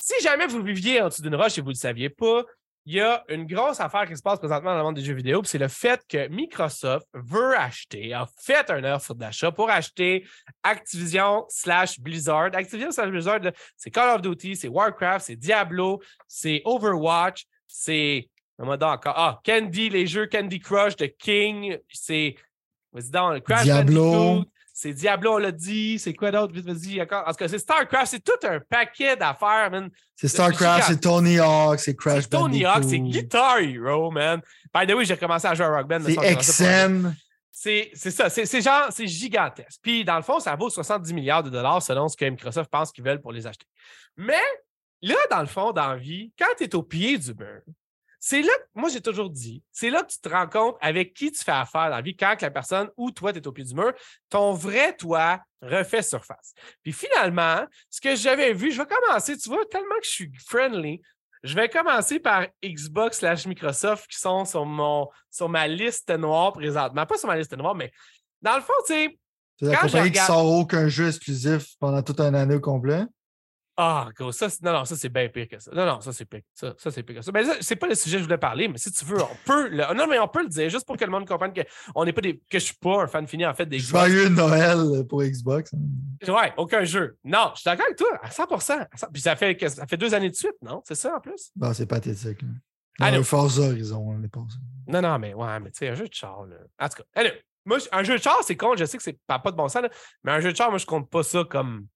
Si 0.00 0.14
jamais 0.22 0.46
vous 0.46 0.62
viviez 0.62 1.00
en 1.00 1.08
dessous 1.08 1.22
d'une 1.22 1.34
roche 1.34 1.58
et 1.58 1.60
vous 1.60 1.68
ne 1.68 1.74
le 1.74 1.78
saviez 1.78 2.10
pas, 2.10 2.44
il 2.86 2.94
y 2.94 3.00
a 3.00 3.24
une 3.28 3.46
grosse 3.46 3.80
affaire 3.80 4.06
qui 4.06 4.16
se 4.16 4.22
passe 4.22 4.38
présentement 4.38 4.72
dans 4.72 4.78
le 4.78 4.82
monde 4.84 4.96
des 4.96 5.02
jeux 5.02 5.14
vidéo, 5.14 5.42
c'est 5.44 5.58
le 5.58 5.68
fait 5.68 6.02
que 6.06 6.28
Microsoft 6.28 7.06
veut 7.14 7.56
acheter, 7.56 8.12
a 8.12 8.26
fait 8.38 8.70
un 8.70 8.84
offre 8.84 9.14
d'achat 9.14 9.50
pour 9.50 9.70
acheter 9.70 10.26
Activision 10.62 11.46
slash 11.48 11.98
Blizzard. 11.98 12.50
Activision 12.54 12.90
slash 12.90 13.08
Blizzard, 13.08 13.40
c'est 13.76 13.90
Call 13.90 14.16
of 14.16 14.22
Duty, 14.22 14.56
c'est 14.56 14.68
Warcraft, 14.68 15.26
c'est 15.26 15.36
Diablo, 15.36 16.02
c'est 16.28 16.60
Overwatch, 16.66 17.46
c'est. 17.66 18.28
encore. 18.58 19.14
Ah, 19.16 19.40
Candy, 19.44 19.88
les 19.88 20.06
jeux 20.06 20.26
Candy 20.26 20.60
Crush 20.60 20.96
de 20.96 21.06
King, 21.06 21.78
c'est. 21.90 22.36
Crash 23.44 23.64
Diablo. 23.64 24.44
C'est 24.84 24.92
Diablo, 24.92 25.36
on 25.36 25.38
l'a 25.38 25.50
dit. 25.50 25.98
C'est 25.98 26.12
quoi 26.12 26.30
d'autre? 26.30 26.52
Vas-y, 26.60 27.00
encore. 27.00 27.24
En 27.26 27.30
tout 27.30 27.36
cas, 27.36 27.48
c'est 27.48 27.58
StarCraft. 27.58 28.06
C'est 28.06 28.22
tout 28.22 28.46
un 28.46 28.60
paquet 28.60 29.16
d'affaires, 29.16 29.70
man. 29.70 29.88
C'est 30.14 30.28
StarCraft, 30.28 30.88
c'est 30.88 31.00
Tony 31.00 31.38
Hawk, 31.38 31.80
c'est 31.80 31.96
Crash 31.96 32.28
Bandicoot. 32.28 32.38
Tony 32.38 32.64
Hawk, 32.66 32.84
c'est 32.86 32.98
Guitar 32.98 33.60
Hero, 33.60 34.10
man. 34.10 34.42
By 34.74 34.86
the 34.86 34.94
way, 34.94 35.06
j'ai 35.06 35.16
commencé 35.16 35.46
à 35.46 35.54
jouer 35.54 35.64
à 35.64 35.70
Rock 35.70 35.88
Band. 35.88 36.00
C'est 36.04 36.36
XN. 36.36 37.14
C'est 37.50 37.94
ça. 37.94 38.28
C'est 38.28 38.60
genre, 38.60 38.88
c'est 38.90 39.06
gigantesque. 39.06 39.80
Puis, 39.80 40.04
dans 40.04 40.16
le 40.16 40.22
fond, 40.22 40.38
ça 40.38 40.54
vaut 40.54 40.68
70 40.68 41.14
milliards 41.14 41.42
de 41.42 41.48
dollars 41.48 41.82
selon 41.82 42.06
ce 42.08 42.16
que 42.18 42.26
Microsoft 42.26 42.70
pense 42.70 42.92
qu'ils 42.92 43.04
veulent 43.04 43.22
pour 43.22 43.32
les 43.32 43.46
acheter. 43.46 43.64
Mais 44.18 44.44
là, 45.00 45.16
dans 45.30 45.40
le 45.40 45.46
fond, 45.46 45.72
dans 45.72 45.92
la 45.92 45.96
vie, 45.96 46.30
quand 46.38 46.54
tu 46.58 46.64
es 46.64 46.74
au 46.74 46.82
pied 46.82 47.16
du 47.16 47.32
mur, 47.32 47.62
c'est 48.26 48.40
là, 48.40 48.52
moi 48.74 48.88
j'ai 48.88 49.02
toujours 49.02 49.28
dit, 49.28 49.62
c'est 49.70 49.90
là 49.90 50.02
que 50.02 50.10
tu 50.10 50.18
te 50.18 50.30
rends 50.30 50.46
compte 50.46 50.76
avec 50.80 51.12
qui 51.12 51.30
tu 51.30 51.44
fais 51.44 51.52
affaire 51.52 51.90
dans 51.90 51.96
la 51.96 52.00
vie 52.00 52.16
quand 52.16 52.40
la 52.40 52.50
personne 52.50 52.88
ou 52.96 53.10
toi, 53.10 53.34
tu 53.34 53.38
es 53.38 53.46
au 53.46 53.52
pied 53.52 53.64
du 53.64 53.74
mur, 53.74 53.92
ton 54.30 54.54
vrai 54.54 54.96
toi 54.96 55.40
refait 55.60 56.00
surface. 56.00 56.54
Puis 56.82 56.94
finalement, 56.94 57.66
ce 57.90 58.00
que 58.00 58.16
j'avais 58.16 58.54
vu, 58.54 58.72
je 58.72 58.80
vais 58.80 58.88
commencer, 58.88 59.36
tu 59.36 59.50
vois, 59.50 59.66
tellement 59.66 59.96
que 59.96 60.06
je 60.06 60.10
suis 60.10 60.32
friendly, 60.46 61.02
Je 61.44 61.54
vais 61.54 61.68
commencer 61.68 62.18
par 62.18 62.46
Xbox 62.64 63.18
slash 63.18 63.46
Microsoft 63.46 64.06
qui 64.06 64.18
sont 64.18 64.46
sur, 64.46 64.64
mon, 64.64 65.10
sur 65.30 65.50
ma 65.50 65.68
liste 65.68 66.08
noire 66.08 66.54
présentement. 66.54 67.04
Pas 67.04 67.18
sur 67.18 67.28
ma 67.28 67.36
liste 67.36 67.54
noire, 67.54 67.74
mais 67.74 67.92
dans 68.40 68.56
le 68.56 68.62
fond, 68.62 68.72
tu 68.86 68.94
sais. 68.94 69.18
C'est 69.60 69.66
la 69.66 69.76
compagnie 69.76 70.10
qui 70.10 70.18
sort 70.18 70.46
aucun 70.46 70.88
jeu 70.88 71.08
exclusif 71.08 71.76
pendant 71.78 72.02
toute 72.02 72.20
un 72.20 72.32
année 72.32 72.58
complet? 72.58 73.04
Ah, 73.76 74.08
gros, 74.16 74.30
ça, 74.30 74.46
non, 74.62 74.72
non, 74.72 74.84
ça, 74.84 74.94
c'est 74.94 75.08
bien 75.08 75.28
pire 75.28 75.48
que 75.48 75.58
ça. 75.58 75.72
Non, 75.74 75.84
non, 75.84 76.00
ça, 76.00 76.12
c'est 76.12 76.24
pire. 76.24 76.42
Ça, 76.54 76.74
ça 76.78 76.92
c'est 76.92 77.02
pire 77.02 77.16
que 77.16 77.22
ça. 77.22 77.32
Mais 77.32 77.44
ben, 77.44 77.54
c'est 77.60 77.74
pas 77.74 77.88
le 77.88 77.96
sujet 77.96 78.16
que 78.16 78.20
je 78.20 78.24
voulais 78.24 78.38
parler, 78.38 78.68
mais 78.68 78.78
si 78.78 78.92
tu 78.92 79.04
veux, 79.04 79.20
on 79.20 79.36
peut 79.44 79.68
le. 79.68 79.94
Non, 79.94 80.06
mais 80.06 80.18
on 80.20 80.28
peut 80.28 80.42
le 80.42 80.48
dire, 80.48 80.70
juste 80.70 80.86
pour 80.86 80.96
que 80.96 81.04
le 81.04 81.10
monde 81.10 81.26
comprenne 81.26 81.52
que 81.52 81.62
on 81.94 82.04
n'est 82.04 82.12
pas 82.12 82.20
des. 82.20 82.36
que 82.38 82.58
je 82.60 82.66
suis 82.66 82.76
pas 82.76 83.02
un 83.02 83.06
fan 83.08 83.26
fini, 83.26 83.44
en 83.44 83.52
fait, 83.52 83.66
des 83.66 83.80
Joyeux 83.80 84.28
Noël 84.28 85.04
pour 85.08 85.24
Xbox. 85.24 85.72
Ouais, 86.26 86.52
aucun 86.56 86.84
jeu. 86.84 87.16
Non, 87.24 87.50
je 87.54 87.60
suis 87.60 87.68
d'accord 87.68 87.86
avec 87.86 87.98
toi, 87.98 88.20
à 88.22 88.30
100 88.30 88.46
Puis 89.12 89.22
ça 89.22 89.34
fait, 89.34 89.68
ça 89.68 89.86
fait 89.88 89.96
deux 89.96 90.14
années 90.14 90.30
de 90.30 90.36
suite, 90.36 90.56
non? 90.62 90.80
C'est 90.84 90.94
ça, 90.94 91.16
en 91.16 91.20
plus? 91.20 91.50
Non, 91.56 91.72
c'est 91.74 91.86
pathétique. 91.86 92.42
Là. 92.42 92.48
Allez. 93.00 93.24
Forza 93.24 93.62
Horizon, 93.62 94.04
on 94.06 94.22
est 94.22 94.28
passé. 94.28 94.56
Non, 94.86 95.02
non, 95.02 95.18
mais 95.18 95.34
ouais, 95.34 95.60
mais 95.60 95.70
tu 95.72 95.78
sais, 95.78 95.88
un 95.88 95.94
jeu 95.94 96.06
de 96.06 96.14
char, 96.14 96.46
là. 96.46 96.56
En 96.78 96.88
tout 96.88 96.98
cas, 96.98 97.04
allez. 97.14 97.32
Moi, 97.66 97.78
un 97.92 98.02
jeu 98.04 98.18
de 98.18 98.22
char, 98.22 98.38
c'est 98.44 98.56
con, 98.56 98.76
je 98.76 98.84
sais 98.84 98.98
que 98.98 99.02
c'est 99.02 99.18
pas, 99.26 99.38
pas 99.38 99.50
de 99.50 99.56
bon 99.56 99.68
sens, 99.68 99.82
là, 99.82 99.88
mais 100.22 100.32
un 100.32 100.40
jeu 100.40 100.52
de 100.52 100.56
char, 100.56 100.68
moi, 100.68 100.78
je 100.78 100.84
compte 100.84 101.08
pas 101.08 101.22
ça 101.22 101.44
comme 101.48 101.86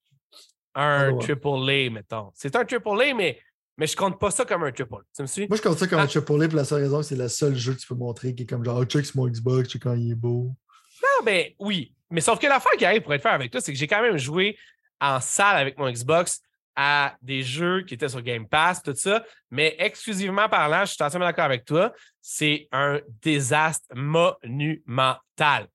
un 0.75 1.17
triple 1.17 1.49
A, 1.49 1.91
mettons. 1.91 2.31
C'est 2.35 2.55
un 2.57 2.65
triple 2.65 2.89
A, 2.89 3.15
mais, 3.15 3.41
mais 3.77 3.87
je 3.87 3.97
compte 3.97 4.19
pas 4.19 4.31
ça 4.31 4.45
comme 4.45 4.65
un 4.65 4.73
triple. 4.73 5.03
Tu 5.15 5.23
me 5.23 5.27
suis? 5.27 5.49
Moi, 5.49 5.57
je 5.57 5.63
compte 5.63 5.79
ça 5.79 5.87
comme 5.87 5.99
un 5.99 6.05
ah. 6.05 6.07
triple 6.07 6.43
A 6.43 6.49
pour 6.49 6.57
la 6.57 6.65
seule 6.65 6.83
raison 6.83 6.99
que 6.99 7.05
c'est 7.05 7.17
le 7.17 7.29
seul 7.29 7.55
jeu 7.55 7.75
que 7.75 7.81
tu 7.81 7.87
peux 7.87 7.95
montrer 7.95 8.35
qui 8.35 8.43
est 8.43 8.47
comme 8.47 8.65
genre, 8.65 8.79
oh, 8.79 8.85
check 8.85 9.15
mon 9.15 9.29
Xbox, 9.29 9.69
check 9.69 9.83
quand 9.83 9.95
il 9.95 10.13
est 10.13 10.15
beau. 10.15 10.55
Non, 11.03 11.25
ben 11.25 11.47
oui. 11.59 11.95
Mais 12.11 12.21
sauf 12.21 12.39
que 12.39 12.47
l'affaire 12.47 12.73
qui 12.79 12.85
arrive 12.85 13.03
pour 13.03 13.15
être 13.15 13.23
fait 13.23 13.29
avec 13.29 13.51
toi, 13.51 13.61
c'est 13.61 13.73
que 13.73 13.79
j'ai 13.79 13.87
quand 13.87 14.03
même 14.03 14.17
joué 14.17 14.57
en 15.01 15.21
salle 15.21 15.57
avec 15.57 15.79
mon 15.79 15.91
Xbox 15.91 16.41
à 16.75 17.17
des 17.23 17.43
jeux 17.43 17.83
qui 17.83 17.95
étaient 17.95 18.09
sur 18.09 18.23
Game 18.23 18.47
Pass, 18.47 18.83
tout 18.83 18.95
ça. 18.95 19.25
Mais 19.51 19.75
exclusivement 19.79 20.49
parlant, 20.49 20.85
je 20.85 20.95
suis 20.95 21.03
entièrement 21.03 21.27
d'accord 21.27 21.45
avec 21.45 21.65
toi, 21.65 21.93
c'est 22.21 22.69
un 22.71 23.01
désastre 23.21 23.87
monumental. 23.95 25.67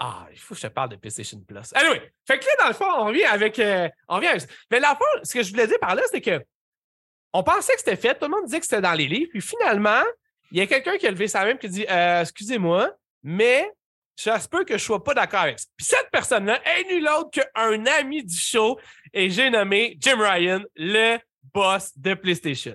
Ah, 0.00 0.28
il 0.30 0.38
faut 0.38 0.54
que 0.54 0.60
je 0.60 0.66
te 0.66 0.72
parle 0.72 0.90
de 0.90 0.96
PlayStation 0.96 1.40
Plus. 1.40 1.72
Anyway, 1.74 2.12
fait 2.26 2.38
que 2.38 2.44
là, 2.44 2.52
dans 2.60 2.68
le 2.68 2.74
fond, 2.74 2.86
on 2.88 3.06
revient 3.06 3.24
avec. 3.24 3.58
Euh, 3.58 3.88
on 4.08 4.16
revient 4.16 4.28
avec... 4.28 4.44
Mais 4.70 4.78
la 4.78 4.94
fois, 4.94 5.06
ce 5.24 5.34
que 5.34 5.42
je 5.42 5.50
voulais 5.50 5.66
dire 5.66 5.78
par 5.80 5.94
là, 5.94 6.02
c'est 6.10 6.20
que 6.20 6.40
on 7.32 7.42
pensait 7.42 7.74
que 7.74 7.80
c'était 7.80 7.96
fait, 7.96 8.14
tout 8.14 8.24
le 8.24 8.30
monde 8.30 8.44
disait 8.46 8.60
que 8.60 8.66
c'était 8.66 8.80
dans 8.80 8.94
les 8.94 9.06
livres, 9.06 9.28
puis 9.30 9.42
finalement, 9.42 10.02
il 10.50 10.58
y 10.58 10.60
a 10.60 10.66
quelqu'un 10.66 10.96
qui 10.96 11.06
a 11.06 11.10
levé 11.10 11.28
sa 11.28 11.44
main 11.44 11.50
et 11.50 11.58
qui 11.58 11.68
dit 11.68 11.86
euh, 11.90 12.22
Excusez-moi, 12.22 12.90
mais 13.22 13.70
ça 14.16 14.40
se 14.40 14.48
peut 14.48 14.64
que 14.64 14.74
je 14.78 14.82
ne 14.82 14.86
sois 14.86 15.04
pas 15.04 15.14
d'accord 15.14 15.40
avec 15.40 15.58
ça. 15.58 15.66
Puis 15.76 15.86
cette 15.86 16.10
personne-là 16.10 16.60
est 16.64 16.84
nul 16.84 17.08
autre 17.08 17.30
qu'un 17.30 17.86
ami 17.86 18.24
du 18.24 18.38
show, 18.38 18.78
et 19.12 19.30
j'ai 19.30 19.50
nommé 19.50 19.96
Jim 20.00 20.18
Ryan, 20.18 20.62
le 20.76 21.18
boss 21.52 21.96
de 21.96 22.14
PlayStation. 22.14 22.74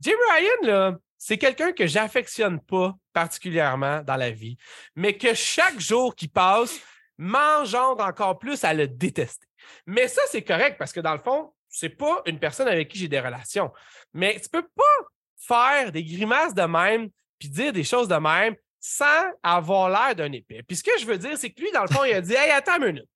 Jim 0.00 0.16
Ryan, 0.32 0.56
là, 0.62 0.96
c'est 1.22 1.36
quelqu'un 1.36 1.72
que 1.72 1.86
j'affectionne 1.86 2.60
pas 2.60 2.96
particulièrement 3.12 4.00
dans 4.02 4.16
la 4.16 4.30
vie, 4.30 4.56
mais 4.96 5.18
que 5.18 5.34
chaque 5.34 5.78
jour 5.78 6.16
qui 6.16 6.28
passe 6.28 6.80
m'engendre 7.18 8.02
encore 8.02 8.38
plus 8.38 8.64
à 8.64 8.72
le 8.72 8.88
détester. 8.88 9.46
Mais 9.84 10.08
ça, 10.08 10.22
c'est 10.30 10.42
correct 10.42 10.76
parce 10.78 10.94
que 10.94 11.00
dans 11.00 11.12
le 11.12 11.18
fond, 11.18 11.52
c'est 11.68 11.90
pas 11.90 12.22
une 12.24 12.38
personne 12.38 12.68
avec 12.68 12.88
qui 12.88 12.96
j'ai 12.98 13.08
des 13.08 13.20
relations. 13.20 13.70
Mais 14.14 14.40
tu 14.40 14.48
peux 14.48 14.62
pas 14.62 15.06
faire 15.36 15.92
des 15.92 16.02
grimaces 16.02 16.54
de 16.54 16.62
même 16.62 17.10
puis 17.38 17.50
dire 17.50 17.74
des 17.74 17.84
choses 17.84 18.08
de 18.08 18.16
même 18.16 18.56
sans 18.80 19.30
avoir 19.42 19.90
l'air 19.90 20.16
d'un 20.16 20.32
épée. 20.32 20.62
Puis 20.62 20.78
ce 20.78 20.82
que 20.82 20.98
je 20.98 21.04
veux 21.04 21.18
dire, 21.18 21.36
c'est 21.36 21.50
que 21.50 21.60
lui, 21.60 21.70
dans 21.72 21.82
le 21.82 21.88
fond, 21.88 22.02
il 22.02 22.14
a 22.14 22.22
dit 22.22 22.32
Hey, 22.36 22.50
attends 22.50 22.78
une 22.78 22.86
minute. 22.86 23.08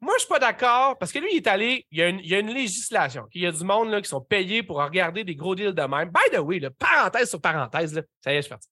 Moi, 0.00 0.14
je 0.16 0.20
suis 0.20 0.28
pas 0.28 0.38
d'accord 0.38 0.96
parce 0.98 1.12
que 1.12 1.18
lui, 1.18 1.28
il 1.32 1.36
est 1.36 1.46
allé, 1.46 1.86
il 1.90 1.98
y 1.98 2.34
a 2.34 2.38
une, 2.38 2.52
législation, 2.52 3.26
il 3.34 3.42
y 3.42 3.46
a 3.46 3.52
du 3.52 3.64
monde 3.64 3.90
là, 3.90 4.00
qui 4.00 4.08
sont 4.08 4.20
payés 4.20 4.62
pour 4.62 4.78
regarder 4.78 5.24
des 5.24 5.34
gros 5.34 5.54
deals 5.54 5.74
de 5.74 5.82
même. 5.82 6.10
By 6.10 6.34
the 6.34 6.38
way, 6.38 6.60
parenthèse 6.78 7.28
sur 7.28 7.40
parenthèse, 7.40 7.94
là, 7.94 8.02
ça 8.24 8.32
y 8.32 8.36
est, 8.36 8.38
je 8.38 8.42
suis 8.42 8.50
parti. 8.50 8.68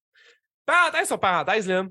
Parenthèse 0.65 1.07
sur 1.07 1.21
parenthèse, 1.21 1.69
là, 1.69 1.85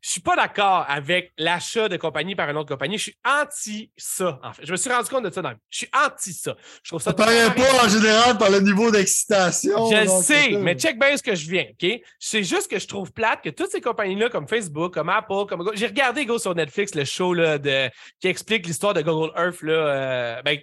je 0.00 0.10
suis 0.10 0.20
pas 0.20 0.36
d'accord 0.36 0.84
avec 0.88 1.32
l'achat 1.36 1.88
de 1.88 1.96
compagnie 1.96 2.36
par 2.36 2.48
une 2.48 2.56
autre 2.56 2.68
compagnie. 2.68 2.98
Je 2.98 3.04
suis 3.04 3.18
anti 3.24 3.90
ça, 3.96 4.38
en 4.42 4.52
fait. 4.52 4.64
Je 4.64 4.72
me 4.72 4.76
suis 4.76 4.90
rendu 4.90 5.08
compte 5.08 5.24
de 5.24 5.30
ça 5.30 5.42
dans 5.42 5.52
Je 5.70 5.78
suis 5.78 5.88
anti 5.92 6.32
ça. 6.32 6.54
Je 6.82 6.90
trouve 6.90 7.02
ça. 7.02 7.10
Ça 7.10 7.14
paraît 7.16 7.54
pas 7.54 7.84
en 7.84 7.88
général 7.88 8.38
par 8.38 8.50
le 8.50 8.60
niveau 8.60 8.90
d'excitation. 8.90 9.90
Je 9.90 10.06
sais, 10.22 10.50
mais 10.52 10.74
check 10.74 10.98
bien 10.98 11.16
ce 11.16 11.22
que 11.22 11.34
je 11.34 11.50
viens, 11.50 11.66
OK? 11.70 12.00
C'est 12.18 12.44
juste 12.44 12.70
que 12.70 12.78
je 12.78 12.86
trouve 12.86 13.12
plate 13.12 13.42
que 13.42 13.50
toutes 13.50 13.70
ces 13.70 13.80
compagnies-là, 13.80 14.28
comme 14.28 14.46
Facebook, 14.46 14.94
comme 14.94 15.08
Apple, 15.08 15.46
comme 15.48 15.70
J'ai 15.74 15.86
regardé 15.86 16.24
Go 16.24 16.38
sur 16.38 16.54
Netflix 16.54 16.94
le 16.94 17.04
show 17.04 17.34
là, 17.34 17.58
de... 17.58 17.90
qui 18.20 18.28
explique 18.28 18.66
l'histoire 18.66 18.94
de 18.94 19.02
Google 19.02 19.32
Earth 19.36 19.62
là, 19.62 19.72
euh, 19.72 20.42
ben, 20.42 20.58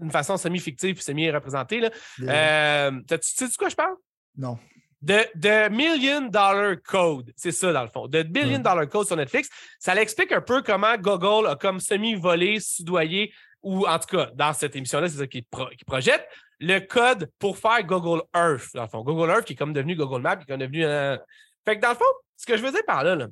d'une 0.00 0.10
façon 0.10 0.36
semi-fictive 0.36 0.96
et 0.98 1.00
semi-représentée. 1.00 1.80
Là. 1.80 1.90
Euh, 2.22 2.90
tu 3.08 3.16
sais 3.20 3.48
de 3.48 3.56
quoi 3.56 3.68
je 3.68 3.76
parle? 3.76 3.94
Non. 4.36 4.58
De, 5.02 5.68
Million 5.68 6.28
Dollar 6.28 6.76
Code, 6.84 7.32
c'est 7.36 7.50
ça 7.50 7.72
dans 7.72 7.82
le 7.82 7.88
fond. 7.88 8.06
De 8.06 8.22
Billion 8.22 8.60
Dollar 8.60 8.88
Code 8.88 9.08
sur 9.08 9.16
Netflix, 9.16 9.50
ça 9.80 9.94
l'explique 9.94 10.30
un 10.30 10.40
peu 10.40 10.62
comment 10.62 10.96
Google 10.96 11.48
a 11.48 11.56
comme 11.56 11.80
semi-volé, 11.80 12.60
soudoyé, 12.60 13.32
ou 13.62 13.86
en 13.86 13.98
tout 13.98 14.16
cas, 14.16 14.30
dans 14.34 14.52
cette 14.52 14.76
émission-là, 14.76 15.08
c'est 15.08 15.18
ça 15.18 15.26
qu'il 15.26 15.44
projette, 15.86 16.28
le 16.60 16.78
code 16.78 17.28
pour 17.40 17.58
faire 17.58 17.82
Google 17.82 18.22
Earth, 18.34 18.68
dans 18.74 18.82
le 18.82 18.88
fond. 18.88 19.02
Google 19.02 19.30
Earth 19.30 19.44
qui 19.44 19.54
est 19.54 19.56
comme 19.56 19.72
devenu 19.72 19.96
Google 19.96 20.20
Maps, 20.20 20.36
qui 20.36 20.52
est 20.52 20.56
devenu... 20.56 20.84
Euh, 20.84 21.16
fait 21.64 21.76
que 21.76 21.82
dans 21.82 21.90
le 21.90 21.96
fond, 21.96 22.04
ce 22.36 22.46
que 22.46 22.56
je 22.56 22.62
veux 22.62 22.70
dire 22.70 22.84
par 22.86 23.02
là, 23.02 23.26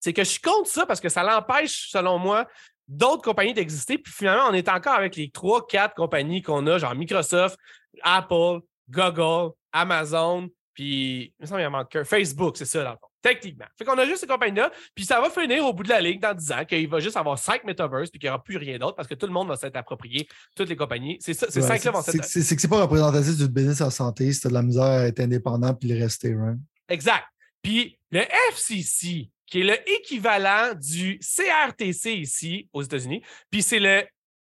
c'est 0.00 0.14
que 0.14 0.24
je 0.24 0.40
compte 0.40 0.66
ça 0.66 0.86
parce 0.86 1.00
que 1.00 1.10
ça 1.10 1.22
l'empêche, 1.22 1.90
selon 1.90 2.18
moi, 2.18 2.46
d'autres 2.88 3.22
compagnies 3.22 3.54
d'exister. 3.54 3.98
Puis 3.98 4.12
finalement, 4.12 4.44
on 4.48 4.54
est 4.54 4.68
encore 4.68 4.94
avec 4.94 5.16
les 5.16 5.30
trois, 5.30 5.66
quatre 5.66 5.94
compagnies 5.94 6.42
qu'on 6.42 6.66
a, 6.66 6.78
genre 6.78 6.94
Microsoft, 6.94 7.58
Apple, 8.02 8.60
Google, 8.88 9.52
Amazon, 9.72 10.48
puis, 10.74 11.34
il 11.38 11.42
me 11.42 11.46
semble 11.46 11.60
qu'il 11.60 11.66
en 11.68 11.70
manque 11.70 12.02
Facebook, 12.02 12.56
c'est 12.56 12.64
ça, 12.64 12.82
dans 12.82 12.90
le 12.92 12.96
fond. 12.96 13.06
Techniquement. 13.22 13.64
Fait 13.78 13.84
qu'on 13.86 13.96
a 13.96 14.04
juste 14.04 14.18
ces 14.18 14.26
compagnies-là, 14.26 14.70
puis 14.94 15.06
ça 15.06 15.18
va 15.20 15.30
finir 15.30 15.64
au 15.64 15.72
bout 15.72 15.82
de 15.82 15.88
la 15.88 16.00
ligne 16.00 16.20
dans 16.20 16.34
10 16.34 16.52
ans 16.52 16.64
qu'il 16.66 16.86
va 16.88 17.00
juste 17.00 17.16
avoir 17.16 17.38
5 17.38 17.64
metaverse, 17.64 18.10
puis 18.10 18.18
qu'il 18.18 18.28
n'y 18.28 18.34
aura 18.34 18.42
plus 18.42 18.58
rien 18.58 18.76
d'autre 18.76 18.96
parce 18.96 19.08
que 19.08 19.14
tout 19.14 19.26
le 19.26 19.32
monde 19.32 19.48
va 19.48 19.56
s'être 19.56 19.76
approprié, 19.76 20.28
toutes 20.54 20.68
les 20.68 20.76
compagnies. 20.76 21.16
C'est 21.20 21.32
ça, 21.32 21.46
c'est 21.48 21.62
ouais, 21.62 21.78
5 21.78 21.84
là 21.84 21.90
vont 21.92 22.02
C'est 22.02 22.18
que 22.18 22.60
c'est 22.60 22.68
pas 22.68 22.82
représentatif 22.82 23.38
d'une 23.38 23.46
business 23.46 23.80
en 23.80 23.88
santé, 23.88 24.30
c'est 24.32 24.48
de 24.48 24.54
la 24.54 24.62
misère 24.62 24.82
à 24.84 25.06
être 25.06 25.20
indépendant 25.20 25.72
puis 25.72 25.88
le 25.88 26.02
rester, 26.02 26.34
right? 26.34 26.58
Exact. 26.88 27.24
Puis 27.62 27.98
le 28.10 28.20
FCC, 28.52 29.30
qui 29.46 29.60
est 29.60 29.86
l'équivalent 29.86 30.74
du 30.74 31.18
CRTC 31.20 32.12
ici 32.12 32.68
aux 32.72 32.82
États-Unis, 32.82 33.22
puis 33.50 33.62
c'est 33.62 33.78
le 33.78 34.04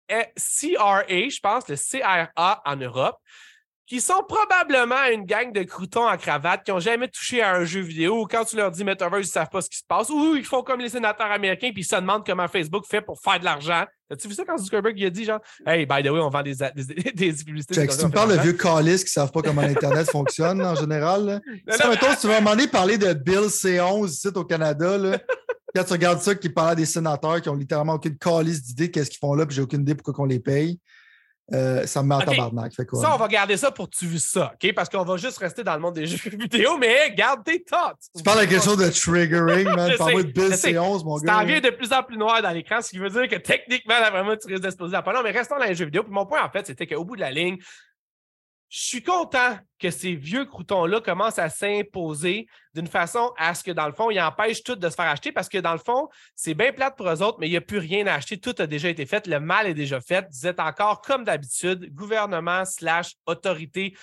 CRA, 0.09 1.05
je 1.09 1.41
pense, 1.41 1.69
le 1.69 1.77
CRA 1.77 2.63
en 2.65 2.77
Europe 2.77 3.17
qui 3.87 4.01
sont 4.01 4.25
probablement 4.29 5.05
une 5.13 5.25
gang 5.25 5.53
de 5.53 5.63
croutons 5.63 6.09
en 6.09 6.17
cravate 6.17 6.65
qui 6.65 6.73
n'ont 6.73 6.81
jamais 6.81 7.09
touché 7.09 7.41
à 7.41 7.55
un 7.55 7.65
jeu 7.65 7.81
vidéo 7.81 8.23
ou 8.23 8.27
quand 8.27 8.45
tu 8.45 8.57
leur 8.57 8.71
dis 8.73 8.83
Metaverse, 8.83 9.27
ils 9.27 9.29
ne 9.29 9.33
savent 9.33 9.49
pas 9.49 9.61
ce 9.61 9.71
qui 9.71 9.79
se 9.79 9.85
passe 9.87 10.11
ou 10.11 10.35
ils 10.35 10.45
font 10.45 10.63
comme 10.63 10.81
les 10.81 10.89
sénateurs 10.89 11.31
américains 11.31 11.71
puis 11.73 11.83
ils 11.83 11.87
se 11.87 11.95
demandent 11.95 12.27
comment 12.27 12.49
Facebook 12.49 12.85
fait 12.89 13.01
pour 13.01 13.21
faire 13.21 13.39
de 13.39 13.45
l'argent. 13.45 13.85
As-tu 14.11 14.29
vu 14.29 14.35
ça 14.35 14.45
quand 14.45 14.59
Zuckerberg 14.59 14.99
il 14.99 15.07
a 15.07 15.11
dit 15.11 15.25
genre 15.25 15.41
Hey, 15.65 15.87
by 15.87 16.03
the 16.03 16.11
way, 16.11 16.21
on 16.21 16.29
vend 16.29 16.43
des, 16.43 16.55
des, 16.55 16.95
des, 17.15 17.33
publicités. 17.33 17.87
tu 17.87 18.07
me 18.07 18.11
parles 18.11 18.37
de 18.37 18.43
vieux 18.43 18.53
calices 18.53 19.05
qui 19.05 19.11
ne 19.19 19.23
savent 19.23 19.33
pas 19.33 19.43
comment 19.43 19.63
l'Internet 19.63 20.11
fonctionne 20.11 20.61
en 20.63 20.75
général. 20.75 21.41
Si, 21.69 21.79
tu 22.21 22.27
vas 22.27 22.41
demander 22.41 22.67
parler 22.67 22.99
de 22.99 23.13
Bill 23.13 23.47
C11 23.47 24.09
ici 24.09 24.29
au 24.35 24.45
Canada, 24.45 24.99
là, 24.99 25.19
quand 25.75 25.85
tu 25.85 25.93
regardes 25.93 26.21
ça, 26.21 26.35
qui 26.35 26.49
parle 26.49 26.77
des 26.77 26.87
sénateurs 26.87 27.41
qui 27.41 27.49
ont 27.49 27.55
littéralement 27.55 27.95
aucune 27.95 28.17
calice 28.17 28.63
d'idée 28.63 28.89
de 28.89 28.93
qu'est-ce 28.93 29.11
qu'ils 29.11 29.19
font 29.19 29.35
là, 29.35 29.45
puis 29.47 29.57
j'ai 29.57 29.63
aucune 29.63 29.83
idée 29.83 29.95
pourquoi 29.95 30.25
on 30.25 30.27
les 30.27 30.41
paye. 30.41 30.81
Euh, 31.53 31.87
ça 31.87 32.03
me 32.03 32.09
met 32.09 32.17
en 32.17 32.21
tabarnak. 32.21 32.75
Fait 32.75 32.85
quoi, 32.85 33.01
ça, 33.01 33.15
on 33.15 33.19
va 33.19 33.29
garder 33.29 33.57
ça 33.57 33.71
pour 33.71 33.89
tu 33.89 34.07
vu 34.07 34.19
ça, 34.19 34.53
OK? 34.55 34.75
Parce 34.75 34.89
qu'on 34.89 35.05
va 35.05 35.17
juste 35.17 35.39
rester 35.39 35.63
dans 35.63 35.75
le 35.75 35.81
monde 35.81 35.95
des 35.95 36.07
jeux 36.07 36.31
vidéo, 36.31 36.77
mais 36.77 37.15
garde 37.17 37.45
tes 37.45 37.63
thoughts. 37.63 37.99
Tu 38.17 38.23
parles 38.23 38.41
de 38.41 38.47
quelque 38.47 38.65
chose 38.65 38.79
de 38.79 38.89
triggering, 38.89 39.69
man. 39.69 39.93
Parle-moi 39.99 40.25
de 40.25 40.33
Bill 40.33 40.51
C11, 40.51 41.05
mon 41.05 41.19
gars. 41.19 41.39
Ça 41.39 41.45
vient 41.45 41.61
de 41.61 41.71
plus 41.71 41.93
en 41.93 42.03
plus 42.03 42.17
noir 42.17 42.43
dans 42.43 42.51
l'écran, 42.51 42.81
ce 42.83 42.91
qui 42.91 42.99
veut 42.99 43.11
dire 43.11 43.29
que 43.29 43.37
techniquement, 43.37 43.95
vraiment, 44.11 44.37
tu 44.37 44.49
risques 44.49 44.63
d'exploser 44.63 44.97
pas. 45.05 45.13
Non, 45.13 45.23
mais 45.23 45.31
restons 45.31 45.59
dans 45.59 45.65
les 45.65 45.75
jeux 45.75 45.85
vidéo. 45.85 46.03
Puis 46.03 46.13
mon 46.13 46.27
point, 46.27 46.45
en 46.45 46.51
fait, 46.51 46.67
c'était 46.67 46.87
qu'au 46.87 47.05
bout 47.05 47.15
de 47.15 47.21
la 47.21 47.31
ligne, 47.31 47.59
je 48.69 48.81
suis 48.81 49.03
content 49.03 49.59
que 49.79 49.91
ces 49.91 50.17
vieux 50.17 50.45
croutons-là 50.45 51.01
commencent 51.01 51.39
à 51.39 51.49
s'imposer 51.49 52.47
d'une 52.75 52.89
façon 52.89 53.33
à 53.39 53.55
ce 53.55 53.63
que, 53.63 53.71
dans 53.71 53.87
le 53.87 53.93
fond, 53.93 54.11
ils 54.11 54.21
empêchent 54.21 54.63
tout 54.65 54.75
de 54.75 54.89
se 54.89 54.95
faire 54.95 55.07
acheter 55.07 55.31
parce 55.33 55.49
que, 55.49 55.59
dans 55.59 55.73
le 55.73 55.79
fond, 55.79 56.09
c'est 56.35 56.55
bien 56.55 56.73
plate 56.73 56.97
pour 56.97 57.09
eux 57.09 57.23
autres, 57.23 57.39
mais 57.39 57.47
il 57.47 57.51
n'y 57.51 57.57
a 57.57 57.61
plus 57.61 57.79
rien 57.79 58.07
à 58.07 58.15
acheter. 58.15 58.39
Tout 58.39 58.55
a 58.59 58.67
déjà 58.67 58.89
été 58.89 59.07
fait. 59.07 59.27
Le 59.27 59.39
mal 59.39 59.67
est 59.67 59.75
déjà 59.75 60.01
fait. 60.01 60.27
Vous 60.33 60.47
êtes 60.47 60.59
encore, 60.59 61.01
comme 61.01 61.25
d'habitude, 61.25 61.95
gouvernement 61.95 62.65
slash 62.65 63.13
autorité 63.27 63.97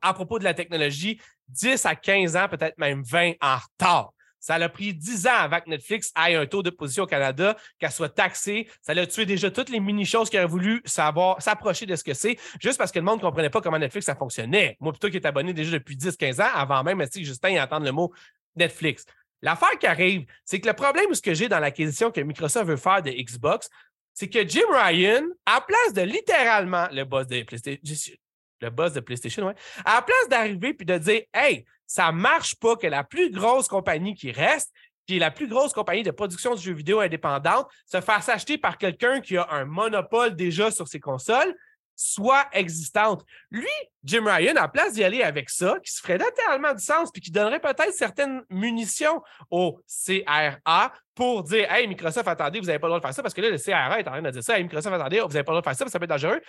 à 0.00 0.14
propos 0.14 0.38
de 0.38 0.44
la 0.44 0.54
technologie, 0.54 1.20
10 1.48 1.86
à 1.86 1.94
15 1.94 2.36
ans, 2.36 2.48
peut-être 2.48 2.78
même 2.78 3.02
20 3.02 3.32
en 3.40 3.56
retard. 3.56 4.12
Ça 4.40 4.54
a 4.54 4.68
pris 4.68 4.94
10 4.94 5.26
ans 5.26 5.36
avant 5.36 5.60
que 5.60 5.68
Netflix 5.68 6.12
ait 6.16 6.34
un 6.34 6.46
taux 6.46 6.62
de 6.62 6.70
position 6.70 7.04
au 7.04 7.06
Canada, 7.06 7.56
qu'elle 7.78 7.90
soit 7.90 8.08
taxée. 8.08 8.68
Ça 8.82 8.92
a 8.92 9.06
tué 9.06 9.26
déjà 9.26 9.50
toutes 9.50 9.68
les 9.68 9.80
mini-choses 9.80 10.30
qu'il 10.30 10.38
aurait 10.38 10.48
voulu 10.48 10.82
savoir, 10.84 11.40
s'approcher 11.42 11.86
de 11.86 11.96
ce 11.96 12.04
que 12.04 12.14
c'est, 12.14 12.38
juste 12.60 12.78
parce 12.78 12.92
que 12.92 12.98
le 12.98 13.04
monde 13.04 13.18
ne 13.18 13.22
comprenait 13.22 13.50
pas 13.50 13.60
comment 13.60 13.78
Netflix 13.78 14.06
ça 14.06 14.14
fonctionnait. 14.14 14.76
Moi, 14.80 14.92
plutôt 14.92 15.10
qui 15.10 15.16
est 15.16 15.26
abonné 15.26 15.52
déjà 15.52 15.72
depuis 15.72 15.96
10-15 15.96 16.42
ans, 16.42 16.50
avant 16.54 16.82
même 16.82 16.98
que 16.98 17.22
Justin 17.22 17.48
ait 17.50 17.60
entendre 17.60 17.86
le 17.86 17.92
mot 17.92 18.12
Netflix? 18.56 19.04
L'affaire 19.42 19.78
qui 19.78 19.86
arrive, 19.86 20.26
c'est 20.44 20.60
que 20.60 20.66
le 20.66 20.74
problème 20.74 21.14
ce 21.14 21.22
que 21.22 21.34
j'ai 21.34 21.48
dans 21.48 21.60
l'acquisition 21.60 22.10
que 22.10 22.20
Microsoft 22.20 22.66
veut 22.66 22.76
faire 22.76 23.02
de 23.02 23.10
Xbox, 23.10 23.68
c'est 24.12 24.28
que 24.28 24.46
Jim 24.46 24.66
Ryan, 24.72 25.22
à 25.46 25.60
place 25.60 25.92
de 25.94 26.02
littéralement 26.02 26.88
le 26.90 27.04
boss 27.04 27.26
de 27.28 27.42
PlayStation, 27.42 28.16
le 28.60 28.70
boss 28.70 28.92
de 28.92 29.00
PlayStation, 29.00 29.46
ouais, 29.46 29.54
à 29.84 29.96
la 29.96 30.02
place 30.02 30.28
d'arriver 30.28 30.74
puis 30.74 30.84
de 30.84 30.98
dire 30.98 31.22
Hey, 31.32 31.64
ça 31.88 32.12
marche 32.12 32.54
pas 32.54 32.76
que 32.76 32.86
la 32.86 33.02
plus 33.02 33.32
grosse 33.32 33.66
compagnie 33.66 34.14
qui 34.14 34.30
reste, 34.30 34.72
qui 35.08 35.16
est 35.16 35.18
la 35.20 35.30
plus 35.30 35.48
grosse 35.48 35.72
compagnie 35.72 36.02
de 36.02 36.10
production 36.10 36.54
de 36.54 36.60
jeux 36.60 36.74
vidéo 36.74 37.00
indépendante, 37.00 37.66
se 37.86 38.00
fasse 38.00 38.28
acheter 38.28 38.58
par 38.58 38.76
quelqu'un 38.76 39.20
qui 39.20 39.38
a 39.38 39.48
un 39.50 39.64
monopole 39.64 40.36
déjà 40.36 40.70
sur 40.70 40.86
ses 40.86 41.00
consoles, 41.00 41.56
soit 41.96 42.46
existante. 42.52 43.24
Lui, 43.50 43.66
Jim 44.04 44.24
Ryan, 44.24 44.54
à 44.56 44.68
place 44.68 44.92
d'y 44.92 45.02
aller 45.02 45.22
avec 45.22 45.48
ça, 45.48 45.78
qui 45.82 45.90
se 45.90 46.00
ferait 46.00 46.18
littéralement 46.18 46.74
du 46.74 46.84
sens, 46.84 47.10
puis 47.10 47.22
qui 47.22 47.30
donnerait 47.30 47.58
peut-être 47.58 47.92
certaines 47.94 48.42
munitions 48.50 49.22
au 49.50 49.80
CRA 49.88 50.92
pour 51.14 51.42
dire 51.42 51.72
Hey, 51.72 51.88
Microsoft, 51.88 52.28
attendez, 52.28 52.60
vous 52.60 52.66
n'avez 52.66 52.78
pas 52.78 52.86
le 52.86 52.90
droit 52.90 53.00
de 53.00 53.04
faire 53.04 53.14
ça, 53.14 53.22
parce 53.22 53.34
que 53.34 53.40
là, 53.40 53.50
le 53.50 53.58
CRA 53.58 53.98
est 53.98 54.06
en 54.06 54.12
train 54.12 54.22
de 54.22 54.30
dire 54.30 54.44
ça. 54.44 54.58
Hey, 54.58 54.62
Microsoft, 54.62 54.94
attendez, 54.94 55.20
vous 55.20 55.28
n'avez 55.28 55.42
pas 55.42 55.52
le 55.52 55.60
droit 55.60 55.72
de 55.72 55.76
faire 55.76 55.86
ça, 55.86 55.90
ça 55.90 55.98
peut 55.98 56.04
être 56.04 56.10
dangereux. 56.10 56.40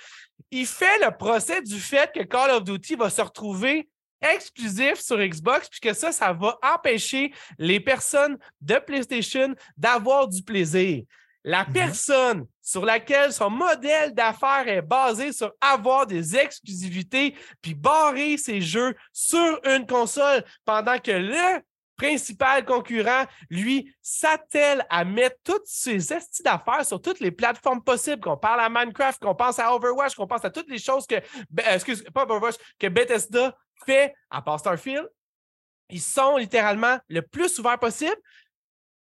Il 0.51 0.67
fait 0.67 0.99
le 1.03 1.17
procès 1.17 1.61
du 1.61 1.79
fait 1.79 2.11
que 2.13 2.23
Call 2.23 2.51
of 2.51 2.65
Duty 2.65 2.95
va 2.95 3.09
se 3.09 3.21
retrouver 3.21 3.89
exclusif 4.21 4.99
sur 4.99 5.17
Xbox, 5.17 5.69
puisque 5.69 5.95
ça, 5.97 6.11
ça 6.11 6.33
va 6.33 6.57
empêcher 6.61 7.33
les 7.57 7.79
personnes 7.79 8.37
de 8.61 8.75
PlayStation 8.75 9.53
d'avoir 9.77 10.27
du 10.27 10.43
plaisir. 10.43 11.03
La 11.43 11.63
mm-hmm. 11.63 11.71
personne 11.71 12.47
sur 12.61 12.85
laquelle 12.85 13.31
son 13.31 13.49
modèle 13.49 14.13
d'affaires 14.13 14.67
est 14.67 14.81
basé 14.81 15.31
sur 15.31 15.53
avoir 15.61 16.05
des 16.05 16.35
exclusivités 16.35 17.33
puis 17.61 17.73
barrer 17.73 18.37
ses 18.37 18.61
jeux 18.61 18.95
sur 19.13 19.59
une 19.65 19.87
console 19.87 20.43
pendant 20.65 20.99
que 20.99 21.11
le 21.11 21.61
principal 21.99 22.65
concurrent, 22.65 23.25
lui, 23.49 23.93
s'attelle 24.01 24.85
à 24.89 25.03
mettre 25.03 25.35
toutes 25.43 25.65
ses 25.65 26.13
estis 26.13 26.41
d'affaires 26.41 26.85
sur 26.85 27.01
toutes 27.01 27.19
les 27.19 27.31
plateformes 27.31 27.83
possibles, 27.83 28.21
qu'on 28.21 28.37
parle 28.37 28.61
à 28.61 28.69
Minecraft, 28.69 29.21
qu'on 29.21 29.35
pense 29.35 29.59
à 29.59 29.75
Overwatch, 29.75 30.15
qu'on 30.15 30.25
pense 30.25 30.45
à 30.45 30.49
toutes 30.49 30.69
les 30.69 30.79
choses 30.79 31.05
que, 31.05 31.15
ben, 31.49 31.65
excuse, 31.73 32.03
pas 32.13 32.23
Overwatch, 32.23 32.55
que 32.79 32.87
Bethesda 32.87 33.53
fait, 33.85 34.13
à 34.29 34.41
part 34.41 34.59
Starfield. 34.59 35.09
Ils 35.89 36.01
sont 36.01 36.37
littéralement 36.37 36.99
le 37.07 37.21
plus 37.21 37.57
ouverts 37.59 37.79
possible. 37.79 38.15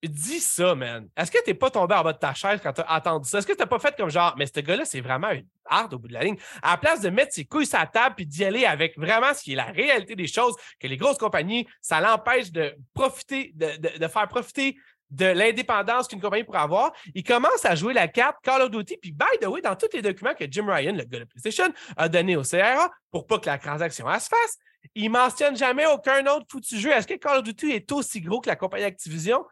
Dis 0.03 0.41
ça, 0.41 0.75
man. 0.75 1.09
Est-ce 1.16 1.31
que 1.31 1.39
t'es 1.45 1.55
pas 1.55 1.70
tombé 1.70 1.95
en 1.95 2.03
bas 2.03 2.12
de 2.12 2.18
ta 2.18 2.35
chaise 2.35 2.59
quand 2.61 2.73
t'as 2.73 2.83
attendu 2.83 3.29
ça? 3.29 3.39
Est-ce 3.39 3.47
que 3.47 3.53
t'as 3.53 3.66
pas 3.66 3.79
fait 3.79 3.95
comme 3.97 4.11
genre, 4.11 4.35
mais 4.37 4.47
ce 4.47 4.59
gars-là, 4.59 4.85
c'est 4.85 5.01
vraiment 5.01 5.31
une 5.31 5.47
hard 5.64 5.95
au 5.95 5.99
bout 6.01 6.09
de 6.09 6.12
la 6.14 6.25
ligne? 6.25 6.37
À 6.61 6.73
la 6.73 6.77
place 6.77 7.01
de 7.01 7.09
mettre 7.09 7.33
ses 7.33 7.45
couilles 7.45 7.66
sur 7.66 7.79
la 7.79 7.87
table 7.87 8.16
puis 8.16 8.27
d'y 8.27 8.45
aller 8.45 8.64
avec 8.64 8.99
vraiment 8.99 9.33
ce 9.33 9.45
qui 9.45 9.53
est 9.53 9.57
la 9.57 9.66
réalité 9.66 10.16
des 10.16 10.27
choses, 10.27 10.57
que 10.81 10.89
les 10.89 10.97
grosses 10.97 11.18
compagnies, 11.18 11.68
ça 11.81 12.01
l'empêche 12.01 12.51
de 12.51 12.75
profiter, 12.95 13.53
de, 13.55 14.09
faire 14.09 14.27
profiter 14.27 14.77
de 15.13 15.27
l'indépendance 15.27 16.09
qu'une 16.09 16.21
compagnie 16.21 16.43
pourrait 16.43 16.61
avoir, 16.61 16.93
il 17.15 17.23
commence 17.23 17.65
à 17.65 17.75
jouer 17.75 17.93
la 17.93 18.09
carte 18.09 18.37
Call 18.43 18.63
of 18.63 18.71
Duty. 18.71 18.97
Puis, 18.97 19.13
by 19.13 19.39
the 19.41 19.47
way, 19.47 19.61
dans 19.61 19.77
tous 19.77 19.91
les 19.93 20.03
documents 20.03 20.35
que 20.35 20.47
Jim 20.51 20.67
Ryan, 20.67 20.95
le 20.95 21.05
gars 21.05 21.21
de 21.21 21.25
PlayStation, 21.25 21.73
a 21.97 22.09
donné 22.09 22.35
au 22.35 22.43
CRA 22.43 22.91
pour 23.11 23.27
pas 23.27 23.39
que 23.39 23.47
la 23.47 23.59
transaction 23.59 24.07
se 24.07 24.29
fasse, 24.29 24.59
il 24.95 25.11
mentionne 25.11 25.57
jamais 25.57 25.87
aucun 25.87 26.27
autre 26.27 26.47
foutu 26.51 26.79
jeu. 26.79 26.91
Est-ce 26.91 27.07
que 27.07 27.15
Call 27.15 27.39
of 27.39 27.45
Duty 27.45 27.73
est 27.73 27.93
aussi 27.93 28.21
gros 28.23 28.41
que 28.41 28.49
la 28.49 28.57
compagnie 28.57 28.85
Activision? 28.85 29.45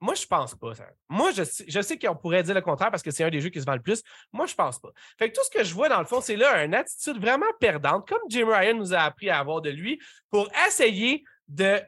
Moi, 0.00 0.14
je 0.14 0.26
pense 0.26 0.54
pas. 0.54 0.74
Ça. 0.74 0.84
Moi, 1.08 1.30
je, 1.32 1.42
je 1.66 1.80
sais 1.80 1.98
qu'on 1.98 2.14
pourrait 2.14 2.42
dire 2.42 2.54
le 2.54 2.60
contraire 2.60 2.90
parce 2.90 3.02
que 3.02 3.10
c'est 3.10 3.24
un 3.24 3.30
des 3.30 3.40
jeux 3.40 3.48
qui 3.48 3.60
se 3.60 3.64
vend 3.64 3.74
le 3.74 3.80
plus. 3.80 4.02
Moi, 4.32 4.44
je 4.44 4.54
pense 4.54 4.78
pas. 4.78 4.90
Fait 5.18 5.30
que 5.30 5.34
tout 5.34 5.44
ce 5.44 5.50
que 5.50 5.64
je 5.64 5.72
vois, 5.72 5.88
dans 5.88 5.98
le 5.98 6.04
fond, 6.04 6.20
c'est 6.20 6.36
là 6.36 6.62
une 6.62 6.74
attitude 6.74 7.18
vraiment 7.18 7.46
perdante, 7.58 8.06
comme 8.06 8.20
Jim 8.28 8.48
Ryan 8.48 8.74
nous 8.74 8.92
a 8.92 8.98
appris 8.98 9.30
à 9.30 9.38
avoir 9.38 9.62
de 9.62 9.70
lui, 9.70 9.98
pour 10.30 10.50
essayer 10.68 11.24
de 11.48 11.80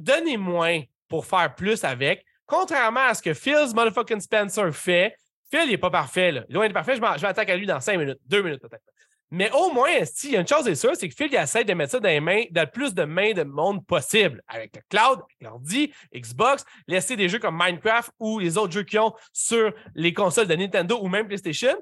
donner 0.00 0.36
moins 0.36 0.82
pour 1.08 1.26
faire 1.26 1.54
plus 1.54 1.84
avec, 1.84 2.24
contrairement 2.52 3.00
à 3.00 3.14
ce 3.14 3.22
que 3.22 3.32
Phil's 3.32 3.72
motherfucking 3.74 4.20
Spencer 4.20 4.74
fait. 4.74 5.16
Phil, 5.50 5.62
il 5.64 5.70
n'est 5.70 5.78
pas 5.78 5.90
parfait. 5.90 6.32
Là. 6.32 6.44
Loin 6.50 6.64
d'être 6.64 6.74
parfait, 6.74 6.96
je 6.96 7.00
m'attaque 7.00 7.48
à 7.48 7.56
lui 7.56 7.66
dans 7.66 7.80
cinq 7.80 7.98
minutes, 7.98 8.18
deux 8.26 8.42
minutes 8.42 8.60
peut-être. 8.60 8.84
Mais 9.30 9.50
au 9.52 9.72
moins, 9.72 9.88
il 10.24 10.30
y 10.30 10.36
a 10.36 10.40
une 10.40 10.46
chose 10.46 10.68
est 10.68 10.74
sûre, 10.74 10.92
c'est 10.94 11.08
que 11.08 11.14
Phil 11.14 11.28
il 11.32 11.36
essaie 11.36 11.64
de 11.64 11.72
mettre 11.72 11.92
ça 11.92 12.00
dans 12.00 12.08
les 12.10 12.20
mains, 12.20 12.44
de 12.50 12.64
plus 12.66 12.92
de 12.92 13.04
mains 13.04 13.32
de 13.32 13.44
monde 13.44 13.86
possible, 13.86 14.42
avec 14.46 14.76
le 14.76 14.82
cloud, 14.90 15.20
l'ordi, 15.40 15.90
Xbox, 16.14 16.66
laisser 16.86 17.16
des 17.16 17.30
jeux 17.30 17.38
comme 17.38 17.58
Minecraft 17.58 18.10
ou 18.18 18.38
les 18.38 18.58
autres 18.58 18.74
jeux 18.74 18.82
qu'ils 18.82 19.00
ont 19.00 19.14
sur 19.32 19.72
les 19.94 20.12
consoles 20.12 20.46
de 20.46 20.54
Nintendo 20.54 20.98
ou 21.00 21.08
même 21.08 21.26
PlayStation. 21.26 21.74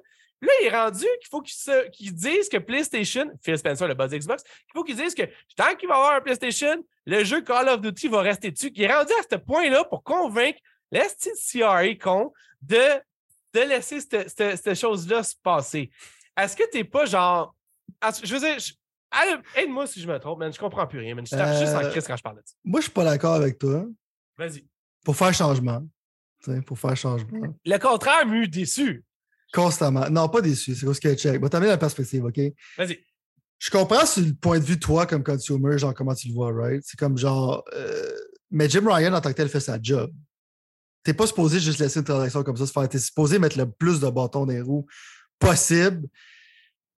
Là, 0.42 0.48
il 0.62 0.66
est 0.66 0.74
rendu 0.74 1.04
qu'il 1.20 1.28
faut 1.30 1.42
qu'ils 1.42 2.14
disent 2.14 2.48
que 2.48 2.56
PlayStation, 2.56 3.30
Phil 3.42 3.58
Spencer, 3.58 3.86
le 3.86 3.94
buzz 3.94 4.10
Xbox, 4.10 4.42
qu'il 4.42 4.72
faut 4.72 4.84
qu'ils 4.84 4.96
disent 4.96 5.14
que 5.14 5.28
tant 5.54 5.74
qu'il 5.74 5.88
va 5.88 5.96
avoir 5.96 6.14
un 6.14 6.20
PlayStation, 6.20 6.82
le 7.04 7.24
jeu 7.24 7.42
Call 7.42 7.68
of 7.68 7.80
Duty 7.80 8.08
va 8.08 8.22
rester 8.22 8.50
dessus. 8.50 8.72
Il 8.74 8.82
est 8.82 8.92
rendu 8.92 9.12
à 9.12 9.22
ce 9.30 9.36
point-là 9.36 9.84
pour 9.84 10.02
convaincre 10.02 10.58
l'Esti 10.90 11.30
CRA 11.52 11.94
con 11.94 12.32
de, 12.62 13.00
de 13.54 13.60
laisser 13.60 14.00
cette, 14.00 14.30
cette 14.30 14.74
chose-là 14.74 15.22
se 15.22 15.34
passer. 15.42 15.90
Est-ce 16.36 16.56
que 16.56 16.68
t'es 16.70 16.84
pas 16.84 17.04
genre. 17.04 17.54
Je 18.22 18.34
veux 18.34 18.40
dire, 18.40 18.56
aide-moi 19.56 19.86
si 19.86 20.00
je 20.00 20.08
me 20.08 20.18
trompe, 20.18 20.38
man. 20.38 20.52
Je 20.52 20.58
comprends 20.58 20.86
plus 20.86 21.00
rien, 21.00 21.14
man. 21.14 21.26
Je 21.26 21.36
tape 21.36 21.58
juste 21.58 21.74
en 21.74 21.84
euh, 21.84 21.90
crise 21.90 22.06
quand 22.06 22.16
je 22.16 22.22
parle 22.22 22.36
de 22.36 22.42
ça. 22.44 22.54
Moi, 22.64 22.80
je 22.80 22.84
suis 22.84 22.92
pas 22.92 23.04
d'accord 23.04 23.34
avec 23.34 23.58
toi. 23.58 23.84
Vas-y. 24.38 24.64
Pour 25.04 25.16
faire 25.16 25.34
changement. 25.34 25.82
pour 26.66 26.78
faire 26.78 26.96
changement. 26.96 27.54
Le 27.64 27.78
contraire 27.78 28.26
m'eut 28.26 28.48
déçu. 28.48 29.04
Constamment. 29.52 30.08
Non, 30.10 30.28
pas 30.28 30.40
déçu. 30.40 30.74
C'est 30.74 30.92
ce 30.92 31.00
que 31.00 31.14
check. 31.14 31.40
Bon, 31.40 31.48
t'as 31.48 31.60
mis 31.60 31.66
la 31.66 31.78
perspective, 31.78 32.24
OK? 32.24 32.40
Vas-y. 32.78 32.98
Je 33.58 33.70
comprends 33.70 34.06
sur 34.06 34.22
le 34.22 34.32
point 34.32 34.58
de 34.58 34.64
vue 34.64 34.76
de 34.76 34.80
toi 34.80 35.06
comme 35.06 35.22
consumer, 35.22 35.76
genre 35.76 35.92
comment 35.92 36.14
tu 36.14 36.28
le 36.28 36.34
vois, 36.34 36.52
right? 36.52 36.82
C'est 36.84 36.98
comme 36.98 37.18
genre. 37.18 37.62
Euh, 37.74 38.10
mais 38.50 38.68
Jim 38.68 38.84
Ryan, 38.86 39.12
en 39.12 39.20
tant 39.20 39.30
que 39.30 39.36
tel, 39.36 39.48
fait 39.48 39.60
sa 39.60 39.78
job. 39.80 40.10
T'es 41.02 41.14
pas 41.14 41.26
supposé 41.26 41.60
juste 41.60 41.78
laisser 41.78 41.98
une 42.00 42.04
transaction 42.04 42.42
comme 42.42 42.56
ça 42.56 42.66
se 42.66 42.72
faire. 42.72 42.88
T'es 42.88 42.98
supposé 42.98 43.38
mettre 43.38 43.58
le 43.58 43.70
plus 43.70 44.00
de 44.00 44.08
bâtons 44.08 44.46
dans 44.46 44.52
les 44.52 44.60
roues 44.60 44.86
possible 45.38 46.08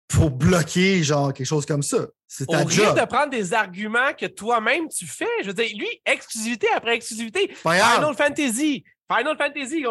pour 0.08 0.30
bloquer 0.30 1.02
genre 1.02 1.32
quelque 1.32 1.46
chose 1.46 1.64
comme 1.64 1.82
ça. 1.82 2.06
C'est 2.28 2.46
ta 2.46 2.66
job. 2.66 2.98
de 2.98 3.04
prendre 3.06 3.30
des 3.30 3.52
arguments 3.52 4.12
que 4.18 4.26
toi-même 4.26 4.88
tu 4.88 5.06
fais. 5.06 5.28
Je 5.42 5.48
veux 5.48 5.54
dire, 5.54 5.70
lui, 5.76 5.88
exclusivité 6.04 6.66
après 6.74 6.96
exclusivité. 6.96 7.54
Final 7.54 8.14
Fantasy. 8.16 8.84
Final 9.10 9.36
Fantasy. 9.36 9.84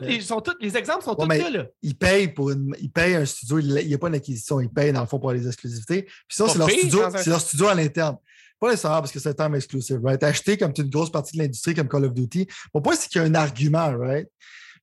les, 0.00 0.20
sont 0.20 0.42
les 0.60 0.76
exemples 0.76 1.04
sont 1.04 1.14
tous 1.14 1.28
là, 1.28 1.64
Il 1.82 1.96
paye 1.96 2.28
pour 2.28 2.50
une, 2.50 2.74
il 2.80 2.90
paye 2.90 3.14
un 3.14 3.24
studio, 3.24 3.58
il 3.58 3.86
n'y 3.86 3.94
a 3.94 3.98
pas 3.98 4.10
d'acquisition, 4.10 4.60
il 4.60 4.68
paye 4.68 4.92
dans 4.92 5.02
le 5.02 5.06
fond 5.06 5.18
pour 5.18 5.32
les 5.32 5.46
exclusivités. 5.46 6.02
Puis 6.02 6.36
ça, 6.36 6.48
c'est 6.48 6.58
leur, 6.58 6.70
studio, 6.70 7.02
c'est 7.16 7.30
leur 7.30 7.40
studio 7.40 7.68
à 7.68 7.74
l'interne. 7.74 8.16
Pas 8.58 8.70
nécessairement 8.70 9.00
parce 9.00 9.12
que 9.12 9.20
c'est 9.20 9.28
un 9.28 9.34
terme 9.34 9.54
exclusif, 9.54 9.98
right? 10.02 10.22
Acheter 10.24 10.56
comme 10.56 10.72
une 10.76 10.90
grosse 10.90 11.10
partie 11.10 11.36
de 11.36 11.42
l'industrie 11.42 11.74
comme 11.74 11.88
Call 11.88 12.06
of 12.06 12.14
Duty. 12.14 12.48
Mon 12.74 12.80
point, 12.80 12.96
c'est 12.96 13.08
qu'il 13.08 13.20
y 13.20 13.24
a 13.24 13.28
un 13.28 13.34
argument, 13.34 13.96
right? 13.96 14.28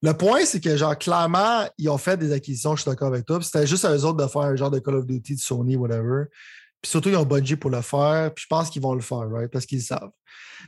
Le 0.02 0.14
point, 0.14 0.46
c'est 0.46 0.62
que, 0.62 0.78
genre, 0.78 0.98
clairement, 0.98 1.68
ils 1.78 1.90
ont 1.90 1.98
fait 1.98 2.16
des 2.16 2.32
acquisitions, 2.32 2.76
je 2.76 2.84
suis 2.84 2.90
d'accord 2.90 3.08
avec 3.08 3.26
toi. 3.26 3.40
C'était 3.42 3.68
juste 3.68 3.84
à 3.86 3.94
eux 3.94 4.06
autres 4.06 4.24
de 4.24 4.28
faire 4.28 4.42
un 4.42 4.56
genre 4.56 4.72
de 4.72 4.80
Call 4.80 4.96
of 4.96 5.06
Duty 5.06 5.36
de 5.36 5.40
Sony, 5.40 5.76
whatever. 5.76 6.26
Puis 6.86 6.92
surtout, 6.92 7.10
ils 7.10 7.16
ont 7.16 7.26
budget 7.26 7.56
pour 7.56 7.72
le 7.72 7.82
faire. 7.82 8.32
Puis 8.32 8.44
je 8.44 8.48
pense 8.48 8.70
qu'ils 8.70 8.84
vont 8.84 8.94
le 8.94 9.02
faire, 9.02 9.28
right? 9.32 9.50
Parce 9.50 9.66
qu'ils 9.66 9.82
savent. 9.82 10.12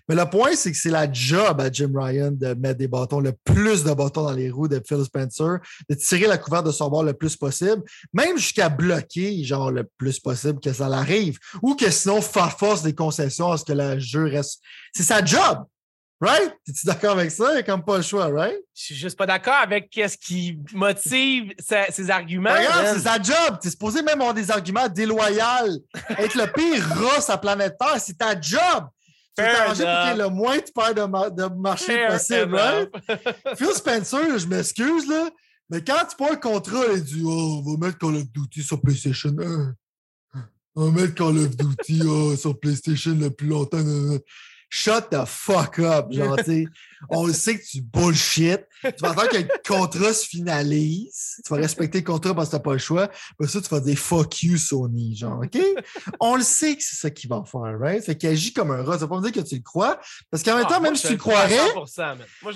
Mais 0.10 0.16
le 0.16 0.26
point, 0.28 0.56
c'est 0.56 0.72
que 0.72 0.78
c'est 0.78 0.90
la 0.90 1.12
job 1.14 1.62
à 1.62 1.72
Jim 1.72 1.92
Ryan 1.94 2.32
de 2.32 2.56
mettre 2.56 2.80
des 2.80 2.88
bâtons, 2.88 3.20
le 3.20 3.34
plus 3.44 3.84
de 3.84 3.94
bâtons 3.94 4.24
dans 4.24 4.32
les 4.32 4.50
roues 4.50 4.68
de 4.68 4.82
Phil 4.84 5.04
Spencer, 5.04 5.60
de 5.88 5.94
tirer 5.94 6.26
la 6.26 6.40
couverte 6.40 6.66
de 6.66 6.72
son 6.72 6.90
bord 6.90 7.04
le 7.04 7.14
plus 7.14 7.36
possible, 7.36 7.84
même 8.14 8.36
jusqu'à 8.36 8.68
bloquer, 8.68 9.44
genre, 9.44 9.70
le 9.70 9.84
plus 9.96 10.20
possible 10.20 10.60
que 10.60 10.74
ça 10.74 10.90
l'arrive. 10.90 11.38
Ou 11.62 11.76
que 11.76 11.92
sinon, 11.92 12.20
faire 12.20 12.58
force 12.58 12.82
des 12.82 12.96
concessions 12.96 13.52
à 13.52 13.58
ce 13.60 13.66
que 13.66 13.74
le 13.74 14.00
jeu 14.00 14.24
reste. 14.24 14.60
C'est 14.96 15.04
sa 15.04 15.24
job. 15.24 15.66
Right? 16.20 16.52
Es-tu 16.68 16.88
d'accord 16.88 17.12
avec 17.12 17.30
ça? 17.30 17.52
Il 17.52 17.54
n'y 17.54 17.60
a 17.60 17.64
comme 17.64 17.86
pas 17.86 17.98
le 17.98 18.04
choix, 18.04 18.28
right? 18.28 18.58
Je 18.74 18.84
suis 18.86 18.96
juste 18.96 19.16
pas 19.16 19.28
d'accord 19.28 19.54
avec 19.62 19.92
ce 19.94 20.18
qui 20.18 20.58
motive 20.74 21.54
ses, 21.60 22.10
arguments. 22.10 22.54
Regarde, 22.54 22.88
c'est 22.96 23.02
sa 23.02 23.22
job. 23.22 23.60
Tu 23.62 23.68
es 23.68 23.72
supposé 23.72 24.02
même 24.02 24.20
avoir 24.20 24.34
des 24.34 24.50
arguments 24.50 24.90
déloyaux. 24.90 25.80
Être 26.18 26.36
le 26.36 26.52
pire 26.52 26.84
rat 26.90 27.32
à 27.32 27.38
planète 27.38 27.76
Terre, 27.80 28.00
c'est 28.00 28.18
ta 28.18 28.40
job. 28.40 28.88
Tu 29.38 29.44
veux 29.44 29.52
t'arranger 29.52 29.84
pour 29.84 29.94
qu'il 29.94 30.10
y 30.10 30.14
ait 30.14 30.18
le 30.18 30.30
moins 30.30 30.58
de 30.58 30.72
peur 30.74 31.32
de, 31.32 31.56
marché 31.56 32.08
possible, 32.08 32.56
right? 32.56 32.90
Phil 33.56 33.74
Spencer, 33.76 34.40
je 34.40 34.48
m'excuse, 34.48 35.08
là, 35.08 35.30
mais 35.70 35.84
quand 35.84 36.04
tu 36.10 36.16
prends 36.16 36.32
un 36.32 36.38
contrat, 36.38 36.86
il 36.94 37.04
dit 37.04 37.22
Oh, 37.24 37.62
on 37.64 37.72
va 37.74 37.88
mettre 37.88 38.00
Call 38.00 38.16
of 38.16 38.32
Duty 38.32 38.64
sur 38.64 38.82
PlayStation 38.82 39.36
1. 39.40 39.76
On 40.76 40.90
va 40.90 41.02
mettre 41.02 41.14
Call 41.14 41.38
of 41.38 41.56
Duty 41.56 42.02
oh, 42.08 42.36
sur 42.36 42.60
PlayStation 42.60 43.14
le 43.14 43.30
plus 43.30 43.48
longtemps 43.48 43.84
shut 44.70 45.10
the 45.10 45.26
fuck 45.26 45.80
up. 45.80 46.08
Genre, 46.12 46.38
tu 46.44 46.70
on 47.10 47.32
sait 47.32 47.60
que 47.60 47.64
tu 47.64 47.82
bullshit. 47.82 48.62
Tu 48.82 48.90
vas 49.02 49.12
attendre 49.12 49.30
que 49.30 49.38
le 49.38 49.48
contrat 49.66 50.14
se 50.14 50.26
finalise. 50.26 51.42
Tu 51.46 51.54
vas 51.54 51.60
respecter 51.60 52.00
le 52.00 52.04
contrat 52.04 52.34
parce 52.34 52.50
que 52.50 52.54
t'as 52.54 52.60
pas 52.60 52.74
le 52.74 52.80
choix. 52.80 53.10
Après 53.32 53.48
ça, 53.48 53.62
tu 53.62 53.70
vas 53.70 53.80
dire 53.80 53.98
fuck 53.98 54.44
you, 54.44 54.58
Sony. 54.58 55.16
Genre, 55.16 55.40
OK? 55.44 55.62
On 56.20 56.36
le 56.36 56.44
sait 56.44 56.76
que 56.76 56.84
c'est 56.84 56.96
ça 56.96 57.10
qu'il 57.10 57.30
va 57.30 57.44
faire, 57.46 57.80
right? 57.80 58.04
Fait 58.04 58.16
qu'il 58.16 58.30
agit 58.30 58.54
comme 58.54 58.72
un 58.72 58.84
rat. 58.84 58.94
Ça 58.94 59.06
veut 59.06 59.10
pas 59.10 59.18
me 59.18 59.30
dire 59.30 59.44
que 59.44 59.48
tu 59.48 59.56
le 59.56 59.62
crois. 59.62 60.00
Parce 60.32 60.44
qu'en 60.44 60.56
même 60.56 60.66
ah, 60.68 60.74
temps, 60.74 60.82
même 60.82 60.96
si 60.96 61.08
tu 61.08 61.14
le 61.14 61.20
croirais, 61.20 61.58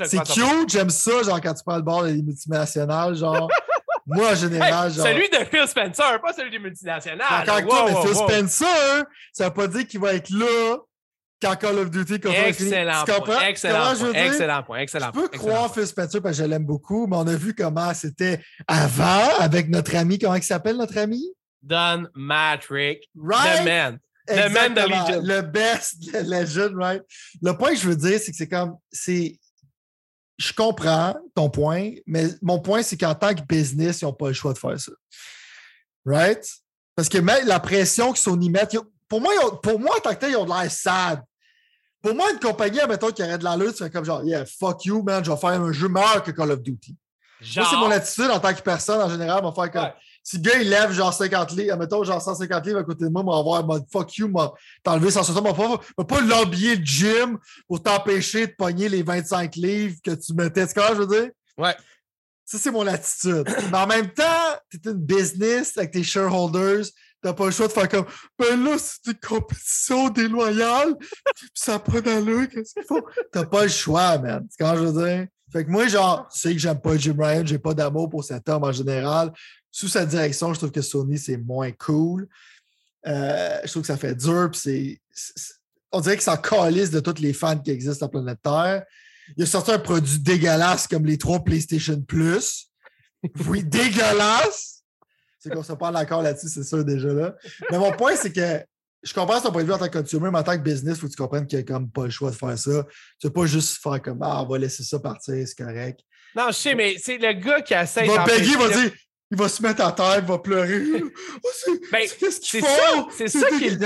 c'est 0.06 0.24
cute, 0.24 0.70
j'aime 0.70 0.90
ça, 0.90 1.24
genre, 1.24 1.40
quand 1.42 1.54
tu 1.54 1.64
parles 1.64 1.82
de 1.82 1.86
bord 1.86 2.04
des 2.04 2.22
multinationales, 2.22 3.16
genre. 3.16 3.50
Moi, 4.08 4.32
en 4.32 4.36
général, 4.36 4.92
genre. 4.92 5.06
Celui 5.06 5.30
de 5.30 5.38
Phil 5.46 5.68
Spencer, 5.68 6.20
pas 6.22 6.34
celui 6.34 6.50
des 6.50 6.60
multinationales. 6.60 7.50
Encore 7.50 7.86
mais 7.86 8.02
Phil 8.02 8.16
Spencer, 8.16 9.06
ça 9.32 9.46
veut 9.46 9.54
pas 9.54 9.68
dire 9.68 9.88
qu'il 9.88 10.00
va 10.00 10.14
être 10.16 10.30
là 10.32 10.78
quand 11.42 11.56
Call 11.56 11.80
of 11.80 11.90
Duty 11.90 12.20
comme 12.20 12.32
excellent 12.32 13.04
tu 13.06 13.12
comprends? 13.12 13.42
Excellent 13.42 13.96
point, 13.96 14.14
excellent 14.14 14.64
point, 14.64 14.80
excellent 14.80 15.12
Je 15.14 15.20
peux 15.20 15.28
croire 15.30 15.74
Phil 15.74 15.88
Spencer 15.88 16.22
parce 16.22 16.38
que 16.38 16.44
je 16.44 16.48
l'aime 16.48 16.66
beaucoup, 16.66 17.08
mais 17.08 17.18
on 17.18 17.28
a 17.28 17.36
vu 17.36 17.56
comment 17.56 17.94
c'était 17.94 18.40
avant 18.68 19.38
avec 19.40 19.70
notre 19.70 19.96
ami, 19.96 20.20
comment 20.20 20.36
il 20.36 20.44
s'appelle 20.44 20.78
notre 20.78 20.98
ami? 20.98 21.24
Don 21.62 22.08
Matrick. 22.16 23.10
Right? 23.16 23.62
The 23.62 23.66
man. 23.66 24.00
The 24.28 24.52
man 24.52 24.74
de 24.74 24.82
Legion. 24.82 25.22
Le 25.24 25.42
best, 25.42 26.14
le 26.14 26.22
legend, 26.22 26.76
right? 26.76 27.04
Le 27.42 27.54
point 27.54 27.72
que 27.72 27.78
je 27.78 27.88
veux 27.88 27.96
dire, 27.96 28.20
c'est 28.20 28.32
que 28.32 28.38
c'est 28.38 28.48
comme. 28.48 28.78
c'est 28.92 29.40
Je 30.38 30.54
comprends 30.54 31.16
ton 31.36 31.50
point, 31.50 31.92
mais 32.06 32.28
mon 32.42 32.60
point, 32.60 32.82
c'est 32.82 32.98
qu'en 32.98 33.16
tant 33.16 33.34
que 33.34 33.42
business, 33.42 34.02
ils 34.02 34.06
n'ont 34.06 34.14
pas 34.14 34.28
le 34.28 34.34
choix 34.34 34.54
de 34.54 34.60
faire 34.60 34.80
ça. 34.80 34.92
Right? 36.06 36.48
Parce 36.96 37.10
que 37.10 37.20
même 37.20 37.48
la 37.48 37.60
pression 37.60 38.12
que 38.12 38.20
Sony 38.20 38.50
met, 38.50 38.68
pour 39.08 39.22
moi, 39.22 39.62
pour 39.62 39.80
moi, 39.80 39.98
en 39.98 40.00
tant 40.00 40.14
que 40.14 40.20
tel, 40.20 40.32
ils 40.32 40.38
ont 40.38 40.46
de 40.46 40.50
l'air 40.50 40.72
sad. 40.72 41.22
Pour 42.02 42.16
moi, 42.16 42.32
une 42.32 42.40
compagnie, 42.40 42.80
mettons, 42.88 43.12
qui 43.12 43.24
aurait 43.24 43.38
de 43.38 43.44
l'allure, 43.44 43.72
tu 43.74 43.84
fais 43.84 43.90
comme 43.90 44.06
genre, 44.06 44.24
yeah, 44.24 44.46
fuck 44.46 44.86
you, 44.86 45.04
man, 45.04 45.24
je 45.24 45.32
vais 45.32 45.38
faire 45.38 45.62
un 45.62 45.72
jeu 45.72 45.88
meilleur 45.88 46.24
que 46.24 46.32
Call 46.32 46.52
of 46.52 46.62
Duty. 46.62 46.96
Genre... 47.42 47.68
c'est 47.70 47.76
mon 47.76 47.92
attitude 47.92 48.30
en 48.32 48.40
tant 48.40 48.54
que 48.54 48.62
personne, 48.62 49.02
en 49.02 49.10
général, 49.10 49.44
va 49.44 49.52
faire 49.52 49.72
comme. 49.72 49.92
Si 50.24 50.38
le 50.38 50.44
gars, 50.44 50.60
il 50.62 50.70
lève 50.70 50.92
genre 50.92 51.12
50 51.12 51.52
livres, 51.54 51.76
mettons 51.78 52.04
genre 52.04 52.22
150 52.22 52.66
livres 52.68 52.80
à 52.80 52.84
côté 52.84 53.06
de 53.06 53.10
moi, 53.10 53.24
va 53.24 53.40
avoir 53.40 53.66
mode 53.66 53.84
fuck 53.92 54.16
you, 54.18 54.28
m'a 54.28 54.52
t'enlever 54.84 55.10
160, 55.10 55.44
m'a 55.44 55.54
pas, 55.54 55.82
m'a 55.98 56.04
pas 56.04 56.22
l'habiller 56.22 56.76
le 56.76 56.86
gym 56.86 57.40
pour 57.68 57.82
t'empêcher 57.82 58.46
de 58.46 58.54
pogner 58.56 58.88
les 58.88 59.02
25 59.02 59.56
livres 59.56 59.98
que 60.04 60.12
tu 60.12 60.36
mettais. 60.36 60.68
Tu 60.68 60.74
je 60.76 60.94
veux 60.94 61.08
dire? 61.08 61.32
Ouais. 61.58 61.76
Ça, 62.46 62.60
c'est 62.60 62.70
mon 62.70 62.86
attitude. 62.86 63.46
Mais 63.72 63.78
en 63.78 63.88
même 63.88 64.12
temps, 64.14 64.58
tu 64.70 64.78
es 64.78 64.92
une 64.92 64.98
business 64.98 65.76
avec 65.78 65.92
tes 65.92 66.04
shareholders. 66.04 66.86
T'as 67.22 67.34
pas 67.34 67.46
le 67.46 67.52
choix 67.52 67.68
de 67.68 67.72
faire 67.72 67.88
comme 67.88 68.06
Ben 68.40 68.64
là, 68.64 68.78
c'est 68.78 69.12
une 69.12 69.20
compétition 69.20 70.10
déloyale. 70.10 70.96
ça 71.54 71.78
prend 71.80 72.02
d'allure, 72.02 72.50
qu'est-ce 72.50 72.74
qu'il 72.74 72.84
faut? 72.84 73.06
T'as 73.32 73.46
pas 73.46 73.64
le 73.64 73.70
choix, 73.70 74.18
man. 74.18 74.46
C'est 74.50 74.64
quand 74.64 74.76
je 74.76 74.84
veux 74.84 75.08
dire? 75.08 75.28
Fait 75.52 75.66
que 75.66 75.70
moi, 75.70 75.88
genre, 75.88 76.28
tu 76.34 76.40
sais 76.40 76.54
que 76.54 76.60
j'aime 76.60 76.80
pas 76.80 76.98
Jim 76.98 77.16
Ryan, 77.20 77.46
j'ai 77.46 77.60
pas 77.60 77.74
d'amour 77.74 78.10
pour 78.10 78.24
cet 78.24 78.48
homme 78.50 78.64
en 78.64 78.72
général. 78.72 79.32
Sous 79.70 79.88
sa 79.88 80.06
direction, 80.06 80.54
je 80.54 80.60
trouve 80.60 80.72
que 80.72 80.82
Sony, 80.82 81.18
c'est 81.18 81.38
moins 81.38 81.72
cool. 81.72 82.28
Euh, 83.06 83.60
je 83.64 83.70
trouve 83.70 83.84
que 83.84 83.88
ça 83.88 83.98
fait 83.98 84.16
dur, 84.16 84.50
puis 84.52 85.00
c'est. 85.14 85.52
On 85.92 86.00
dirait 86.00 86.16
que 86.16 86.24
ça 86.24 86.38
calisse 86.38 86.90
de 86.90 87.02
tous 87.02 87.20
les 87.20 87.34
fans 87.34 87.58
qui 87.58 87.72
existent 87.72 87.98
sur 87.98 88.06
la 88.06 88.10
planète 88.10 88.42
Terre. 88.42 88.84
Il 89.36 89.44
a 89.44 89.46
sorti 89.46 89.72
un 89.72 89.80
produit 89.80 90.20
dégueulasse 90.20 90.88
comme 90.88 91.06
les 91.06 91.18
trois 91.18 91.44
PlayStation 91.44 92.02
Plus. 92.02 92.70
Oui, 93.48 93.64
dégueulasse! 93.64 94.81
C'est 95.42 95.50
qu'on 95.50 95.64
se 95.64 95.74
parle 95.74 95.98
encore 95.98 96.22
là-dessus, 96.22 96.50
c'est 96.50 96.64
sûr 96.64 96.86
déjà 96.86 97.10
là. 97.10 97.36
Mais 97.72 97.80
mon 97.80 97.92
point, 97.92 98.16
c'est 98.16 98.32
que 98.32 98.64
je 99.02 99.14
comprends 99.14 99.42
ton 99.42 99.52
point 99.52 99.64
de 99.64 99.68
vue 99.68 99.74
en 99.74 99.80
tant 99.80 99.88
que 99.90 99.98
consumer, 99.98 100.30
mais 100.32 100.38
en 100.38 100.44
tant 100.44 100.56
que 100.56 100.62
business, 100.62 100.98
il 100.98 101.02
faut 101.02 101.08
que 101.08 101.12
tu 101.12 101.18
comprennes 101.18 101.48
qu'il 101.48 101.58
n'y 101.58 101.64
a 101.64 101.68
comme 101.68 101.90
pas 101.90 102.06
le 102.06 102.12
choix 102.12 102.30
de 102.30 102.36
faire 102.36 102.58
ça. 102.58 102.86
Tu 103.20 103.26
ne 103.26 103.30
peux 103.30 103.42
pas 103.42 103.48
juste 103.48 103.82
faire 103.82 104.00
comme 104.02 104.20
Ah, 104.22 104.44
on 104.44 104.48
va 104.48 104.60
laisser 104.60 104.84
ça 104.84 105.00
partir, 105.00 105.36
c'est 105.48 105.58
correct. 105.58 106.02
Non, 106.36 106.46
je 106.50 106.54
sais, 106.54 106.76
mais 106.76 106.96
c'est 107.00 107.18
le 107.18 107.34
g'a 107.34 107.62
qui 107.62 107.74
essaie 107.74 108.04
de. 108.04 108.26
Peggy 108.26 108.56
va 108.56 108.70
dire 108.70 108.92
il 109.32 109.38
va 109.38 109.48
se 109.48 109.62
mettre 109.64 109.82
à 109.82 109.92
terre, 109.94 110.18
il 110.20 110.26
va 110.26 110.38
pleurer. 110.40 110.84
Oh, 111.44 111.72
ben, 111.92 112.08
Qu'est-ce 112.20 112.42
qu'il 112.42 112.62
faut? 112.62 113.10
C'est 113.16 113.30
ça, 113.30 113.48
qui 113.48 113.66
est 113.66 113.80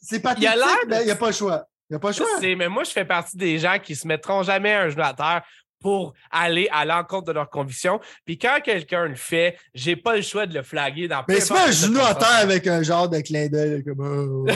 C'est 0.00 0.20
pas 0.20 0.34
il 0.34 0.40
n'y 0.40 0.46
a 0.46 1.16
pas 1.16 1.26
le 1.26 1.32
choix. 1.32 1.66
Il 1.88 1.92
n'y 1.92 1.96
a 1.96 1.98
pas 1.98 2.08
le 2.08 2.14
choix. 2.14 2.26
Mais 2.40 2.68
moi, 2.68 2.84
je 2.84 2.90
fais 2.90 3.04
partie 3.04 3.36
des 3.36 3.58
gens 3.58 3.78
qui 3.78 3.92
ne 3.92 3.96
se 3.98 4.06
mettront 4.06 4.42
jamais 4.42 4.72
un 4.72 4.88
genou 4.88 5.02
à 5.02 5.12
terre 5.12 5.42
pour 5.80 6.14
aller 6.30 6.68
à 6.72 6.84
l'encontre 6.84 7.26
de 7.26 7.32
leurs 7.32 7.50
convictions. 7.50 8.00
Puis 8.24 8.38
quand 8.38 8.58
quelqu'un 8.64 9.06
le 9.06 9.14
fait, 9.14 9.58
j'ai 9.74 9.96
pas 9.96 10.16
le 10.16 10.22
choix 10.22 10.46
de 10.46 10.54
le 10.54 10.62
flaguer 10.62 11.08
dans 11.08 11.24
Mais 11.28 11.40
c'est 11.40 11.54
pas 11.54 11.68
un 11.68 11.70
genou 11.70 12.00
à 12.00 12.14
terre 12.14 12.38
avec 12.40 12.66
un 12.66 12.82
genre 12.82 13.08
de 13.08 13.20
clin 13.20 13.48
d'œil 13.48 13.84
comme 13.84 14.00
oh, 14.00 14.46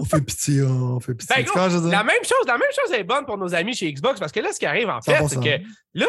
on, 0.00 0.04
fait 0.04 0.20
pitié, 0.20 0.62
on 0.62 1.00
fait 1.00 1.14
pitié. 1.14 1.44
Ben, 1.44 1.90
la 1.90 2.04
même 2.04 2.24
chose, 2.24 2.46
la 2.46 2.58
même 2.58 2.70
chose 2.74 2.92
est 2.92 3.04
bonne 3.04 3.24
pour 3.24 3.38
nos 3.38 3.54
amis 3.54 3.74
chez 3.74 3.92
Xbox 3.92 4.18
parce 4.18 4.32
que 4.32 4.40
là, 4.40 4.52
ce 4.52 4.58
qui 4.58 4.66
arrive 4.66 4.88
en 4.88 5.00
fait, 5.00 5.18
c'est 5.28 5.40
que 5.40 5.64
là, 5.94 6.06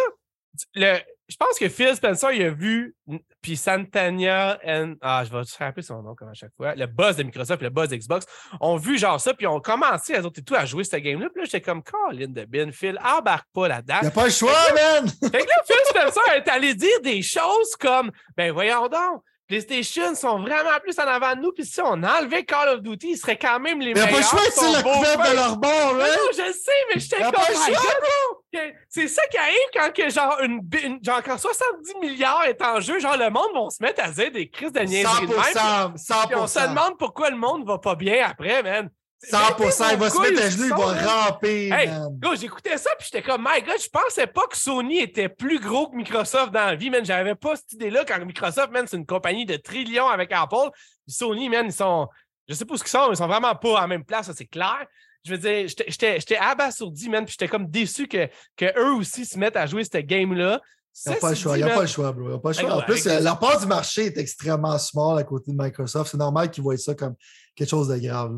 le, 0.75 0.97
je 1.29 1.37
pense 1.37 1.57
que 1.57 1.69
Phil 1.69 1.95
Spencer, 1.95 2.31
il 2.33 2.43
a 2.43 2.49
vu, 2.49 2.95
puis 3.41 3.55
Santania, 3.55 4.59
and, 4.65 4.95
ah, 5.01 5.23
je 5.23 5.31
vais 5.31 5.43
te 5.43 5.57
rappeler 5.57 5.81
son 5.81 6.01
nom 6.01 6.15
comme 6.15 6.29
à 6.29 6.33
chaque 6.33 6.53
fois, 6.55 6.75
le 6.75 6.85
boss 6.85 7.15
de 7.15 7.23
Microsoft 7.23 7.61
et 7.61 7.65
le 7.65 7.69
boss 7.69 7.89
d'Xbox, 7.89 8.25
ont 8.59 8.75
vu 8.75 8.97
genre 8.97 9.19
ça, 9.19 9.33
puis 9.33 9.47
ont 9.47 9.61
commencé, 9.61 10.13
elles 10.13 10.25
autres 10.25 10.39
et 10.39 10.43
tout, 10.43 10.55
à 10.55 10.65
jouer 10.65 10.83
ce 10.83 10.97
game-là. 10.97 11.29
Puis 11.29 11.41
là, 11.41 11.45
j'étais 11.45 11.61
comme, 11.61 11.81
Colin 11.81 12.27
de 12.27 12.45
Ben, 12.45 12.71
Phil, 12.71 12.99
embarque 13.03 13.47
pas 13.53 13.67
là-dedans. 13.67 13.99
Il 14.01 14.07
a 14.07 14.11
pas 14.11 14.25
le 14.25 14.31
choix, 14.31 14.51
man! 14.73 15.07
fait 15.07 15.29
que 15.29 15.47
là, 15.47 15.63
Phil 15.65 15.75
Spencer 15.85 16.33
est 16.35 16.49
allé 16.49 16.75
dire 16.75 17.01
des 17.01 17.21
choses 17.21 17.75
comme, 17.79 18.11
ben 18.35 18.51
voyons 18.51 18.87
donc, 18.87 19.23
PlayStation 19.47 20.15
sont 20.15 20.39
vraiment 20.39 20.79
plus 20.81 20.97
en 20.99 21.03
avant 21.03 21.35
de 21.35 21.41
nous. 21.41 21.51
Puis 21.51 21.65
si 21.65 21.81
on 21.81 22.01
enlevait 22.01 22.43
Call 22.43 22.69
of 22.69 22.81
Duty, 22.81 23.11
ils 23.11 23.17
seraient 23.17 23.37
quand 23.37 23.59
même 23.59 23.79
les 23.79 23.93
meilleurs. 23.93 24.09
Il 24.09 24.13
n'y 24.13 24.17
a 24.17 24.21
pas 24.21 24.35
le 24.35 24.39
choix 24.39 24.51
c'est 24.51 24.71
la 24.71 24.81
couverte 24.83 25.29
de 25.29 25.35
leur 25.35 25.57
bord, 25.57 25.95
hein? 25.95 26.07
Non, 26.07 26.29
je 26.31 26.53
sais, 26.53 26.71
mais 26.93 26.99
je 26.99 27.09
comme... 27.09 27.31
pas 27.31 28.59
C'est 28.89 29.07
ça 29.07 29.21
qui 29.27 29.37
arrive 29.37 29.55
quand 29.73 29.93
que, 29.93 30.09
genre, 30.09 30.37
une, 30.41 30.99
genre, 31.03 31.21
quand 31.23 31.37
70 31.37 31.95
milliards 32.01 32.45
est 32.45 32.61
en 32.61 32.79
jeu, 32.79 32.99
genre, 32.99 33.17
le 33.17 33.29
monde 33.29 33.49
va 33.53 33.69
se 33.69 33.83
mettre 33.83 34.03
à 34.03 34.09
dire 34.09 34.31
des 34.31 34.49
crises 34.49 34.71
de 34.71 34.81
niaiserie 34.81 35.27
de 35.27 35.33
même. 35.33 35.95
100%, 35.95 36.27
Puis 36.27 36.35
on 36.35 36.47
se 36.47 36.59
demande 36.59 36.97
pourquoi 36.97 37.29
le 37.29 37.37
monde 37.37 37.65
va 37.65 37.77
pas 37.77 37.95
bien 37.95 38.25
après, 38.25 38.63
man. 38.63 38.89
100%, 39.31 39.93
il 39.93 39.99
va 39.99 40.09
se 40.09 40.19
mettre 40.19 40.43
à 40.43 40.49
genoux, 40.49 40.63
il 40.65 40.69
va 40.69 41.25
ramper. 41.25 41.69
Hey, 41.69 41.89
j'écoutais 42.39 42.77
ça, 42.77 42.89
puis 42.97 43.07
j'étais 43.11 43.21
comme, 43.21 43.41
my 43.41 43.61
God, 43.61 43.81
je 43.81 43.89
pensais 43.89 44.27
pas 44.27 44.47
que 44.47 44.57
Sony 44.57 44.99
était 44.99 45.29
plus 45.29 45.59
gros 45.59 45.89
que 45.89 45.95
Microsoft 45.95 46.51
dans 46.51 46.65
la 46.65 46.75
vie, 46.75 46.89
man. 46.89 47.05
J'avais 47.05 47.35
pas 47.35 47.55
cette 47.55 47.73
idée-là 47.73 48.03
quand 48.05 48.23
Microsoft, 48.25 48.71
man, 48.71 48.85
c'est 48.87 48.97
une 48.97 49.05
compagnie 49.05 49.45
de 49.45 49.55
trillions 49.55 50.07
avec 50.07 50.31
Apple. 50.31 50.69
Sony, 51.07 51.49
man, 51.49 51.65
ils 51.65 51.73
sont, 51.73 52.07
je 52.47 52.53
sais 52.53 52.65
pas 52.65 52.77
ce 52.77 52.83
qu'ils 52.83 52.91
sont, 52.91 53.07
mais 53.07 53.13
ils 53.13 53.17
sont 53.17 53.27
vraiment 53.27 53.55
pas 53.55 53.77
à 53.77 53.81
la 53.81 53.87
même 53.87 54.03
place, 54.03 54.31
c'est 54.35 54.45
clair. 54.45 54.85
Je 55.25 55.35
veux 55.35 55.37
dire, 55.37 55.67
j'étais 55.87 56.37
abasourdi, 56.37 57.09
man, 57.09 57.23
puis 57.23 57.35
j'étais 57.39 57.47
comme 57.47 57.67
déçu 57.67 58.07
que, 58.07 58.27
que 58.57 58.77
eux 58.77 58.93
aussi 58.95 59.25
se 59.25 59.39
mettent 59.39 59.55
à 59.55 59.65
jouer 59.65 59.85
cette 59.85 60.05
game-là. 60.05 60.59
Il 61.05 61.09
n'y 61.09 61.15
a 61.15 61.19
pas 61.19 61.29
le 61.29 61.35
choix, 61.35 61.57
il 61.57 61.63
n'y 61.63 61.71
a 61.71 61.73
pas 61.73 61.81
le 61.81 61.87
choix, 61.87 62.11
bro. 62.11 62.29
Il 62.29 62.33
a 62.33 62.39
pas 62.39 62.49
le 62.49 62.53
choix. 62.53 62.75
en 62.75 62.81
plus, 62.81 63.05
la 63.05 63.35
part 63.35 63.59
du 63.59 63.65
marché 63.65 64.07
est 64.07 64.17
extrêmement 64.17 64.77
small 64.77 65.17
à 65.17 65.23
côté 65.23 65.51
de 65.51 65.57
Microsoft. 65.57 66.11
C'est 66.11 66.17
normal 66.17 66.51
qu'ils 66.51 66.61
voient 66.61 66.77
ça 66.77 66.93
comme 66.93 67.15
quelque 67.55 67.69
chose 67.69 67.87
de 67.87 67.97
grave. 67.97 68.35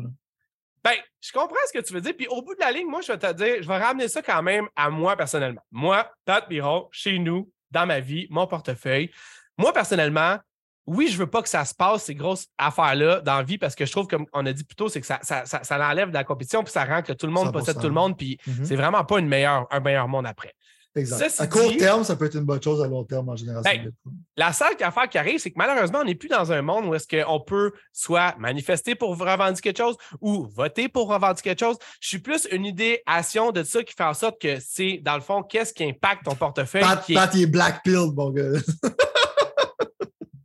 Ben, 0.86 0.98
je 1.20 1.32
comprends 1.32 1.56
ce 1.66 1.76
que 1.76 1.84
tu 1.84 1.92
veux 1.92 2.00
dire. 2.00 2.14
Puis 2.16 2.28
au 2.28 2.42
bout 2.42 2.54
de 2.54 2.60
la 2.60 2.70
ligne, 2.70 2.86
moi, 2.86 3.00
je 3.00 3.10
vais 3.10 3.18
te 3.18 3.32
dire, 3.32 3.56
je 3.60 3.66
vais 3.66 3.76
ramener 3.76 4.06
ça 4.06 4.22
quand 4.22 4.40
même 4.40 4.68
à 4.76 4.88
moi 4.88 5.16
personnellement. 5.16 5.62
Moi, 5.72 6.08
Pat 6.24 6.48
Biron, 6.48 6.88
chez 6.92 7.18
nous, 7.18 7.50
dans 7.72 7.86
ma 7.86 7.98
vie, 7.98 8.28
mon 8.30 8.46
portefeuille. 8.46 9.10
Moi, 9.58 9.72
personnellement, 9.72 10.38
oui, 10.86 11.08
je 11.08 11.14
ne 11.14 11.18
veux 11.18 11.26
pas 11.26 11.42
que 11.42 11.48
ça 11.48 11.64
se 11.64 11.74
passe, 11.74 12.04
ces 12.04 12.14
grosses 12.14 12.46
affaires-là, 12.56 13.20
dans 13.20 13.38
la 13.38 13.42
vie, 13.42 13.58
parce 13.58 13.74
que 13.74 13.84
je 13.84 13.90
trouve, 13.90 14.06
comme 14.06 14.26
on 14.32 14.46
a 14.46 14.52
dit 14.52 14.62
plus 14.62 14.76
tôt, 14.76 14.88
c'est 14.88 15.00
que 15.00 15.06
ça, 15.08 15.18
ça, 15.22 15.44
ça, 15.44 15.90
enlève 15.90 16.10
de 16.10 16.14
la 16.14 16.22
compétition, 16.22 16.62
puis 16.62 16.70
ça 16.70 16.84
rend 16.84 17.02
que 17.02 17.12
tout 17.12 17.26
le 17.26 17.32
monde 17.32 17.52
possède 17.52 17.80
tout 17.80 17.88
le 17.88 17.92
monde, 17.94 18.16
puis 18.16 18.38
mm-hmm. 18.46 18.64
c'est 18.64 18.76
vraiment 18.76 19.04
pas 19.04 19.18
une 19.18 19.26
meilleure, 19.26 19.66
un 19.72 19.80
meilleur 19.80 20.06
monde 20.06 20.26
après. 20.26 20.54
Exact. 20.96 21.40
à 21.40 21.46
court 21.46 21.76
terme, 21.76 22.04
ça 22.04 22.16
peut 22.16 22.24
être 22.24 22.36
une 22.36 22.44
bonne 22.44 22.62
chose, 22.62 22.82
à 22.82 22.88
long 22.88 23.04
terme, 23.04 23.28
en 23.28 23.36
général. 23.36 23.62
Ben, 23.62 23.92
la 24.36 24.52
seule 24.52 24.74
affaire 24.80 25.08
qui 25.08 25.18
arrive, 25.18 25.38
c'est 25.38 25.50
que 25.50 25.58
malheureusement, 25.58 25.98
on 26.00 26.04
n'est 26.04 26.14
plus 26.14 26.28
dans 26.28 26.52
un 26.52 26.62
monde 26.62 26.86
où 26.86 26.94
est-ce 26.94 27.06
qu'on 27.06 27.40
peut 27.40 27.72
soit 27.92 28.34
manifester 28.38 28.94
pour 28.94 29.16
revendiquer 29.16 29.72
quelque 29.72 29.84
chose 29.84 29.96
ou 30.20 30.46
voter 30.46 30.88
pour 30.88 31.08
revendiquer 31.08 31.50
quelque 31.50 31.66
chose. 31.66 31.76
Je 32.00 32.08
suis 32.08 32.18
plus 32.18 32.48
une 32.50 32.64
idéation 32.64 33.52
de 33.52 33.62
ça 33.62 33.82
qui 33.82 33.94
fait 33.94 34.04
en 34.04 34.14
sorte 34.14 34.40
que 34.40 34.58
c'est, 34.60 35.00
dans 35.02 35.16
le 35.16 35.20
fond, 35.20 35.42
qu'est-ce 35.42 35.74
qui 35.74 35.84
impacte 35.84 36.24
ton 36.24 36.34
portefeuille. 36.34 36.82
Pat, 36.82 37.04
qui 37.04 37.42
est... 37.42 37.46
black 37.46 37.82
pill, 37.82 38.12
mon 38.14 38.30
gars. 38.30 38.52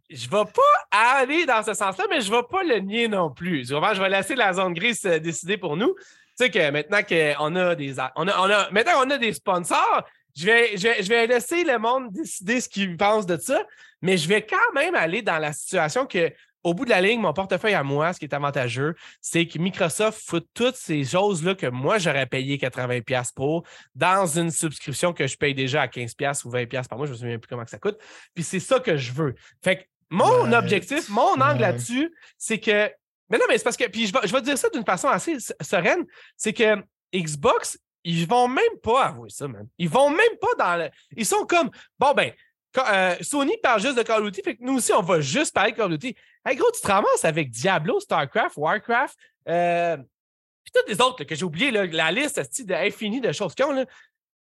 je 0.10 0.26
ne 0.26 0.32
vais 0.32 0.52
pas 0.52 0.82
aller 0.92 1.46
dans 1.46 1.64
ce 1.64 1.74
sens-là, 1.74 2.06
mais 2.10 2.22
je 2.22 2.30
ne 2.30 2.36
vais 2.36 2.44
pas 2.50 2.64
le 2.64 2.80
nier 2.80 3.08
non 3.08 3.32
plus. 3.32 3.68
Je 3.70 4.02
vais 4.02 4.10
laisser 4.10 4.36
la 4.36 4.54
zone 4.54 4.74
grise 4.74 5.02
décider 5.02 5.58
pour 5.58 5.78
nous. 5.78 5.96
Tu 6.38 6.46
sais 6.46 6.50
que 6.50 6.72
maintenant 6.72 7.02
qu'on 7.04 7.56
a 7.56 7.76
des. 7.76 7.96
On 8.16 8.28
a, 8.28 8.40
on 8.40 8.50
a, 8.50 8.70
maintenant 8.72 9.04
on 9.06 9.10
a 9.10 9.18
des 9.18 9.34
sponsors, 9.34 10.04
je 10.36 10.46
vais, 10.46 10.78
je, 10.78 11.10
vais, 11.10 11.28
laisser 11.28 11.64
le 11.64 11.78
monde 11.78 12.12
décider 12.12 12.62
ce 12.62 12.70
qu'il 12.70 12.98
pense 12.98 13.26
de 13.26 13.38
ça, 13.38 13.64
mais 14.02 14.18
je 14.18 14.28
vais 14.28 14.46
quand 14.46 14.74
même 14.74 14.96
aller 14.96 15.22
dans 15.22 15.38
la 15.38 15.54
situation 15.54 16.06
que, 16.06 16.32
au 16.64 16.74
bout 16.74 16.86
de 16.86 16.92
la 16.92 17.02
ligne, 17.02 17.20
mon 17.20 17.34
portefeuille 17.34 17.74
à 17.74 17.84
moi, 17.84 18.14
ce 18.14 18.20
qui 18.20 18.26
est 18.26 18.34
avantageux, 18.34 18.96
c'est 19.20 19.48
que 19.48 19.58
Microsoft 19.58 20.22
fout 20.24 20.48
toutes 20.54 20.76
ces 20.76 21.04
choses-là 21.04 21.56
que 21.56 21.68
moi, 21.68 21.98
j'aurais 21.98 22.28
payé 22.28 22.58
80$ 22.58 23.34
pour 23.36 23.64
dans 23.96 24.26
une 24.26 24.52
subscription 24.52 25.12
que 25.12 25.26
je 25.26 25.38
paye 25.38 25.56
déjà 25.56 25.82
à 25.82 25.88
15$ 25.88 26.46
ou 26.46 26.52
20$ 26.52 26.88
par 26.88 26.98
mois. 26.98 27.08
Je 27.08 27.12
ne 27.12 27.16
me 27.16 27.20
souviens 27.20 27.40
plus 27.40 27.48
comment 27.48 27.66
ça 27.66 27.80
coûte. 27.80 27.98
Puis 28.36 28.44
c'est 28.44 28.60
ça 28.60 28.80
que 28.80 28.96
je 28.96 29.12
veux. 29.12 29.34
Fait 29.64 29.78
que 29.78 29.84
mon 30.12 30.52
objectif, 30.54 31.10
mon 31.10 31.40
angle 31.40 31.62
là-dessus, 31.62 32.14
c'est 32.38 32.60
que. 32.60 32.92
Mais 33.30 33.38
non, 33.38 33.46
mais 33.50 33.58
c'est 33.58 33.64
parce 33.64 33.78
que. 33.78 33.88
Puis 33.88 34.08
je 34.08 34.14
vais, 34.14 34.28
je 34.28 34.32
vais 34.32 34.42
dire 34.42 34.58
ça 34.58 34.70
d'une 34.70 34.86
façon 34.86 35.08
assez 35.08 35.38
sereine. 35.62 36.06
C'est 36.36 36.54
que 36.54 36.84
Xbox 37.16 37.80
ils 38.04 38.28
vont 38.28 38.48
même 38.48 38.78
pas 38.82 39.06
avouer 39.06 39.30
ça, 39.30 39.48
man. 39.48 39.68
Ils 39.78 39.90
vont 39.90 40.10
même 40.10 40.38
pas 40.40 40.56
dans 40.58 40.78
le. 40.78 40.90
Ils 41.16 41.26
sont 41.26 41.46
comme, 41.46 41.70
bon, 42.00 42.14
ben, 42.14 42.32
euh, 42.78 43.16
Sony 43.22 43.58
parle 43.62 43.82
juste 43.82 43.98
de 43.98 44.04
Call 44.04 44.22
of 44.22 44.32
Duty, 44.32 44.42
fait 44.44 44.56
que 44.56 44.64
nous 44.64 44.78
aussi, 44.78 44.94
on 44.94 45.02
va 45.02 45.20
juste 45.20 45.54
parler 45.54 45.72
de 45.72 45.78
Call 45.78 45.92
of 45.92 46.00
Duty. 46.00 46.16
Hey, 46.46 46.56
gros, 46.56 46.72
tu 46.72 46.82
te 46.82 46.88
ramasses 46.88 47.26
avec 47.26 47.50
Diablo, 47.50 48.00
StarCraft, 48.00 48.58
Warcraft, 48.58 49.18
euh, 49.50 49.98
puis 49.98 50.72
toutes 50.74 50.88
les 50.88 51.02
autres 51.02 51.24
que 51.24 51.36
j'ai 51.36 51.44
oublié, 51.44 51.72
la 51.72 52.12
liste 52.12 52.40
infinie 52.72 53.22
de 53.22 53.32
choses 53.32 53.54
qu'ils 53.54 53.66
ont. 53.66 53.74
Là. 53.74 53.86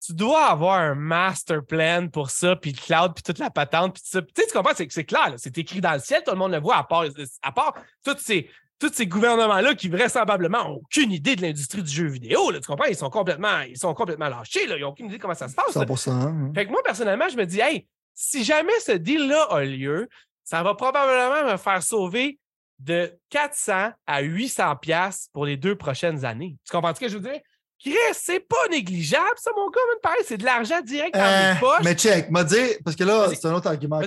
Tu 0.04 0.14
dois 0.14 0.46
avoir 0.46 0.78
un 0.78 0.94
master 0.94 1.64
plan 1.64 2.08
pour 2.08 2.30
ça, 2.30 2.56
puis 2.56 2.72
le 2.72 2.78
cloud, 2.80 3.12
puis 3.14 3.22
toute 3.22 3.38
la 3.38 3.50
patente, 3.50 3.94
puis 3.94 4.02
tout 4.02 4.08
ça. 4.08 4.22
Tu 4.22 4.28
sais, 4.36 4.46
tu 4.46 4.52
comprends, 4.52 4.74
c'est, 4.74 4.90
c'est 4.90 5.04
clair, 5.04 5.34
c'est 5.36 5.56
écrit 5.58 5.80
dans 5.80 5.92
le 5.92 5.98
ciel, 5.98 6.22
tout 6.24 6.30
le 6.30 6.38
monde 6.38 6.52
le 6.52 6.60
voit, 6.60 6.76
à 6.76 6.84
part, 6.84 7.04
à 7.42 7.52
part 7.52 7.74
toutes 8.04 8.20
ces 8.20 8.48
tous 8.80 8.92
ces 8.92 9.06
gouvernements-là 9.06 9.74
qui 9.74 9.88
vraisemblablement 9.88 10.64
n'ont 10.64 10.76
aucune 10.76 11.12
idée 11.12 11.36
de 11.36 11.42
l'industrie 11.42 11.82
du 11.82 11.90
jeu 11.90 12.06
vidéo, 12.06 12.50
là, 12.50 12.60
tu 12.60 12.66
comprends? 12.66 12.86
Ils 12.86 12.96
sont 12.96 13.10
complètement, 13.10 13.60
ils 13.60 13.78
sont 13.78 13.92
complètement 13.94 14.28
lâchés, 14.28 14.66
là, 14.66 14.76
ils 14.76 14.80
n'ont 14.80 14.88
aucune 14.88 15.06
idée 15.06 15.18
de 15.18 15.22
comment 15.22 15.34
ça 15.34 15.48
se 15.48 15.54
passe. 15.54 15.76
100%. 15.76 16.10
Hein. 16.10 16.52
Fait 16.54 16.66
que 16.66 16.70
moi, 16.70 16.80
personnellement, 16.82 17.28
je 17.28 17.36
me 17.36 17.44
dis, 17.44 17.60
hey, 17.60 17.86
si 18.14 18.42
jamais 18.42 18.78
ce 18.80 18.92
deal-là 18.92 19.42
a 19.50 19.64
lieu, 19.64 20.08
ça 20.42 20.62
va 20.62 20.74
probablement 20.74 21.52
me 21.52 21.58
faire 21.58 21.82
sauver 21.82 22.38
de 22.78 23.12
400 23.28 23.90
à 24.06 24.22
800 24.22 24.76
pièces 24.76 25.28
pour 25.32 25.44
les 25.44 25.58
deux 25.58 25.76
prochaines 25.76 26.24
années. 26.24 26.56
Tu 26.64 26.72
comprends 26.72 26.94
ce 26.94 27.00
que 27.00 27.08
je 27.08 27.18
veux 27.18 27.30
dire? 27.30 27.40
Chris, 27.82 27.94
c'est 28.12 28.40
pas 28.40 28.68
négligeable, 28.70 29.24
ça, 29.36 29.50
mon 29.56 29.70
gars, 29.70 29.80
pareil, 30.02 30.20
c'est 30.26 30.36
de 30.36 30.44
l'argent 30.44 30.82
direct 30.82 31.14
dans 31.14 31.20
mes 31.20 31.26
euh, 31.26 31.54
poches. 31.60 31.82
Mais 31.82 31.94
check, 31.94 32.30
m'a 32.30 32.44
dit, 32.44 32.56
parce 32.84 32.94
que 32.94 33.04
là, 33.04 33.28
c'est 33.30 33.46
un 33.46 33.54
autre 33.54 33.68
argument, 33.68 34.00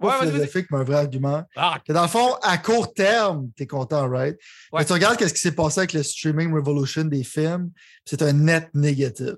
pas 0.00 0.18
philosophique, 0.20 0.66
mais 0.70 0.78
un 0.78 0.84
vrai 0.84 0.96
argument. 0.96 1.44
Ah. 1.54 1.78
Que 1.86 1.92
dans 1.92 2.02
le 2.02 2.08
fond, 2.08 2.34
à 2.42 2.58
court 2.58 2.92
terme, 2.92 3.48
t'es 3.56 3.66
content, 3.66 4.08
right? 4.08 4.36
Mais 4.72 4.84
tu 4.84 4.92
regardes 4.92 5.20
ce 5.20 5.32
qui 5.32 5.40
s'est 5.40 5.52
passé 5.52 5.80
avec 5.80 5.92
le 5.92 6.02
streaming 6.02 6.52
revolution 6.52 7.04
des 7.04 7.22
films, 7.22 7.70
c'est 8.04 8.22
un 8.22 8.32
net 8.32 8.68
négatif 8.74 9.36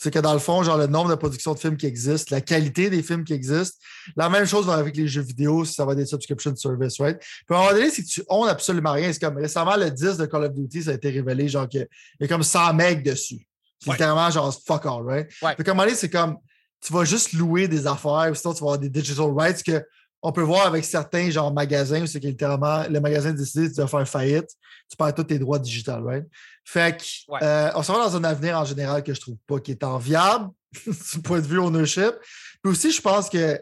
c'est 0.00 0.12
que 0.12 0.20
dans 0.20 0.32
le 0.32 0.38
fond, 0.38 0.62
genre 0.62 0.78
le 0.78 0.86
nombre 0.86 1.10
de 1.10 1.16
productions 1.16 1.54
de 1.54 1.58
films 1.58 1.76
qui 1.76 1.86
existent, 1.86 2.32
la 2.32 2.40
qualité 2.40 2.88
des 2.88 3.02
films 3.02 3.24
qui 3.24 3.32
existent, 3.32 3.78
la 4.16 4.28
même 4.28 4.46
chose 4.46 4.70
avec 4.70 4.96
les 4.96 5.08
jeux 5.08 5.22
vidéo, 5.22 5.64
si 5.64 5.74
ça 5.74 5.84
va 5.84 5.92
être 5.92 5.98
des 5.98 6.06
subscription 6.06 6.54
service, 6.54 7.00
right? 7.00 7.18
Puis 7.18 7.44
à 7.50 7.54
un 7.54 7.58
moment 7.58 7.72
donné, 7.72 7.90
si 7.90 8.04
tu 8.04 8.22
owns 8.28 8.48
absolument 8.48 8.92
rien, 8.92 9.12
c'est 9.12 9.20
comme 9.20 9.36
récemment 9.36 9.76
le 9.76 9.90
10 9.90 10.16
de 10.18 10.26
Call 10.26 10.44
of 10.44 10.54
Duty, 10.54 10.84
ça 10.84 10.92
a 10.92 10.94
été 10.94 11.10
révélé, 11.10 11.48
genre 11.48 11.68
qu'il 11.68 11.84
y 12.20 12.24
a 12.24 12.28
comme 12.28 12.44
100 12.44 12.74
mecs 12.74 13.02
dessus. 13.02 13.44
C'est 13.80 13.90
littéralement 13.90 14.30
genre 14.30 14.56
fuck 14.64 14.86
all, 14.86 15.02
right? 15.04 15.28
Ouais. 15.42 15.48
à 15.48 15.54
un 15.58 15.64
moment 15.66 15.82
donné, 15.82 15.96
c'est 15.96 16.10
comme 16.10 16.36
tu 16.80 16.92
vas 16.92 17.04
juste 17.04 17.32
louer 17.32 17.66
des 17.66 17.88
affaires, 17.88 18.28
ou 18.30 18.34
sinon 18.36 18.54
tu 18.54 18.60
vas 18.60 18.66
avoir 18.66 18.78
des 18.78 18.88
digital 18.88 19.32
rights 19.36 19.64
que 19.64 19.84
on 20.22 20.32
peut 20.32 20.42
voir 20.42 20.66
avec 20.66 20.84
certains 20.84 21.30
genre 21.30 21.52
magasins 21.52 22.02
où 22.02 22.06
c'est 22.06 22.20
que 22.20 22.26
littéralement 22.26 22.84
le 22.88 23.00
magasin 23.00 23.32
décide 23.32 23.74
de 23.74 23.86
faire 23.86 24.08
faillite, 24.08 24.50
tu 24.90 24.96
perds 24.96 25.14
tous 25.14 25.24
tes 25.24 25.38
droits 25.38 25.58
digitales, 25.58 26.02
right? 26.02 26.26
Fait 26.64 26.96
que, 26.96 27.44
euh, 27.44 27.70
on 27.74 27.82
se 27.82 27.92
va 27.92 27.98
dans 27.98 28.16
un 28.16 28.24
avenir 28.24 28.58
en 28.58 28.64
général 28.64 29.02
que 29.02 29.14
je 29.14 29.20
trouve 29.20 29.36
pas 29.46 29.60
qui 29.60 29.70
est 29.70 29.84
enviable 29.84 30.50
du 30.86 31.22
point 31.22 31.40
de 31.40 31.46
vue 31.46 31.58
ownership. 31.58 32.14
Puis 32.62 32.72
aussi, 32.72 32.90
je 32.90 33.00
pense 33.00 33.30
que 33.30 33.60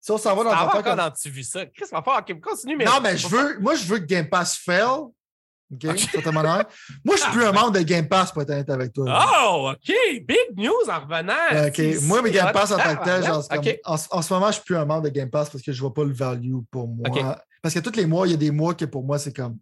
si 0.00 0.12
on 0.12 0.18
s'en 0.18 0.36
va 0.36 0.44
dans 0.44 0.50
un 0.50 0.66
encore 0.68 0.82
comme... 0.84 1.12
tu 1.20 1.30
vu 1.30 1.42
ça? 1.42 1.66
Chris, 1.66 1.86
va 1.90 2.00
pas, 2.00 2.22
continue, 2.22 2.76
mais. 2.76 2.84
Non, 2.84 3.00
mais 3.02 3.16
je 3.16 3.26
veux, 3.26 3.58
moi, 3.58 3.74
je 3.74 3.84
veux 3.84 3.98
que 3.98 4.04
Game 4.04 4.28
Pass 4.28 4.56
fail. 4.56 5.00
OK? 5.72 5.84
okay. 5.84 6.30
Moi, 6.32 7.16
je 7.16 7.20
suis 7.20 7.32
plus 7.32 7.44
un 7.44 7.52
membre 7.52 7.72
de 7.72 7.80
Game 7.80 8.08
Pass 8.08 8.30
pour 8.30 8.42
être 8.42 8.50
honnête 8.50 8.70
avec 8.70 8.92
toi. 8.92 9.26
Oh, 9.44 9.72
OK. 9.72 9.94
Big 10.24 10.56
news 10.56 10.72
en 10.88 11.00
revenant. 11.00 11.66
OK. 11.66 12.02
Moi, 12.02 12.22
mes 12.22 12.30
Game 12.30 12.52
Pass 12.52 12.72
en 12.72 12.78
tant 12.78 12.96
que 12.96 13.04
tel, 13.04 13.24
genre, 13.24 13.46
comme, 13.48 13.64
en, 13.84 14.22
ce 14.22 14.32
moment, 14.32 14.46
je 14.48 14.52
suis 14.52 14.62
plus 14.64 14.76
un 14.76 14.84
membre 14.84 15.02
de 15.02 15.08
Game 15.08 15.30
Pass 15.30 15.50
parce 15.50 15.64
que 15.64 15.72
je 15.72 15.80
vois 15.80 15.92
pas 15.92 16.04
le 16.04 16.12
value 16.12 16.56
pour 16.70 16.88
moi. 16.88 17.38
Parce 17.62 17.74
que 17.74 17.80
tous 17.80 17.96
les 17.96 18.06
mois, 18.06 18.28
il 18.28 18.30
y 18.30 18.34
a 18.34 18.36
des 18.36 18.52
mois 18.52 18.74
que 18.74 18.84
pour 18.84 19.02
moi, 19.02 19.18
c'est 19.18 19.34
comme 19.34 19.58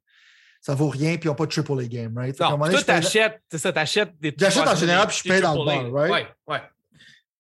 ça 0.61 0.75
vaut 0.75 0.89
rien, 0.89 1.17
puis 1.17 1.25
ils 1.25 1.29
n'ont 1.29 1.35
pas 1.35 1.45
de 1.45 1.51
triple 1.51 1.79
les 1.79 1.89
games, 1.89 2.17
right? 2.17 2.39
Non, 2.41 2.57
toi, 2.57 2.83
t'achètes, 2.83 3.39
c'est 3.51 3.59
ça, 3.59 3.71
t'achètes 3.71 4.13
des 4.19 4.35
J'achète 4.35 4.67
en 4.67 4.75
général, 4.75 5.07
puis 5.09 5.21
je 5.23 5.29
paye 5.29 5.43
dans 5.43 5.53
le 5.53 5.65
bar, 5.65 5.93
right? 5.93 6.11
Ouais, 6.11 6.27
ouais. 6.49 6.63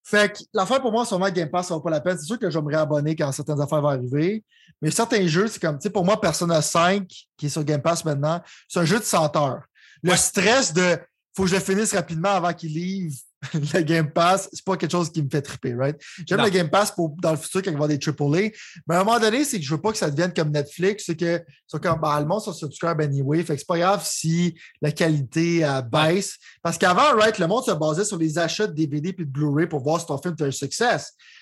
Fait 0.03 0.31
que 0.31 0.39
l'affaire 0.53 0.83
pour 0.83 0.93
moi, 0.93 1.07
sûrement 1.07 1.31
Game 1.31 1.49
Pass, 1.49 1.69
ça 1.69 1.75
vaut 1.75 1.81
pas 1.81 1.89
la 1.89 2.03
peine. 2.03 2.19
C'est 2.19 2.27
sûr 2.27 2.39
que 2.39 2.51
je 2.51 2.59
vais 2.59 2.63
me 2.63 2.69
réabonner 2.69 3.17
quand 3.17 3.33
certaines 3.33 3.61
affaires 3.63 3.81
vont 3.81 3.89
arriver. 3.89 4.45
Mais 4.83 4.91
certains 4.91 5.27
jeux, 5.27 5.49
c'est 5.49 5.61
comme, 5.61 5.79
tu 5.79 5.85
sais, 5.85 5.91
pour 5.91 6.05
moi, 6.05 6.21
Persona 6.21 6.61
5, 6.61 7.09
qui 7.37 7.47
est 7.47 7.49
sur 7.49 7.65
Game 7.65 7.83
Pass 7.83 8.05
maintenant, 8.05 8.43
c'est 8.69 8.81
un 8.81 8.85
jeu 8.85 8.99
de 8.99 9.05
100 9.05 9.37
heures. 9.37 9.63
Le 10.03 10.15
stress 10.17 10.73
de 10.73 10.99
faut 11.37 11.45
que 11.45 11.51
je 11.51 11.55
le 11.55 11.61
finisse 11.61 11.95
rapidement 11.95 12.31
avant 12.31 12.53
qu'il 12.53 12.73
livre 12.73 13.17
le 13.75 13.81
Game 13.83 14.11
Pass, 14.11 14.49
c'est 14.53 14.65
pas 14.65 14.77
quelque 14.77 14.93
chose 14.93 15.11
qui 15.11 15.23
me 15.23 15.29
fait 15.31 15.43
triper, 15.43 15.75
right? 15.75 15.97
J'aime 16.27 16.43
le 16.43 16.51
Game 16.51 16.71
Pass 16.71 16.91
pour 16.91 17.15
dans 17.21 17.33
le 17.33 17.37
futur 17.37 17.63
quand 17.63 17.71
il 17.71 17.77
va 17.77 17.87
y 17.89 17.95
avoir 17.95 18.35
des 18.37 18.43
AAA. 18.45 18.51
Mais 18.87 18.95
à 18.95 19.01
un 19.01 19.05
moment 19.05 19.19
donné, 19.19 19.45
c'est 19.45 19.59
que 19.59 19.65
je 19.65 19.75
veux 19.75 19.81
pas 19.81 19.93
que 19.93 19.99
ça 19.99 20.11
devienne 20.11 20.33
comme 20.33 20.51
Netflix, 20.51 21.05
c'est 21.07 21.17
que 21.17 21.43
c'est 21.67 21.83
comme 21.83 22.01
bah, 22.01 22.19
le 22.21 22.27
monde 22.27 22.41
sur 22.41 22.55
subscribe 22.55 23.01
anyway. 23.01 23.43
Fait 23.43 23.55
que 23.55 23.61
c'est 23.61 23.67
pas 23.67 23.79
grave 23.79 24.03
si 24.05 24.55
la 24.81 24.93
qualité 24.93 25.65
euh, 25.65 25.83
baisse. 25.83 26.37
Parce 26.63 26.79
qu'avant, 26.79 27.17
right, 27.17 27.39
le 27.39 27.47
monde 27.47 27.65
se 27.65 27.73
basait 27.73 28.05
sur 28.05 28.19
les 28.19 28.39
achats 28.39 28.67
de 28.67 28.73
DVD 28.73 29.11
et 29.11 29.13
de 29.13 29.25
Blu-ray 29.25 29.67
pour 29.67 29.83
voir 29.83 30.01
si 30.01 30.07
ton 30.07 30.19
film 30.19 30.35
était 30.35 30.45
un 30.45 30.51
succès. 30.51 30.97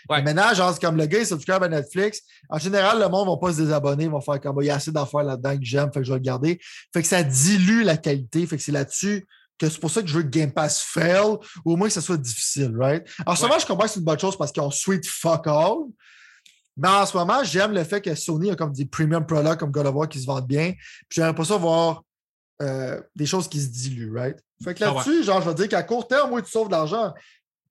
Maintenant, 0.08 0.54
genre, 0.54 0.78
comme 0.78 0.96
le 0.96 1.06
gars, 1.06 1.20
il 1.20 1.26
subscribe 1.26 1.62
à 1.62 1.68
Netflix. 1.68 2.20
En 2.48 2.58
général, 2.58 3.00
le 3.00 3.08
monde 3.08 3.26
ne 3.28 3.32
va 3.32 3.38
pas 3.38 3.52
se 3.52 3.62
désabonner, 3.62 4.04
ils 4.04 4.10
vont 4.10 4.20
faire 4.20 4.40
comme 4.40 4.56
bah, 4.56 4.62
il 4.62 4.66
y 4.66 4.70
a 4.70 4.76
assez 4.76 4.92
d'affaires 4.92 5.22
là-dedans 5.22 5.56
que 5.56 5.64
j'aime, 5.64 5.90
fait 5.92 6.00
que 6.00 6.06
je 6.06 6.12
vais 6.12 6.18
le 6.18 6.24
garder. 6.24 6.60
Fait 6.92 7.02
que 7.02 7.08
ça 7.08 7.22
dilue 7.22 7.82
la 7.82 7.96
qualité. 7.96 8.46
Fait 8.46 8.56
que 8.56 8.62
c'est 8.62 8.72
là-dessus 8.72 9.26
c'est 9.60 9.78
pour 9.78 9.90
ça 9.90 10.02
que 10.02 10.08
je 10.08 10.14
veux 10.14 10.22
que 10.22 10.28
Game 10.28 10.52
Pass 10.52 10.80
fail, 10.82 11.36
ou 11.64 11.72
au 11.72 11.76
moins 11.76 11.88
que 11.88 11.94
ça 11.94 12.00
soit 12.00 12.16
difficile, 12.16 12.74
right? 12.76 13.08
En 13.26 13.36
ce 13.36 13.42
moment, 13.42 13.58
je 13.58 13.66
comprends 13.66 13.84
que 13.84 13.92
c'est 13.92 14.00
une 14.00 14.04
bonne 14.04 14.18
chose 14.18 14.36
parce 14.36 14.50
qu'ils 14.50 14.62
ont 14.62 14.70
sweet 14.70 15.06
fuck 15.06 15.46
all. 15.46 15.76
Mais 16.76 16.88
en 16.88 17.04
ce 17.04 17.16
moment, 17.16 17.44
j'aime 17.44 17.72
le 17.72 17.84
fait 17.84 18.00
que 18.00 18.14
Sony 18.14 18.50
a 18.50 18.56
comme 18.56 18.72
des 18.72 18.86
premium 18.86 19.26
products 19.26 19.58
comme 19.58 19.70
God 19.70 19.86
of 19.86 19.94
War 19.94 20.08
qui 20.08 20.20
se 20.20 20.26
vendent 20.26 20.46
bien. 20.46 20.72
Puis 21.08 21.16
j'aimerais 21.16 21.34
pas 21.34 21.44
ça 21.44 21.56
voir 21.56 22.02
euh, 22.62 23.00
des 23.14 23.26
choses 23.26 23.48
qui 23.48 23.60
se 23.60 23.68
diluent, 23.68 24.12
right? 24.12 24.38
Fait 24.64 24.74
que 24.74 24.84
ah 24.84 24.92
là-dessus, 24.92 25.22
genre, 25.24 25.42
je 25.42 25.48
veux 25.48 25.54
dire 25.54 25.68
qu'à 25.68 25.82
court 25.82 26.08
terme, 26.08 26.32
oui, 26.32 26.42
tu 26.42 26.50
sauves 26.50 26.68
de 26.68 26.72
l'argent. 26.72 27.12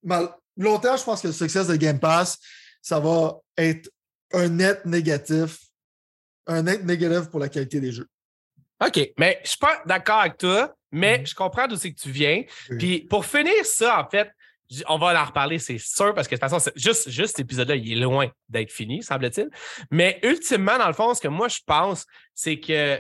Mais 0.04 0.20
long 0.58 0.78
terme, 0.78 0.98
je 0.98 1.04
pense 1.04 1.22
que 1.22 1.28
le 1.28 1.34
succès 1.34 1.66
de 1.66 1.76
Game 1.76 2.00
Pass, 2.00 2.38
ça 2.82 3.00
va 3.00 3.40
être 3.58 3.90
un 4.34 4.50
net 4.50 4.86
négatif. 4.86 5.60
Un 6.48 6.64
net 6.64 6.84
négatif 6.84 7.30
pour 7.30 7.40
la 7.40 7.50
qualité 7.50 7.80
des 7.80 7.92
jeux. 7.92 8.08
OK, 8.86 9.14
mais 9.18 9.40
je 9.44 9.50
suis 9.50 9.60
pas 9.60 9.82
d'accord 9.86 10.20
avec 10.20 10.38
toi 10.38 10.76
mais 10.92 11.20
mhm. 11.20 11.28
je 11.28 11.36
comprends 11.36 11.68
d'où 11.68 11.76
c'est 11.76 11.92
que 11.92 12.00
tu 12.00 12.12
viens. 12.12 12.44
Puis 12.78 13.02
pour 13.02 13.26
finir 13.26 13.66
ça, 13.66 14.02
en 14.02 14.10
fait, 14.10 14.32
on 14.88 14.98
va 14.98 15.22
en 15.22 15.26
reparler, 15.26 15.60
c'est 15.60 15.78
sûr, 15.78 16.14
parce 16.14 16.28
que 16.28 16.36
de 16.36 16.40
toute 16.40 16.50
façon, 16.50 16.72
juste, 16.76 17.10
juste 17.10 17.38
cet 17.38 17.42
épisode-là, 17.42 17.76
il 17.76 17.92
est 17.92 18.02
loin 18.02 18.30
d'être 18.48 18.72
fini, 18.72 19.04
semble-t-il. 19.04 19.50
Mais 19.90 20.20
ultimement, 20.24 20.78
dans 20.78 20.88
le 20.88 20.94
fond, 20.94 21.14
ce 21.14 21.22
que 21.22 21.28
moi, 21.28 21.48
je 21.50 21.60
pense, 21.66 22.06
c'est 22.34 22.60
que 22.60 23.00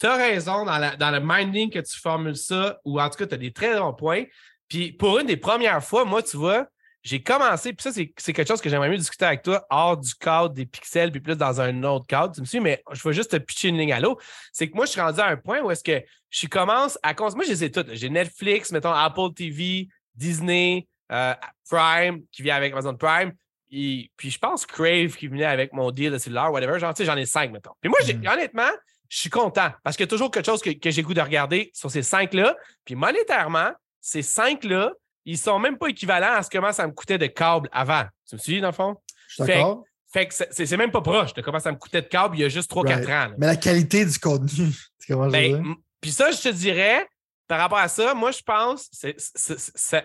tu 0.00 0.06
as 0.06 0.16
raison 0.16 0.64
dans, 0.64 0.96
dans 0.96 1.10
le 1.10 1.20
minding 1.20 1.70
que 1.70 1.78
tu 1.80 1.98
formules 1.98 2.36
ça, 2.36 2.78
ou 2.84 3.00
en 3.00 3.08
tout 3.10 3.18
cas, 3.18 3.26
tu 3.26 3.34
as 3.34 3.38
des 3.38 3.52
très 3.52 3.78
bons 3.78 3.92
points. 3.92 4.24
Puis 4.68 4.92
pour 4.92 5.18
une 5.18 5.26
des 5.26 5.36
premières 5.36 5.84
fois, 5.84 6.04
moi, 6.04 6.22
tu 6.22 6.36
vois, 6.36 6.66
j'ai 7.04 7.22
commencé, 7.22 7.74
puis 7.74 7.82
ça, 7.82 7.92
c'est 7.92 8.32
quelque 8.32 8.48
chose 8.48 8.62
que 8.62 8.70
j'aimerais 8.70 8.88
mieux 8.88 8.96
discuter 8.96 9.26
avec 9.26 9.42
toi 9.42 9.66
hors 9.68 9.98
du 9.98 10.14
cadre 10.14 10.54
des 10.54 10.64
pixels, 10.64 11.12
puis 11.12 11.20
plus 11.20 11.36
dans 11.36 11.60
un 11.60 11.82
autre 11.84 12.06
cadre. 12.06 12.34
Tu 12.34 12.40
me 12.40 12.46
suis, 12.46 12.60
mais 12.60 12.82
je 12.92 13.02
veux 13.06 13.12
juste 13.12 13.32
te 13.32 13.36
pitcher 13.36 13.68
une 13.68 13.76
ligne 13.76 13.92
à 13.92 14.00
l'eau. 14.00 14.18
C'est 14.54 14.70
que 14.70 14.74
moi, 14.74 14.86
je 14.86 14.92
suis 14.92 15.00
rendu 15.02 15.20
à 15.20 15.26
un 15.26 15.36
point 15.36 15.60
où 15.60 15.70
est-ce 15.70 15.84
que 15.84 16.02
je 16.30 16.46
commence 16.46 16.98
à. 17.02 17.12
Moi, 17.12 17.44
je 17.44 17.50
les 17.50 17.64
ai 17.64 17.70
toutes. 17.70 17.92
J'ai 17.92 18.08
Netflix, 18.08 18.72
mettons 18.72 18.90
Apple 18.90 19.34
TV, 19.36 19.88
Disney, 20.14 20.88
euh, 21.12 21.34
Prime, 21.68 22.22
qui 22.32 22.42
vient 22.42 22.56
avec 22.56 22.72
Amazon 22.72 22.96
Prime. 22.96 23.34
Et, 23.70 24.10
puis 24.16 24.30
je 24.30 24.38
pense 24.38 24.64
Crave 24.64 25.14
qui 25.14 25.26
venait 25.28 25.44
avec 25.44 25.74
mon 25.74 25.90
deal 25.90 26.10
de 26.10 26.16
cellulaire, 26.16 26.52
whatever. 26.52 26.78
Genre, 26.78 26.94
tu 26.94 27.02
sais, 27.02 27.04
j'en 27.04 27.16
ai 27.16 27.26
cinq, 27.26 27.52
mettons. 27.52 27.72
Puis 27.82 27.90
moi, 27.90 27.98
mm. 28.02 28.26
honnêtement, 28.26 28.70
je 29.10 29.18
suis 29.18 29.30
content 29.30 29.70
parce 29.82 29.96
qu'il 29.96 30.04
y 30.04 30.08
a 30.08 30.10
toujours 30.10 30.30
quelque 30.30 30.46
chose 30.46 30.62
que, 30.62 30.70
que 30.70 30.90
j'ai 30.90 31.02
goût 31.02 31.12
de 31.12 31.20
regarder 31.20 31.70
sur 31.74 31.90
ces 31.90 32.02
cinq-là. 32.02 32.56
Puis 32.86 32.94
monétairement, 32.94 33.72
ces 34.00 34.22
cinq-là, 34.22 34.92
ils 35.24 35.38
sont 35.38 35.58
même 35.58 35.78
pas 35.78 35.88
équivalents 35.88 36.34
à 36.34 36.42
ce 36.42 36.50
comment 36.50 36.72
ça 36.72 36.86
me 36.86 36.92
coûtait 36.92 37.18
de 37.18 37.26
câble 37.26 37.68
avant. 37.72 38.04
Tu 38.28 38.36
me 38.36 38.40
suis, 38.40 38.60
dans 38.60 38.68
le 38.68 38.74
fond? 38.74 38.96
Je 39.28 39.34
suis 39.34 39.44
d'accord. 39.44 39.84
Fait 40.12 40.28
que 40.28 40.34
c'est 40.34 40.76
même 40.76 40.92
pas 40.92 41.00
proche 41.00 41.34
de 41.34 41.42
comment 41.42 41.58
ça 41.58 41.72
me 41.72 41.76
coûtait 41.76 42.02
de 42.02 42.06
câble 42.06 42.36
il 42.36 42.42
y 42.42 42.44
a 42.44 42.48
juste 42.48 42.70
3-4 42.70 43.30
ans. 43.30 43.34
Mais 43.36 43.46
la 43.46 43.56
qualité 43.56 44.04
du 44.04 44.18
contenu, 44.18 44.72
c'est 44.98 45.12
comment 45.12 45.26
je 45.26 45.32
ben, 45.32 45.74
Puis 46.00 46.12
ça, 46.12 46.30
je 46.30 46.40
te 46.40 46.48
dirais, 46.50 47.08
par 47.48 47.58
rapport 47.58 47.78
à 47.78 47.88
ça, 47.88 48.14
moi, 48.14 48.30
je 48.30 48.42
pense, 48.42 48.90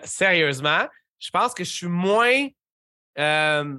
sérieusement, 0.04 0.86
je 1.18 1.30
pense 1.30 1.54
que 1.54 1.62
je 1.62 1.70
suis 1.70 1.86
moins, 1.86 2.48
euh, 3.18 3.76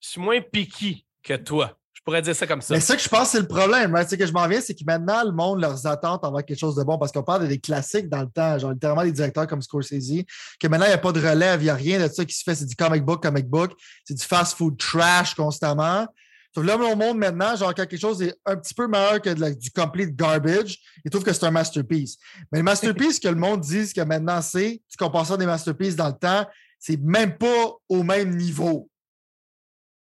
je 0.00 0.08
suis 0.08 0.20
moins 0.20 0.40
picky 0.40 1.06
que 1.22 1.34
toi 1.34 1.78
pourrais 2.04 2.22
dire 2.22 2.36
ça 2.36 2.46
comme 2.46 2.60
ça. 2.60 2.74
Mais 2.74 2.80
ça 2.80 2.96
que 2.96 3.02
je 3.02 3.08
pense, 3.08 3.30
c'est 3.30 3.40
le 3.40 3.46
problème. 3.46 3.96
C'est 4.06 4.18
que 4.18 4.26
je 4.26 4.32
m'en 4.32 4.46
viens, 4.46 4.60
c'est 4.60 4.74
que 4.74 4.84
maintenant, 4.86 5.24
le 5.24 5.32
monde, 5.32 5.60
leurs 5.60 5.86
attentes 5.86 6.24
envers 6.24 6.44
quelque 6.44 6.58
chose 6.58 6.76
de 6.76 6.84
bon, 6.84 6.98
parce 6.98 7.12
qu'on 7.12 7.22
parle 7.22 7.48
des 7.48 7.58
classiques 7.58 8.08
dans 8.08 8.20
le 8.20 8.28
temps, 8.28 8.58
genre 8.58 8.72
littéralement 8.72 9.04
des 9.04 9.12
directeurs 9.12 9.46
comme 9.46 9.62
Scorsese, 9.62 10.24
que 10.60 10.68
maintenant, 10.68 10.86
il 10.86 10.90
n'y 10.90 10.94
a 10.94 10.98
pas 10.98 11.12
de 11.12 11.20
relève, 11.20 11.60
il 11.62 11.64
n'y 11.64 11.70
a 11.70 11.74
rien 11.74 12.06
de 12.06 12.12
ça 12.12 12.24
qui 12.24 12.34
se 12.34 12.42
fait. 12.42 12.54
C'est 12.54 12.66
du 12.66 12.76
comic 12.76 13.04
book, 13.04 13.22
comic 13.22 13.48
book, 13.48 13.72
c'est 14.04 14.14
du 14.14 14.24
fast 14.24 14.56
food 14.56 14.76
trash 14.76 15.34
constamment. 15.34 16.06
Sauf 16.54 16.64
là, 16.64 16.76
le 16.76 16.94
monde 16.94 17.18
maintenant, 17.18 17.56
genre, 17.56 17.74
quand 17.74 17.86
quelque 17.86 18.00
chose 18.00 18.22
est 18.22 18.34
un 18.46 18.56
petit 18.56 18.74
peu 18.74 18.86
meilleur 18.86 19.20
que 19.20 19.30
du 19.54 19.70
complete 19.72 20.14
garbage, 20.14 20.78
ils 21.04 21.10
trouvent 21.10 21.24
que 21.24 21.32
c'est 21.32 21.44
un 21.44 21.50
masterpiece. 21.50 22.16
Mais 22.52 22.58
le 22.58 22.64
masterpiece 22.64 23.18
que 23.18 23.26
le 23.26 23.34
monde 23.34 23.60
dit 23.60 23.92
que 23.92 24.02
maintenant 24.02 24.40
c'est, 24.40 24.80
tu 24.88 24.96
compares 24.96 25.26
ça 25.26 25.36
des 25.36 25.46
masterpieces 25.46 25.96
dans 25.96 26.06
le 26.06 26.14
temps, 26.14 26.46
c'est 26.78 27.00
même 27.00 27.36
pas 27.36 27.74
au 27.88 28.04
même 28.04 28.36
niveau. 28.36 28.88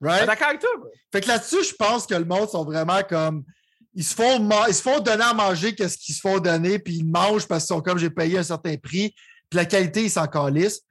Right? 0.01 0.27
D'accord 0.27 0.49
avec 0.49 0.61
toi. 0.61 0.71
Fait 1.13 1.21
que 1.21 1.29
là-dessus, 1.29 1.65
je 1.65 1.75
pense 1.75 2.07
que 2.07 2.15
le 2.15 2.25
monde 2.25 2.49
sont 2.49 2.65
vraiment 2.65 3.03
comme. 3.09 3.45
Ils 3.93 4.05
se 4.05 4.15
font, 4.15 4.49
ils 4.69 4.75
se 4.75 4.83
font 4.83 5.01
donner 5.01 5.25
à 5.25 5.35
manger 5.35 5.75
qu'est-ce 5.75 5.99
qu'ils 5.99 6.15
se 6.15 6.21
font 6.21 6.39
donner, 6.39 6.79
puis 6.79 6.99
ils 6.99 7.05
mangent 7.05 7.47
parce 7.47 7.65
qu'ils 7.65 7.75
sont 7.75 7.83
comme 7.83 7.99
j'ai 7.99 8.11
payé 8.11 8.39
un 8.39 8.43
certain 8.45 8.77
prix, 8.77 9.13
puis 9.51 9.57
la 9.57 9.65
qualité, 9.65 10.05
ils 10.05 10.11
s'en 10.11 10.27
calissent. 10.27 10.83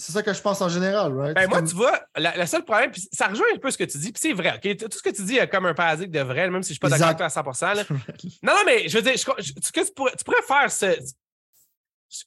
C'est 0.00 0.12
ça 0.12 0.22
que 0.22 0.32
je 0.32 0.40
pense 0.40 0.60
en 0.62 0.68
général, 0.70 1.12
right? 1.14 1.34
Ben 1.34 1.46
moi, 1.46 1.62
tu 1.62 1.74
vois, 1.74 2.00
le 2.16 2.46
seul 2.46 2.64
problème, 2.64 2.90
puis 2.90 3.06
ça 3.12 3.26
rejoint 3.26 3.46
un 3.54 3.58
peu 3.58 3.70
ce 3.70 3.76
que 3.76 3.84
tu 3.84 3.98
dis, 3.98 4.12
puis 4.12 4.20
c'est 4.20 4.32
vrai, 4.32 4.54
OK? 4.54 4.76
Tout 4.78 4.96
ce 4.96 5.02
que 5.02 5.10
tu 5.10 5.22
dis 5.24 5.36
est 5.36 5.48
comme 5.48 5.66
un 5.66 5.74
parasite 5.74 6.10
de 6.10 6.20
vrai, 6.20 6.48
même 6.48 6.62
si 6.62 6.68
je 6.68 6.72
ne 6.72 6.74
suis 6.74 6.78
pas 6.78 6.88
d'accord 6.88 7.08
avec 7.08 7.18
toi 7.18 7.26
à 7.26 7.54
100 7.54 7.74
Non, 8.42 8.54
non, 8.54 8.62
mais 8.64 8.88
je 8.88 8.96
veux 8.96 9.02
dire, 9.02 9.14
tu, 9.14 9.92
pourrais, 9.94 10.12
tu 10.16 10.24
pourrais 10.24 10.42
faire 10.42 10.70
ce. 10.70 10.96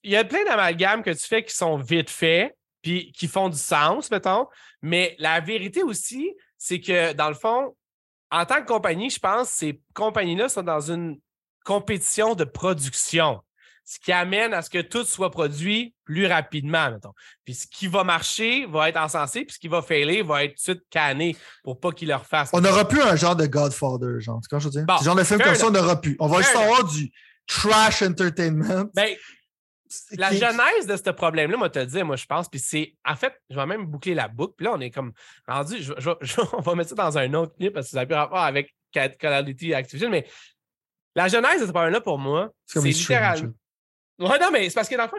Il 0.04 0.12
y 0.12 0.16
a 0.16 0.24
plein 0.24 0.44
d'amalgames 0.46 1.02
que 1.02 1.10
tu 1.10 1.26
fais 1.26 1.44
qui 1.44 1.56
sont 1.56 1.78
vite 1.78 2.12
faits, 2.12 2.56
puis 2.84 3.12
qui 3.14 3.28
font 3.28 3.50
du 3.50 3.58
sens, 3.58 4.12
mettons. 4.12 4.48
Mais 4.84 5.16
la 5.18 5.40
vérité 5.40 5.82
aussi, 5.82 6.32
c'est 6.58 6.80
que 6.80 7.14
dans 7.14 7.30
le 7.30 7.36
fond, 7.36 7.76
en 8.30 8.46
tant 8.46 8.62
que 8.62 8.68
compagnie, 8.68 9.10
je 9.10 9.20
pense 9.20 9.50
que 9.50 9.56
ces 9.56 9.82
compagnies-là 9.96 10.50
sont 10.50 10.62
dans 10.62 10.92
une 10.92 11.18
compétition 11.64 12.36
de 12.36 12.44
production. 12.44 13.42
ce 13.86 14.00
qui 14.00 14.12
amène 14.12 14.54
à 14.54 14.62
ce 14.62 14.70
que 14.70 14.82
tout 14.82 15.04
soit 15.04 15.30
produit 15.30 15.94
plus 16.06 16.26
rapidement, 16.26 16.90
mettons. 16.92 17.14
Puis 17.44 17.54
ce 17.54 17.68
qui 17.68 17.88
va 17.88 18.04
marcher 18.04 18.66
va 18.66 18.90
être 18.90 18.98
encensé, 18.98 19.44
puis 19.44 19.56
ce 19.56 19.60
qui 19.60 19.68
va 19.68 19.82
failer 19.82 20.22
va 20.24 20.46
être 20.46 20.52
tout 20.52 20.56
de 20.56 20.78
suite 20.78 20.84
canné 20.90 21.36
pour 21.64 21.80
pas 21.80 21.92
qu'il 21.92 22.08
leur 22.08 22.26
fasse. 22.26 22.50
On 22.54 22.62
n'aura 22.62 22.88
plus 22.88 23.02
un 23.02 23.16
genre 23.16 23.36
de 23.36 23.46
Godfather, 23.46 24.20
genre. 24.20 24.40
Tu 24.50 24.58
je 24.58 24.64
veux 24.64 24.70
dire? 24.70 24.86
Ce 25.00 25.04
genre 25.04 25.16
de 25.16 25.24
film 25.24 25.42
comme 25.42 25.56
ça, 25.56 25.68
on 25.68 25.72
n'aura 25.72 26.00
plus. 26.00 26.16
On 26.20 26.28
va 26.28 26.42
juste 26.42 26.56
avoir 26.56 26.86
du 26.86 27.12
trash 27.48 28.02
entertainment. 28.02 28.86
Ben, 28.96 29.16
la 30.12 30.32
genèse 30.32 30.88
de 30.88 30.96
ce 30.96 31.10
problème-là, 31.10 31.58
moi, 31.58 31.70
te 31.70 31.80
le 31.80 31.86
dire, 31.86 32.06
moi, 32.06 32.16
je 32.16 32.26
pense, 32.26 32.50
puis 32.50 32.60
c'est, 32.60 32.96
en 33.06 33.16
fait, 33.16 33.34
je 33.50 33.56
vais 33.56 33.66
même 33.66 33.86
boucler 33.86 34.14
la 34.14 34.28
boucle, 34.28 34.54
puis 34.58 34.66
là, 34.66 34.74
on 34.74 34.80
est 34.80 34.92
comme 34.92 35.14
rendu, 35.48 35.78
on 36.54 36.62
va 36.62 36.76
mettre 36.76 36.90
ça 36.90 36.96
dans 36.96 37.18
un 37.18 37.34
autre 37.34 37.56
clip 37.56 37.74
parce 37.74 37.88
que 37.88 37.92
ça 37.92 38.00
n'a 38.00 38.06
plus 38.06 38.16
rapport 38.16 38.40
avec 38.40 38.74
Call 38.92 39.16
of 39.24 39.46
Duty 39.46 39.74
Activision, 39.74 40.10
mais 40.10 40.28
la 41.16 41.28
genèse 41.28 41.62
de 41.62 41.68
ce 41.68 41.72
problème-là, 41.72 42.02
pour 42.02 42.18
moi, 42.18 42.52
c'est 42.66 42.82
littéralement. 42.82 43.54
Ouais, 44.20 44.40
non, 44.40 44.50
mais 44.52 44.70
c'est 44.70 44.76
parce 44.76 44.90
que 44.90 44.96
dans 44.96 45.04
le 45.04 45.10
fond, 45.10 45.18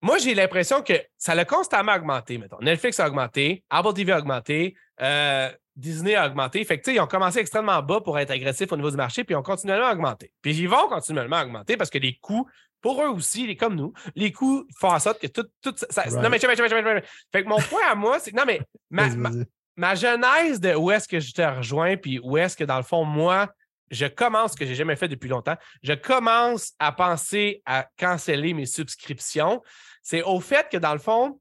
moi, 0.00 0.18
j'ai 0.18 0.34
l'impression 0.34 0.82
que 0.82 0.92
ça 1.16 1.34
l'a 1.34 1.44
constamment 1.44 1.94
augmenté, 1.94 2.38
mettons. 2.38 2.58
Netflix 2.60 3.00
a 3.00 3.08
augmenté, 3.08 3.64
Apple 3.68 3.92
TV 3.94 4.12
a 4.12 4.18
augmenté, 4.18 4.76
euh, 5.00 5.50
Disney 5.74 6.14
a 6.14 6.26
augmenté. 6.26 6.64
Fait 6.64 6.80
que, 6.80 6.90
ils 6.90 7.00
ont 7.00 7.06
commencé 7.06 7.38
extrêmement 7.40 7.82
bas 7.82 8.00
pour 8.00 8.18
être 8.18 8.30
agressifs 8.30 8.70
au 8.70 8.76
niveau 8.76 8.90
du 8.90 8.96
marché, 8.96 9.24
puis 9.24 9.34
ils 9.34 9.36
ont 9.36 9.42
continuellement 9.42 9.90
augmenté. 9.90 10.32
Puis 10.40 10.56
ils 10.56 10.68
vont 10.68 10.88
continuellement 10.88 11.40
augmenter 11.40 11.76
parce 11.76 11.90
que 11.90 11.98
les 11.98 12.16
coûts, 12.18 12.48
pour 12.80 13.02
eux 13.02 13.08
aussi, 13.08 13.46
les 13.46 13.56
comme 13.56 13.74
nous, 13.74 13.92
les 14.14 14.32
coûts 14.32 14.64
font 14.78 14.92
en 14.92 14.98
sorte 14.98 15.20
que 15.20 15.26
tout, 15.26 15.46
tout 15.62 15.74
ça. 15.76 16.04
Non, 16.10 16.28
mais, 16.28 16.38
Fait 16.38 17.42
que 17.42 17.48
mon 17.48 17.58
point 17.58 17.82
à 17.90 17.94
moi, 17.94 18.18
c'est 18.18 18.32
non, 18.32 18.44
mais 18.46 18.60
ma, 18.90 19.08
ma, 19.76 19.94
genèse 19.94 20.60
de 20.60 20.74
où 20.74 20.90
est-ce 20.90 21.08
que 21.08 21.20
je 21.20 21.32
te 21.32 21.42
rejoins, 21.42 21.96
puis 21.96 22.20
où 22.22 22.36
est-ce 22.36 22.56
que, 22.56 22.64
dans 22.64 22.76
le 22.76 22.82
fond, 22.82 23.04
moi, 23.04 23.52
je 23.90 24.06
commence, 24.06 24.52
ce 24.52 24.56
que 24.56 24.64
je 24.64 24.70
n'ai 24.70 24.76
jamais 24.76 24.96
fait 24.96 25.08
depuis 25.08 25.28
longtemps, 25.28 25.56
je 25.82 25.94
commence 25.94 26.72
à 26.78 26.92
penser 26.92 27.62
à 27.64 27.86
canceller 27.96 28.54
mes 28.54 28.66
subscriptions. 28.66 29.62
C'est 30.02 30.22
au 30.22 30.40
fait 30.40 30.68
que, 30.70 30.76
dans 30.76 30.92
le 30.92 30.98
fond, 30.98 31.40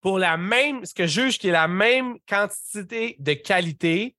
pour 0.00 0.18
la 0.18 0.36
même, 0.36 0.84
ce 0.84 0.94
que 0.94 1.06
je 1.06 1.22
juge 1.22 1.38
qui 1.38 1.48
est 1.48 1.52
la 1.52 1.68
même 1.68 2.18
quantité 2.28 3.16
de 3.18 3.34
qualité, 3.34 4.14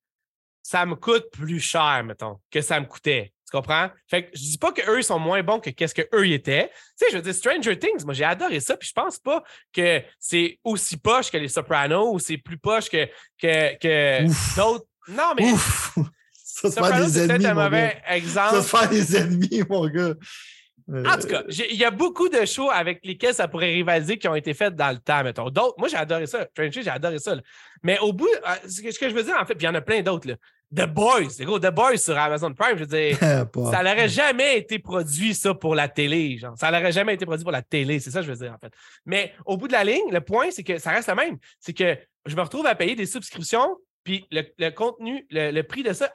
ça 0.62 0.86
me 0.86 0.96
coûte 0.96 1.32
plus 1.32 1.62
cher, 1.62 2.04
mettons, 2.04 2.42
que 2.52 2.62
ça 2.62 2.80
me 2.80 2.86
coûtait. 2.86 3.34
Tu 3.50 3.56
comprends? 3.56 3.90
Fait 4.08 4.26
que 4.26 4.30
je 4.34 4.42
dis 4.42 4.58
pas 4.58 4.74
qu'eux, 4.74 5.02
sont 5.02 5.20
moins 5.20 5.42
bons 5.42 5.60
que 5.62 5.70
qu'est-ce 5.70 5.96
qu'eux 5.96 6.28
étaient. 6.28 6.68
Tu 6.68 7.06
sais, 7.06 7.06
je 7.12 7.16
veux 7.16 7.22
dire, 7.22 7.34
Stranger 7.34 7.80
Things, 7.80 8.04
moi, 8.04 8.14
j'ai 8.14 8.26
adoré 8.26 8.60
ça, 8.60 8.76
puis 8.76 8.90
je 8.90 8.94
pense 8.94 9.20
pas 9.20 9.42
que 9.72 10.02
c'est 10.20 10.60
aussi 10.66 10.98
poche 10.98 11.32
que 11.32 11.38
les 11.38 11.48
Sopranos 11.48 12.14
ou 12.14 12.20
c'est 12.20 12.38
plus 12.38 12.58
poche 12.58 12.90
que, 12.90 13.08
que, 13.42 14.58
d'autres. 14.58 14.86
Non, 15.08 15.34
mais. 15.38 15.52
Ouf. 15.52 15.98
Ça 16.34 16.72
se 16.72 16.82
fait 16.82 17.06
des 17.06 17.20
ennemis. 17.20 17.46
un 17.46 17.54
mauvais 17.54 18.02
exemple. 18.08 18.56
Ça 18.56 18.62
se 18.64 18.78
fait 18.78 18.88
des 18.90 19.16
ennemis, 19.16 19.64
mon 19.70 19.88
gars. 19.88 20.16
En 20.90 21.18
tout 21.20 21.28
cas, 21.28 21.44
il 21.50 21.76
y 21.76 21.84
a 21.84 21.92
beaucoup 21.92 22.30
de 22.30 22.46
shows 22.46 22.72
avec 22.72 23.06
lesquels 23.06 23.34
ça 23.34 23.48
pourrait 23.48 23.72
rivaliser 23.72 24.18
qui 24.18 24.28
ont 24.28 24.36
été 24.36 24.54
faits 24.54 24.74
dans 24.74 24.90
le 24.90 24.98
temps, 24.98 25.22
mettons. 25.24 25.50
D'autres, 25.50 25.76
moi, 25.78 25.88
j'ai 25.88 25.98
adoré 25.98 26.26
ça. 26.26 26.48
Stranger, 26.52 26.82
j'ai 26.82 26.90
adoré 26.90 27.20
ça. 27.20 27.36
Mais 27.84 28.00
au 28.00 28.14
bout, 28.14 28.28
euh, 28.28 28.68
ce 28.68 28.82
que 28.82 29.10
je 29.10 29.14
veux 29.14 29.24
dire, 29.24 29.36
en 29.40 29.46
fait, 29.46 29.54
puis 29.54 29.66
il 29.66 29.68
y 29.68 29.70
en 29.70 29.76
a 29.76 29.82
plein 29.82 30.02
d'autres. 30.02 30.30
The 30.76 30.86
Boys, 30.86 31.30
c'est 31.30 31.46
gros, 31.46 31.60
The 31.60 31.72
Boys 31.72 31.98
sur 31.98 32.18
Amazon 32.18 32.54
Prime, 32.54 32.78
je 32.78 32.84
veux 32.84 32.88
dire, 32.88 33.18
ça 33.72 33.84
n'aurait 33.84 34.10
jamais 34.10 34.58
été 34.58 34.80
produit, 34.80 35.34
ça, 35.34 35.54
pour 35.54 35.76
la 35.76 35.88
télé. 35.88 36.38
Genre. 36.38 36.58
Ça 36.58 36.72
n'aurait 36.72 36.92
jamais 36.92 37.14
été 37.14 37.26
produit 37.26 37.44
pour 37.44 37.54
la 37.54 37.62
télé, 37.62 38.00
c'est 38.00 38.12
ça 38.12 38.20
que 38.20 38.26
je 38.26 38.32
veux 38.32 38.38
dire, 38.38 38.54
en 38.54 38.58
fait. 38.58 38.74
Mais 39.06 39.34
au 39.46 39.56
bout 39.56 39.68
de 39.68 39.74
la 39.74 39.86
ligne, 39.86 40.12
le 40.12 40.20
point, 40.20 40.52
c'est 40.52 40.64
que 40.64 40.78
ça 40.78 40.92
reste 40.92 41.08
le 41.08 41.16
même. 41.16 41.38
C'est 41.60 41.74
que 41.74 41.98
je 42.26 42.36
me 42.36 42.42
retrouve 42.42 42.66
à 42.66 42.76
payer 42.76 42.96
des 42.96 43.06
subscriptions, 43.06 43.78
puis 44.04 44.26
le, 44.30 44.70
contenu, 44.70 45.26
le, 45.32 45.62
prix 45.62 45.84
de 45.84 45.94
ça 45.94 46.12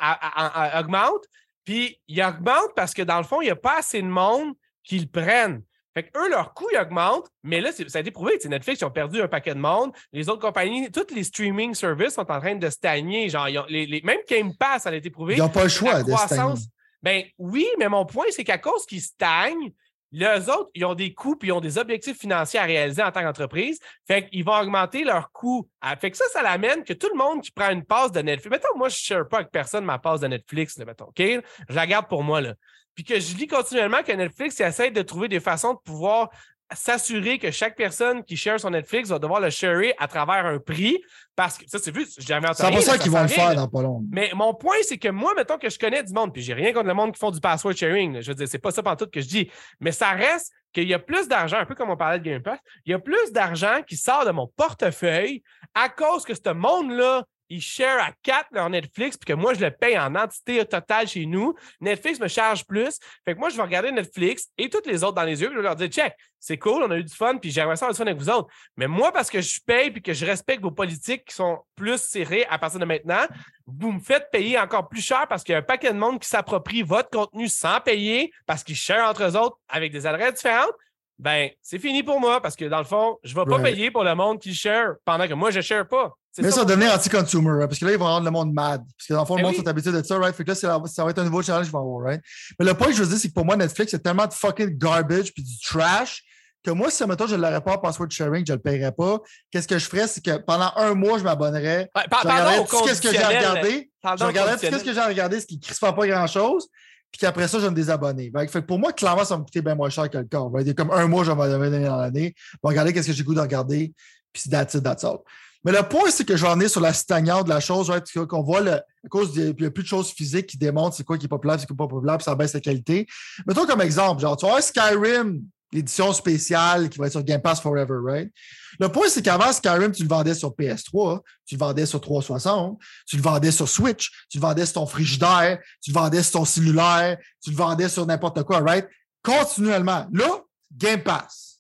augmente, 0.79 1.25
puis 1.65 1.99
il 2.09 2.23
augmente 2.23 2.75
parce 2.77 2.93
que 2.93 3.03
dans 3.03 3.19
le 3.19 3.25
fond, 3.25 3.41
il 3.41 3.47
n'y 3.47 3.51
a 3.51 3.57
pas 3.57 3.79
assez 3.79 4.03
de 4.03 4.07
monde 4.07 4.55
qui 4.85 4.99
le 4.99 5.07
prennent. 5.07 5.63
Fait 5.95 6.11
eux, 6.17 6.31
leur 6.31 6.55
coût, 6.55 6.69
augmente, 6.81 7.29
mais 7.43 7.61
là, 7.61 7.71
ça 7.73 7.99
a 7.99 8.01
été 8.01 8.11
prouvé. 8.11 8.39
Netflix, 8.45 8.81
ils 8.81 8.85
ont 8.85 8.91
perdu 8.91 9.21
un 9.21 9.29
paquet 9.29 9.55
de 9.55 9.61
monde. 9.61 9.93
Les 10.13 10.29
autres 10.29 10.41
compagnies, 10.41 10.91
toutes 10.91 11.11
les 11.11 11.25
streaming 11.25 11.75
services 11.75 12.15
sont 12.15 12.31
en 12.31 12.41
train 12.41 12.55
de 12.55 12.71
stagner. 12.71 13.29
Genre, 13.29 13.49
les, 13.69 14.01
même 14.03 14.21
Game 14.29 14.57
Pass, 14.57 14.85
ça 14.85 14.91
a 14.91 14.95
été 14.95 15.11
prouvé. 15.11 15.35
Ils 15.35 15.41
n'ont 15.41 15.49
pas 15.49 15.65
le 15.65 15.69
choix 15.69 16.03
de 16.03 16.13
stagner. 16.13 16.55
Ben 17.03 17.25
oui, 17.37 17.67
mais 17.79 17.89
mon 17.89 18.07
point, 18.07 18.27
c'est 18.31 18.45
qu'à 18.45 18.59
cause 18.59 18.87
qu'ils 18.87 19.03
stagnent, 19.03 19.73
les 20.13 20.49
autres, 20.49 20.71
ils 20.75 20.85
ont 20.85 20.95
des 20.95 21.15
coûts 21.15 21.37
puis 21.37 21.49
ils 21.49 21.53
ont 21.53 21.61
des 21.61 21.79
objectifs 21.79 22.19
financiers 22.19 22.61
à 22.61 22.65
réaliser 22.65 23.03
en 23.03 23.11
tant 23.11 23.23
qu'entreprise. 23.23 23.81
Fait 24.07 24.29
qu'ils 24.29 24.45
vont 24.45 24.55
augmenter 24.55 25.05
leurs 25.05 25.33
coûts. 25.33 25.69
Ah, 25.81 25.97
fait 25.97 26.11
que 26.11 26.17
ça, 26.17 26.25
ça 26.33 26.43
l'amène 26.43 26.85
que 26.85 26.93
tout 26.93 27.09
le 27.13 27.19
monde 27.19 27.43
qui 27.43 27.51
prend 27.51 27.71
une 27.71 27.85
passe 27.85 28.13
de 28.13 28.21
Netflix. 28.21 28.51
Mettons, 28.51 28.77
moi, 28.77 28.89
je 28.89 28.97
ne 28.97 28.99
share 28.99 29.29
pas 29.29 29.39
avec 29.39 29.51
personne 29.51 29.85
ma 29.85 29.99
passe 29.99 30.21
de 30.21 30.29
Netflix, 30.29 30.79
mettons, 30.79 31.07
OK? 31.07 31.19
Je 31.19 31.75
la 31.75 31.87
garde 31.87 32.09
pour 32.09 32.23
moi, 32.23 32.41
là 32.41 32.55
puis 32.95 33.05
que 33.05 33.19
je 33.19 33.37
lis 33.37 33.47
continuellement 33.47 34.03
que 34.03 34.13
Netflix 34.13 34.61
essaie 34.61 34.91
de 34.91 35.03
trouver 35.03 35.29
des 35.29 35.41
façons 35.41 35.75
de 35.75 35.79
pouvoir 35.79 36.31
s'assurer 36.75 37.39
que 37.39 37.51
chaque 37.51 37.77
personne 37.77 38.25
qui 38.25 38.37
share 38.37 38.59
son 38.59 38.71
Netflix 38.71 39.09
va 39.09 39.19
devoir 39.19 39.41
le 39.41 39.51
sharer 39.51 39.95
à 39.99 40.09
travers 40.09 40.47
un 40.47 40.59
prix. 40.59 40.99
Parce 41.35 41.57
que 41.57 41.65
ça, 41.67 41.79
c'est 41.79 41.95
vu, 41.95 42.07
j'ai 42.19 42.27
jamais 42.27 42.49
entendu. 42.49 42.73
C'est 42.73 42.75
pour 42.75 42.83
ça 42.83 42.99
qu'ils 42.99 43.11
vont 43.11 43.23
le 43.23 43.29
faire 43.29 43.55
dans 43.55 43.69
pas 43.69 43.83
long. 43.83 44.03
Mais 44.11 44.31
mon 44.35 44.55
point, 44.55 44.77
c'est 44.83 44.99
que 44.99 45.09
moi, 45.09 45.33
mettons 45.35 45.59
que 45.59 45.71
je 45.71 45.79
connais 45.79 46.03
du 46.03 46.13
monde, 46.13 46.33
puis 46.33 46.43
j'ai 46.43 46.55
rien 46.55 46.73
contre 46.73 46.89
le 46.89 46.95
monde 46.95 47.13
qui 47.13 47.19
font 47.19 47.31
du 47.31 47.41
password 47.41 47.75
sharing. 47.75 48.21
Je 48.21 48.29
veux 48.29 48.35
dire, 48.35 48.49
c'est 48.49 48.59
pas 48.59 48.71
ça 48.71 48.83
tout 48.97 49.07
que 49.07 49.21
je 49.21 49.29
dis. 49.29 49.51
Mais 49.81 49.93
ça 49.93 50.11
reste 50.11 50.53
qu'il 50.73 50.89
y 50.89 50.95
a 50.95 50.99
plus 50.99 51.29
d'argent, 51.29 51.59
un 51.59 51.67
peu 51.67 51.75
comme 51.75 51.91
on 51.91 51.97
parlait 51.97 52.19
de 52.19 52.25
Game 52.25 52.43
Pass, 52.43 52.59
il 52.87 52.93
y 52.93 52.95
a 52.95 52.99
plus 52.99 53.33
d'argent 53.33 53.83
qui 53.87 53.97
sort 53.97 54.25
de 54.25 54.31
mon 54.31 54.47
portefeuille 54.57 55.43
à 55.75 55.89
cause 55.89 56.25
que 56.25 56.35
ce 56.35 56.53
monde-là 56.53 57.25
ils 57.53 57.61
share 57.61 58.03
à 58.03 58.13
quatre 58.23 58.49
leur 58.53 58.71
Netflix, 58.71 59.17
puis 59.17 59.27
que 59.27 59.39
moi, 59.39 59.53
je 59.53 59.61
le 59.61 59.71
paye 59.71 59.99
en 59.99 60.15
entité 60.15 60.65
totale 60.65 61.07
chez 61.07 61.27
nous. 61.27 61.55
Netflix 61.81 62.19
me 62.19 62.29
charge 62.29 62.65
plus. 62.65 62.99
Fait 63.25 63.35
que 63.35 63.39
moi, 63.39 63.51
je 63.51 63.57
vais 63.57 63.63
regarder 63.63 63.93
Netflix 63.93 64.49
et 64.57 64.71
toutes 64.71 64.87
les 64.87 65.05
autres 65.05 65.15
dans 65.15 65.23
les 65.23 65.41
yeux, 65.41 65.51
je 65.51 65.57
vais 65.57 65.63
leur 65.63 65.77
dire, 65.77 65.89
check, 65.89 66.15
c'est 66.41 66.59
cool, 66.59 66.83
on 66.83 66.91
a 66.91 66.97
eu 66.97 67.05
du 67.05 67.15
fun, 67.15 67.37
puis 67.37 67.51
j'aimerais 67.51 67.77
ça 67.77 67.85
avoir 67.85 67.95
du 67.95 67.99
fun 67.99 68.07
avec 68.07 68.19
vous 68.19 68.31
autres. 68.31 68.49
Mais 68.77 68.87
moi, 68.87 69.13
parce 69.13 69.31
que 69.31 69.41
je 69.41 69.61
paye 69.65 69.91
puis 69.91 70.03
que 70.03 70.13
je 70.13 70.25
respecte 70.25 70.63
vos 70.63 70.71
politiques 70.71 71.27
qui 71.27 71.35
sont 71.35 71.61
plus 71.77 72.01
serrées 72.01 72.47
à 72.49 72.59
partir 72.59 72.81
de 72.81 72.85
maintenant, 72.85 73.27
vous 73.67 73.93
me 73.93 74.01
faites 74.01 74.29
payer 74.33 74.59
encore 74.59 74.89
plus 74.89 75.03
cher 75.03 75.27
parce 75.29 75.45
qu'il 75.45 75.53
y 75.53 75.57
a 75.57 75.59
un 75.59 75.63
paquet 75.63 75.93
de 75.93 75.99
monde 75.99 76.19
qui 76.21 76.29
s'approprie 76.29 76.83
votre 76.83 77.11
contenu 77.11 77.49
sans 77.49 77.81
payer 77.81 78.33
parce 78.47 78.65
qu'ils 78.65 78.77
share 78.77 79.09
entre 79.09 79.25
eux 79.25 79.37
autres 79.37 79.59
avec 79.69 79.93
des 79.93 80.07
adresses 80.07 80.35
différentes 80.35 80.75
ben, 81.23 81.51
c'est 81.63 81.79
fini 81.79 82.03
pour 82.03 82.19
moi 82.19 82.41
parce 82.41 82.57
que 82.57 82.65
dans 82.65 82.79
le 82.79 82.85
fond, 82.85 83.17
je 83.23 83.33
ne 83.33 83.41
vais 83.41 83.49
pas 83.49 83.63
payer 83.63 83.93
pour 83.93 84.03
le 84.03 84.13
monde 84.17 84.41
qui 84.41 84.53
share 84.55 84.95
pendant 85.05 85.29
que 85.29 85.35
moi, 85.35 85.53
je 85.53 85.59
ne 85.59 85.63
share 85.63 85.87
pas. 85.87 86.13
Mais 86.39 86.51
ça, 86.51 86.61
va 86.61 86.65
devenir 86.65 86.93
anti-consumer, 86.95 87.67
parce 87.67 87.79
que 87.79 87.85
là, 87.85 87.93
ils 87.93 87.99
vont 87.99 88.07
rendre 88.07 88.25
le 88.25 88.31
monde 88.31 88.53
mad. 88.53 88.83
Parce 88.97 89.07
que 89.07 89.13
dans 89.13 89.21
le 89.21 89.27
fond, 89.27 89.37
le 89.37 89.43
ben 89.43 89.51
monde 89.51 89.57
est 89.57 89.69
habitué 89.69 89.93
de 89.93 90.03
ça, 90.03 90.19
right? 90.19 90.35
Fait 90.35 90.45
que 90.45 90.51
là, 90.51 90.55
ça 90.55 91.05
va 91.05 91.11
être 91.11 91.19
un 91.19 91.25
nouveau 91.25 91.43
challenge 91.43 91.65
qu'ils 91.65 91.73
vont 91.73 91.81
avoir, 91.81 92.07
right? 92.07 92.23
Mais 92.59 92.67
le 92.67 92.75
point 92.75 92.87
que 92.89 92.95
je 92.95 93.03
veux 93.03 93.09
dire, 93.09 93.19
c'est 93.19 93.29
que 93.29 93.35
pour 93.35 93.45
moi, 93.45 93.57
Netflix, 93.57 93.91
c'est 93.91 94.03
tellement 94.03 94.27
de 94.27 94.33
fucking 94.33 94.79
garbage 94.79 95.33
puis 95.35 95.43
du 95.43 95.59
trash 95.61 96.23
que 96.65 96.71
moi, 96.71 96.91
si, 96.91 97.05
mettons, 97.07 97.27
je 97.27 97.35
ne 97.35 97.43
l'aurais 97.43 97.61
pas 97.61 97.77
password 97.79 98.09
sharing, 98.11 98.47
je 98.47 98.53
ne 98.53 98.57
le 98.57 98.63
paierais 98.63 98.93
pas, 98.93 99.21
qu'est-ce 99.51 99.67
que 99.67 99.79
je 99.79 99.87
ferais? 99.87 100.07
C'est 100.07 100.25
que 100.25 100.39
pendant 100.39 100.73
un 100.77 100.95
mois, 100.95 101.19
je 101.19 101.25
m'abonnerais. 101.25 101.91
Ouais, 101.95 102.03
je 102.11 102.29
regarderais 102.29 102.65
tout 102.65 102.89
ce 102.89 103.01
que 103.01 103.11
j'ai 103.13 103.25
regardé. 103.25 103.91
Je 104.05 104.25
regarderais 104.25 104.71
tout 104.71 104.79
ce 104.79 104.85
que 104.85 104.95
j'ai 104.95 105.01
regardé, 105.01 105.41
ce 105.41 105.47
qui 105.47 105.57
ne 105.57 105.93
pas 105.93 106.07
grand-chose 106.07 106.69
puis 107.13 107.19
qu'après 107.19 107.47
ça, 107.47 107.59
je 107.59 107.65
vais 107.65 107.71
me 107.71 107.77
désabonner. 107.77 108.33
Fait 108.49 108.63
pour 108.63 108.79
moi, 108.79 108.93
clairement, 108.93 109.25
ça 109.25 109.35
va 109.35 109.41
me 109.41 109.45
coûter 109.45 109.61
bien 109.61 109.75
moins 109.75 109.91
cher 109.91 110.09
que 110.09 110.17
le 110.17 110.25
corps. 110.25 110.51
Comme 110.75 110.91
un 110.91 111.07
mois, 111.07 111.25
je 111.25 111.31
vais 111.31 111.59
me 111.59 111.71
donner 111.71 111.85
dans 111.85 111.99
l'année. 111.99 112.35
Je 112.37 112.59
vais 112.63 112.69
regarder 112.71 112.93
qu'est-ce 112.95 113.09
que 113.09 113.13
j'ai 113.13 113.23
goût 113.23 113.35
de 113.35 113.41
regarder, 113.41 113.93
puis 114.33 114.45
that's 114.51 114.73
it, 114.73 114.83
that's 114.83 115.05
all. 115.05 115.19
Mais 115.65 115.73
le 115.73 115.83
point, 115.83 116.11
c'est 116.11 116.25
que 116.25 116.37
je 116.37 116.43
vais 116.43 116.49
en 116.49 116.55
venir 116.55 116.71
sur 116.71 116.81
la 116.81 116.93
stagnante 116.93 117.45
de 117.45 117.51
la 117.51 117.61
chose, 117.61 117.93
qu'on 118.29 118.43
voit, 118.43 118.61
le, 118.61 118.73
à 118.73 119.09
cause 119.09 119.33
il 119.37 119.55
n'y 119.59 119.67
a 119.67 119.71
plus 119.71 119.83
de 119.83 119.89
choses 119.89 120.11
physiques 120.11 120.47
qui 120.47 120.59
démontrent 120.59 120.97
c'est 120.97 121.05
quoi 121.05 121.19
qui 121.19 121.27
est 121.27 121.29
populaire, 121.29 121.59
c'est 121.61 121.67
quoi 121.67 121.77
pas 121.77 121.87
populaire, 121.87 122.19
puis 122.19 122.25
ça 122.25 122.35
baisse 122.35 122.53
la 122.53 122.61
qualité. 122.61 123.07
Mettons 123.47 123.67
comme 123.67 123.81
exemple, 123.81 124.21
genre, 124.21 124.37
tu 124.37 124.47
vois 124.47 124.61
Skyrim, 124.61 125.43
l'édition 125.73 126.13
spéciale 126.13 126.89
qui 126.89 126.99
va 126.99 127.07
être 127.07 127.13
sur 127.13 127.23
Game 127.23 127.41
Pass 127.41 127.61
Forever, 127.61 127.99
right? 128.05 128.31
Le 128.79 128.89
point, 128.89 129.09
c'est 129.09 129.23
qu'avant, 129.23 129.53
Skyrim, 129.53 129.93
tu 129.93 130.03
le 130.03 130.09
vendais 130.09 130.35
sur 130.35 130.51
PS3, 130.51 131.21
tu 131.47 131.55
le 131.55 131.59
vendais 131.59 131.87
sur 131.87 132.01
360, 132.01 132.79
tu 133.07 133.17
le 133.17 133.23
vendais 133.23 133.51
sur 133.51 133.69
Switch, 133.69 134.11
tu 134.29 134.39
le 134.39 134.43
vendais 134.43 134.67
sur 134.67 134.75
ton 134.75 134.87
frigidaire, 134.87 135.59
tu 135.81 135.91
le 135.91 135.97
vendais 135.97 136.23
sur 136.23 136.41
ton 136.41 136.45
cellulaire, 136.45 137.17
tu 137.43 137.51
le 137.51 137.57
vendais 137.57 137.89
sur 137.89 138.07
n'importe 138.07 138.43
quoi, 138.43 138.61
right? 138.61 138.87
Continuellement. 139.23 140.07
Là, 140.13 140.43
Game 140.77 141.03
Pass. 141.03 141.52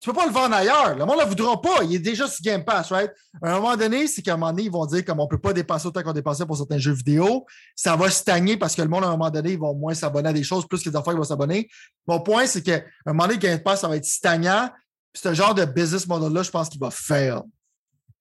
Tu 0.00 0.10
peux 0.10 0.14
pas 0.14 0.26
le 0.26 0.32
vendre 0.32 0.54
ailleurs. 0.54 0.96
Le 0.96 1.04
monde 1.04 1.16
ne 1.16 1.22
le 1.22 1.28
voudra 1.28 1.60
pas. 1.60 1.82
Il 1.82 1.94
est 1.94 1.98
déjà 1.98 2.28
sur 2.28 2.40
Game 2.42 2.64
Pass, 2.64 2.92
right? 2.92 3.10
À 3.42 3.50
un 3.50 3.54
moment 3.56 3.76
donné, 3.76 4.06
c'est 4.06 4.22
qu'à 4.22 4.34
un 4.34 4.36
moment 4.36 4.52
donné, 4.52 4.64
ils 4.64 4.70
vont 4.70 4.86
dire 4.86 5.04
comme 5.04 5.18
on 5.18 5.24
ne 5.24 5.28
peut 5.28 5.40
pas 5.40 5.52
dépasser 5.52 5.88
autant 5.88 6.02
qu'on 6.02 6.12
dépensait 6.12 6.46
pour 6.46 6.56
certains 6.56 6.78
jeux 6.78 6.92
vidéo. 6.92 7.46
Ça 7.74 7.96
va 7.96 8.08
stagner 8.08 8.56
parce 8.56 8.76
que 8.76 8.82
le 8.82 8.88
monde, 8.88 9.02
à 9.02 9.08
un 9.08 9.12
moment 9.12 9.30
donné, 9.30 9.52
ils 9.52 9.58
vont 9.58 9.74
moins 9.74 9.94
s'abonner 9.94 10.28
à 10.28 10.32
des 10.32 10.44
choses, 10.44 10.68
plus 10.68 10.82
que 10.84 10.88
les 10.88 10.96
enfants 10.96 11.12
vont 11.14 11.24
s'abonner. 11.24 11.68
Mon 12.06 12.20
point, 12.20 12.46
c'est 12.46 12.62
qu'à 12.62 12.84
un 13.06 13.12
moment 13.12 13.26
donné, 13.26 13.38
Game 13.40 13.60
Pass, 13.60 13.80
ça 13.80 13.88
va 13.88 13.96
être 13.96 14.04
stagnant. 14.04 14.70
C'est 15.12 15.30
un 15.30 15.34
genre 15.34 15.54
de 15.54 15.64
business 15.64 16.06
model-là, 16.06 16.44
je 16.44 16.50
pense 16.50 16.68
qu'il 16.68 16.80
va 16.80 16.92
faire. 16.92 17.42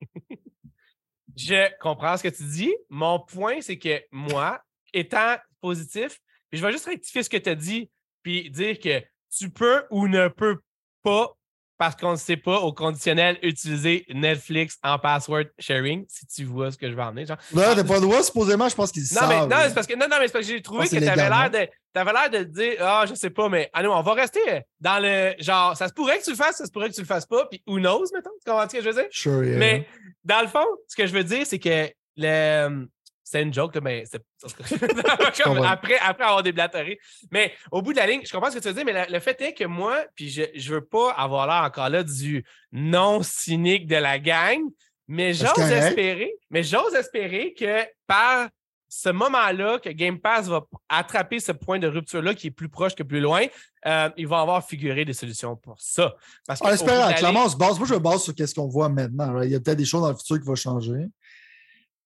je 1.35 1.69
comprends 1.79 2.17
ce 2.17 2.23
que 2.23 2.29
tu 2.29 2.43
dis. 2.43 2.73
Mon 2.89 3.19
point, 3.19 3.61
c'est 3.61 3.77
que 3.77 4.01
moi, 4.11 4.59
étant 4.93 5.35
positif, 5.61 6.19
je 6.51 6.65
vais 6.65 6.71
juste 6.71 6.85
rectifier 6.85 7.21
ce 7.21 7.29
que 7.29 7.37
tu 7.37 7.49
as 7.49 7.55
dit, 7.55 7.91
puis 8.23 8.49
dire 8.49 8.79
que 8.79 9.03
tu 9.29 9.51
peux 9.51 9.83
ou 9.91 10.07
ne 10.07 10.27
peux 10.27 10.59
pas 11.03 11.37
parce 11.77 11.95
qu'on 11.95 12.11
ne 12.11 12.17
sait 12.17 12.37
pas 12.37 12.59
au 12.59 12.73
conditionnel 12.73 13.37
utiliser 13.43 14.05
Netflix 14.09 14.77
en 14.83 14.97
password 14.97 15.45
sharing, 15.59 16.05
si 16.07 16.25
tu 16.27 16.43
vois 16.43 16.71
ce 16.71 16.77
que 16.77 16.89
je 16.89 16.95
veux 16.95 17.01
emmener. 17.01 17.25
Genre. 17.25 17.37
Non, 17.53 17.61
t'as 17.75 17.83
pas 17.83 17.95
le 17.95 18.01
droit, 18.01 18.23
supposément, 18.23 18.67
je 18.67 18.75
pense 18.75 18.91
qu'ils 18.91 19.03
non, 19.13 19.27
Mais, 19.27 19.41
non, 19.41 19.57
c'est 19.67 19.73
parce 19.73 19.87
que, 19.87 19.95
non, 19.95 20.07
non, 20.09 20.17
mais 20.19 20.27
c'est 20.27 20.33
parce 20.33 20.47
que 20.47 20.53
j'ai 20.53 20.61
trouvé 20.61 20.87
que 20.87 20.95
tu 20.95 21.07
avais 21.07 21.29
l'air 21.29 21.49
de. 21.51 21.69
T'avais 21.93 22.13
l'air 22.13 22.29
de 22.29 22.43
dire, 22.43 22.75
ah, 22.79 23.05
je 23.07 23.15
sais 23.15 23.31
pas, 23.31 23.49
mais 23.49 23.69
allez, 23.73 23.87
on 23.87 24.01
va 24.01 24.13
rester 24.13 24.39
dans 24.79 25.01
le 25.01 25.33
genre, 25.39 25.75
ça 25.75 25.87
se 25.87 25.93
pourrait 25.93 26.19
que 26.19 26.23
tu 26.23 26.29
le 26.31 26.35
fasses, 26.35 26.57
ça 26.57 26.65
se 26.65 26.71
pourrait 26.71 26.89
que 26.89 26.93
tu 26.93 27.01
le 27.01 27.07
fasses 27.07 27.25
pas, 27.25 27.47
puis 27.47 27.63
who 27.65 27.79
knows, 27.79 28.05
mettons, 28.13 28.29
tu 28.39 28.51
comprends 28.51 28.69
ce 28.69 28.75
que 28.75 28.83
je 28.83 28.89
veux 28.89 28.93
dire? 28.93 29.09
Sure, 29.09 29.43
yeah. 29.43 29.57
Mais 29.57 29.87
dans 30.23 30.41
le 30.41 30.47
fond, 30.47 30.65
ce 30.87 30.95
que 30.95 31.07
je 31.07 31.13
veux 31.13 31.23
dire, 31.23 31.45
c'est 31.45 31.57
que 31.57 31.89
le, 32.17 32.87
c'est 33.29 33.41
une 33.41 33.53
joke, 33.53 33.77
mais 33.83 34.05
c'est. 34.05 34.23
après, 35.65 35.97
après 35.97 36.23
avoir 36.23 36.43
déblatéré. 36.43 36.97
Mais 37.29 37.51
au 37.71 37.81
bout 37.81 37.91
de 37.91 37.97
la 37.97 38.07
ligne, 38.07 38.21
je 38.25 38.31
comprends 38.31 38.49
ce 38.49 38.55
que 38.55 38.61
tu 38.61 38.69
veux 38.69 38.73
dire, 38.73 38.85
mais 38.85 39.05
le, 39.09 39.19
fait 39.19 39.39
est 39.41 39.53
que 39.53 39.65
moi, 39.65 40.05
puis 40.15 40.29
je 40.29 40.43
ne 40.43 40.75
veux 40.75 40.85
pas 40.85 41.11
avoir 41.11 41.45
l'air 41.45 41.63
encore 41.63 41.89
là 41.89 42.03
du 42.03 42.45
non 42.71 43.21
cynique 43.23 43.85
de 43.85 43.97
la 43.97 44.17
gang, 44.17 44.61
mais 45.09 45.33
j'ose 45.33 45.59
espérer, 45.59 46.31
mais 46.49 46.63
j'ose 46.63 46.95
espérer 46.95 47.53
que 47.53 47.83
par 48.05 48.47
ce 48.87 49.09
moment-là, 49.09 49.79
que 49.79 49.89
Game 49.89 50.19
Pass 50.19 50.47
va 50.47 50.65
attraper 50.87 51.41
ce 51.41 51.51
point 51.51 51.79
de 51.79 51.87
rupture-là 51.87 52.33
qui 52.33 52.47
est 52.47 52.51
plus 52.51 52.69
proche 52.69 52.95
que 52.95 53.03
plus 53.03 53.19
loin, 53.19 53.45
euh, 53.85 54.09
il 54.15 54.27
va 54.27 54.39
avoir 54.39 54.65
figuré 54.65 55.03
des 55.03 55.11
solutions 55.11 55.57
pour 55.57 55.75
ça. 55.81 56.15
Parce 56.47 56.61
que, 56.61 56.67
espérant, 56.69 57.13
clairement, 57.13 57.45
on 57.45 57.49
se 57.49 57.57
base. 57.57 57.77
Moi, 57.77 57.87
je 57.87 57.93
me 57.93 57.99
base 57.99 58.23
sur 58.23 58.33
ce 58.37 58.55
qu'on 58.55 58.67
voit 58.67 58.87
maintenant. 58.87 59.41
Il 59.41 59.51
y 59.51 59.55
a 59.55 59.59
peut-être 59.59 59.77
des 59.77 59.85
choses 59.85 60.03
dans 60.03 60.11
le 60.11 60.15
futur 60.15 60.39
qui 60.39 60.45
vont 60.45 60.55
changer. 60.55 61.07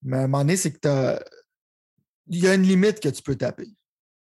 Mais 0.04 0.18
à 0.18 0.20
un 0.22 0.28
moment 0.28 0.40
donné, 0.40 0.58
c'est 0.58 0.72
que 0.72 1.20
il 2.28 2.44
y 2.44 2.48
a 2.48 2.54
une 2.54 2.64
limite 2.64 3.00
que 3.00 3.10
tu 3.10 3.22
peux 3.22 3.36
taper. 3.36 3.68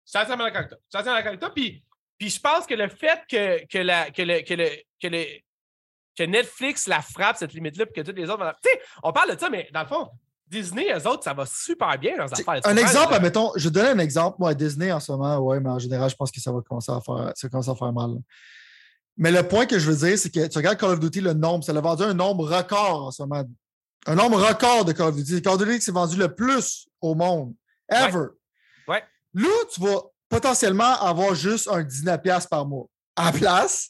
Ça 0.06 0.26
tient 0.26 0.38
d'accord 0.38 0.68
avec 0.94 1.40
toi. 1.40 1.54
Puis, 1.54 1.84
puis 2.18 2.30
je 2.30 2.40
pense 2.40 2.66
que 2.66 2.74
le 2.74 2.88
fait 2.88 3.22
que, 3.30 3.66
que, 3.66 3.78
la, 3.80 4.10
que, 4.12 4.22
le, 4.22 4.42
que, 4.42 4.54
le, 4.54 4.70
que, 5.02 5.08
le, 5.08 5.26
que 6.18 6.24
Netflix 6.24 6.88
la 6.88 7.02
frappe, 7.02 7.38
cette 7.38 7.54
limite-là, 7.54 7.86
puis 7.86 8.02
que 8.02 8.08
toutes 8.08 8.18
les 8.18 8.30
autres. 8.30 8.44
Tu 8.64 8.70
sais, 8.70 8.80
on 9.04 9.12
parle 9.12 9.36
de 9.36 9.40
ça, 9.40 9.50
mais 9.50 9.70
dans 9.74 9.82
le 9.82 9.88
fond, 9.88 10.10
Disney, 10.48 10.88
eux 10.94 11.08
autres, 11.08 11.24
ça 11.24 11.34
va 11.34 11.46
super 11.46 11.98
bien, 12.00 12.16
leurs 12.16 12.32
affaires. 12.32 12.62
Un 12.64 12.78
exemple, 12.78 13.14
admettons, 13.14 13.52
je 13.58 13.68
donne 13.68 14.00
un 14.00 14.00
exemple. 14.00 14.38
Moi, 14.40 14.54
Disney 14.54 14.92
en 14.92 15.00
ce 15.00 15.12
moment, 15.12 15.38
ouais, 15.40 15.60
mais 15.60 15.70
en 15.70 15.80
général, 15.80 16.10
je 16.10 16.16
pense 16.16 16.32
que 16.32 16.40
ça 16.40 16.52
va 16.52 16.62
commencer 16.62 16.92
à 16.92 17.02
faire, 17.02 17.34
ça 17.36 17.50
commence 17.50 17.68
à 17.68 17.76
faire 17.76 17.92
mal. 17.92 18.12
Mais 19.18 19.32
le 19.32 19.44
point 19.44 19.66
que 19.66 19.78
je 19.78 19.92
veux 19.92 20.08
dire, 20.08 20.18
c'est 20.18 20.30
que 20.30 20.48
tu 20.48 20.58
regardes 20.58 20.78
Call 20.78 20.92
of 20.92 21.00
Duty, 21.00 21.22
le 21.22 21.34
nombre, 21.34 21.66
ça 21.66 21.74
a 21.74 21.82
vendu 21.82 22.04
un 22.04 22.14
nombre 22.14 22.50
record 22.50 23.08
en 23.08 23.12
ce 23.12 23.24
moment 23.24 23.44
un 24.08 24.16
nombre 24.16 24.42
record 24.42 24.86
de 24.86 24.94
Call 24.94 25.10
of 25.10 25.16
Duty. 25.16 25.42
Call 25.42 25.54
of 25.54 25.60
Duty 25.60 25.80
qui 25.80 25.86
s'est 25.86 25.92
vendu 25.92 26.18
le 26.18 26.34
plus 26.34 26.88
au 27.02 27.14
monde. 27.14 27.54
Ever. 27.90 28.28
Ouais. 28.88 29.04
Là, 29.34 29.50
tu 29.72 29.82
vas 29.82 30.02
potentiellement 30.30 31.00
avoir 31.00 31.36
juste 31.36 31.68
un 31.68 31.84
19$ 31.84 32.48
par 32.48 32.66
mois 32.66 32.88
à 33.16 33.32
place, 33.32 33.90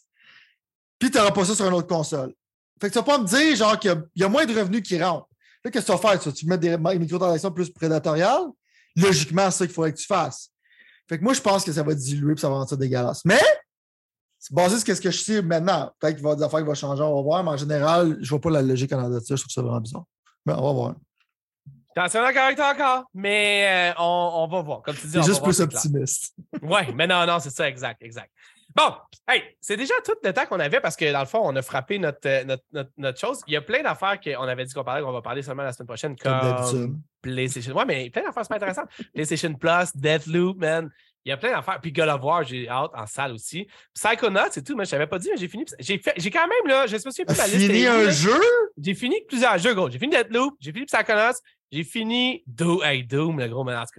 puis 0.99 1.11
tu 1.11 1.17
n'auras 1.17 1.31
pas 1.31 1.45
ça 1.45 1.55
sur 1.55 1.65
une 1.65 1.73
autre 1.73 1.87
console. 1.87 2.33
Fait 2.79 2.87
que 2.87 2.93
tu 2.93 2.99
vas 2.99 3.03
pas 3.03 3.17
me 3.17 3.25
dire 3.25 3.55
genre 3.55 3.79
qu'il 3.79 4.03
y, 4.15 4.23
a 4.23 4.29
moins 4.29 4.45
de 4.45 4.57
revenus 4.57 4.81
qui 4.81 5.01
rentrent. 5.01 5.27
Fait 5.63 5.71
qu'est-ce 5.71 5.85
que 5.87 5.91
tu 5.91 5.97
vas 5.97 6.17
faire? 6.17 6.33
Tu 6.33 6.45
mets 6.45 6.57
des 6.57 6.77
microtransactions 6.77 7.51
plus 7.51 7.69
prédatoriales? 7.69 8.45
Logiquement, 8.95 9.49
c'est 9.51 9.59
ça 9.59 9.65
qu'il 9.65 9.73
faudrait 9.73 9.93
que 9.93 9.97
tu 9.97 10.05
fasses. 10.05 10.49
Fait 11.09 11.17
que 11.17 11.23
moi, 11.23 11.33
je 11.33 11.41
pense 11.41 11.63
que 11.63 11.71
ça 11.71 11.83
va 11.83 11.93
diluer 11.93 12.33
et 12.33 12.37
ça 12.37 12.49
va 12.49 12.55
rendre 12.55 12.69
ça 12.69 12.75
dégueulasse. 12.75 13.23
Mais 13.25 13.41
c'est 14.47 14.55
basé 14.55 14.79
sur 14.79 14.95
ce 14.95 15.01
que 15.01 15.11
je 15.11 15.17
sais 15.17 15.41
maintenant. 15.41 15.91
Peut-être 15.99 16.15
qu'il 16.15 16.23
va 16.23 16.29
y 16.29 16.31
avoir 16.31 16.37
des 16.37 16.43
affaires 16.43 16.59
qui 16.59 16.65
vont 16.65 16.73
changer, 16.73 17.03
on 17.03 17.15
va 17.15 17.21
voir, 17.21 17.43
mais 17.43 17.51
en 17.51 17.57
général, 17.57 18.17
je 18.21 18.25
ne 18.25 18.29
vois 18.29 18.39
pas 18.39 18.49
la 18.49 18.61
logique 18.61 18.93
en 18.93 19.09
de 19.09 19.19
ça. 19.19 19.35
Je 19.35 19.41
trouve 19.41 19.51
ça 19.51 19.61
vraiment 19.61 19.81
bizarre. 19.81 20.05
Mais 20.45 20.53
on 20.53 20.61
va 20.61 20.71
voir. 20.71 20.95
Attention 21.97 22.21
avec 22.21 22.55
toi 22.55 22.73
encore, 22.73 23.05
mais 23.13 23.91
euh, 23.91 24.01
on, 24.01 24.47
va 24.49 24.61
voir. 24.61 24.83
Comme 24.83 24.95
tu 24.95 25.07
dis, 25.07 25.21
juste 25.23 25.43
plus 25.43 25.59
optimiste. 25.59 26.33
Oui, 26.61 26.81
mais 26.95 27.07
non, 27.07 27.25
non, 27.25 27.39
c'est 27.39 27.49
ça, 27.49 27.67
exact, 27.67 28.01
exact. 28.03 28.31
Bon, 28.75 28.93
hey, 29.27 29.41
c'est 29.59 29.75
déjà 29.75 29.95
tout 30.05 30.13
le 30.23 30.31
temps 30.31 30.45
qu'on 30.45 30.59
avait 30.59 30.79
parce 30.79 30.95
que 30.95 31.11
dans 31.11 31.21
le 31.21 31.25
fond, 31.25 31.41
on 31.43 31.55
a 31.55 31.61
frappé 31.63 31.97
notre, 31.97 32.19
euh, 32.27 32.55
notre, 32.97 33.19
chose. 33.19 33.41
Il 33.47 33.53
y 33.53 33.57
a 33.57 33.61
plein 33.61 33.81
d'affaires 33.81 34.19
qu'on 34.21 34.43
avait 34.43 34.65
dit 34.65 34.73
qu'on 34.73 34.83
parlait, 34.83 35.01
qu'on 35.01 35.11
va 35.11 35.23
parler 35.23 35.41
seulement 35.41 35.63
la 35.63 35.73
semaine 35.73 35.87
prochaine, 35.87 36.15
comme 36.15 37.01
PlayStation. 37.21 37.75
Ouais, 37.75 37.85
mais 37.85 38.09
plein 38.11 38.23
d'affaires 38.23 38.43
super 38.43 38.57
intéressantes. 38.57 38.89
PlayStation 39.13 39.53
Plus, 39.55 39.95
Deathloop, 39.95 40.57
man. 40.57 40.91
Il 41.27 41.31
y 41.31 41.33
a 41.33 41.37
plein 41.37 41.51
d'affaires. 41.51 41.81
Puis 41.81 41.91
God 41.91 42.07
of 42.07 42.23
War, 42.23 42.41
j'ai 42.45 42.69
hâte 42.69 42.91
en 42.93 43.05
salle 43.05 43.33
aussi. 43.33 43.67
Psychonauts, 43.93 44.47
c'est 44.49 44.63
tout. 44.63 44.75
Moi, 44.75 44.85
je 44.85 44.91
t'avais 44.91 45.07
pas 45.07 45.19
dit, 45.19 45.27
mais 45.29 45.35
j'ai 45.35 45.49
fini. 45.49 45.65
J'ai, 45.77 45.97
fait, 45.97 46.13
j'ai 46.15 46.31
quand 46.31 46.47
même, 46.47 46.67
là, 46.67 46.87
je 46.87 46.93
me 46.93 46.99
souviens 46.99 47.25
plus 47.25 47.33
de 47.33 47.37
la 47.37 47.47
liste. 47.47 47.69
fini 47.69 47.85
un 47.85 48.09
jeu? 48.09 48.39
J'ai 48.81 48.95
fini 48.95 49.17
plusieurs 49.27 49.57
jeux, 49.57 49.73
gros. 49.73 49.89
J'ai 49.89 49.99
fini 49.99 50.15
Deathloop, 50.15 50.55
j'ai 50.61 50.71
fini 50.71 50.85
Psychonauts, 50.85 51.37
j'ai 51.69 51.83
fini 51.83 52.43
Doom, 52.47 52.81
hey, 52.81 53.03
Doom, 53.03 53.41
le 53.41 53.49
gros 53.49 53.65
menace. 53.65 53.89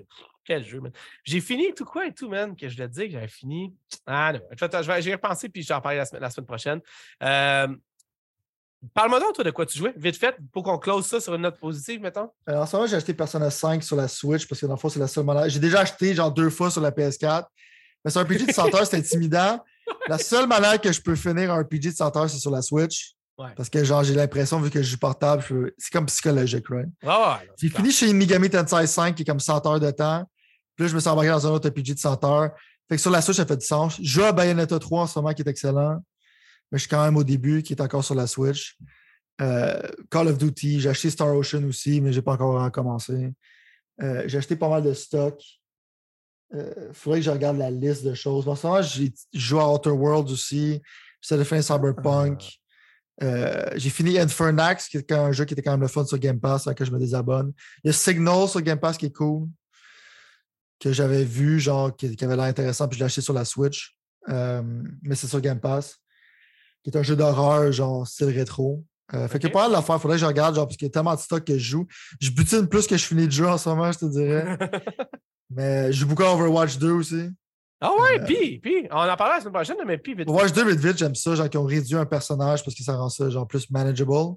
Quel 0.42 0.64
jeu, 0.64 0.80
man. 0.80 0.90
J'ai 1.22 1.42
fini 1.42 1.74
tout 1.74 1.84
quoi 1.84 2.06
et 2.06 2.14
tout, 2.14 2.30
man, 2.30 2.56
que 2.56 2.66
je 2.66 2.74
voulais 2.74 2.88
te 2.88 2.94
dire 2.94 3.04
que 3.04 3.10
j'avais 3.10 3.28
fini. 3.28 3.74
Ah 4.06 4.32
non, 4.32 4.40
je 4.50 4.86
vais, 4.86 5.02
y 5.02 5.12
repenser 5.12 5.50
puis 5.50 5.60
je 5.60 5.68
vais 5.68 5.74
en 5.74 5.82
parler 5.82 5.98
la 5.98 6.06
semaine, 6.06 6.22
la 6.22 6.30
semaine 6.30 6.46
prochaine. 6.46 6.80
Euh, 7.22 7.68
Parle-moi 8.94 9.18
donc, 9.18 9.34
toi, 9.34 9.44
de 9.44 9.50
quoi 9.50 9.66
tu 9.66 9.76
jouais, 9.76 9.92
vite 9.96 10.16
fait, 10.16 10.36
pour 10.52 10.62
qu'on 10.62 10.78
close 10.78 11.04
ça 11.04 11.20
sur 11.20 11.34
une 11.34 11.42
note 11.42 11.58
positive, 11.58 12.00
mettons. 12.00 12.30
Alors, 12.46 12.62
en 12.62 12.66
ce 12.66 12.76
moment, 12.76 12.86
j'ai 12.86 12.96
acheté 12.96 13.12
Persona 13.12 13.50
5 13.50 13.82
sur 13.82 13.96
la 13.96 14.06
Switch 14.06 14.46
parce 14.46 14.60
que 14.60 14.66
dans 14.66 14.74
le 14.74 14.78
fond, 14.78 14.88
c'est 14.88 15.00
la 15.00 15.08
seule 15.08 15.24
manière. 15.24 15.48
J'ai 15.48 15.58
déjà 15.58 15.80
acheté 15.80 16.14
genre 16.14 16.30
deux 16.30 16.50
fois 16.50 16.70
sur 16.70 16.80
la 16.80 16.92
PS4, 16.92 17.44
mais 18.04 18.10
sur 18.10 18.20
un 18.20 18.24
PG 18.24 18.46
de 18.46 18.52
100 18.52 18.74
heures, 18.74 18.86
c'est 18.86 18.96
intimidant. 18.96 19.58
La 20.06 20.18
seule 20.18 20.46
manière 20.46 20.80
que 20.80 20.92
je 20.92 21.00
peux 21.00 21.16
finir 21.16 21.52
un 21.52 21.64
PG 21.64 21.90
de 21.90 21.96
100 21.96 22.16
heures, 22.16 22.30
c'est 22.30 22.38
sur 22.38 22.50
la 22.50 22.62
Switch. 22.62 23.14
Parce 23.56 23.68
que 23.68 23.82
genre, 23.84 24.02
j'ai 24.02 24.14
l'impression, 24.14 24.60
vu 24.60 24.70
que 24.70 24.82
je 24.82 24.88
suis 24.88 24.96
portable, 24.96 25.44
c'est 25.76 25.92
comme 25.92 26.06
psychologique, 26.06 26.66
right? 26.68 26.88
j'ai 27.56 27.68
fini 27.68 27.92
chez 27.92 28.12
Megami 28.12 28.50
Tensei 28.50 28.86
5 28.86 29.14
qui 29.14 29.22
est 29.22 29.24
comme 29.24 29.38
100 29.40 29.66
heures 29.66 29.80
de 29.80 29.90
temps. 29.90 30.24
Puis 30.74 30.84
là, 30.84 30.88
je 30.88 30.94
me 30.94 31.00
suis 31.00 31.08
embarqué 31.08 31.30
dans 31.30 31.46
un 31.46 31.50
autre 31.50 31.68
PG 31.70 31.94
de 31.94 31.98
100 31.98 32.24
heures. 32.24 32.50
Fait 32.88 32.96
que 32.96 33.02
sur 33.02 33.10
la 33.10 33.20
Switch, 33.20 33.36
ça 33.36 33.46
fait 33.46 33.56
du 33.56 33.66
sens. 33.66 33.96
Je 34.00 34.08
joue 34.08 34.24
à 34.24 34.32
Bayonetta 34.32 34.78
3 34.78 35.02
en 35.02 35.06
ce 35.06 35.18
moment 35.18 35.32
qui 35.34 35.42
est 35.42 35.48
excellent 35.48 36.00
mais 36.70 36.78
je 36.78 36.82
suis 36.82 36.88
quand 36.88 37.04
même 37.04 37.16
au 37.16 37.24
début, 37.24 37.62
qui 37.62 37.72
est 37.72 37.80
encore 37.80 38.04
sur 38.04 38.14
la 38.14 38.26
Switch. 38.26 38.76
Euh, 39.40 39.80
Call 40.10 40.28
of 40.28 40.38
Duty, 40.38 40.80
j'ai 40.80 40.88
acheté 40.88 41.10
Star 41.10 41.34
Ocean 41.34 41.64
aussi, 41.64 42.00
mais 42.00 42.12
je 42.12 42.18
n'ai 42.18 42.22
pas 42.22 42.32
encore 42.32 42.62
recommencé. 42.62 43.32
Euh, 44.02 44.24
j'ai 44.26 44.38
acheté 44.38 44.56
pas 44.56 44.68
mal 44.68 44.82
de 44.82 44.92
stock. 44.92 45.42
Il 46.52 46.58
euh, 46.58 46.92
faudrait 46.92 47.20
que 47.20 47.26
je 47.26 47.30
regarde 47.30 47.56
la 47.56 47.70
liste 47.70 48.04
de 48.04 48.14
choses. 48.14 48.48
En 48.48 48.56
ce 48.56 48.66
moment, 48.66 48.82
j'ai 48.82 49.12
joué 49.32 49.60
à 49.60 49.68
Outer 49.68 49.90
Worlds 49.90 50.32
aussi. 50.32 50.80
J'essaie 51.20 51.38
de 51.38 51.44
faire 51.44 51.62
Cyberpunk. 51.62 52.58
Ah. 53.20 53.76
j'ai 53.76 53.90
fini 53.90 54.16
Infernax, 54.18 54.88
qui 54.88 54.96
est 54.96 55.12
un 55.12 55.32
jeu 55.32 55.44
qui 55.44 55.54
était 55.54 55.62
quand 55.62 55.72
même 55.72 55.80
le 55.80 55.88
fun 55.88 56.04
sur 56.06 56.18
Game 56.18 56.38
Pass, 56.38 56.68
que 56.76 56.84
je 56.84 56.90
me 56.92 56.98
désabonne. 56.98 57.52
Il 57.82 57.88
y 57.88 57.90
a 57.90 57.92
Signal 57.92 58.48
sur 58.48 58.60
Game 58.60 58.78
Pass 58.78 58.96
qui 58.96 59.06
est 59.06 59.12
cool, 59.12 59.48
que 60.78 60.92
j'avais 60.92 61.24
vu, 61.24 61.58
genre, 61.58 61.94
qui, 61.96 62.06
avait 62.06 62.36
l'air 62.36 62.44
intéressant, 62.44 62.86
puis 62.86 62.96
je 62.96 63.02
l'ai 63.02 63.06
acheté 63.06 63.20
sur 63.20 63.34
la 63.34 63.44
Switch. 63.44 63.98
mais 64.28 65.16
c'est 65.16 65.26
sur 65.26 65.40
Game 65.40 65.58
Pass 65.58 65.98
qui 66.88 66.96
est 66.96 67.00
un 67.00 67.02
jeu 67.02 67.16
d'horreur, 67.16 67.70
genre 67.72 68.06
style 68.06 68.28
rétro. 68.28 68.84
Euh, 69.14 69.28
fait 69.28 69.38
que 69.38 69.48
pas 69.48 69.62
mal 69.62 69.72
d'affaires. 69.72 70.00
Faudrait 70.00 70.16
que 70.16 70.22
je 70.22 70.26
regarde, 70.26 70.54
genre, 70.54 70.66
parce 70.66 70.76
qu'il 70.76 70.86
y 70.86 70.90
a 70.90 70.92
tellement 70.92 71.14
de 71.14 71.20
stock 71.20 71.44
que 71.44 71.54
je 71.54 71.70
joue. 71.70 71.86
Je 72.20 72.30
butine 72.30 72.66
plus 72.66 72.86
que 72.86 72.96
je 72.96 73.04
finis 73.04 73.26
de 73.26 73.32
jeu 73.32 73.46
en 73.46 73.56
ce 73.56 73.68
moment, 73.68 73.90
je 73.92 73.98
te 73.98 74.04
dirais. 74.06 74.58
mais 75.50 75.92
je 75.92 76.00
joue 76.00 76.06
beaucoup 76.06 76.24
à 76.24 76.34
Overwatch 76.34 76.78
2 76.78 76.90
aussi. 76.90 77.30
Ah 77.80 77.92
ouais, 78.00 78.20
euh, 78.20 78.24
puis, 78.24 78.58
puis, 78.58 78.88
on 78.90 78.96
en 78.96 79.16
parlera 79.16 79.36
la 79.36 79.40
semaine 79.40 79.54
prochaine, 79.54 79.76
mais 79.86 79.98
puis 79.98 80.14
vite. 80.14 80.28
Overwatch 80.28 80.52
2, 80.52 80.70
vite, 80.70 80.80
vite, 80.80 80.98
j'aime 80.98 81.14
ça. 81.14 81.34
Genre, 81.34 81.48
qui 81.48 81.56
ont 81.56 81.64
réduit 81.64 81.96
un 81.96 82.06
personnage 82.06 82.64
parce 82.64 82.76
que 82.76 82.82
ça 82.82 82.96
rend 82.96 83.08
ça, 83.08 83.30
genre, 83.30 83.46
plus 83.46 83.70
manageable. 83.70 84.36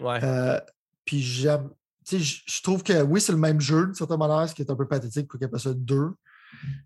Ouais. 0.00 0.18
Euh, 0.22 0.60
puis 1.04 1.20
j'aime. 1.20 1.70
Tu 2.06 2.22
sais, 2.22 2.42
je 2.46 2.62
trouve 2.62 2.82
que 2.82 3.00
oui, 3.02 3.20
c'est 3.20 3.32
le 3.32 3.38
même 3.38 3.60
jeu, 3.60 3.86
d'une 3.86 3.94
certaine 3.94 4.18
manière, 4.18 4.48
ce 4.48 4.54
qui 4.54 4.62
est 4.62 4.70
un 4.70 4.74
peu 4.74 4.88
pathétique 4.88 5.28
pour 5.28 5.38
qu'il 5.38 5.46
appelle 5.46 5.60
ça 5.60 5.72
2. 5.72 6.10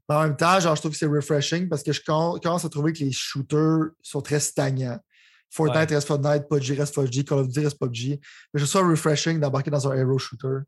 Mais 0.08 0.14
en 0.14 0.22
même 0.22 0.36
temps, 0.36 0.60
genre, 0.60 0.76
je 0.76 0.80
trouve 0.80 0.92
que 0.92 0.98
c'est 0.98 1.06
refreshing 1.06 1.68
parce 1.68 1.82
que 1.82 1.92
je 1.92 2.00
commence 2.02 2.64
à 2.64 2.68
trouver 2.68 2.92
que 2.92 3.00
les 3.00 3.12
shooters 3.12 3.90
sont 4.02 4.20
très 4.20 4.40
stagnants. 4.40 4.98
Fortnite 5.50 5.90
reste 5.90 6.06
Fortnite, 6.06 6.48
PUBG 6.48 6.78
reste 6.78 6.94
PUBG, 6.94 7.24
Call 7.24 7.38
of 7.38 7.48
Duty 7.48 7.60
reste 7.60 7.78
PUBG. 7.78 8.20
Mais 8.52 8.60
je 8.60 8.64
trouve 8.64 8.82
ça 8.82 8.86
refreshing 8.86 9.40
d'embarquer 9.40 9.70
dans 9.70 9.88
un 9.88 9.94
hero 9.94 10.18
shooter. 10.18 10.64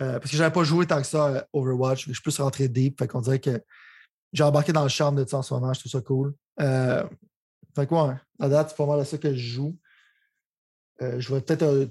Euh, 0.00 0.18
parce 0.18 0.30
que 0.30 0.36
j'avais 0.36 0.52
pas 0.52 0.64
joué 0.64 0.86
tant 0.86 1.00
que 1.00 1.06
ça 1.06 1.38
à 1.38 1.46
Overwatch. 1.52 2.06
Je 2.06 2.12
suis 2.12 2.22
plus 2.22 2.38
rentré 2.38 2.68
deep. 2.68 2.98
Fait 2.98 3.06
qu'on 3.06 3.20
dirait 3.20 3.38
que 3.38 3.62
j'ai 4.32 4.42
embarqué 4.42 4.72
dans 4.72 4.82
le 4.82 4.88
charme 4.88 5.22
de 5.22 5.28
ça 5.28 5.38
en 5.38 5.42
ce 5.42 5.54
moment. 5.54 5.72
Je 5.72 5.80
trouve 5.80 5.92
ça 5.92 6.00
cool. 6.00 6.34
Euh, 6.60 7.04
fait 7.74 7.86
quoi, 7.86 8.18
à 8.38 8.48
date, 8.48 8.70
c'est 8.70 8.76
pas 8.76 8.86
mal 8.86 9.00
à 9.00 9.04
ça 9.04 9.18
que 9.18 9.34
je 9.34 9.54
joue. 9.54 9.76
Euh, 11.02 11.20
je 11.20 11.34
vais 11.34 11.40
peut-être 11.40 11.90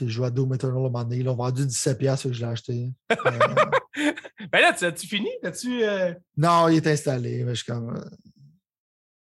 jouer 0.00 0.26
à 0.26 0.30
Doom 0.30 0.54
Eternal 0.54 0.76
à 0.76 0.80
un 0.80 0.82
moment 0.82 1.04
donné. 1.04 1.18
Ils 1.18 1.28
ont 1.28 1.36
vendu 1.36 1.64
17$ 1.64 2.22
que 2.22 2.32
je 2.32 2.40
l'ai 2.40 2.50
acheté. 2.50 2.92
ben 3.10 4.60
là, 4.60 4.74
as-tu 4.80 5.06
fini? 5.06 5.30
As-tu. 5.42 5.82
Non, 6.36 6.68
il 6.68 6.76
est 6.76 6.86
installé. 6.86 7.42
Mais 7.44 7.54
je 7.54 7.62
suis 7.62 7.72
comme 7.72 8.00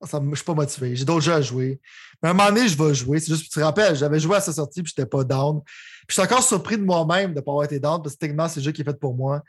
je 0.01 0.17
ne 0.17 0.35
suis 0.35 0.45
pas 0.45 0.55
motivé. 0.55 0.97
J'ai 0.97 1.05
d'autres 1.05 1.23
jeux 1.23 1.33
à 1.33 1.43
jouer. 1.43 1.81
Mais 2.23 2.29
à 2.29 2.33
un 2.33 2.35
moment 2.35 2.49
donné, 2.51 2.69
je 2.69 2.83
vais 2.83 2.95
jouer. 2.95 3.21
C'est 3.21 3.33
juste, 3.33 3.45
tu 3.45 3.51
te 3.51 3.61
rappelles, 3.61 3.97
j'avais 3.97 4.21
joué 4.21 4.37
à 4.37 4.41
sa 4.41 4.53
sortie 4.53 4.83
puis 4.83 4.93
je 4.95 5.01
n'étais 5.01 5.09
pas 5.09 5.25
down. 5.25 5.61
Puis 5.63 6.07
je 6.09 6.15
suis 6.15 6.23
encore 6.23 6.43
surpris 6.43 6.77
de 6.77 6.85
moi-même 6.85 7.31
de 7.31 7.37
ne 7.37 7.41
pas 7.41 7.51
avoir 7.51 7.65
été 7.65 7.79
down 7.79 8.03
parce 8.03 8.15
que 8.15 8.21
techniquement, 8.21 8.49
c'est 8.49 8.61
le 8.61 8.65
jeu 8.65 8.73
qui 8.73 8.83
est 8.83 8.85
fait 8.85 8.99
pour 8.99 9.15
moi. 9.15 9.43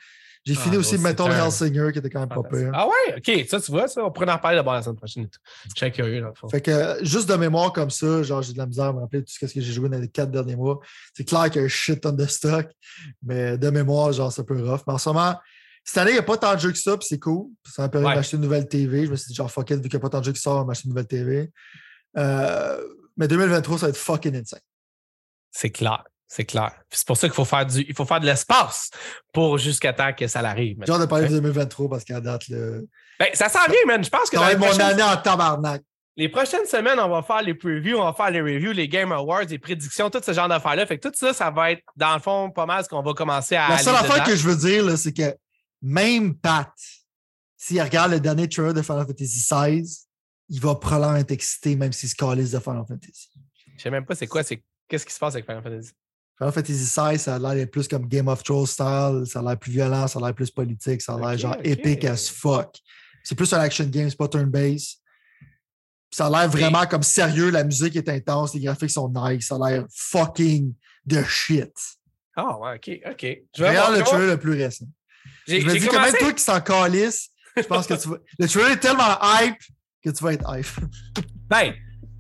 J'ai 0.46 0.56
ah, 0.58 0.62
fini 0.62 0.78
aussi 0.78 0.98
Metal 0.98 1.30
Hellsinger 1.32 1.92
qui 1.92 2.00
était 2.00 2.10
quand 2.10 2.22
même 2.22 2.30
pas 2.30 2.44
pire. 2.44 2.72
Ah 2.74 2.88
ouais, 2.88 3.18
ok, 3.18 3.46
ça 3.48 3.60
tu 3.60 3.72
vois, 3.72 3.88
ça, 3.88 4.04
on 4.06 4.12
pourrait 4.12 4.30
en 4.32 4.36
reparler 4.36 4.56
d'abord 4.56 4.74
la 4.74 4.82
semaine 4.82 4.96
prochaine. 4.96 5.28
Je 5.66 5.72
suis 5.76 5.92
curieux 5.92 6.22
dans 6.22 6.30
le 6.30 6.34
fond. 6.34 6.48
Fait 6.48 6.62
que 6.62 6.98
juste 7.02 7.28
de 7.28 7.36
mémoire 7.36 7.74
comme 7.74 7.90
ça, 7.90 8.24
genre 8.24 8.42
j'ai 8.42 8.54
de 8.54 8.58
la 8.58 8.66
misère 8.66 8.86
à 8.86 8.94
me 8.94 9.00
rappeler 9.00 9.22
tout 9.22 9.34
ce 9.34 9.40
que 9.40 9.48
j'ai 9.48 9.62
joué 9.62 9.90
dans 9.90 10.00
les 10.00 10.08
quatre 10.08 10.32
derniers 10.32 10.56
mois. 10.56 10.80
C'est 11.14 11.26
clair 11.26 11.50
qu'il 11.50 11.60
y 11.60 11.64
a 11.64 11.66
un 11.66 11.70
shit 11.70 12.02
ton 12.02 12.14
de 12.14 12.26
stock, 12.26 12.68
mais 13.22 13.58
de 13.58 13.70
mémoire, 13.70 14.14
genre 14.14 14.32
c'est 14.32 14.42
un 14.42 14.46
peu 14.46 14.64
rough. 14.64 14.82
Mais 14.88 14.94
en 14.94 14.98
ce 14.98 15.10
moment, 15.10 15.36
cette 15.84 15.98
année, 15.98 16.12
il 16.12 16.16
n'y 16.16 16.20
a 16.20 16.24
pas 16.24 16.38
tant 16.38 16.54
de 16.54 16.60
jeux 16.60 16.72
que 16.72 16.78
ça, 16.78 16.98
puis 16.98 17.08
c'est 17.10 17.20
cool. 17.20 17.48
Ça 17.66 17.82
m'a 17.82 17.90
permis 17.90 18.14
d'acheter 18.14 18.38
une 18.38 18.44
nouvelle 18.44 18.68
TV. 18.68 19.06
Je 19.06 19.12
me 19.12 19.16
suis 19.16 19.30
dit, 19.30 19.34
genre, 19.34 19.52
fuck 19.52 19.70
it, 19.70 19.78
vu 19.78 19.84
qu'il 19.84 19.92
n'y 19.92 19.96
a 19.98 20.00
pas 20.00 20.10
tant 20.10 20.20
de 20.20 20.26
jeux 20.26 20.34
qui 20.34 20.42
sortent, 20.42 20.64
on 20.64 20.68
va 20.68 20.74
une 20.84 20.90
nouvelle 20.90 21.08
TV. 21.08 21.52
Euh, 22.18 22.84
mais 23.18 23.28
2023, 23.28 23.80
ça 23.80 23.86
va 23.86 23.90
être 23.90 23.98
fucking 23.98 24.36
insane. 24.36 24.60
C'est 25.52 25.72
clair. 25.72 26.04
C'est 26.28 26.46
clair. 26.46 26.72
C'est 26.92 27.08
pour 27.08 27.18
ça 27.18 27.28
qu'il 27.28 27.34
faut 27.34 27.46
faire 27.46 27.66
du, 27.66 27.82
il 27.82 27.96
faut 27.96 28.06
faire 28.06 28.20
de 28.20 28.26
l'espace 28.28 28.92
pour 29.34 29.58
jusqu'à 29.58 29.94
temps 29.94 30.14
que 30.14 30.28
ça 30.28 30.44
l'arrive. 30.44 30.78
J'ai 30.86 30.94
hâte 30.94 31.02
de 31.02 31.06
parler 31.08 31.28
de 31.28 31.34
2023 31.34 31.90
parce 31.90 32.04
qu'à 32.04 32.22
date, 32.22 32.48
le. 32.50 32.88
Ben, 33.20 33.30
ça 33.34 33.50
s'en 33.50 33.66
vient, 33.66 33.86
man. 33.88 34.04
Je 34.04 34.10
pense 34.10 34.30
que. 34.30 34.38
Ça 34.38 34.44
va 34.44 34.52
être 34.52 34.60
mon 34.60 34.80
année 34.80 35.02
en 35.02 35.18
tabarnak. 35.18 35.82
Les 36.18 36.30
prochaines 36.30 36.66
semaines, 36.66 37.00
on 37.00 37.10
va 37.10 37.24
faire 37.24 37.42
les 37.42 37.56
previews, 37.56 37.98
on 37.98 38.04
va 38.04 38.14
faire 38.14 38.30
les 38.30 38.42
reviews, 38.42 38.74
les 38.74 38.88
Game 38.88 39.12
Awards, 39.12 39.46
les 39.46 39.58
prédictions, 39.58 40.10
tout 40.10 40.20
ce 40.24 40.34
genre 40.34 40.50
d'affaires-là. 40.50 40.86
Fait 40.86 41.00
que 41.00 41.08
tout 41.08 41.16
ça, 41.16 41.34
ça 41.34 41.50
va 41.50 41.72
être, 41.72 41.82
dans 41.96 42.14
le 42.14 42.20
fond, 42.20 42.52
pas 42.52 42.66
mal 42.66 42.84
ce 42.84 42.90
qu'on 42.90 43.02
va 43.02 43.14
commencer 43.14 43.56
à. 43.56 43.70
La 43.70 43.78
seule 43.80 43.96
affaire 43.96 44.24
que 44.24 44.36
je 44.36 44.48
veux 44.48 44.56
dire, 44.56 44.98
c'est 44.98 45.14
que 45.14 45.36
même 45.82 46.36
Pat, 46.36 46.72
s'il 47.58 47.82
regarde 47.82 48.12
le 48.12 48.20
dernier 48.20 48.48
trailer 48.48 48.74
de 48.74 48.82
Final 48.82 49.06
Fantasy 49.06 49.40
XVI, 49.40 50.08
il 50.50 50.60
va 50.60 50.76
probablement 50.76 51.18
être 51.18 51.32
excité, 51.32 51.76
même 51.76 51.94
s'il 51.94 52.10
se 52.10 52.16
calisse 52.16 52.52
de 52.52 52.60
Final 52.60 52.86
Fantasy. 52.88 53.30
Je 53.78 53.84
sais 53.84 53.92
même 53.92 54.06
pas 54.06 54.16
c'est 54.16 54.28
quoi, 54.28 54.44
c'est 54.44 54.64
qu'est-ce 54.88 55.06
qui 55.06 55.14
se 55.14 55.20
passe 55.20 55.36
avec 55.36 55.46
Final 55.46 55.64
Fantasy? 55.64 55.92
Final 56.38 56.54
Fantasy 56.54 56.74
XVI, 56.74 57.20
ça 57.20 57.36
a 57.36 57.54
l'air 57.54 57.70
plus 57.70 57.88
comme 57.88 58.08
Game 58.08 58.28
of 58.28 58.44
Thrones 58.44 58.66
style, 58.66 59.24
ça 59.26 59.40
a 59.40 59.42
l'air 59.42 59.60
plus 59.60 59.72
violent, 59.72 60.08
ça 60.08 60.20
a 60.20 60.22
l'air 60.22 60.34
plus 60.34 60.50
politique, 60.50 61.02
ça 61.02 61.16
a 61.16 61.18
l'air 61.18 61.38
genre 61.38 61.58
épique 61.64 62.06
as 62.06 62.30
fuck. 62.30 62.78
C'est 63.24 63.36
plus 63.36 63.52
un 63.54 63.60
action 63.60 63.86
game, 63.86 64.10
c'est 64.10 64.18
pas 64.18 64.28
turn-based. 64.28 65.00
Ça 66.12 66.28
a 66.28 66.30
l'air 66.30 66.50
vraiment 66.50 66.86
comme 66.88 67.04
sérieux, 67.04 67.52
la 67.52 67.64
musique 67.64 67.96
est 67.96 68.10
intense, 68.10 68.54
les 68.54 68.62
graphiques 68.62 68.90
sont 68.90 69.12
nice, 69.14 69.48
ça 69.48 69.58
a 69.62 69.70
l'air 69.70 69.86
fucking 69.94 70.74
de 71.06 71.24
shit. 71.24 71.74
Ah 72.36 72.58
ouais, 72.58 72.76
ok, 72.76 73.12
ok. 73.12 73.38
Je 73.56 73.62
vais 73.62 73.70
regarder 73.70 74.00
le 74.00 74.04
trailer 74.06 74.28
le 74.28 74.40
plus 74.40 74.54
récent. 74.54 74.86
Je 75.50 75.66
me 75.66 75.78
dis 75.80 75.88
que 75.88 75.96
même 75.96 76.14
toi 76.14 76.34
qui 76.34 76.44
s'en 76.44 76.62
calisse, 76.62 77.30
je 77.58 77.64
pense 77.64 77.88
que 77.88 77.96
tu 77.96 78.10
vas. 78.10 78.18
Le 78.38 78.48
trailer 78.48 78.72
est 78.72 78.80
tellement 78.80 79.18
hype 79.22 79.58
que 80.04 80.10
tu 80.10 80.24
vas 80.24 80.34
être 80.34 80.58
hype. 80.58 80.68
Ben, 81.50 81.74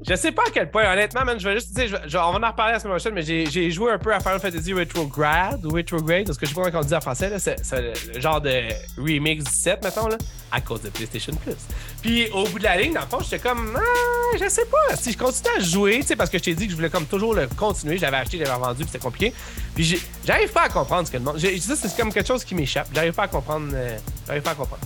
je 0.08 0.16
sais 0.16 0.32
pas 0.32 0.44
à 0.48 0.52
quel 0.52 0.72
point, 0.72 0.92
honnêtement, 0.92 1.26
man, 1.26 1.40
je 1.40 1.50
vais 1.50 1.56
juste 1.56 1.74
dire, 1.74 2.00
on 2.06 2.32
va 2.32 2.48
en 2.48 2.52
reparler 2.52 2.74
la 2.74 2.80
semaine 2.80 2.94
prochaine, 2.94 3.14
mais 3.14 3.22
j'ai 3.22 3.72
joué 3.72 3.92
un 3.92 3.98
peu 3.98 4.14
à 4.14 4.20
Final 4.20 4.40
Fantasy 4.40 4.74
Retrograde 4.74 5.66
ou 5.66 5.70
Retrograde, 5.70 6.26
parce 6.26 6.38
que 6.38 6.46
je 6.46 6.54
sais 6.54 6.56
pas 6.56 6.72
comment 6.72 6.84
on 6.84 6.88
dit 6.88 6.96
en 6.96 7.02
français, 7.02 7.32
c'est 7.38 8.14
le 8.14 8.20
genre 8.20 8.40
de 8.40 8.62
remix 8.98 9.44
17, 9.44 9.84
mettons, 9.84 10.08
là, 10.08 10.18
à 10.52 10.62
cause 10.62 10.82
de 10.84 10.90
PlayStation 10.90 11.34
Plus. 11.36 11.56
Puis 12.02 12.30
au 12.30 12.46
bout 12.46 12.60
de 12.60 12.64
la 12.64 12.78
ligne, 12.78 12.94
dans 12.94 13.02
le 13.02 13.08
fond, 13.08 13.20
j'étais 13.22 13.40
comme, 13.40 13.78
ah, 13.78 14.38
je 14.42 14.48
sais 14.48 14.66
pas, 14.66 14.96
si 14.96 15.12
je 15.12 15.18
continue 15.18 15.50
à 15.58 15.60
jouer, 15.60 16.00
tu 16.00 16.08
sais, 16.08 16.16
parce 16.16 16.30
que 16.30 16.38
je 16.38 16.44
t'ai 16.44 16.56
dit 16.56 16.66
que 16.66 16.72
je 16.72 16.78
voulais 16.78 16.90
comme 16.90 17.06
toujours 17.06 17.34
le 17.34 17.48
continuer, 17.48 17.98
j'avais 17.98 18.18
acheté, 18.18 18.38
j'avais 18.38 18.58
vendu, 18.58 18.84
puis 18.84 18.92
c'était 18.92 19.04
compliqué. 19.04 19.34
Puis 19.76 20.02
j'arrive 20.26 20.52
pas 20.52 20.64
à 20.64 20.70
comprendre 20.70 21.08
ce 21.08 21.12
que 21.12 21.18
le 21.18 21.24
monde. 21.24 21.40
Ça, 21.40 21.76
c'est 21.76 21.98
comme 21.98 22.14
quelque 22.14 22.28
chose 22.28 22.46
qui 22.46 22.56
m'échappe. 22.56 22.88
J'arrive 22.94 23.14
pas 23.14 23.24
à 23.24 23.28
comprendre. 23.28 23.72
Euh, 23.74 23.98
j'arrive 24.28 24.44
pas 24.44 24.52
à 24.52 24.56
comprendre. 24.56 24.82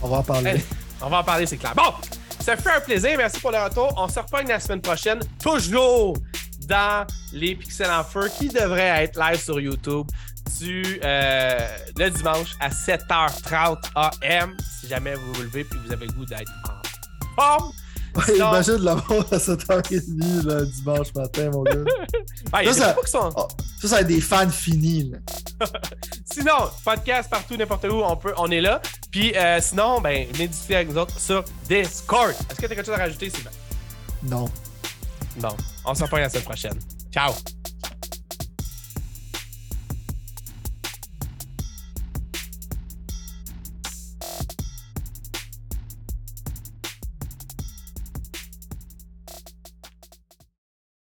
On 0.00 0.08
va 0.08 0.18
en 0.18 0.22
parler. 0.22 0.62
on 1.02 1.08
va 1.08 1.18
en 1.18 1.24
parler, 1.24 1.46
c'est 1.46 1.56
clair. 1.56 1.74
Bon! 1.74 1.92
Ça 2.48 2.56
fait 2.56 2.70
un 2.70 2.80
plaisir. 2.80 3.10
Merci 3.18 3.40
pour 3.40 3.50
le 3.50 3.58
retour. 3.58 3.92
On 3.98 4.08
se 4.08 4.18
reprend 4.18 4.38
la 4.38 4.58
semaine 4.58 4.80
prochaine, 4.80 5.20
toujours 5.38 6.16
dans 6.66 7.06
les 7.34 7.54
Pixels 7.54 7.90
en 7.90 8.02
Feu 8.02 8.30
qui 8.38 8.48
devraient 8.48 9.04
être 9.04 9.20
live 9.20 9.38
sur 9.38 9.60
YouTube 9.60 10.06
du, 10.58 10.98
euh, 11.04 11.58
le 11.98 12.08
dimanche 12.08 12.54
à 12.58 12.70
7h30 12.70 13.90
AM. 13.94 14.56
Si 14.80 14.88
jamais 14.88 15.14
vous 15.14 15.34
vous 15.34 15.42
levez 15.42 15.60
et 15.60 15.66
vous 15.84 15.92
avez 15.92 16.06
le 16.06 16.12
goût 16.12 16.24
d'être 16.24 16.50
en 16.64 17.42
forme. 17.42 17.70
Ouais, 18.18 18.36
imagine 18.36 18.76
l'avoir 18.76 19.20
à 19.32 19.36
7h30 19.36 20.02
le 20.44 20.66
dimanche 20.66 21.14
matin, 21.14 21.50
mon 21.52 21.62
gars. 21.62 21.72
ça, 22.72 22.96
ça, 23.06 23.30
oh, 23.36 23.48
ça, 23.80 23.88
ça 23.88 23.94
va 23.96 24.00
être 24.00 24.06
des 24.08 24.20
fans 24.20 24.50
finis. 24.50 25.12
Là. 25.12 25.66
sinon, 26.24 26.70
podcast 26.84 27.30
partout, 27.30 27.56
n'importe 27.56 27.84
où, 27.84 28.02
on, 28.02 28.16
peut, 28.16 28.34
on 28.36 28.50
est 28.50 28.60
là. 28.60 28.80
Puis 29.10 29.36
euh, 29.36 29.60
sinon, 29.60 30.00
ben, 30.00 30.26
venez 30.32 30.48
discuter 30.48 30.76
avec 30.76 30.90
nous 30.90 30.98
autres 30.98 31.18
sur 31.18 31.44
Discord. 31.68 32.30
Est-ce 32.30 32.60
que 32.60 32.66
tu 32.66 32.72
as 32.72 32.74
quelque 32.74 32.86
chose 32.86 32.94
à 32.94 32.98
rajouter, 32.98 33.30
Sylvain? 33.30 33.50
Non. 34.24 34.46
Bon, 35.36 35.56
on 35.84 35.94
se 35.94 36.02
reprend 36.02 36.18
la 36.18 36.28
semaine 36.28 36.44
prochaine. 36.44 36.78
Ciao! 37.12 37.32